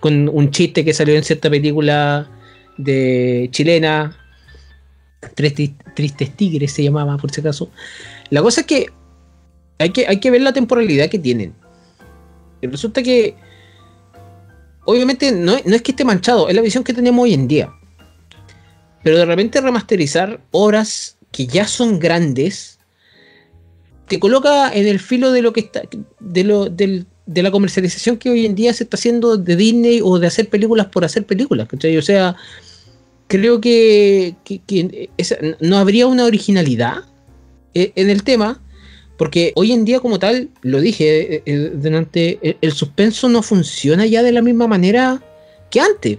con 0.00 0.28
un 0.28 0.50
chiste 0.50 0.84
que 0.84 0.94
salió 0.94 1.16
en 1.16 1.24
cierta 1.24 1.50
película 1.50 2.30
de 2.76 3.48
chilena, 3.50 4.16
Tres 5.34 5.54
Tristes 5.94 6.36
Tigres 6.36 6.72
se 6.72 6.82
llamaba 6.82 7.16
por 7.16 7.30
si 7.30 7.40
acaso. 7.40 7.70
La 8.30 8.42
cosa 8.42 8.62
es 8.62 8.66
que 8.66 8.86
hay 9.78 9.90
que, 9.90 10.06
hay 10.06 10.20
que 10.20 10.30
ver 10.30 10.40
la 10.40 10.52
temporalidad 10.52 11.08
que 11.08 11.18
tienen. 11.18 11.54
Resulta 12.62 13.02
que, 13.02 13.36
obviamente, 14.84 15.32
no, 15.32 15.56
no 15.64 15.76
es 15.76 15.82
que 15.82 15.92
esté 15.92 16.04
manchado, 16.04 16.48
es 16.48 16.54
la 16.54 16.62
visión 16.62 16.82
que 16.82 16.94
tenemos 16.94 17.22
hoy 17.24 17.34
en 17.34 17.48
día. 17.48 17.72
Pero 19.02 19.18
de 19.18 19.24
repente 19.24 19.60
remasterizar 19.60 20.40
obras 20.50 21.16
que 21.30 21.46
ya 21.46 21.66
son 21.66 21.98
grandes 21.98 22.76
te 24.08 24.20
coloca 24.20 24.72
en 24.72 24.86
el 24.86 25.00
filo 25.00 25.32
de 25.32 25.42
lo 25.42 25.52
que 25.52 25.60
está 25.60 25.82
de 26.20 26.44
lo 26.44 26.68
de 26.68 27.42
la 27.42 27.50
comercialización 27.50 28.18
que 28.18 28.30
hoy 28.30 28.46
en 28.46 28.54
día 28.54 28.72
se 28.72 28.84
está 28.84 28.96
haciendo 28.96 29.36
de 29.36 29.56
Disney 29.56 30.00
o 30.02 30.18
de 30.18 30.28
hacer 30.28 30.48
películas 30.48 30.86
por 30.86 31.04
hacer 31.04 31.26
películas, 31.26 31.68
O 31.72 32.02
sea, 32.02 32.36
creo 33.28 33.60
que, 33.60 34.34
no 35.60 35.78
habría 35.78 36.06
una 36.06 36.24
originalidad 36.24 37.04
eh, 37.74 37.92
en 37.96 38.10
el 38.10 38.22
tema, 38.22 38.60
porque 39.16 39.52
hoy 39.56 39.72
en 39.72 39.84
día 39.84 40.00
como 40.00 40.18
tal, 40.18 40.50
lo 40.62 40.80
dije 40.80 41.36
eh, 41.36 41.42
eh, 41.46 41.72
delante, 41.74 42.38
el 42.60 42.72
suspenso 42.72 43.28
no 43.28 43.42
funciona 43.42 44.06
ya 44.06 44.22
de 44.22 44.32
la 44.32 44.42
misma 44.42 44.66
manera 44.66 45.22
que 45.70 45.80
antes. 45.80 46.18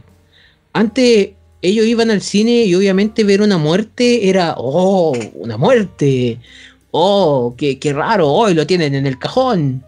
Antes 0.73 1.29
ellos 1.61 1.85
iban 1.85 2.11
al 2.11 2.21
cine 2.21 2.65
y 2.65 2.75
obviamente 2.75 3.23
ver 3.23 3.41
una 3.41 3.57
muerte 3.57 4.29
era, 4.29 4.55
oh, 4.57 5.17
una 5.33 5.57
muerte, 5.57 6.39
oh, 6.91 7.55
qué, 7.57 7.93
raro, 7.93 8.29
hoy 8.29 8.53
lo 8.53 8.67
tienen 8.67 8.95
en 8.95 9.07
el 9.07 9.17
cajón. 9.17 9.83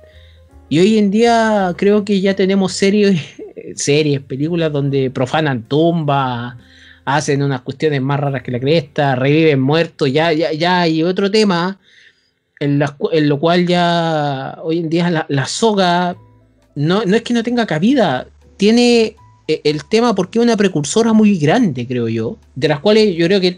Y 0.70 0.80
hoy 0.80 0.98
en 1.00 1.10
día 1.10 1.74
creo 1.78 2.06
que 2.06 2.22
ya 2.22 2.36
tenemos 2.36 2.74
series, 2.74 3.20
series, 3.76 4.22
películas 4.22 4.72
donde 4.72 5.10
profanan 5.10 5.64
tumbas, 5.64 6.56
hacen 7.06 7.42
unas 7.42 7.62
cuestiones 7.62 8.02
más 8.02 8.20
raras 8.20 8.44
que 8.44 8.52
la 8.52 8.60
cresta, 8.60 9.16
reviven 9.16 9.60
muertos, 9.60 10.12
ya, 10.12 10.32
ya, 10.34 10.52
ya 10.54 10.82
hay 10.82 11.04
otro 11.04 11.32
tema 11.32 11.80
en, 12.60 12.80
lo 12.80 13.40
cual 13.40 13.66
ya 13.66 14.58
hoy 14.62 14.80
en 14.80 14.90
día 14.90 15.26
la, 15.28 15.46
soga 15.46 16.16
no, 16.76 17.04
no 17.06 17.16
es 17.16 17.22
que 17.24 17.34
no 17.34 17.44
tenga 17.44 17.66
cabida, 17.66 18.28
tiene 18.58 19.16
el 19.64 19.86
tema 19.86 20.14
porque 20.14 20.40
es 20.40 20.44
una 20.44 20.56
precursora 20.56 21.14
muy 21.14 21.38
grande, 21.38 21.88
creo 21.88 22.08
yo, 22.08 22.38
de 22.56 22.68
las 22.68 22.80
cuales 22.80 23.16
yo 23.16 23.26
creo 23.26 23.42
que 23.42 23.56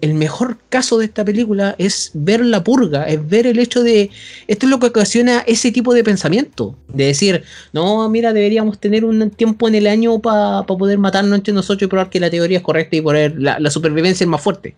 el 0.00 0.14
mejor 0.14 0.58
caso 0.68 0.98
de 0.98 1.04
esta 1.04 1.24
película 1.24 1.74
es 1.78 2.10
ver 2.14 2.44
la 2.44 2.64
purga, 2.64 3.04
es 3.04 3.26
ver 3.28 3.46
el 3.46 3.58
hecho 3.58 3.82
de, 3.82 4.10
esto 4.46 4.66
es 4.66 4.70
lo 4.70 4.78
que 4.78 4.86
ocasiona 4.86 5.40
ese 5.46 5.72
tipo 5.72 5.92
de 5.92 6.02
pensamiento, 6.02 6.76
de 6.88 7.06
decir, 7.06 7.42
no, 7.72 8.08
mira, 8.08 8.32
deberíamos 8.32 8.78
tener 8.78 9.04
un 9.04 9.30
tiempo 9.30 9.68
en 9.68 9.74
el 9.74 9.86
año 9.86 10.18
para 10.20 10.62
poder 10.62 10.98
matarnos 10.98 11.36
entre 11.36 11.52
nosotros 11.52 11.86
y 11.86 11.90
probar 11.90 12.08
que 12.08 12.20
la 12.20 12.30
teoría 12.30 12.58
es 12.58 12.64
correcta 12.64 12.96
y 12.96 13.00
poner 13.02 13.38
la, 13.38 13.60
la 13.60 13.70
supervivencia 13.70 14.24
es 14.24 14.28
más 14.28 14.40
fuerte. 14.40 14.74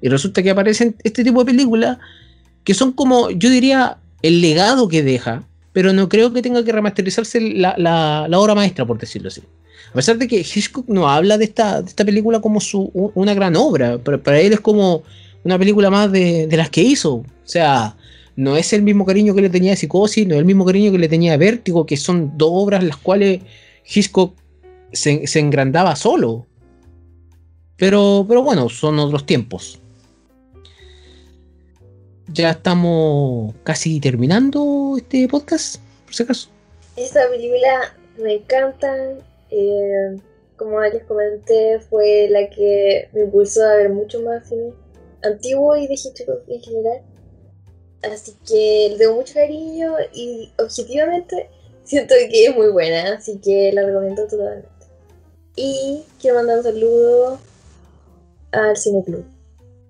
Y 0.00 0.08
resulta 0.08 0.42
que 0.42 0.50
aparecen 0.50 0.96
este 1.04 1.22
tipo 1.22 1.44
de 1.44 1.52
películas 1.52 1.98
que 2.64 2.74
son 2.74 2.92
como, 2.92 3.30
yo 3.30 3.50
diría, 3.50 3.98
el 4.22 4.40
legado 4.40 4.88
que 4.88 5.02
deja 5.02 5.44
pero 5.72 5.92
no 5.92 6.08
creo 6.08 6.32
que 6.32 6.42
tenga 6.42 6.64
que 6.64 6.72
remasterizarse 6.72 7.40
la, 7.40 8.28
obra 8.34 8.54
maestra, 8.54 8.86
por 8.86 8.98
decirlo 8.98 9.28
así. 9.28 9.42
A 9.90 9.94
pesar 9.94 10.18
de 10.18 10.28
que 10.28 10.38
Hitchcock 10.40 10.88
no 10.88 11.08
habla 11.08 11.38
de 11.38 11.44
esta, 11.44 11.82
de 11.82 11.88
esta 11.88 12.04
película 12.04 12.40
como 12.40 12.60
su, 12.60 12.90
una 13.14 13.34
gran 13.34 13.56
obra, 13.56 13.98
pero 14.02 14.22
para 14.22 14.40
él 14.40 14.52
es 14.52 14.60
como 14.60 15.02
una 15.44 15.58
película 15.58 15.90
más 15.90 16.10
de, 16.12 16.48
las 16.50 16.70
que 16.70 16.82
hizo. 16.82 17.14
O 17.14 17.26
sea, 17.44 17.96
no 18.36 18.56
es 18.56 18.72
el 18.72 18.82
mismo 18.82 19.04
cariño 19.04 19.34
que 19.34 19.42
le 19.42 19.50
tenía 19.50 19.72
a 19.72 19.76
Psicosis, 19.76 20.26
no 20.26 20.34
es 20.34 20.38
el 20.38 20.44
mismo 20.44 20.64
cariño 20.64 20.92
que 20.92 20.98
le 20.98 21.08
tenía 21.08 21.34
a 21.34 21.36
Vértigo, 21.36 21.84
que 21.84 21.96
son 21.96 22.36
dos 22.36 22.50
obras 22.52 22.84
las 22.84 22.96
cuales 22.96 23.40
Hitchcock 23.86 24.34
se, 24.92 25.26
se 25.26 25.40
engrandaba 25.40 25.96
solo. 25.96 26.46
Pero, 27.76 28.24
pero 28.28 28.42
bueno, 28.42 28.68
son 28.68 28.98
otros 28.98 29.26
tiempos 29.26 29.81
ya 32.32 32.50
estamos 32.50 33.54
casi 33.64 34.00
terminando 34.00 34.94
este 34.96 35.28
podcast, 35.28 35.76
por 36.04 36.14
si 36.14 36.22
acaso. 36.22 36.48
Esta 36.96 37.28
película 37.28 37.94
me 38.18 38.34
encanta. 38.34 38.94
Eh, 39.50 40.16
como 40.56 40.80
les 40.80 41.04
comenté, 41.04 41.80
fue 41.90 42.28
la 42.30 42.48
que 42.48 43.08
me 43.12 43.22
impulsó 43.22 43.64
a 43.64 43.76
ver 43.76 43.90
mucho 43.90 44.20
más 44.22 44.48
cine 44.48 44.72
antiguo 45.22 45.76
y 45.76 45.86
de 45.86 45.94
Hitchcock 45.94 46.48
en 46.48 46.60
general. 46.60 47.02
Así 48.02 48.34
que 48.46 48.88
le 48.92 48.98
tengo 48.98 49.14
mucho 49.14 49.34
cariño 49.34 49.94
y 50.12 50.52
objetivamente 50.58 51.48
siento 51.84 52.14
que 52.30 52.46
es 52.46 52.56
muy 52.56 52.68
buena, 52.68 53.14
así 53.14 53.38
que 53.38 53.72
la 53.72 53.84
recomiendo 53.84 54.26
totalmente. 54.26 54.68
Y 55.56 56.04
quiero 56.20 56.36
mandar 56.36 56.58
un 56.58 56.64
saludo 56.64 57.38
al 58.52 58.76
Cine 58.76 59.04
Club. 59.04 59.24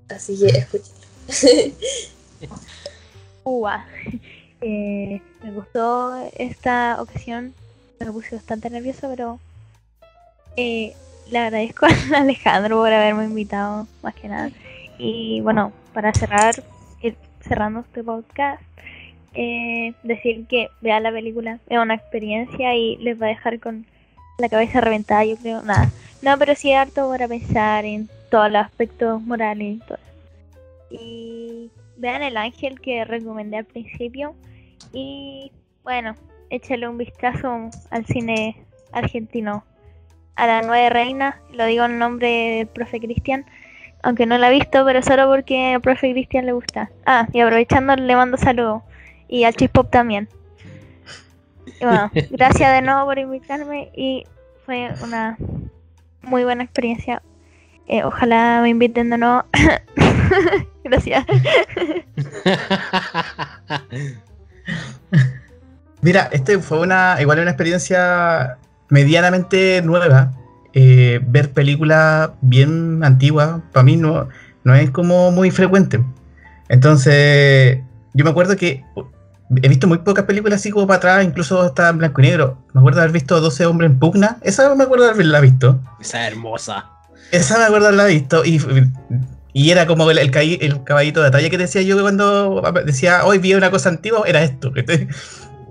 Así 0.09 0.39
que 0.39 0.47
escuchen. 0.47 1.75
Ua. 3.45 3.85
Eh, 4.65 5.21
me 5.43 5.51
gustó 5.51 6.15
esta 6.39 7.03
ocasión. 7.03 7.53
Me 7.99 8.13
puse 8.13 8.37
bastante 8.37 8.71
nervioso, 8.71 9.09
pero 9.11 9.41
eh, 10.57 10.95
le 11.33 11.39
agradezco 11.39 11.87
a 12.15 12.19
Alejandro 12.19 12.77
por 12.77 12.93
haberme 12.93 13.25
invitado, 13.25 13.89
más 14.05 14.15
que 14.15 14.29
nada. 14.29 14.53
Y 14.99 15.41
bueno, 15.41 15.73
para 15.93 16.15
cerrar, 16.15 16.63
ir 17.01 17.17
cerrando 17.41 17.81
este 17.81 18.05
podcast, 18.05 18.63
eh, 19.35 19.95
decir 20.05 20.47
que 20.47 20.69
vean 20.81 21.03
la 21.03 21.11
película, 21.11 21.59
es 21.69 21.79
una 21.79 21.95
experiencia 21.95 22.77
y 22.77 22.99
les 22.99 23.21
va 23.21 23.27
a 23.27 23.31
dejar 23.31 23.59
con 23.59 23.85
la 24.39 24.49
cabeza 24.49 24.81
reventada, 24.81 25.25
yo 25.25 25.37
creo, 25.37 25.63
nada. 25.63 25.91
No, 26.23 26.39
pero 26.39 26.55
sí 26.55 26.73
harto 26.73 27.09
para 27.09 27.27
pensar 27.27 27.85
en 27.85 28.09
todos 28.31 28.51
los 28.51 28.65
aspectos 28.65 29.21
morales 29.23 29.77
y 29.77 29.81
todo. 29.81 29.99
Y 30.91 31.71
vean 32.03 32.23
el 32.23 32.37
ángel 32.37 32.81
que 32.81 33.05
recomendé 33.05 33.59
al 33.59 33.65
principio. 33.65 34.35
Y 34.93 35.53
bueno, 35.85 36.15
échale 36.51 36.89
un 36.89 36.99
vistazo 36.99 37.71
al 37.91 38.05
cine 38.07 38.67
argentino. 38.93 39.65
A 40.35 40.47
la 40.47 40.63
nueva 40.63 40.89
reina, 40.89 41.41
lo 41.53 41.65
digo 41.65 41.85
en 41.85 41.99
nombre 41.99 42.29
del 42.29 42.67
profe 42.67 42.99
Cristian, 42.99 43.47
aunque 44.03 44.27
no 44.27 44.37
la 44.37 44.51
he 44.51 44.55
visto, 44.55 44.85
pero 44.85 45.01
solo 45.03 45.29
porque 45.29 45.75
al 45.75 45.81
profe 45.81 46.11
Cristian 46.11 46.47
le 46.47 46.53
gusta. 46.53 46.91
Ah, 47.07 47.29
y 47.33 47.41
aprovechando 47.41 47.95
le 47.95 48.17
mando 48.17 48.37
saludos. 48.37 48.83
Y 49.29 49.45
al 49.45 49.55
Chispop 49.55 49.89
también. 49.91 50.29
Y 51.81 51.85
bueno, 51.85 52.11
gracias 52.31 52.73
de 52.73 52.83
nuevo 52.83 53.05
por 53.05 53.19
invitarme 53.19 53.91
y 53.95 54.25
fue 54.67 54.91
una 55.05 55.37
muy 56.23 56.43
buena 56.43 56.65
experiencia. 56.65 57.23
Eh, 57.87 58.03
ojalá 58.03 58.59
me 58.61 58.71
inviten 58.71 59.09
de 59.11 59.19
nuevo. 59.19 59.45
gracias. 60.85 61.25
Mira, 66.03 66.29
este 66.33 66.59
fue 66.59 66.81
una 66.81 67.17
igual 67.21 67.41
una 67.41 67.51
experiencia 67.51 68.59
medianamente 68.89 69.83
nueva. 69.83 70.33
Eh, 70.75 71.21
ver 71.27 71.53
películas 71.53 72.31
bien 72.41 73.05
antiguas, 73.05 73.61
para 73.73 73.85
mí 73.85 73.97
no, 73.97 74.29
no 74.65 74.75
es 74.75 74.91
como 74.91 75.31
muy 75.31 75.51
frecuente. 75.51 76.03
Entonces, 76.69 77.79
yo 78.15 78.25
me 78.25 78.31
acuerdo 78.31 78.57
que 78.57 78.85
he 79.63 79.69
visto 79.69 79.87
muy 79.87 79.99
pocas 79.99 80.25
películas 80.25 80.61
así 80.61 80.71
como 80.71 80.87
para 80.87 80.97
atrás, 80.97 81.25
incluso 81.25 81.61
hasta 81.61 81.91
en 81.91 81.99
blanco 81.99 82.21
y 82.21 82.25
negro. 82.25 82.59
Me 82.73 82.81
acuerdo 82.81 82.99
de 82.99 83.05
haber 83.05 83.13
visto 83.13 83.41
12 83.41 83.67
hombres 83.67 83.91
en 83.91 83.99
pugna. 83.99 84.39
Esa 84.43 84.75
me 84.75 84.85
acuerdo 84.85 85.05
de 85.05 85.11
haberla 85.11 85.41
visto. 85.41 85.81
Esa 86.01 86.27
hermosa. 86.27 86.87
Esa 87.31 87.59
me 87.59 87.65
acuerdo 87.65 87.89
de 87.89 87.89
haberla 87.89 88.07
visto. 88.07 88.45
Y, 88.45 88.61
y 89.53 89.71
era 89.71 89.87
como 89.87 90.11
el, 90.11 90.19
el, 90.19 90.31
caballito 90.31 91.21
de 91.21 91.29
batalla 91.31 91.51
que 91.51 91.59
decía 91.59 91.83
yo 91.83 92.01
cuando 92.01 92.63
decía 92.87 93.25
hoy 93.25 93.39
vi 93.39 93.55
una 93.55 93.71
cosa 93.71 93.89
antigua, 93.91 94.23
era 94.27 94.43
esto. 94.43 94.73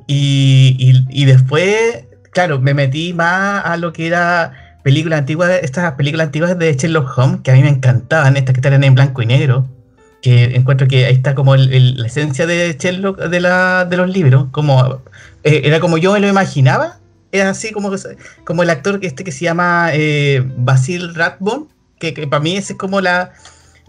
Y, 0.08 0.76
y, 0.78 1.06
y 1.10 1.26
después, 1.26 2.06
claro, 2.32 2.60
me 2.60 2.74
metí 2.74 3.14
más 3.14 3.64
a 3.66 3.78
lo 3.78 3.94
que 3.94 4.08
era 4.08 4.52
películas 4.84 5.20
antiguas, 5.20 5.52
estas 5.62 5.94
películas 5.94 6.28
antiguas 6.28 6.58
de 6.58 6.74
Sherlock 6.74 7.18
Holmes, 7.18 7.42
que 7.44 7.52
a 7.52 7.54
mí 7.54 7.62
me 7.62 7.70
encantaban, 7.70 8.36
estas 8.36 8.54
que 8.54 8.60
están 8.60 8.84
en 8.84 8.96
blanco 8.96 9.22
y 9.22 9.26
negro. 9.26 9.68
Que 10.22 10.56
encuentro 10.56 10.88
que 10.88 11.06
ahí 11.06 11.14
está 11.14 11.34
como 11.34 11.56
el- 11.56 11.74
el- 11.74 11.98
la 11.98 12.08
esencia 12.08 12.46
de 12.46 12.76
Sherlock 12.78 13.20
de, 13.20 13.40
la, 13.40 13.86
de 13.86 13.98
los 13.98 14.10
libros. 14.10 14.48
Como, 14.52 15.02
eh, 15.44 15.62
era 15.64 15.80
como 15.80 15.98
yo 15.98 16.14
me 16.14 16.20
lo 16.20 16.28
imaginaba. 16.28 17.00
Era 17.32 17.50
así 17.52 17.72
como, 17.72 17.92
como 18.44 18.64
el 18.64 18.70
actor 18.70 19.00
este 19.02 19.24
que 19.24 19.32
se 19.32 19.46
llama 19.46 19.90
eh, 19.94 20.44
Basil 20.58 21.16
Rathbone, 21.16 21.68
que, 22.00 22.14
que 22.14 22.28
para 22.28 22.42
mí 22.42 22.58
ese 22.58 22.74
es 22.74 22.80
como 22.80 23.00
la, 23.02 23.32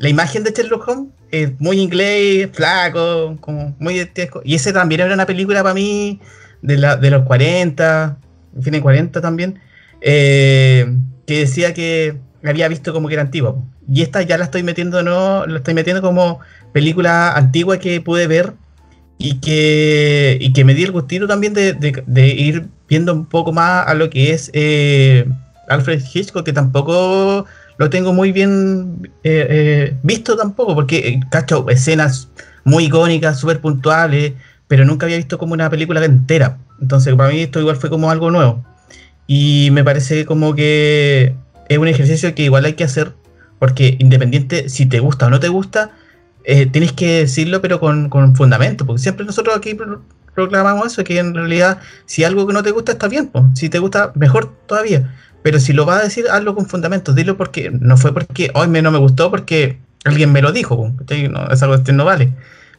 la 0.03 0.09
imagen 0.11 0.45
de 0.45 0.53
Sherlock 0.53 0.89
Holmes. 0.89 1.09
eh, 1.33 1.55
muy 1.61 1.81
inglés, 1.81 2.51
flaco, 2.53 3.37
como 3.41 3.75
muy 3.79 3.99
dantesco. 3.99 4.43
Y 4.45 4.55
ese 4.57 4.73
también 4.73 5.01
era 5.03 5.15
una 5.15 5.27
película 5.27 5.63
para 5.63 5.75
mí 5.75 6.21
de, 6.63 6.77
la, 6.79 6.97
de 6.97 7.11
los 7.11 7.25
40, 7.25 8.19
fin 8.63 8.73
de 8.75 8.83
40 8.83 9.21
también, 9.23 9.61
eh, 10.03 10.87
que 11.27 11.39
decía 11.41 11.73
que 11.75 12.19
había 12.45 12.69
visto 12.69 12.93
como 12.93 13.09
que 13.09 13.15
era 13.15 13.23
antigua. 13.23 13.57
Y 13.91 14.03
esta 14.03 14.23
ya 14.23 14.39
la 14.39 14.45
estoy 14.45 14.63
metiendo, 14.63 15.03
no, 15.03 15.47
la 15.47 15.59
estoy 15.59 15.75
metiendo 15.75 16.03
como 16.03 16.41
película 16.73 17.33
antigua 17.33 17.79
que 17.79 18.01
pude 18.01 18.27
ver 18.27 18.55
y 19.19 19.41
que, 19.41 20.39
y 20.41 20.53
que 20.53 20.65
me 20.65 20.75
di 20.75 20.83
el 20.85 20.93
gustito 20.93 21.27
también 21.29 21.55
de, 21.55 21.73
de- 21.75 22.03
de 22.07 22.27
ir 22.29 22.67
viendo 22.89 23.13
un 23.15 23.27
poco 23.27 23.53
más 23.53 23.87
a 23.87 23.95
lo 23.95 24.11
que 24.11 24.33
es 24.33 24.51
eh, 24.55 25.27
Alfred 25.69 26.03
Hitchcock, 26.13 26.45
que 26.45 26.53
tampoco 26.53 27.47
lo 27.79 27.91
tengo 27.91 28.13
muy 28.13 28.33
bien 28.33 29.11
eh, 29.25 29.47
eh, 29.51 29.97
visto 30.03 30.37
tampoco, 30.37 30.75
porque 30.75 30.99
eh, 31.09 31.21
cacho 31.31 31.69
escenas 31.69 32.29
muy 32.65 32.85
icónicas, 32.85 33.41
súper 33.41 33.61
puntuales, 33.61 34.33
pero 34.69 34.85
nunca 34.85 35.07
había 35.07 35.17
visto 35.17 35.39
como 35.39 35.53
una 35.55 35.69
película 35.71 36.05
entera. 36.05 36.59
Entonces 36.81 37.15
para 37.15 37.31
mí 37.31 37.41
esto 37.41 37.61
igual 37.61 37.77
fue 37.77 37.91
como 37.91 38.11
algo 38.11 38.31
nuevo. 38.31 38.65
Y 39.27 39.71
me 39.73 39.85
parece 39.85 40.25
como 40.27 40.55
que 40.55 41.35
es 41.69 41.79
un 41.79 41.89
ejercicio 41.89 42.35
que 42.35 42.43
igual 42.45 42.65
hay 42.65 42.75
que 42.75 42.85
hacer, 42.85 43.13
porque 43.59 43.97
independiente 43.99 44.69
si 44.69 44.87
te 44.87 45.01
gusta 45.01 45.27
o 45.27 45.31
no 45.31 45.41
te 45.41 45.49
gusta, 45.49 45.91
eh, 46.45 46.67
tienes 46.67 46.93
que 46.93 47.21
decirlo 47.21 47.61
pero 47.63 47.81
con, 47.81 48.09
con 48.09 48.35
fundamento, 48.35 48.85
porque 48.85 49.01
siempre 49.03 49.25
nosotros 49.25 49.57
aquí 49.57 49.75
pro- 49.75 50.03
proclamamos 50.35 50.89
eso, 50.89 51.05
que 51.05 51.19
en 51.19 51.35
realidad 51.35 51.79
si 52.07 52.25
algo 52.25 52.47
que 52.47 52.53
no 52.53 52.63
te 52.63 52.71
gusta 52.73 52.93
está 52.93 53.09
bien, 53.09 53.29
pues. 53.29 53.45
si 53.55 53.69
te 53.69 53.79
gusta 53.79 54.13
mejor 54.17 54.53
todavía, 54.67 55.15
pero 55.43 55.61
si 55.61 55.73
lo 55.73 55.85
vas 55.85 56.01
a 56.01 56.05
decir, 56.05 56.27
hazlo 56.31 56.55
con 56.55 56.67
fundamentos, 56.67 57.15
dilo 57.15 57.37
porque 57.37 57.71
no 57.71 57.97
fue 57.97 58.15
porque 58.15 58.51
hoy 58.55 58.69
me, 58.69 58.83
no 58.83 58.91
me 58.91 58.99
gustó, 58.99 59.31
porque 59.31 59.79
alguien 60.05 60.33
me 60.33 60.43
lo 60.43 60.53
dijo, 60.53 60.93
no, 61.31 61.49
esa 61.51 61.67
cuestión 61.67 61.97
no 61.97 62.05
vale. 62.05 62.33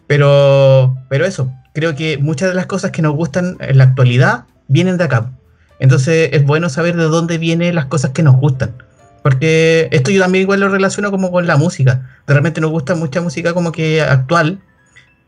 Pero, 0.08 0.98
pero 1.10 1.26
eso, 1.26 1.52
creo 1.74 1.96
que 1.96 2.18
muchas 2.18 2.50
de 2.50 2.56
las 2.56 2.66
cosas 2.66 2.92
que 2.92 3.02
nos 3.02 3.16
gustan 3.16 3.58
en 3.60 3.78
la 3.78 3.86
actualidad 3.86 4.46
vienen 4.68 4.98
de 4.98 5.06
acá. 5.06 5.32
Entonces 5.80 6.30
es 6.32 6.46
bueno 6.46 6.70
saber 6.70 6.96
de 6.96 7.04
dónde 7.04 7.38
vienen 7.38 7.76
las 7.76 7.86
cosas 7.86 8.12
que 8.12 8.24
nos 8.24 8.36
gustan. 8.38 8.74
Porque 9.22 9.88
esto 9.92 10.12
yo 10.12 10.22
también 10.22 10.44
igual 10.44 10.60
lo 10.60 10.70
relaciono 10.70 11.12
como 11.12 11.32
con 11.32 11.48
la 11.48 11.58
música. 11.58 12.10
De 12.28 12.34
repente 12.34 12.62
nos 12.62 12.72
gusta 12.72 12.96
mucha 12.96 13.22
música 13.22 13.54
como 13.54 13.72
que 13.72 14.02
actual, 14.02 14.62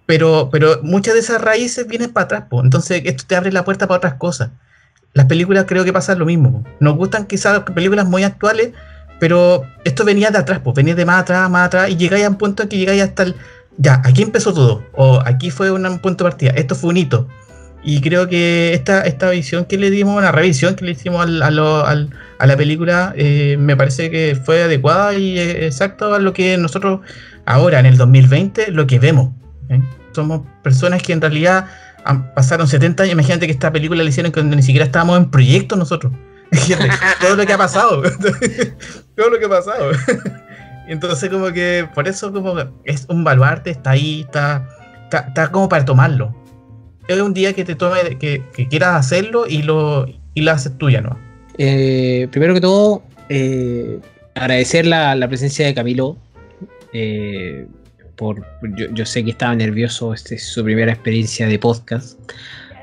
pero, 0.05 0.49
pero 0.51 0.79
muchas 0.83 1.13
de 1.13 1.21
esas 1.21 1.41
raíces 1.41 1.87
vienen 1.87 2.11
para 2.11 2.25
atrás. 2.25 2.43
po. 2.49 2.61
Entonces 2.63 3.01
esto 3.05 3.23
te 3.27 3.35
abre 3.35 3.51
la 3.51 3.63
puerta 3.63 3.87
para 3.87 3.97
otras 3.97 4.13
cosas. 4.15 4.51
Las 5.15 5.27
películas 5.27 5.63
creo 5.65 5.85
que 5.85 5.93
pasa 5.93 6.13
lo 6.13 6.25
mismo. 6.25 6.65
Nos 6.81 6.97
gustan 6.97 7.25
quizás 7.25 7.61
películas 7.61 8.05
muy 8.05 8.23
actuales, 8.23 8.71
pero 9.17 9.63
esto 9.85 10.03
venía 10.03 10.29
de 10.29 10.39
atrás, 10.39 10.59
pues 10.61 10.75
venía 10.75 10.93
de 10.93 11.05
más 11.05 11.21
atrás, 11.21 11.49
más 11.49 11.67
atrás, 11.67 11.89
y 11.89 11.95
llegáis 11.95 12.25
a 12.25 12.29
un 12.29 12.35
punto 12.35 12.63
en 12.63 12.69
que 12.69 12.77
llegáis 12.77 13.01
hasta 13.01 13.23
el... 13.23 13.35
Ya, 13.77 14.01
aquí 14.03 14.21
empezó 14.21 14.53
todo, 14.53 14.83
o 14.93 15.21
aquí 15.25 15.51
fue 15.51 15.71
un 15.71 15.83
punto 15.99 16.25
de 16.25 16.29
partida, 16.29 16.51
esto 16.51 16.75
fue 16.75 16.89
un 16.89 16.97
hito. 16.97 17.29
Y 17.81 18.01
creo 18.01 18.27
que 18.27 18.73
esta, 18.73 19.03
esta 19.03 19.29
visión 19.29 19.63
que 19.63 19.77
le 19.77 19.89
dimos, 19.89 20.17
una 20.17 20.33
revisión 20.33 20.75
que 20.75 20.83
le 20.83 20.91
hicimos 20.91 21.25
a 21.25 22.45
la 22.45 22.57
película, 22.57 23.13
eh, 23.15 23.55
me 23.57 23.77
parece 23.77 24.11
que 24.11 24.37
fue 24.43 24.63
adecuada 24.63 25.13
y 25.13 25.39
eh, 25.39 25.65
exacto 25.65 26.13
a 26.13 26.19
lo 26.19 26.33
que 26.33 26.57
nosotros 26.57 26.99
ahora, 27.45 27.79
en 27.79 27.85
el 27.85 27.95
2020, 27.95 28.71
lo 28.71 28.85
que 28.85 28.99
vemos. 28.99 29.29
¿eh? 29.69 29.81
Somos 30.13 30.41
personas 30.61 31.01
que 31.01 31.13
en 31.13 31.21
realidad 31.21 31.67
pasaron 32.35 32.67
70 32.67 33.03
años. 33.03 33.13
Imagínate 33.13 33.45
que 33.47 33.51
esta 33.51 33.71
película 33.71 34.03
la 34.03 34.09
hicieron 34.09 34.31
cuando 34.31 34.55
ni 34.55 34.61
siquiera 34.61 34.85
estábamos 34.85 35.17
en 35.17 35.29
proyecto 35.29 35.75
nosotros. 35.75 36.13
Todo 37.21 37.35
lo 37.35 37.45
que 37.45 37.53
ha 37.53 37.57
pasado. 37.57 38.01
Todo 39.15 39.29
lo 39.29 39.39
que 39.39 39.45
ha 39.45 39.49
pasado. 39.49 39.91
Entonces, 40.87 41.29
como 41.29 41.51
que 41.51 41.87
por 41.93 42.07
eso, 42.07 42.31
como 42.31 42.55
es 42.83 43.05
un 43.09 43.23
baluarte, 43.23 43.71
está 43.71 43.91
ahí, 43.91 44.21
está, 44.21 44.67
está, 45.11 45.51
como 45.51 45.67
para 45.67 45.83
tomarlo. 45.83 46.35
Es 47.07 47.19
un 47.19 47.33
día 47.33 47.53
que 47.53 47.65
te 47.65 47.75
tome, 47.75 48.17
que, 48.19 48.43
quieras 48.69 48.95
hacerlo 48.95 49.45
y 49.47 49.63
lo, 49.63 50.05
y 50.33 50.41
lo 50.41 50.51
haces 50.51 50.77
tuya, 50.77 51.01
¿no? 51.01 51.17
Eh, 51.57 52.27
primero 52.31 52.53
que 52.53 52.61
todo, 52.61 53.03
eh, 53.29 53.99
agradecer 54.35 54.85
la, 54.85 55.15
la 55.15 55.27
presencia 55.27 55.65
de 55.65 55.73
Camilo. 55.73 56.17
eh, 56.93 57.67
por, 58.15 58.45
yo, 58.77 58.87
yo 58.93 59.05
sé 59.05 59.23
que 59.23 59.31
estaba 59.31 59.55
nervioso, 59.55 60.13
esta 60.13 60.35
es 60.35 60.45
su 60.47 60.63
primera 60.63 60.91
experiencia 60.91 61.47
de 61.47 61.59
podcast. 61.59 62.19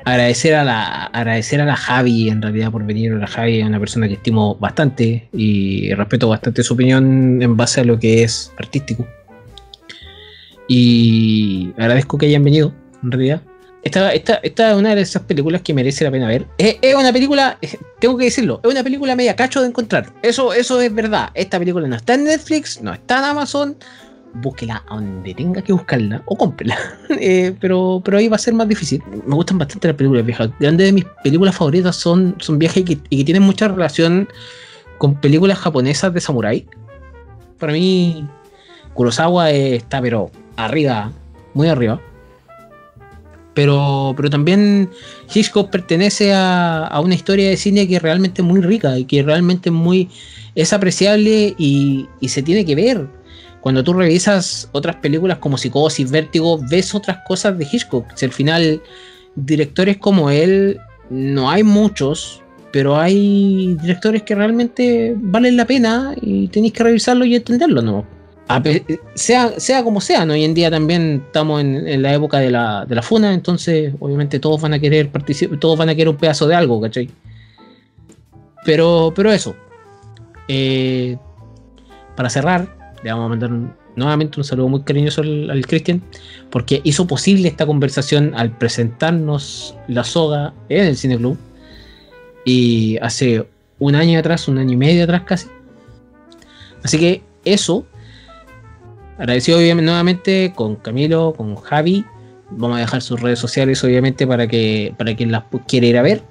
Agradecer 0.05 0.55
a 0.55 0.65
la, 0.65 1.05
agradecer 1.07 1.61
a 1.61 1.65
la 1.65 1.77
Javi 1.77 2.29
en 2.29 2.43
realidad 2.43 2.73
por 2.73 2.85
venir. 2.85 3.13
La 3.13 3.27
Javi 3.29 3.61
es 3.61 3.67
una 3.67 3.79
persona 3.79 4.09
que 4.09 4.15
estimo 4.15 4.57
bastante 4.57 5.29
y 5.33 5.95
respeto 5.95 6.29
bastante 6.29 6.65
su 6.65 6.75
opinión 6.75 7.41
en 7.41 7.57
base 7.57 7.83
a 7.83 7.85
lo 7.85 7.99
que 7.99 8.25
es 8.25 8.53
artístico. 8.59 9.07
Y 10.67 11.73
agradezco 11.79 12.19
que 12.19 12.27
hayan 12.27 12.43
venido, 12.43 12.73
en 13.03 13.13
realidad. 13.13 13.43
esta, 13.85 14.13
esta, 14.13 14.35
esta 14.43 14.71
es 14.73 14.77
una 14.77 14.95
de 14.95 15.03
esas 15.03 15.23
películas 15.23 15.63
que 15.63 15.73
merece 15.73 16.03
la 16.03 16.11
pena 16.11 16.27
ver. 16.27 16.47
Es, 16.59 16.77
es 16.83 16.95
una 16.97 17.13
película, 17.13 17.59
tengo 18.01 18.17
que 18.17 18.25
decirlo, 18.25 18.61
es 18.65 18.71
una 18.71 18.83
película 18.83 19.15
media 19.15 19.37
cacho 19.37 19.61
de 19.61 19.69
encontrar. 19.69 20.13
Eso, 20.23 20.53
eso 20.53 20.81
es 20.81 20.93
verdad. 20.93 21.31
Esta 21.35 21.61
película 21.61 21.87
no 21.87 21.95
está 21.95 22.15
en 22.15 22.25
Netflix, 22.25 22.83
no 22.83 22.93
está 22.93 23.19
en 23.19 23.25
Amazon. 23.25 23.77
Búsquela 24.35 24.83
donde 24.89 25.35
tenga 25.35 25.63
que 25.63 25.73
buscarla 25.73 26.23
o 26.27 26.37
cómprela. 26.37 26.77
Eh, 27.25 27.55
pero, 27.61 28.01
pero 28.05 28.19
ahí 28.19 28.27
va 28.27 28.37
a 28.37 28.39
ser 28.39 28.55
más 28.55 28.67
difícil. 28.67 29.03
Me 29.27 29.35
gustan 29.35 29.59
bastante 29.59 29.87
las 29.87 29.97
películas 29.97 30.25
viejas. 30.25 30.51
Grandes 30.59 30.87
de 30.87 30.93
mis 30.93 31.05
películas 31.23 31.55
favoritas 31.55 31.95
son, 31.95 32.35
son 32.41 32.59
viajes 32.59 32.79
y 32.79 32.85
que, 32.85 32.99
y 33.11 33.19
que 33.19 33.25
tienen 33.25 33.43
mucha 33.43 33.69
relación 33.69 34.29
con 34.99 35.15
películas 35.15 35.59
japonesas 35.59 36.13
de 36.13 36.21
samurái. 36.21 36.67
Para 37.59 37.75
mí, 37.75 38.27
Kurosawa 38.95 39.51
está, 39.51 40.01
pero 40.01 40.31
arriba, 40.57 41.13
muy 41.55 41.69
arriba. 41.69 42.01
Pero, 43.55 44.15
pero 44.17 44.31
también 44.31 44.91
Hitchcock 45.33 45.71
pertenece 45.71 46.33
a, 46.33 46.87
a 46.87 47.01
una 47.01 47.15
historia 47.15 47.51
de 47.51 47.57
cine 47.57 47.87
que 47.87 47.97
es 47.97 48.03
realmente 48.03 48.43
muy 48.43 48.63
rica 48.63 48.99
y 48.99 49.05
que 49.05 49.23
realmente 49.23 49.71
muy 49.71 50.09
es 50.55 50.73
apreciable 50.73 51.55
y, 51.59 52.09
y 52.21 52.29
se 52.29 52.43
tiene 52.43 52.65
que 52.65 52.75
ver. 52.75 53.07
Cuando 53.63 53.85
tú 53.85 53.93
revisas 53.93 54.69
otras 54.73 54.97
películas 54.97 55.39
como 55.39 55.57
Psicosis, 55.57 56.11
Vértigo, 56.11 56.59
ves 56.69 56.95
otras 56.97 57.19
cosas 57.27 57.57
de 57.57 57.65
Hitchcock. 57.71 58.07
Si 58.17 58.27
al 58.27 58.33
final, 58.33 58.83
directores 59.37 59.99
como 59.99 60.31
él, 60.31 60.81
no 61.11 61.49
hay 61.49 61.63
muchos, 61.63 62.43
pero 62.73 62.99
hay 62.99 63.77
directores 63.81 64.25
que 64.25 64.35
realmente 64.35 65.15
valen 65.17 65.57
la 65.57 65.65
pena 65.65 66.13
y 66.21 66.49
tenéis 66.49 66.73
que 66.73 66.83
revisarlo 66.83 67.25
y 67.25 67.37
entenderlo, 67.37 67.83
¿no? 67.83 68.05
Sea, 69.15 69.59
sea 69.59 69.85
como 69.85 70.01
sea, 70.01 70.25
hoy 70.25 70.45
en 70.45 70.55
día 70.55 70.71
también 70.71 71.23
estamos 71.25 71.61
en, 71.61 71.87
en 71.87 72.03
la 72.03 72.13
época 72.13 72.39
de 72.39 72.51
la, 72.51 72.85
de 72.85 72.97
la 72.97 73.01
funa, 73.03 73.33
entonces 73.33 73.95
obviamente 74.01 74.41
todos 74.41 74.61
van 74.61 74.75
a 74.75 74.79
querer 74.81 75.09
participar, 75.11 75.59
todos 75.59 75.79
van 75.79 75.89
a 75.89 75.95
querer 75.95 76.09
un 76.09 76.17
pedazo 76.17 76.49
de 76.49 76.55
algo, 76.57 76.81
¿cachai? 76.81 77.09
Pero, 78.65 79.13
pero 79.15 79.33
eso. 79.33 79.55
Eh, 80.49 81.17
para 82.17 82.29
cerrar, 82.29 82.82
le 83.03 83.11
vamos 83.11 83.27
a 83.27 83.29
mandar 83.29 83.51
nuevamente 83.97 84.39
un 84.39 84.45
saludo 84.45 84.69
muy 84.69 84.83
cariñoso 84.83 85.23
al, 85.23 85.51
al 85.51 85.67
Cristian, 85.67 86.03
porque 86.51 86.81
hizo 86.85 87.07
posible 87.07 87.49
esta 87.49 87.67
conversación 87.67 88.33
al 88.35 88.57
presentarnos 88.57 89.77
la 89.89 90.05
soga 90.05 90.55
en 90.69 90.87
el 90.87 90.97
Cine 90.97 91.17
Club. 91.17 91.39
Y 92.45 92.99
hace 92.99 93.47
un 93.79 93.95
año 93.95 94.19
atrás, 94.19 94.49
un 94.49 94.59
año 94.59 94.73
y 94.73 94.77
medio 94.77 95.05
atrás 95.05 95.23
casi. 95.23 95.49
Así 96.83 96.99
que 96.99 97.23
eso. 97.45 97.87
Agradecido 99.19 99.59
nuevamente 99.77 100.53
con 100.55 100.77
Camilo, 100.77 101.35
con 101.37 101.57
Javi. 101.57 102.05
Vamos 102.51 102.77
a 102.77 102.81
dejar 102.81 103.03
sus 103.03 103.21
redes 103.21 103.39
sociales, 103.39 103.83
obviamente, 103.85 104.27
para 104.27 104.47
que 104.47 104.95
para 104.99 105.15
quien 105.15 105.31
las 105.31 105.45
quiera 105.67 105.87
ir 105.87 105.97
a 105.99 106.03
ver. 106.03 106.23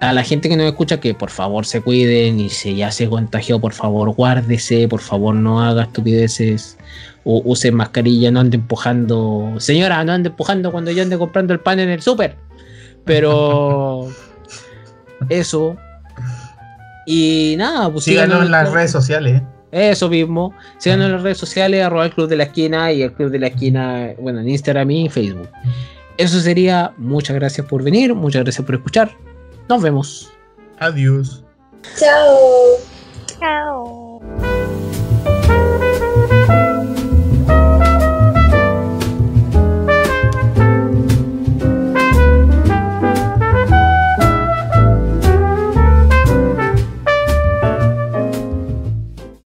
A 0.00 0.14
la 0.14 0.24
gente 0.24 0.48
que 0.48 0.56
nos 0.56 0.66
escucha, 0.66 0.98
que 0.98 1.12
por 1.12 1.28
favor 1.28 1.66
se 1.66 1.82
cuiden 1.82 2.40
y 2.40 2.48
si 2.48 2.74
ya 2.74 2.90
se 2.90 3.08
contagió, 3.08 3.60
por 3.60 3.74
favor 3.74 4.10
guárdese, 4.14 4.88
por 4.88 5.00
favor 5.00 5.34
no 5.34 5.62
haga 5.62 5.82
estupideces, 5.82 6.78
o 7.24 7.42
use 7.44 7.70
mascarilla, 7.70 8.30
no 8.30 8.40
ande 8.40 8.56
empujando. 8.56 9.54
Señora, 9.58 10.02
no 10.04 10.12
ande 10.12 10.30
empujando 10.30 10.72
cuando 10.72 10.90
yo 10.90 11.02
ande 11.02 11.18
comprando 11.18 11.52
el 11.52 11.60
pan 11.60 11.80
en 11.80 11.90
el 11.90 12.00
súper. 12.00 12.36
Pero 13.04 14.08
eso. 15.28 15.76
Y 17.06 17.54
nada, 17.58 17.90
pues 17.92 18.04
Síganos 18.04 18.44
en 18.44 18.50
las 18.50 18.72
redes 18.72 18.90
sociales. 18.90 19.42
¿eh? 19.72 19.90
Eso 19.90 20.08
mismo. 20.08 20.54
Síganos 20.78 21.06
en 21.06 21.12
las 21.12 21.22
redes 21.22 21.38
sociales, 21.38 21.84
arroba 21.84 22.06
el 22.06 22.12
Club 22.12 22.28
de 22.28 22.36
la 22.36 22.44
Esquina 22.44 22.90
y 22.90 23.02
el 23.02 23.12
Club 23.12 23.30
de 23.30 23.38
la 23.38 23.48
Esquina, 23.48 24.14
bueno, 24.18 24.40
en 24.40 24.48
Instagram 24.48 24.90
y 24.90 25.08
Facebook. 25.10 25.50
Eso 26.16 26.40
sería. 26.40 26.92
Muchas 26.96 27.36
gracias 27.36 27.66
por 27.66 27.82
venir, 27.82 28.14
muchas 28.14 28.44
gracias 28.44 28.64
por 28.64 28.76
escuchar. 28.76 29.10
Nos 29.70 29.80
vemos. 29.80 30.32
Adiós. 30.80 31.44
Chao. 31.96 32.80
Chao. 33.38 33.99